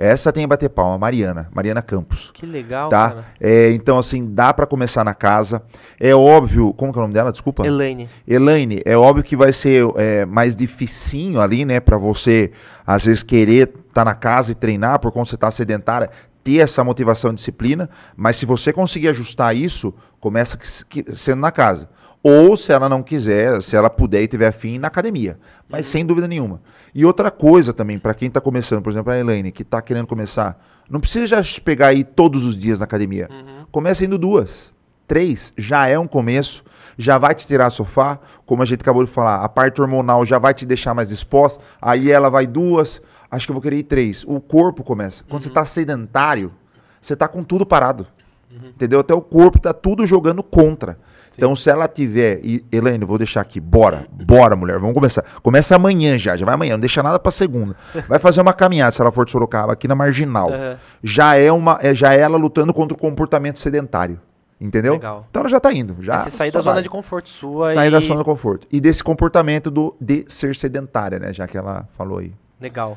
Essa 0.01 0.33
tem 0.33 0.43
que 0.43 0.47
bater 0.47 0.67
palma, 0.69 0.97
Mariana. 0.97 1.47
Mariana 1.53 1.81
Campos. 1.81 2.31
Que 2.33 2.45
legal, 2.45 2.89
Tá? 2.89 3.09
cara. 3.09 3.25
É, 3.39 3.69
então, 3.71 3.99
assim, 3.99 4.33
dá 4.33 4.51
para 4.51 4.65
começar 4.65 5.03
na 5.03 5.13
casa. 5.13 5.61
É 5.99 6.15
óbvio. 6.15 6.73
Como 6.73 6.91
que 6.91 6.97
é 6.97 7.01
o 7.01 7.03
nome 7.03 7.13
dela? 7.13 7.31
Desculpa. 7.31 7.65
Elaine. 7.67 8.09
Elaine, 8.27 8.81
é 8.83 8.97
óbvio 8.97 9.23
que 9.23 9.35
vai 9.35 9.53
ser 9.53 9.85
é, 9.97 10.25
mais 10.25 10.55
dificinho 10.55 11.39
ali, 11.39 11.63
né, 11.65 11.79
Pra 11.79 11.97
você 11.97 12.51
às 12.87 13.05
vezes 13.05 13.21
querer 13.21 13.71
estar 13.89 14.03
na 14.03 14.15
casa 14.15 14.51
e 14.51 14.55
treinar 14.55 14.99
por 14.99 15.11
conta 15.11 15.25
que 15.25 15.29
você 15.31 15.37
tá 15.37 15.51
sedentária, 15.51 16.09
ter 16.43 16.57
essa 16.57 16.83
motivação 16.83 17.31
e 17.31 17.35
disciplina, 17.35 17.87
mas 18.17 18.35
se 18.37 18.45
você 18.47 18.73
conseguir 18.73 19.09
ajustar 19.09 19.55
isso, 19.55 19.93
começa 20.19 20.57
que- 20.57 21.03
que- 21.03 21.15
sendo 21.15 21.39
na 21.41 21.51
casa. 21.51 21.87
Ou 22.23 22.55
se 22.55 22.71
ela 22.71 22.87
não 22.87 23.01
quiser, 23.01 23.61
se 23.61 23.75
ela 23.75 23.89
puder 23.89 24.21
e 24.21 24.27
tiver 24.27 24.47
afim, 24.47 24.77
na 24.77 24.87
academia. 24.87 25.39
Mas 25.67 25.87
sem 25.87 26.05
dúvida 26.05 26.27
nenhuma. 26.27 26.61
E 26.93 27.03
outra 27.03 27.31
coisa 27.31 27.73
também, 27.73 27.97
para 27.97 28.13
quem 28.13 28.29
tá 28.29 28.39
começando, 28.39 28.83
por 28.83 28.91
exemplo, 28.91 29.11
a 29.11 29.17
Elaine, 29.17 29.51
que 29.51 29.63
tá 29.63 29.81
querendo 29.81 30.05
começar, 30.05 30.63
não 30.89 30.99
precisa 30.99 31.25
já 31.25 31.41
pegar 31.63 31.87
aí 31.87 32.03
todos 32.03 32.45
os 32.45 32.55
dias 32.55 32.79
na 32.79 32.85
academia. 32.85 33.27
Começa 33.71 34.05
indo 34.05 34.17
duas. 34.17 34.71
Três 35.07 35.51
já 35.57 35.87
é 35.87 35.97
um 35.97 36.07
começo, 36.07 36.63
já 36.97 37.17
vai 37.17 37.33
te 37.35 37.45
tirar 37.47 37.69
sofá, 37.69 38.19
como 38.45 38.61
a 38.61 38.65
gente 38.65 38.81
acabou 38.81 39.03
de 39.03 39.11
falar, 39.11 39.43
a 39.43 39.49
parte 39.49 39.81
hormonal 39.81 40.25
já 40.25 40.37
vai 40.37 40.53
te 40.53 40.65
deixar 40.65 40.93
mais 40.93 41.11
exposta, 41.11 41.61
aí 41.81 42.09
ela 42.09 42.29
vai 42.29 42.47
duas, 42.47 43.01
acho 43.29 43.45
que 43.45 43.51
eu 43.51 43.55
vou 43.55 43.61
querer 43.61 43.77
ir 43.77 43.83
três. 43.83 44.23
O 44.25 44.39
corpo 44.39 44.83
começa. 44.83 45.23
Quando 45.27 45.41
você 45.41 45.49
está 45.49 45.65
sedentário, 45.65 46.53
você 47.01 47.13
está 47.13 47.27
com 47.27 47.43
tudo 47.43 47.65
parado. 47.65 48.07
Entendeu? 48.53 48.99
Até 48.99 49.13
o 49.13 49.21
corpo 49.21 49.59
tá 49.59 49.73
tudo 49.73 50.05
jogando 50.05 50.43
contra. 50.43 50.99
Então, 51.37 51.55
se 51.55 51.69
ela 51.69 51.87
tiver. 51.87 52.39
E, 52.43 52.63
Elaine, 52.71 53.01
eu 53.01 53.07
vou 53.07 53.17
deixar 53.17 53.41
aqui. 53.41 53.59
Bora, 53.59 54.05
bora, 54.11 54.55
mulher. 54.55 54.77
Vamos 54.79 54.93
começar. 54.93 55.23
Começa 55.41 55.75
amanhã 55.75 56.17
já, 56.17 56.35
já 56.35 56.45
vai 56.45 56.55
amanhã. 56.55 56.73
Não 56.73 56.79
deixa 56.79 57.01
nada 57.01 57.17
pra 57.19 57.31
segunda. 57.31 57.75
Vai 58.07 58.19
fazer 58.19 58.41
uma 58.41 58.53
caminhada, 58.53 58.91
se 58.91 59.01
ela 59.01 59.11
for 59.11 59.25
de 59.25 59.31
Sorocaba, 59.31 59.73
aqui 59.73 59.87
na 59.87 59.95
marginal. 59.95 60.51
Aham. 60.51 60.77
Já 61.03 61.35
é 61.35 61.51
uma. 61.51 61.79
É, 61.81 61.95
já 61.95 62.13
é 62.13 62.19
ela 62.19 62.37
lutando 62.37 62.73
contra 62.73 62.95
o 62.95 62.99
comportamento 62.99 63.59
sedentário. 63.59 64.19
Entendeu? 64.59 64.93
Legal. 64.93 65.25
Então 65.29 65.39
ela 65.39 65.49
já 65.49 65.59
tá 65.59 65.73
indo. 65.73 65.95
Já 66.01 66.15
É 66.15 66.17
você 66.19 66.29
sair 66.29 66.51
da 66.51 66.61
zona 66.61 66.75
vai. 66.75 66.83
de 66.83 66.89
conforto 66.89 67.29
sua 67.29 67.73
Sair 67.73 67.87
e... 67.87 67.91
da 67.91 67.99
zona 67.99 68.19
de 68.19 68.25
conforto. 68.25 68.67
E 68.71 68.79
desse 68.79 69.03
comportamento 69.03 69.71
do, 69.71 69.95
de 69.99 70.25
ser 70.27 70.55
sedentária, 70.55 71.17
né? 71.17 71.33
Já 71.33 71.47
que 71.47 71.57
ela 71.57 71.87
falou 71.97 72.19
aí. 72.19 72.31
Legal. 72.59 72.95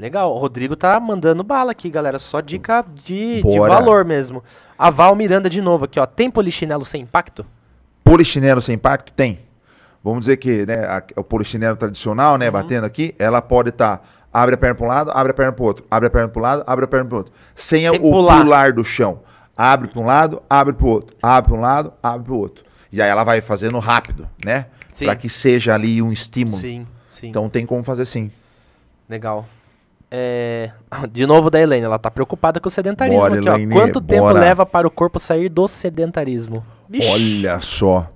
Legal. 0.00 0.34
O 0.34 0.38
Rodrigo 0.38 0.74
tá 0.74 0.98
mandando 0.98 1.44
bala 1.44 1.72
aqui, 1.72 1.90
galera. 1.90 2.18
Só 2.18 2.40
dica 2.40 2.82
de, 3.04 3.42
de 3.42 3.58
valor 3.58 4.04
mesmo. 4.04 4.42
A 4.78 4.88
Val 4.88 5.14
Miranda 5.14 5.50
de 5.50 5.60
novo 5.60 5.84
aqui, 5.84 6.00
ó. 6.00 6.06
Tem 6.06 6.30
polichinelo 6.30 6.84
sem 6.86 7.02
impacto? 7.02 7.44
Polichinelo 8.02 8.62
sem 8.62 8.74
impacto? 8.76 9.12
Tem. 9.12 9.40
Vamos 10.02 10.20
dizer 10.20 10.38
que 10.38 10.64
né, 10.64 10.86
a- 10.86 11.02
o 11.16 11.22
polichinelo 11.22 11.76
tradicional, 11.76 12.38
né, 12.38 12.50
batendo 12.50 12.84
aqui, 12.86 13.14
ela 13.18 13.42
pode 13.42 13.68
estar. 13.68 14.02
abre 14.32 14.54
a 14.54 14.58
perna 14.58 14.74
para 14.74 14.84
um 14.86 14.88
lado, 14.88 15.10
abre 15.12 15.32
a 15.32 15.34
perna 15.34 15.52
para 15.52 15.62
o 15.62 15.66
outro, 15.66 15.84
abre 15.90 16.06
a 16.06 16.10
perna 16.10 16.28
para 16.28 16.40
um 16.40 16.42
lado, 16.42 16.64
abre 16.66 16.84
a 16.84 16.88
perna 16.88 17.04
para 17.06 17.14
o 17.14 17.18
outro. 17.18 17.32
Sem, 17.54 17.86
Sem 17.88 17.98
o 17.98 18.00
pular. 18.00 18.42
pular. 18.42 18.72
do 18.72 18.82
chão. 18.84 19.20
Abre 19.54 19.88
para 19.88 20.00
um 20.00 20.06
lado, 20.06 20.42
abre 20.48 20.72
para 20.72 20.86
o 20.86 20.88
outro, 20.88 21.14
abre 21.22 21.50
para 21.50 21.58
um 21.58 21.60
lado, 21.60 21.92
abre 22.02 22.24
para 22.24 22.32
o 22.32 22.38
outro. 22.38 22.64
E 22.90 23.02
aí 23.02 23.10
ela 23.10 23.22
vai 23.24 23.42
fazendo 23.42 23.78
rápido, 23.78 24.26
né? 24.42 24.66
Para 25.04 25.14
que 25.14 25.28
seja 25.28 25.74
ali 25.74 26.00
um 26.00 26.10
estímulo. 26.10 26.56
Sim, 26.56 26.86
sim. 27.12 27.28
Então 27.28 27.50
tem 27.50 27.66
como 27.66 27.84
fazer 27.84 28.06
sim. 28.06 28.30
Legal. 29.08 29.46
É, 30.10 30.70
De 31.12 31.26
novo 31.26 31.50
da 31.50 31.60
Helene, 31.60 31.84
ela 31.84 31.98
tá 31.98 32.10
preocupada 32.10 32.58
com 32.60 32.68
o 32.68 32.70
sedentarismo 32.70 33.20
Bora, 33.20 33.38
aqui, 33.38 33.48
ó. 33.48 33.52
Elaine, 33.54 33.72
Quanto 33.72 34.00
tempo 34.00 34.22
bora. 34.22 34.40
leva 34.40 34.66
para 34.66 34.86
o 34.86 34.90
corpo 34.90 35.18
sair 35.18 35.48
do 35.48 35.68
sedentarismo? 35.68 36.64
Olha 37.10 37.60
só. 37.60 38.10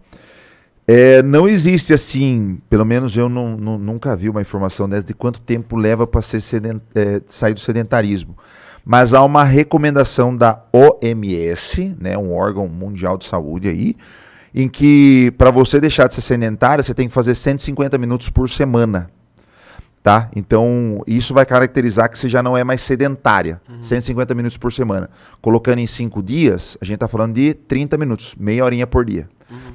É, 0.87 1.23
não 1.23 1.49
existe 1.49 1.95
assim, 1.95 2.59
pelo 2.69 2.85
menos 2.85 3.17
eu 3.17 3.29
não, 3.29 3.57
não- 3.57 3.79
nunca 3.79 4.15
vi 4.15 4.29
uma 4.29 4.43
informação 4.43 4.87
dessa 4.89 5.07
de 5.07 5.15
quanto 5.15 5.41
tempo 5.41 5.77
leva 5.77 6.07
para 6.07 6.21
sair 6.21 7.55
do 7.55 7.61
sedentarismo. 7.61 8.37
Mas 8.85 9.15
há 9.15 9.23
uma 9.25 9.45
recomendação 9.45 10.37
da 10.37 10.63
OMS, 10.71 11.97
né, 11.99 12.19
um 12.19 12.35
órgão 12.35 12.69
mundial 12.69 13.17
de 13.17 13.25
saúde 13.25 13.67
aí, 13.69 13.97
em 14.55 14.69
que 14.69 15.33
para 15.39 15.51
você 15.51 15.81
deixar 15.81 16.07
de 16.07 16.15
ser 16.17 16.21
sedentário, 16.21 16.85
você 16.85 16.93
tem 16.93 17.09
que 17.09 17.15
fazer 17.15 17.35
150 17.35 17.97
minutos 17.97 18.29
por 18.29 18.51
semana. 18.51 19.09
Tá? 20.05 20.29
Então, 20.37 21.03
isso 21.07 21.33
vai 21.33 21.47
caracterizar 21.47 22.11
que 22.11 22.19
você 22.19 22.29
já 22.29 22.43
não 22.43 22.55
é 22.55 22.63
mais 22.63 22.83
sedentária. 22.83 23.59
150 23.81 24.35
minutos 24.35 24.59
por 24.59 24.71
semana. 24.71 25.09
Colocando 25.41 25.79
em 25.79 25.87
5 25.87 26.23
dias, 26.23 26.77
a 26.79 26.85
gente 26.85 26.97
está 26.97 27.09
falando 27.09 27.33
de 27.33 27.55
30 27.55 27.97
minutos, 27.97 28.35
meia 28.39 28.63
horinha 28.67 28.87
por 28.87 29.03
dia. 29.03 29.27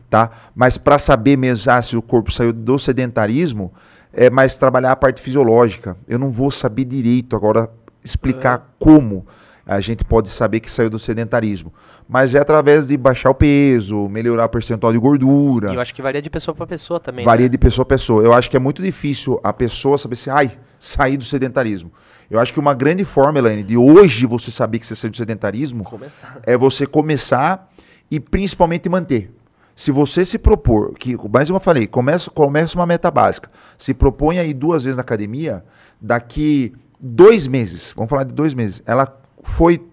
Tá? 0.08 0.30
Mas 0.54 0.78
para 0.78 1.00
saber 1.00 1.36
mesmo 1.36 1.72
ah, 1.72 1.82
se 1.82 1.98
o 1.98 2.02
corpo 2.04 2.32
saiu 2.32 2.54
do 2.54 2.78
sedentarismo, 2.78 3.74
é 4.14 4.30
mais 4.30 4.56
trabalhar 4.56 4.92
a 4.92 4.96
parte 4.96 5.20
fisiológica. 5.20 5.98
Eu 6.08 6.20
não 6.20 6.30
vou 6.30 6.52
saber 6.52 6.86
direito 6.86 7.36
agora 7.36 7.68
explicar 8.04 8.76
como 8.78 9.26
a 9.66 9.80
gente 9.80 10.04
pode 10.04 10.30
saber 10.30 10.60
que 10.60 10.72
saiu 10.72 10.90
do 10.90 10.98
sedentarismo. 10.98 11.74
Mas 12.08 12.34
é 12.34 12.40
através 12.40 12.88
de 12.88 12.98
baixar 12.98 13.30
o 13.30 13.36
peso, 13.36 14.10
melhorar 14.10 14.46
o 14.46 14.50
percentual 14.50 14.92
de 14.92 15.00
gordura. 15.00 15.72
E 15.72 15.76
eu 15.76 15.82
acho 15.82 15.94
que 15.94 16.02
varia 16.02 16.22
de 16.22 16.30
pessoa 16.30 16.56
para 16.56 16.66
pessoa 16.66 17.00
também. 17.00 17.24
Varia 17.24 17.46
né? 17.46 17.50
de 17.50 17.58
pessoa 17.58 17.84
a 17.84 17.86
pessoa. 17.86 18.24
Eu 18.24 18.34
acho 18.34 18.50
que 18.50 18.58
é 18.58 18.60
muito 18.60 18.82
difícil 18.82 19.40
a 19.44 19.54
pessoa 19.54 19.98
saber 19.98 20.16
se, 20.16 20.30
ai, 20.30 20.58
sair 20.80 21.18
do 21.18 21.24
sedentarismo. 21.24 21.92
Eu 22.30 22.40
acho 22.40 22.54
que 22.54 22.60
uma 22.60 22.74
grande 22.74 23.04
forma, 23.04 23.40
Elaine, 23.40 23.64
de 23.64 23.76
hoje 23.76 24.26
você 24.26 24.52
saber 24.52 24.80
que 24.80 24.88
você 24.88 24.96
saiu 24.96 25.12
do 25.12 25.18
sedentarismo 25.18 25.84
Começar. 25.84 26.40
é 26.44 26.56
você 26.56 26.86
começar 26.86 27.70
e 28.10 28.20
principalmente 28.20 28.88
manter. 28.88 29.32
Se 29.76 29.92
você 29.92 30.26
se 30.26 30.38
propor, 30.38 30.94
que, 30.96 31.16
mais 31.30 31.50
uma 31.50 31.60
falei, 31.60 31.88
começa, 31.88 32.30
começa 32.30 32.76
uma 32.76 32.86
meta 32.86 33.10
básica. 33.10 33.50
Se 33.78 33.94
propõe 33.94 34.38
aí 34.38 34.54
duas 34.54 34.84
vezes 34.84 34.98
na 34.98 35.02
academia, 35.02 35.64
daqui 36.02 36.74
dois 37.00 37.48
meses, 37.48 37.94
vamos 37.96 38.10
falar 38.10 38.26
de 38.26 38.34
dois 38.34 38.54
meses, 38.54 38.84
ela 38.86 39.19
foi 39.44 39.86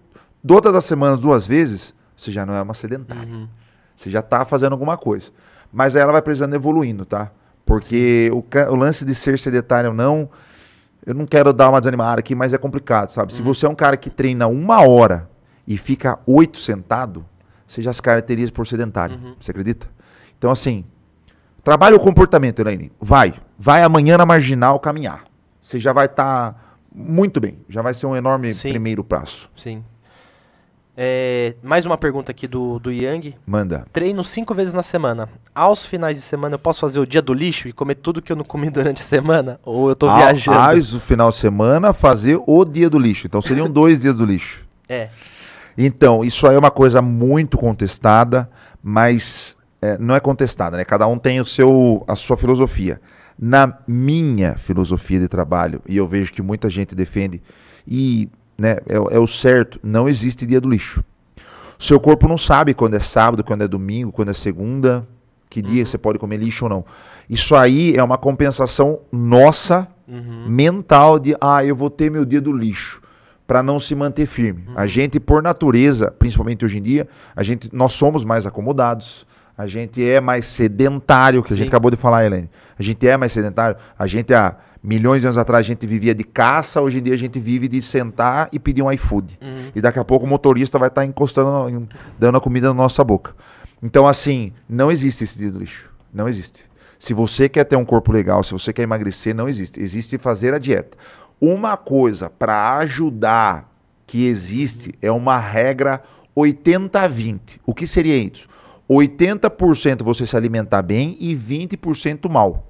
todas 0.45 0.73
as 0.75 0.85
semanas 0.85 1.19
duas 1.19 1.45
vezes, 1.45 1.93
você 2.15 2.31
já 2.31 2.45
não 2.45 2.53
é 2.53 2.61
uma 2.61 2.73
sedentária. 2.73 3.31
Uhum. 3.31 3.47
Você 3.95 4.09
já 4.09 4.19
está 4.19 4.45
fazendo 4.45 4.73
alguma 4.73 4.97
coisa. 4.97 5.31
Mas 5.71 5.95
aí 5.95 6.01
ela 6.01 6.11
vai 6.11 6.21
precisando 6.21 6.53
evoluindo, 6.53 7.05
tá? 7.05 7.31
Porque 7.65 8.31
o, 8.33 8.43
o 8.71 8.75
lance 8.75 9.03
de 9.03 9.13
ser 9.13 9.37
sedentário 9.37 9.89
ou 9.89 9.95
não, 9.95 10.29
eu 11.05 11.13
não 11.13 11.25
quero 11.25 11.51
dar 11.51 11.69
uma 11.69 11.79
desanimada 11.79 12.19
aqui, 12.19 12.33
mas 12.33 12.53
é 12.53 12.57
complicado, 12.57 13.11
sabe? 13.11 13.33
Se 13.33 13.41
você 13.41 13.65
é 13.65 13.69
um 13.69 13.75
cara 13.75 13.97
que 13.97 14.09
treina 14.09 14.47
uma 14.47 14.87
hora 14.87 15.29
e 15.67 15.77
fica 15.77 16.19
oito 16.25 16.59
sentado, 16.59 17.25
você 17.67 17.81
já 17.81 17.91
se 17.91 18.01
caracteriza 18.01 18.51
por 18.51 18.65
sedentário. 18.65 19.35
Você 19.39 19.51
acredita? 19.51 19.87
Então, 20.37 20.51
assim, 20.51 20.85
trabalha 21.63 21.95
o 21.95 21.99
comportamento, 21.99 22.59
Elaine. 22.59 22.91
Vai. 23.01 23.33
Vai 23.57 23.83
amanhã 23.83 24.17
na 24.17 24.25
marginal 24.25 24.79
caminhar. 24.79 25.25
Você 25.59 25.79
já 25.79 25.91
vai 25.91 26.05
estar 26.05 26.66
muito 26.97 27.39
bem. 27.39 27.59
Já 27.69 27.83
vai 27.83 27.93
ser 27.93 28.07
um 28.07 28.15
enorme 28.15 28.53
Sim. 28.55 28.69
primeiro 28.69 29.03
passo. 29.03 29.49
Sim. 29.55 29.83
É, 30.99 31.53
mais 31.61 31.85
uma 31.85 31.95
pergunta 31.95 32.31
aqui 32.31 32.47
do, 32.47 32.79
do 32.79 32.91
Yang. 32.91 33.35
Manda. 33.45 33.85
Treino 33.93 34.23
cinco 34.23 34.55
vezes 34.55 34.73
na 34.73 34.81
semana. 34.81 35.29
Aos 35.53 35.85
finais 35.85 36.17
de 36.17 36.23
semana 36.23 36.55
eu 36.55 36.59
posso 36.59 36.79
fazer 36.79 36.99
o 36.99 37.05
dia 37.05 37.21
do 37.21 37.35
lixo 37.35 37.67
e 37.67 37.71
comer 37.71 37.95
tudo 37.95 38.19
que 38.19 38.31
eu 38.31 38.35
não 38.35 38.43
comi 38.43 38.67
durante 38.71 39.03
a 39.03 39.05
semana? 39.05 39.59
Ou 39.63 39.89
eu 39.89 39.95
tô 39.95 40.07
viajando? 40.13 40.57
Às 40.57 40.93
o 40.93 40.99
final 40.99 41.29
de 41.29 41.35
semana 41.35 41.93
fazer 41.93 42.41
o 42.47 42.65
dia 42.65 42.89
do 42.89 42.97
lixo. 42.97 43.27
Então 43.27 43.43
seriam 43.43 43.69
dois 43.71 44.01
dias 44.01 44.15
do 44.15 44.25
lixo. 44.25 44.65
É. 44.89 45.09
Então, 45.77 46.25
isso 46.25 46.47
aí 46.47 46.55
é 46.55 46.59
uma 46.59 46.71
coisa 46.71 46.99
muito 46.99 47.55
contestada, 47.55 48.49
mas 48.81 49.55
é, 49.79 49.95
não 49.99 50.15
é 50.15 50.19
contestada, 50.19 50.75
né? 50.75 50.83
Cada 50.83 51.05
um 51.05 51.19
tem 51.19 51.39
o 51.39 51.45
seu, 51.45 52.03
a 52.07 52.15
sua 52.15 52.35
filosofia. 52.35 52.99
Na 53.39 53.77
minha 53.87 54.55
filosofia 54.57 55.19
de 55.19 55.27
trabalho, 55.27 55.81
e 55.87 55.95
eu 55.95 56.07
vejo 56.07 56.33
que 56.33 56.41
muita 56.41 56.69
gente 56.69 56.95
defende, 56.95 57.41
e 57.87 58.29
né, 58.57 58.77
é, 58.87 58.99
o- 58.99 59.09
é 59.11 59.19
o 59.19 59.27
certo, 59.27 59.79
não 59.83 60.09
existe 60.09 60.45
dia 60.45 60.59
do 60.59 60.69
lixo. 60.69 61.03
Seu 61.77 61.99
corpo 61.99 62.27
não 62.27 62.37
sabe 62.37 62.73
quando 62.73 62.95
é 62.95 62.99
sábado, 62.99 63.43
quando 63.43 63.61
é 63.61 63.67
domingo, 63.67 64.11
quando 64.11 64.29
é 64.29 64.33
segunda, 64.33 65.07
que 65.49 65.61
dia 65.61 65.85
você 65.85 65.97
pode 65.97 66.17
comer 66.17 66.37
lixo 66.37 66.65
ou 66.65 66.69
não. 66.69 66.85
Isso 67.29 67.55
aí 67.55 67.95
é 67.95 68.03
uma 68.03 68.17
compensação 68.17 68.99
nossa, 69.11 69.87
Uhum. 70.07 70.45
mental, 70.47 71.19
de, 71.19 71.35
ah, 71.39 71.63
eu 71.63 71.75
vou 71.75 71.89
ter 71.89 72.09
meu 72.09 72.23
dia 72.25 72.39
do 72.41 72.51
lixo 72.51 73.01
para 73.45 73.61
não 73.61 73.77
se 73.79 73.93
manter 73.93 74.25
firme. 74.25 74.63
A 74.75 74.87
gente, 74.87 75.19
por 75.19 75.43
natureza, 75.43 76.09
principalmente 76.17 76.65
hoje 76.65 76.77
em 76.79 76.81
dia, 76.81 77.07
a 77.35 77.43
gente, 77.43 77.69
nós 77.73 77.93
somos 77.93 78.23
mais 78.25 78.45
acomodados. 78.47 79.26
A 79.57 79.65
gente 79.65 80.07
é 80.07 80.21
mais 80.21 80.45
sedentário, 80.45 81.41
que 81.41 81.51
a 81.51 81.55
gente 81.55 81.65
Sim. 81.65 81.69
acabou 81.69 81.89
de 81.89 81.97
falar, 81.97 82.23
Helene. 82.25 82.49
A 82.77 82.83
gente 82.83 83.07
é 83.07 83.17
mais 83.17 83.31
sedentário. 83.31 83.75
A 83.97 84.05
gente, 84.05 84.33
há 84.33 84.55
milhões 84.83 85.21
de 85.21 85.27
anos 85.27 85.37
atrás, 85.37 85.65
a 85.65 85.67
gente 85.67 85.85
vivia 85.87 86.13
de 86.13 86.23
caça, 86.23 86.79
hoje 86.79 86.99
em 86.99 87.01
dia 87.01 87.15
a 87.15 87.17
gente 87.17 87.39
vive 87.39 87.67
de 87.67 87.81
sentar 87.81 88.49
e 88.51 88.59
pedir 88.59 88.83
um 88.83 88.91
iFood. 88.91 89.37
Uhum. 89.41 89.71
E 89.75 89.81
daqui 89.81 89.97
a 89.97 90.05
pouco 90.05 90.25
o 90.25 90.29
motorista 90.29 90.77
vai 90.77 90.89
estar 90.89 91.03
encostando, 91.05 91.69
em- 91.69 91.89
dando 92.19 92.37
a 92.37 92.41
comida 92.41 92.67
na 92.67 92.73
nossa 92.75 93.03
boca. 93.03 93.33
Então, 93.81 94.07
assim, 94.07 94.53
não 94.69 94.91
existe 94.91 95.23
esse 95.23 95.37
dia 95.37 95.49
do 95.51 95.59
lixo. 95.59 95.89
Não 96.13 96.27
existe. 96.27 96.65
Se 96.99 97.13
você 97.13 97.49
quer 97.49 97.63
ter 97.63 97.75
um 97.75 97.85
corpo 97.85 98.11
legal, 98.11 98.43
se 98.43 98.51
você 98.51 98.71
quer 98.71 98.83
emagrecer, 98.83 99.33
não 99.35 99.49
existe. 99.49 99.79
Existe 99.81 100.17
fazer 100.17 100.53
a 100.53 100.59
dieta. 100.59 100.97
Uma 101.41 101.77
coisa 101.77 102.29
para 102.29 102.77
ajudar 102.77 103.71
que 104.05 104.25
existe 104.27 104.93
é 105.01 105.11
uma 105.11 105.37
regra 105.37 106.01
80-20. 106.35 107.59
O 107.65 107.73
que 107.73 107.85
seria 107.85 108.17
isso? 108.17 108.47
80% 108.89 110.03
você 110.03 110.25
se 110.25 110.35
alimentar 110.35 110.81
bem 110.81 111.17
e 111.19 111.35
20% 111.35 112.29
mal. 112.29 112.65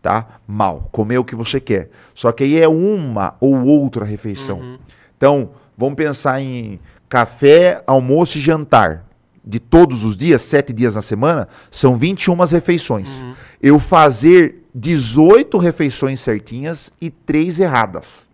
Tá? 0.00 0.40
Mal. 0.46 0.88
Comer 0.92 1.18
o 1.18 1.24
que 1.24 1.34
você 1.34 1.60
quer. 1.60 1.90
Só 2.14 2.32
que 2.32 2.44
aí 2.44 2.60
é 2.60 2.68
uma 2.68 3.36
ou 3.40 3.64
outra 3.64 4.04
refeição. 4.04 4.58
Uhum. 4.58 4.78
Então, 5.16 5.50
vamos 5.78 5.94
pensar 5.94 6.40
em 6.40 6.80
café, 7.08 7.82
almoço 7.86 8.38
e 8.38 8.40
jantar. 8.40 9.04
De 9.44 9.58
todos 9.58 10.04
os 10.04 10.16
dias, 10.16 10.42
sete 10.42 10.72
dias 10.72 10.94
na 10.94 11.02
semana, 11.02 11.48
são 11.70 11.96
21 11.96 12.36
refeições. 12.44 13.22
Uhum. 13.22 13.34
Eu 13.60 13.78
fazer 13.78 14.62
18 14.74 15.58
refeições 15.58 16.20
certinhas 16.20 16.92
e 17.00 17.10
três 17.10 17.58
erradas. 17.58 18.26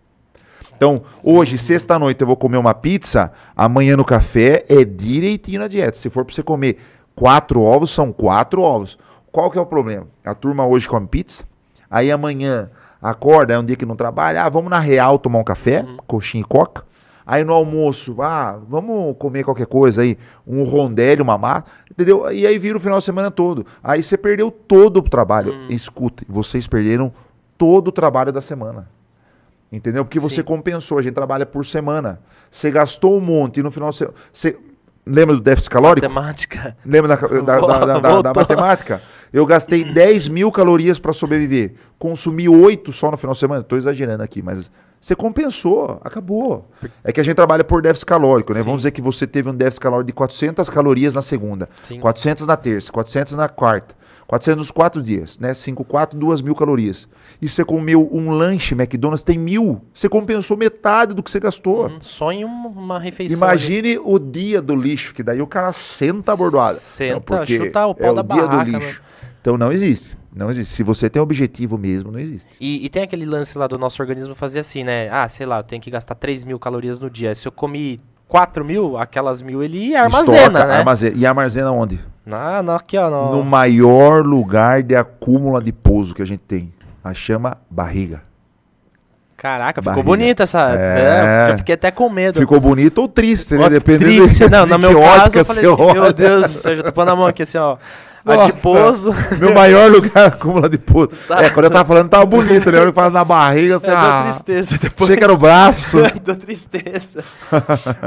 Então, 0.77 1.03
hoje, 1.25 1.59
sexta-noite, 1.59 2.21
eu 2.21 2.27
vou 2.27 2.37
comer 2.37 2.57
uma 2.57 2.73
pizza, 2.73 3.33
amanhã 3.57 3.97
no 3.97 4.05
café 4.05 4.65
é 4.69 4.85
direitinho 4.85 5.61
na 5.61 5.67
dieta. 5.67 5.99
Se 5.99 6.09
for 6.09 6.25
para 6.25 6.33
você 6.33 6.43
comer 6.43 6.79
quatro 7.19 7.61
ovos, 7.63 7.91
são 7.91 8.13
quatro 8.13 8.63
ovos. 8.63 8.97
Qual 9.33 9.51
que 9.51 9.59
é 9.59 9.61
o 9.61 9.67
problema? 9.67 10.07
A 10.25 10.35
turma 10.35 10.65
hoje 10.65 10.89
come 10.89 11.09
pizza, 11.09 11.43
aí 11.91 12.13
amanhã 12.13 12.71
acorda, 13.03 13.55
é 13.55 13.59
um 13.59 13.65
dia 13.65 13.75
que 13.75 13.85
não 13.85 13.97
trabalha, 13.97 14.45
ah, 14.45 14.49
vamos 14.49 14.71
na 14.71 14.79
Real 14.79 15.19
tomar 15.19 15.41
um 15.41 15.45
café, 15.45 15.85
coxinha 16.07 16.43
e 16.43 16.45
coca. 16.45 16.87
Aí 17.27 17.45
no 17.45 17.53
almoço, 17.53 18.23
ah, 18.23 18.59
vamos 18.69 19.17
comer 19.19 19.45
qualquer 19.45 19.67
coisa 19.67 20.03
aí, 20.03 20.17
um 20.47 20.63
rondelli, 20.63 21.21
uma 21.21 21.37
massa, 21.37 21.67
entendeu? 21.91 22.31
E 22.33 22.47
aí 22.47 22.57
vira 22.57 22.79
o 22.79 22.81
final 22.81 22.99
de 23.01 23.05
semana 23.05 23.31
todo. 23.31 23.67
Aí 23.83 24.03
você 24.03 24.17
perdeu 24.17 24.51
todo 24.51 24.99
o 24.99 25.03
trabalho. 25.03 25.55
Escuta, 25.69 26.25
vocês 26.29 26.67
perderam 26.67 27.13
todo 27.59 27.89
o 27.89 27.93
trabalho 27.93 28.33
da 28.33 28.41
semana. 28.41 28.89
Entendeu? 29.71 30.05
Porque 30.05 30.19
você 30.19 30.37
Sim. 30.37 30.45
compensou, 30.45 30.99
a 30.99 31.03
gente 31.03 31.13
trabalha 31.13 31.45
por 31.45 31.67
semana. 31.67 32.21
Você 32.51 32.71
gastou 32.71 33.19
um 33.19 33.21
monte 33.21 33.61
e 33.61 33.63
no 33.63 33.71
final 33.71 33.93
você. 33.93 34.09
você 34.33 34.57
lembra 35.09 35.35
do 35.37 35.41
déficit 35.43 35.71
calórico? 35.71 36.09
Matemática. 36.09 36.77
Lembra 36.85 37.17
da, 37.17 37.27
da- 37.27 37.61
da- 37.61 37.99
da- 38.01 38.23
da- 38.23 38.33
matemática? 38.35 39.03
Eu 39.33 39.45
gastei 39.47 39.85
10 39.93 40.29
mil 40.29 40.51
calorias 40.53 40.99
para 40.99 41.13
sobreviver. 41.13 41.75
Consumi 41.99 42.49
8 42.49 42.93
só 42.93 43.11
no 43.11 43.17
final 43.17 43.33
de 43.35 43.41
semana. 43.41 43.61
Estou 43.61 43.77
exagerando 43.79 44.23
aqui, 44.23 44.43
mas 44.43 44.71
você 45.01 45.15
compensou. 45.15 46.01
Acabou. 46.05 46.69
É 47.05 47.13
que 47.13 47.21
a 47.21 47.25
gente 47.25 47.37
trabalha 47.37 47.63
por 47.65 47.83
déficit 47.83 48.07
calórico, 48.07 48.53
né? 48.53 48.61
Sim. 48.61 48.65
Vamos 48.65 48.81
dizer 48.81 48.91
que 48.93 49.03
você 49.03 49.27
teve 49.27 49.49
um 49.51 49.55
déficit 49.55 49.81
calórico 49.83 50.07
de 50.07 50.13
400 50.13 50.69
calorias 50.71 51.15
na 51.15 51.23
segunda, 51.23 51.69
Sim. 51.83 52.01
400 52.01 52.47
na 52.47 52.57
terça, 52.57 52.91
400 52.91 53.35
na 53.35 53.49
quarta, 53.49 53.95
400 54.29 54.59
nos 54.59 54.71
quatro 54.71 55.03
dias, 55.03 55.39
né? 55.39 55.55
5, 55.55 55.83
4, 55.85 56.19
2 56.19 56.43
mil 56.43 56.55
calorias. 56.55 57.09
E 57.41 57.49
você 57.49 57.65
comeu 57.65 58.07
um 58.13 58.31
lanche 58.31 58.75
McDonald's, 58.75 59.25
tem 59.25 59.39
mil. 59.39 59.81
Você 59.93 60.07
compensou 60.07 60.55
metade 60.55 61.15
do 61.15 61.23
que 61.23 61.31
você 61.31 61.41
gastou. 61.41 61.89
Hum, 61.89 61.97
Só 62.03 62.31
em 62.31 62.45
uma, 62.45 63.01
refeição. 63.01 63.43
ali. 63.43 63.57
Imagine 63.57 63.99
o 64.05 64.19
dia 64.19 64.61
do 64.61 64.77
lixo, 64.77 65.15
que 65.15 65.23
daí 65.23 65.41
o 65.41 65.47
cara 65.47 65.73
senta 65.73 66.35
a 66.35 66.37
bordoada. 66.37 66.77
Senta, 66.77 67.23
porque 67.23 67.57
chuta 67.57 67.87
o 67.87 67.95
pau 67.95 68.11
é 68.11 68.15
da 68.15 68.21
o 68.21 68.25
dia 68.25 68.47
barraca, 68.47 68.71
do 68.71 68.79
lixo. 68.79 69.03
Então 69.41 69.57
não 69.57 69.73
existe. 69.73 70.15
Não 70.31 70.51
existe. 70.51 70.75
Se 70.75 70.83
você 70.83 71.09
tem 71.09 71.23
objetivo 71.23 71.79
mesmo, 71.79 72.13
não 72.13 72.21
existe. 72.21 72.49
E, 72.61 72.85
e 72.85 72.89
tem 72.91 73.03
aquele 73.03 73.25
lance 73.25 73.57
lá 73.57 73.67
do 73.67 73.79
nosso 73.79 74.03
organismo 74.03 74.35
fazer 74.35 74.59
assim, 74.59 74.85
né? 74.85 75.09
Ah, 75.11 75.27
sei 75.27 75.47
lá, 75.47 75.61
eu 75.61 75.65
tenho 75.65 75.81
que 75.81 75.91
gastar 75.91 76.15
3 76.15 76.45
mil 76.45 76.59
calorias 76.59 77.01
no 77.01 77.09
dia. 77.09 77.35
Se 77.35 77.49
eu 77.49 77.53
comi 77.53 77.99
4 78.29 78.63
mil, 78.63 78.99
aquelas 78.99 79.41
mil 79.41 79.63
ele 79.63 79.97
armazena, 79.97 80.37
Estoca, 80.37 80.67
né? 80.67 80.75
armazena. 80.75 81.17
E 81.17 81.25
armazena 81.25 81.73
onde? 81.73 81.99
Na, 82.29 82.63
na, 82.63 82.77
aqui, 82.77 82.99
ó. 82.99 83.09
No, 83.09 83.37
No 83.39 83.43
maior 83.45 84.23
lugar 84.23 84.83
de 84.83 84.95
acúmulo 84.95 85.57
adiposo 85.57 86.15
que 86.15 86.21
a 86.21 86.27
gente 86.27 86.41
tem. 86.47 86.73
A 87.03 87.15
chama 87.15 87.57
barriga. 87.71 88.23
Caraca, 89.37 89.81
ficou 89.81 89.93
Barriga. 89.95 90.05
bonita 90.05 90.43
essa. 90.43 90.75
É. 90.77 91.53
Eu 91.53 91.59
fiquei 91.59 91.75
até 91.77 91.91
com 91.93 92.11
medo. 92.11 92.41
Ficou 92.41 92.59
bonito 92.61 92.99
ou 92.99 93.09
triste, 93.09 93.55
né? 93.55 93.71
Dependendo 93.71 94.05
triste. 94.27 94.41
de- 94.45 94.51
Não, 94.51 94.65
de 94.65 94.71
no 94.73 94.79
meu 94.81 95.01
caso, 95.01 95.39
eu 95.39 95.45
falei 95.45 95.65
assim, 95.65 95.93
meu. 95.93 96.13
Deus 96.13 96.51
céu, 96.51 96.77
já 96.77 96.83
tô 96.83 96.93
pondo 96.93 97.11
a 97.13 97.17
mão 97.17 97.27
aqui 97.27 97.45
assim, 97.45 97.57
ó. 97.57 97.77
Nossa. 98.25 98.43
Adiposo. 98.45 99.15
Meu 99.39 99.55
maior 99.55 99.91
lugar 99.91 100.27
acúmulo 100.27 100.67
adiposo. 100.67 101.11
Tá. 101.29 101.45
É, 101.45 101.51
quando 101.51 101.67
eu 101.67 101.71
tava 101.71 101.87
falando, 101.89 102.11
tava 102.11 102.27
bonito, 102.27 102.71
né? 102.71 102.79
Eu 102.85 102.93
falo 102.93 103.11
na 103.11 103.25
barriga, 103.25 103.77
assim, 103.77 103.87
É, 103.87 103.91
deu 103.91 103.99
ah, 104.01 104.23
tristeza 104.25 104.77
depois. 104.77 105.09
chega 105.11 105.29
no 105.29 105.37
braço. 105.39 105.97
deu 106.23 106.37
tristeza. 106.37 107.25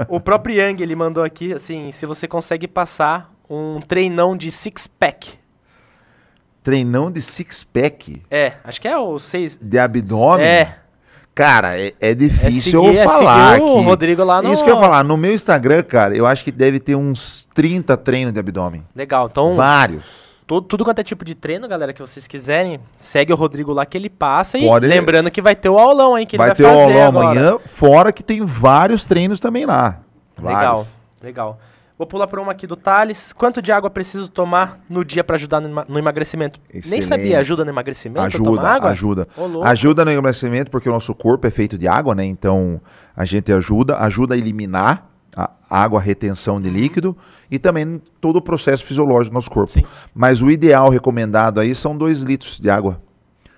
o 0.10 0.19
próprio 0.19 0.53
Yang, 0.57 0.84
ele 0.84 0.95
mandou 0.95 1.23
aqui, 1.23 1.53
assim, 1.53 1.91
se 1.91 2.06
você 2.06 2.27
consegue 2.27 2.68
passar 2.68 3.31
um 3.52 3.80
treinão 3.82 4.36
de 4.36 4.49
six-pack. 4.52 5.34
Treinão 6.64 7.11
de 7.11 7.22
six-pack. 7.22 8.22
É, 8.30 8.53
acho 8.64 8.80
que 8.80 8.88
é 8.88 8.98
o 8.98 9.18
seis... 9.18 9.57
De 9.61 9.80
abdômen? 9.80 10.45
É, 10.45 10.76
Cara, 11.34 11.78
é, 11.80 11.88
é 11.99 12.11
é 12.11 12.14
difícil 12.14 12.84
seguir, 12.84 12.98
eu 12.98 13.02
é 13.02 13.06
falar 13.06 13.61
o 13.61 13.78
aqui. 13.78 13.86
Rodrigo 13.86 14.23
lá 14.23 14.41
no... 14.41 14.52
Isso 14.52 14.64
que 14.64 14.69
eu 14.69 14.76
ia 14.76 14.82
falar, 14.82 15.03
no 15.03 15.15
meu 15.15 15.34
Instagram, 15.34 15.82
cara, 15.84 16.15
eu 16.15 16.26
acho 16.26 16.44
que 16.44 16.52
deve 16.52 16.80
ter 16.80 16.95
uns 16.95 17.48
30 17.53 17.95
treinos 17.98 18.34
de 18.34 18.40
abdômen. 18.40 18.84
Legal, 18.94 19.28
então... 19.32 19.56
Vários. 19.56 20.03
Tudo, 20.45 20.68
tudo 20.68 20.84
quanto 20.84 20.99
é 20.99 21.03
tipo 21.03 21.23
de 21.23 21.34
treino, 21.34 21.65
galera, 21.69 21.94
que 21.94 22.02
vocês 22.02 22.28
quiserem, 22.28 22.80
segue 22.98 23.32
o 23.32 23.38
Rodrigo 23.38 23.72
lá 23.72 23.86
que 23.86 23.98
ele 23.98 24.10
passa. 24.10 24.57
E 24.57 24.68
Pode- 24.68 24.86
lembrando 24.86 25.32
que 25.32 25.41
vai 25.41 25.56
ter 25.56 25.69
o 25.69 25.80
aulão 25.80 26.15
aí 26.15 26.26
que 26.26 26.38
vai 26.38 26.49
ele 26.49 26.56
ter 26.56 26.64
vai 26.64 26.76
o 26.76 26.80
fazer 26.80 26.91
aulão 27.02 27.07
agora. 27.07 27.40
amanhã, 27.40 27.60
fora 27.65 28.11
que 28.11 28.22
tem 28.22 28.44
vários 28.45 29.06
treinos 29.06 29.40
também 29.40 29.65
lá. 29.65 29.99
Legal, 30.38 30.76
Vários. 30.76 30.88
legal. 31.23 31.60
Vou 32.02 32.07
pular 32.07 32.26
para 32.26 32.41
uma 32.41 32.52
aqui 32.52 32.65
do 32.65 32.76
Thales. 32.76 33.32
Quanto 33.32 33.61
de 33.61 33.72
água 33.72 33.88
preciso 33.88 34.28
tomar 34.28 34.80
no 34.90 35.06
dia 35.06 35.23
para 35.23 35.36
ajudar 35.36 35.61
no, 35.61 35.68
ema- 35.69 35.86
no 35.88 35.99
emagrecimento? 35.99 36.60
Nem 36.68 36.80
Excelente. 36.80 37.06
sabia, 37.06 37.38
ajuda 37.38 37.64
no 37.64 37.69
emagrecimento 37.69 38.26
Ajuda, 38.26 38.68
água? 38.68 38.90
ajuda. 38.90 39.28
Louco. 39.38 39.64
Ajuda 39.68 40.03
no 40.03 40.10
emagrecimento 40.10 40.72
porque 40.72 40.90
o 40.90 40.91
nosso 40.91 41.14
corpo 41.14 41.45
é 41.45 41.52
feito 41.52 41.78
de 41.78 41.88
água, 41.88 42.15
né? 42.15 42.26
Então 42.26 42.82
a 43.15 43.23
gente 43.23 43.53
ajuda, 43.53 43.99
ajuda 43.99 44.34
a 44.34 44.38
eliminar 44.40 45.11
a 45.38 45.52
água, 45.69 45.99
a 45.99 46.02
retenção 46.02 46.60
de 46.60 46.72
líquido 46.72 47.15
e 47.52 47.60
também 47.60 48.02
todo 48.19 48.38
o 48.38 48.41
processo 48.41 48.84
fisiológico 48.84 49.30
do 49.30 49.36
nosso 49.36 49.52
corpo. 49.52 49.72
Sim. 49.72 49.84
Mas 50.11 50.41
o 50.41 50.49
ideal 50.49 50.90
recomendado 50.90 51.60
aí 51.60 51.76
são 51.76 51.95
2 51.95 52.22
litros 52.22 52.60
de 52.60 52.68
água. 52.68 52.99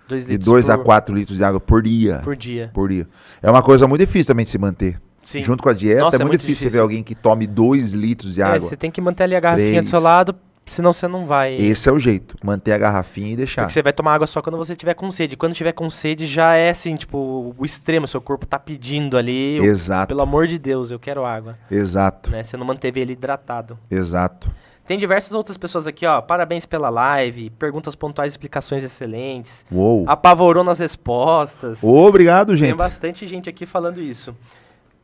Dois 0.06 0.26
De 0.26 0.34
litros 0.34 0.46
2 0.46 0.70
a 0.70 0.78
por- 0.78 0.84
4 0.84 1.16
litros 1.16 1.38
de 1.38 1.44
água 1.46 1.62
por 1.62 1.82
dia. 1.82 2.20
por 2.22 2.36
dia. 2.36 2.70
por 2.74 2.90
dia. 2.90 3.08
É 3.42 3.50
uma 3.50 3.64
coisa 3.64 3.88
muito 3.88 4.02
difícil 4.06 4.28
também 4.28 4.44
de 4.44 4.52
se 4.52 4.58
manter. 4.58 5.00
Sim. 5.24 5.44
Junto 5.44 5.64
com 5.64 5.70
a 5.70 5.74
dieta, 5.74 6.02
Nossa, 6.02 6.22
é, 6.22 6.26
muito 6.26 6.42
difícil, 6.42 6.70
você 6.70 6.76
ver 6.78 6.82
alguém 6.82 7.04
que 7.04 7.16
tome 7.16 7.48
2 7.48 7.94
litros 7.94 8.34
de 8.36 8.42
É, 8.42 8.46
água. 8.46 8.60
você 8.60 8.76
tem 8.78 8.92
que 8.92 9.00
manter 9.02 9.24
ali 9.24 9.36
a 9.36 9.40
garrafinha 9.40 9.70
do 9.72 9.76
Três. 9.76 9.88
seu 9.88 10.00
lado, 10.00 10.36
senão 10.66 10.92
você 10.94 11.08
não 11.08 11.26
vai. 11.26 11.56
Esse 11.56 11.88
é 11.90 11.92
o 11.92 11.98
jeito, 12.00 12.36
manter 12.44 12.72
a 12.74 12.78
garrafinha 12.78 13.34
e 13.34 13.36
deixar. 13.36 13.64
Porque 13.64 13.74
você 13.74 13.82
vai 13.82 13.94
tomar 13.94 14.14
água 14.16 14.28
só 14.28 14.42
quando 14.42 14.58
você 14.58 14.76
tiver 14.76 14.94
com 14.94 15.10
sede. 15.12 15.36
Quando 15.38 15.54
tiver 15.54 15.72
com 15.72 15.90
sede, 15.90 16.26
já 16.26 16.56
é 16.56 16.70
assim, 16.70 16.96
tipo, 16.96 17.54
o 17.58 17.66
extremo. 17.66 18.08
Seu 18.08 18.20
corpo 18.22 18.46
tá 18.46 18.60
pedindo 18.60 19.18
ali. 19.18 19.58
Exato, 19.60 20.08
Pelo 20.10 20.22
amor 20.22 20.48
de 20.48 20.58
Deus, 20.60 20.92
eu 20.92 21.00
quero 21.00 21.26
água. 21.26 21.58
exato, 21.72 22.30
Né? 22.32 22.44
Você 22.44 22.56
não 22.58 22.66
manteve 22.66 23.00
ele 23.00 23.14
hidratado. 23.14 23.78
exato. 23.90 24.52
Tem 24.86 25.00
diversas 25.00 25.32
outras 25.32 25.58
pessoas 25.58 25.88
aqui, 25.88 26.06
ó. 26.06 26.22
Parabéns 26.22 26.66
pela 26.66 26.90
live. 26.90 27.50
Perguntas 27.52 27.96
pontuais, 27.96 28.34
explicações 28.34 28.84
excelentes. 28.84 29.66
Uou. 29.72 30.04
Apavorou 30.10 30.62
nas 30.62 30.80
respostas. 30.80 31.82
Obrigado, 31.82 32.48
Tem 32.50 32.58
gente. 32.58 32.76
bastante 32.76 33.26
gente 33.26 33.50
aqui 33.50 33.66
falando 33.66 34.02
isso. 34.02 34.36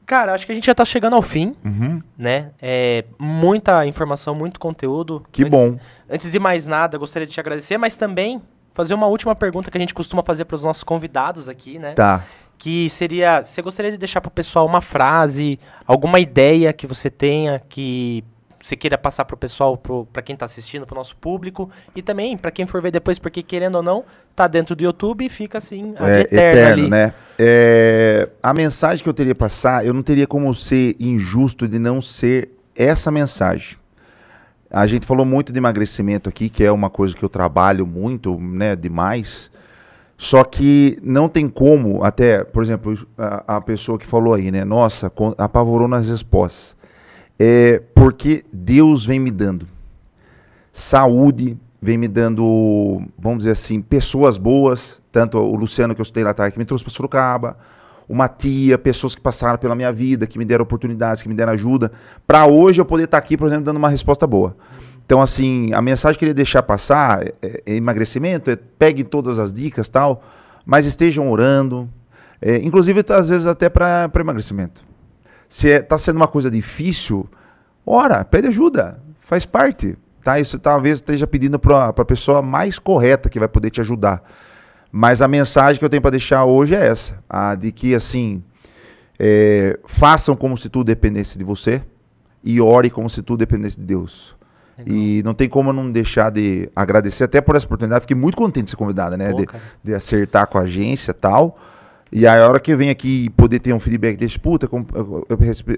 Cara, 0.09 0.33
acho 0.33 0.43
que 0.43 0.51
a 0.51 0.55
gente 0.55 0.65
já 0.65 0.73
tá 0.73 0.83
chegando 0.83 1.15
ao 1.15 1.21
fim, 1.21 1.55
Uhum, 1.63 2.01
né? 2.17 2.49
É 2.59 3.05
muita 3.19 3.85
informação, 3.85 4.33
muito 4.33 4.59
conteúdo. 4.59 5.23
Que 5.31 5.43
Antes- 5.43 5.51
bom. 5.51 5.77
Antes 6.09 6.31
de 6.31 6.39
mais 6.39 6.65
nada, 6.65 6.97
gostaria 6.97 7.27
de 7.27 7.31
te 7.33 7.39
agradecer, 7.39 7.77
mas 7.77 7.95
também 7.95 8.41
fazer 8.73 8.95
uma 8.95 9.05
última 9.05 9.35
pergunta 9.35 9.69
que 9.69 9.77
a 9.77 9.79
gente 9.79 9.93
costuma 9.93 10.23
fazer 10.23 10.45
para 10.45 10.55
os 10.55 10.63
nossos 10.63 10.83
convidados 10.83 11.47
aqui, 11.47 11.77
né? 11.77 11.91
Tá. 11.93 12.23
Que 12.57 12.89
seria, 12.89 13.43
você 13.43 13.61
gostaria 13.61 13.91
de 13.91 13.99
deixar 13.99 14.19
para 14.19 14.29
o 14.29 14.31
pessoal 14.31 14.65
uma 14.65 14.81
frase, 14.81 15.59
alguma 15.85 16.19
ideia 16.19 16.73
que 16.73 16.87
você 16.87 17.11
tenha 17.11 17.61
que 17.69 18.23
você 18.61 18.75
queira 18.75 18.97
passar 18.97 19.25
para 19.25 19.33
o 19.35 19.37
pessoal, 19.37 19.77
para 19.77 20.21
quem 20.21 20.33
está 20.33 20.45
assistindo, 20.45 20.85
para 20.85 20.95
o 20.95 20.97
nosso 20.97 21.15
público 21.15 21.69
e 21.95 22.01
também 22.01 22.37
para 22.37 22.51
quem 22.51 22.65
for 22.65 22.81
ver 22.81 22.91
depois, 22.91 23.17
porque 23.17 23.41
querendo 23.41 23.75
ou 23.75 23.83
não, 23.83 24.03
tá 24.35 24.47
dentro 24.47 24.75
do 24.75 24.83
YouTube 24.83 25.25
e 25.25 25.29
fica 25.29 25.57
assim, 25.57 25.93
É, 25.99 26.21
eterno, 26.21 26.49
eterno, 26.49 26.81
ali. 26.83 26.89
né? 26.89 27.13
É, 27.37 28.29
a 28.43 28.53
mensagem 28.53 29.01
que 29.03 29.09
eu 29.09 29.13
teria 29.13 29.33
que 29.33 29.39
passar, 29.39 29.85
eu 29.85 29.93
não 29.93 30.03
teria 30.03 30.27
como 30.27 30.53
ser 30.53 30.95
injusto 30.99 31.67
de 31.67 31.79
não 31.79 32.01
ser 32.01 32.49
essa 32.75 33.09
mensagem. 33.11 33.77
A 34.71 34.85
gente 34.85 35.05
falou 35.07 35.25
muito 35.25 35.51
de 35.51 35.57
emagrecimento 35.57 36.29
aqui, 36.29 36.47
que 36.49 36.63
é 36.63 36.71
uma 36.71 36.89
coisa 36.89 37.15
que 37.15 37.23
eu 37.23 37.29
trabalho 37.29 37.87
muito, 37.87 38.37
né, 38.39 38.75
demais. 38.75 39.49
Só 40.15 40.43
que 40.43 40.99
não 41.01 41.27
tem 41.29 41.47
como, 41.47 42.03
até, 42.03 42.43
por 42.43 42.61
exemplo, 42.61 42.93
a, 43.17 43.55
a 43.57 43.61
pessoa 43.61 43.97
que 43.97 44.05
falou 44.05 44.33
aí, 44.33 44.51
né? 44.51 44.65
Nossa, 44.65 45.11
apavorou 45.37 45.87
nas 45.87 46.09
respostas. 46.09 46.77
É 47.39 47.81
porque 47.95 48.43
Deus 48.51 49.05
vem 49.05 49.19
me 49.19 49.31
dando. 49.31 49.65
Saúde, 50.73 51.57
vem 51.81 51.97
me 51.97 52.07
dando, 52.07 53.01
vamos 53.17 53.39
dizer 53.39 53.51
assim, 53.51 53.81
pessoas 53.81 54.37
boas, 54.37 55.01
tanto 55.11 55.37
o 55.37 55.55
Luciano 55.55 55.95
que 55.95 56.01
eu 56.01 56.03
estudei 56.03 56.23
lá 56.23 56.31
atrás, 56.31 56.51
que 56.51 56.59
me 56.59 56.65
trouxe 56.65 56.83
para 56.83 56.93
Sorocaba, 56.93 57.57
uma 58.07 58.27
tia, 58.27 58.77
pessoas 58.77 59.15
que 59.15 59.21
passaram 59.21 59.57
pela 59.57 59.75
minha 59.75 59.91
vida, 59.91 60.27
que 60.27 60.37
me 60.37 60.43
deram 60.43 60.63
oportunidades, 60.63 61.21
que 61.21 61.29
me 61.29 61.35
deram 61.35 61.53
ajuda, 61.53 61.91
para 62.27 62.45
hoje 62.45 62.81
eu 62.81 62.85
poder 62.85 63.05
estar 63.05 63.17
aqui, 63.17 63.37
por 63.37 63.47
exemplo, 63.47 63.65
dando 63.65 63.77
uma 63.77 63.89
resposta 63.89 64.27
boa. 64.27 64.55
Então, 65.05 65.21
assim, 65.21 65.71
a 65.73 65.81
mensagem 65.81 66.17
que 66.17 66.25
eu 66.25 66.27
queria 66.27 66.33
deixar 66.33 66.61
passar 66.63 67.25
é, 67.41 67.63
é 67.65 67.75
emagrecimento, 67.75 68.49
é 68.49 68.55
pegue 68.55 69.03
todas 69.03 69.39
as 69.39 69.53
dicas 69.53 69.87
tal, 69.89 70.23
mas 70.65 70.85
estejam 70.85 71.31
orando, 71.31 71.89
é, 72.41 72.57
inclusive 72.57 73.03
às 73.09 73.29
vezes 73.29 73.47
até 73.47 73.69
para 73.69 74.09
emagrecimento. 74.19 74.88
Se 75.49 75.67
está 75.67 75.97
sendo 75.97 76.17
uma 76.17 76.27
coisa 76.27 76.49
difícil, 76.49 77.27
ora, 77.85 78.23
pede 78.23 78.47
ajuda, 78.47 78.99
faz 79.19 79.45
parte. 79.45 79.97
Tá? 80.23 80.39
Isso 80.39 80.59
talvez 80.59 80.99
esteja 80.99 81.25
pedindo 81.25 81.57
para 81.57 81.87
a 81.87 82.05
pessoa 82.05 82.41
mais 82.41 82.77
correta 82.77 83.29
que 83.29 83.39
vai 83.39 83.47
poder 83.47 83.71
te 83.71 83.81
ajudar. 83.81 84.23
Mas 84.91 85.21
a 85.21 85.27
mensagem 85.27 85.79
que 85.79 85.83
eu 85.83 85.89
tenho 85.89 86.01
para 86.01 86.11
deixar 86.11 86.45
hoje 86.45 86.75
é 86.75 86.85
essa: 86.85 87.17
a 87.27 87.55
de 87.55 87.71
que 87.71 87.95
assim, 87.95 88.43
é, 89.17 89.79
façam 89.85 90.35
como 90.35 90.57
se 90.57 90.69
tudo 90.69 90.85
dependesse 90.85 91.37
de 91.37 91.43
você 91.43 91.81
e 92.43 92.61
ore 92.61 92.89
como 92.89 93.09
se 93.09 93.21
tudo 93.21 93.39
dependesse 93.39 93.77
de 93.77 93.85
Deus. 93.85 94.35
Legal. 94.77 94.95
E 94.95 95.23
não 95.23 95.33
tem 95.33 95.49
como 95.49 95.69
eu 95.69 95.73
não 95.73 95.91
deixar 95.91 96.31
de 96.31 96.69
agradecer 96.75 97.25
até 97.25 97.41
por 97.41 97.55
essa 97.55 97.65
oportunidade. 97.65 98.01
Fiquei 98.01 98.15
muito 98.15 98.37
contente 98.37 98.65
de 98.65 98.69
ser 98.71 98.77
convidada, 98.77 99.17
né? 99.17 99.33
de, 99.33 99.47
de, 99.83 99.93
acertar 99.93 100.47
com 100.47 100.57
a 100.57 100.61
agência 100.61 101.11
e 101.11 101.13
tal. 101.13 101.59
E 102.11 102.25
aí, 102.25 102.41
a 102.41 102.47
hora 102.47 102.59
que 102.59 102.71
eu 102.71 102.77
venho 102.77 102.91
aqui 102.91 103.29
poder 103.31 103.59
ter 103.59 103.71
um 103.71 103.79
feedback 103.79 104.17
desse, 104.17 104.39
puta, 104.39 104.67
com, 104.67 104.83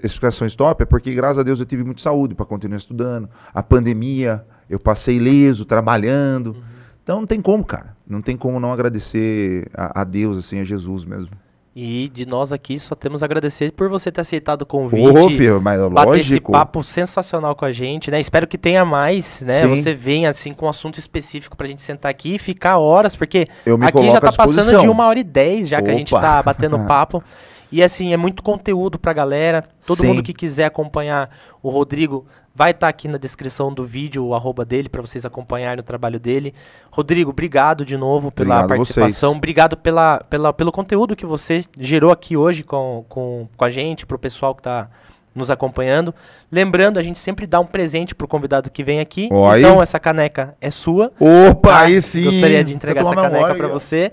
explicações 0.02 0.54
top, 0.54 0.82
é 0.82 0.86
porque, 0.86 1.14
graças 1.14 1.38
a 1.38 1.42
Deus, 1.42 1.60
eu 1.60 1.66
tive 1.66 1.84
muita 1.84 2.00
saúde 2.00 2.34
para 2.34 2.46
continuar 2.46 2.78
estudando. 2.78 3.28
A 3.52 3.62
pandemia, 3.62 4.44
eu 4.68 4.80
passei 4.80 5.16
ileso, 5.16 5.66
trabalhando. 5.66 6.48
Uhum. 6.48 6.62
Então 7.02 7.20
não 7.20 7.26
tem 7.26 7.42
como, 7.42 7.64
cara. 7.64 7.94
Não 8.06 8.22
tem 8.22 8.36
como 8.36 8.58
não 8.58 8.72
agradecer 8.72 9.68
a, 9.74 10.00
a 10.00 10.04
Deus, 10.04 10.38
assim, 10.38 10.58
a 10.60 10.64
Jesus 10.64 11.04
mesmo. 11.04 11.30
E 11.74 12.10
de 12.12 12.26
nós 12.26 12.52
aqui 12.52 12.78
só 12.78 12.94
temos 12.94 13.22
a 13.22 13.24
agradecer 13.24 13.72
por 13.72 13.88
você 13.88 14.12
ter 14.12 14.20
aceitado 14.20 14.62
o 14.62 14.66
convite. 14.66 15.08
Ô, 15.08 15.28
filho, 15.28 15.60
mas 15.60 15.80
bater 15.88 16.08
lógico. 16.08 16.34
esse 16.34 16.40
papo 16.40 16.84
sensacional 16.84 17.56
com 17.56 17.64
a 17.64 17.72
gente, 17.72 18.10
né? 18.10 18.20
Espero 18.20 18.46
que 18.46 18.58
tenha 18.58 18.84
mais, 18.84 19.40
né? 19.40 19.62
Sim. 19.62 19.68
Você 19.68 19.94
venha 19.94 20.28
assim 20.28 20.52
com 20.52 20.66
um 20.66 20.68
assunto 20.68 20.98
específico 20.98 21.56
pra 21.56 21.66
gente 21.66 21.80
sentar 21.80 22.10
aqui 22.10 22.34
e 22.34 22.38
ficar 22.38 22.76
horas, 22.76 23.16
porque 23.16 23.48
aqui 23.80 24.10
já 24.10 24.20
tá 24.20 24.30
passando 24.30 24.80
de 24.80 24.86
uma 24.86 25.06
hora 25.06 25.18
e 25.18 25.24
dez 25.24 25.66
já 25.66 25.78
Opa. 25.78 25.86
que 25.86 25.90
a 25.90 25.94
gente 25.94 26.10
tá 26.10 26.42
batendo 26.42 26.78
papo. 26.86 27.24
E 27.70 27.82
assim, 27.82 28.12
é 28.12 28.18
muito 28.18 28.42
conteúdo 28.42 28.98
pra 28.98 29.14
galera. 29.14 29.64
Todo 29.86 30.00
Sim. 30.00 30.08
mundo 30.08 30.22
que 30.22 30.34
quiser 30.34 30.66
acompanhar 30.66 31.30
o 31.62 31.70
Rodrigo 31.70 32.26
vai 32.54 32.70
estar 32.70 32.86
tá 32.86 32.88
aqui 32.88 33.08
na 33.08 33.18
descrição 33.18 33.72
do 33.72 33.84
vídeo 33.84 34.24
o 34.24 34.34
arroba 34.34 34.64
dele 34.64 34.88
para 34.88 35.00
vocês 35.00 35.24
acompanharem 35.24 35.80
o 35.80 35.82
trabalho 35.84 36.20
dele. 36.20 36.54
Rodrigo, 36.90 37.30
obrigado 37.30 37.84
de 37.84 37.96
novo 37.96 38.30
pela 38.30 38.56
obrigado 38.56 38.68
participação. 38.68 39.32
Obrigado 39.32 39.76
pela, 39.76 40.18
pela, 40.28 40.52
pelo 40.52 40.72
conteúdo 40.72 41.16
que 41.16 41.26
você 41.26 41.64
gerou 41.78 42.10
aqui 42.10 42.36
hoje 42.36 42.62
com, 42.62 43.04
com, 43.08 43.48
com 43.56 43.64
a 43.64 43.70
gente, 43.70 44.04
para 44.04 44.16
o 44.16 44.18
pessoal 44.18 44.54
que 44.54 44.60
está 44.60 44.88
nos 45.34 45.50
acompanhando. 45.50 46.14
Lembrando, 46.50 46.98
a 46.98 47.02
gente 47.02 47.18
sempre 47.18 47.46
dá 47.46 47.58
um 47.58 47.66
presente 47.66 48.14
pro 48.14 48.28
convidado 48.28 48.70
que 48.70 48.84
vem 48.84 49.00
aqui. 49.00 49.28
Oi. 49.32 49.60
Então, 49.60 49.82
essa 49.82 49.98
caneca 49.98 50.54
é 50.60 50.70
sua. 50.70 51.10
Opa, 51.18 51.70
tá? 51.70 51.80
aí 51.80 52.02
sim! 52.02 52.24
Gostaria 52.24 52.62
de 52.62 52.74
entregar 52.74 53.00
essa 53.00 53.14
caneca 53.14 53.54
para 53.54 53.68
você. 53.68 54.12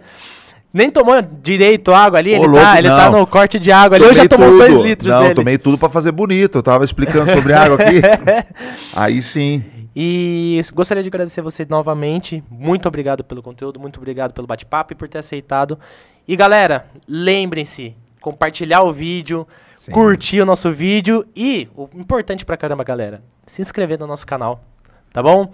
Nem 0.72 0.92
tomou 0.92 1.20
direito 1.22 1.92
água 1.92 2.20
ali, 2.20 2.32
Ô, 2.32 2.36
ele, 2.36 2.48
louco, 2.48 2.62
tá, 2.62 2.78
ele 2.78 2.90
tá 2.90 3.10
no 3.10 3.26
corte 3.26 3.58
de 3.60 3.72
água 3.72 3.98
ali. 3.98 4.06
Eu 4.06 4.14
já 4.14 4.28
tomou 4.28 4.52
dois 4.52 4.78
litros 4.78 5.12
não, 5.12 5.24
dele. 5.24 5.36
tomei 5.36 5.58
tudo 5.58 5.78
para 5.78 5.90
fazer 5.90 6.12
bonito. 6.12 6.60
Eu 6.60 6.64
tava 6.64 6.86
explicando 6.86 7.32
sobre 7.32 7.54
água 7.54 7.76
aqui. 7.76 8.02
Aí 8.94 9.22
sim. 9.22 9.64
E 9.96 10.62
gostaria 10.74 11.02
de 11.02 11.10
agradecer 11.10 11.42
você 11.42 11.66
novamente. 11.68 12.44
Muito 12.50 12.88
obrigado 12.88 13.24
pelo 13.24 13.42
conteúdo, 13.42 13.80
muito 13.80 13.98
obrigado 13.98 14.32
pelo 14.32 14.46
bate-papo 14.46 14.94
e 14.94 14.96
por 14.96 15.10
ter 15.10 15.18
aceitado. 15.18 15.80
E 16.28 16.36
galera, 16.36 16.86
lembrem-se, 17.08 17.96
compartilhar 18.22 18.84
o 18.84 18.94
vídeo, 18.94 19.48
sim. 19.76 19.92
curtir 19.92 20.42
o 20.42 20.46
nosso 20.46 20.72
vídeo 20.72 21.26
e, 21.36 21.68
o 21.76 21.90
importante 21.96 22.46
pra 22.46 22.56
caramba, 22.56 22.84
galera, 22.84 23.24
se 23.48 23.62
inscrever 23.62 23.98
no 23.98 24.06
nosso 24.06 24.28
canal, 24.28 24.64
tá 25.12 25.24
bom? 25.24 25.52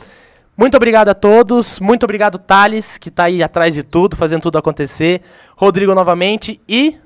Muito 0.58 0.78
obrigado 0.78 1.10
a 1.10 1.14
todos. 1.14 1.80
Muito 1.80 2.04
obrigado, 2.04 2.40
Thales, 2.40 2.98
que 2.98 3.10
está 3.10 3.26
aí 3.26 3.44
atrás 3.44 3.74
de 3.74 3.84
tudo, 3.84 4.16
fazendo 4.16 4.44
tudo 4.44 4.58
acontecer. 4.58 5.22
Rodrigo 5.56 5.94
novamente 5.94 6.62
e 6.68 6.98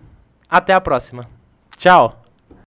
até 0.50 0.74
a 0.74 0.82
próxima. 0.82 1.28
Tchau. 1.78 2.19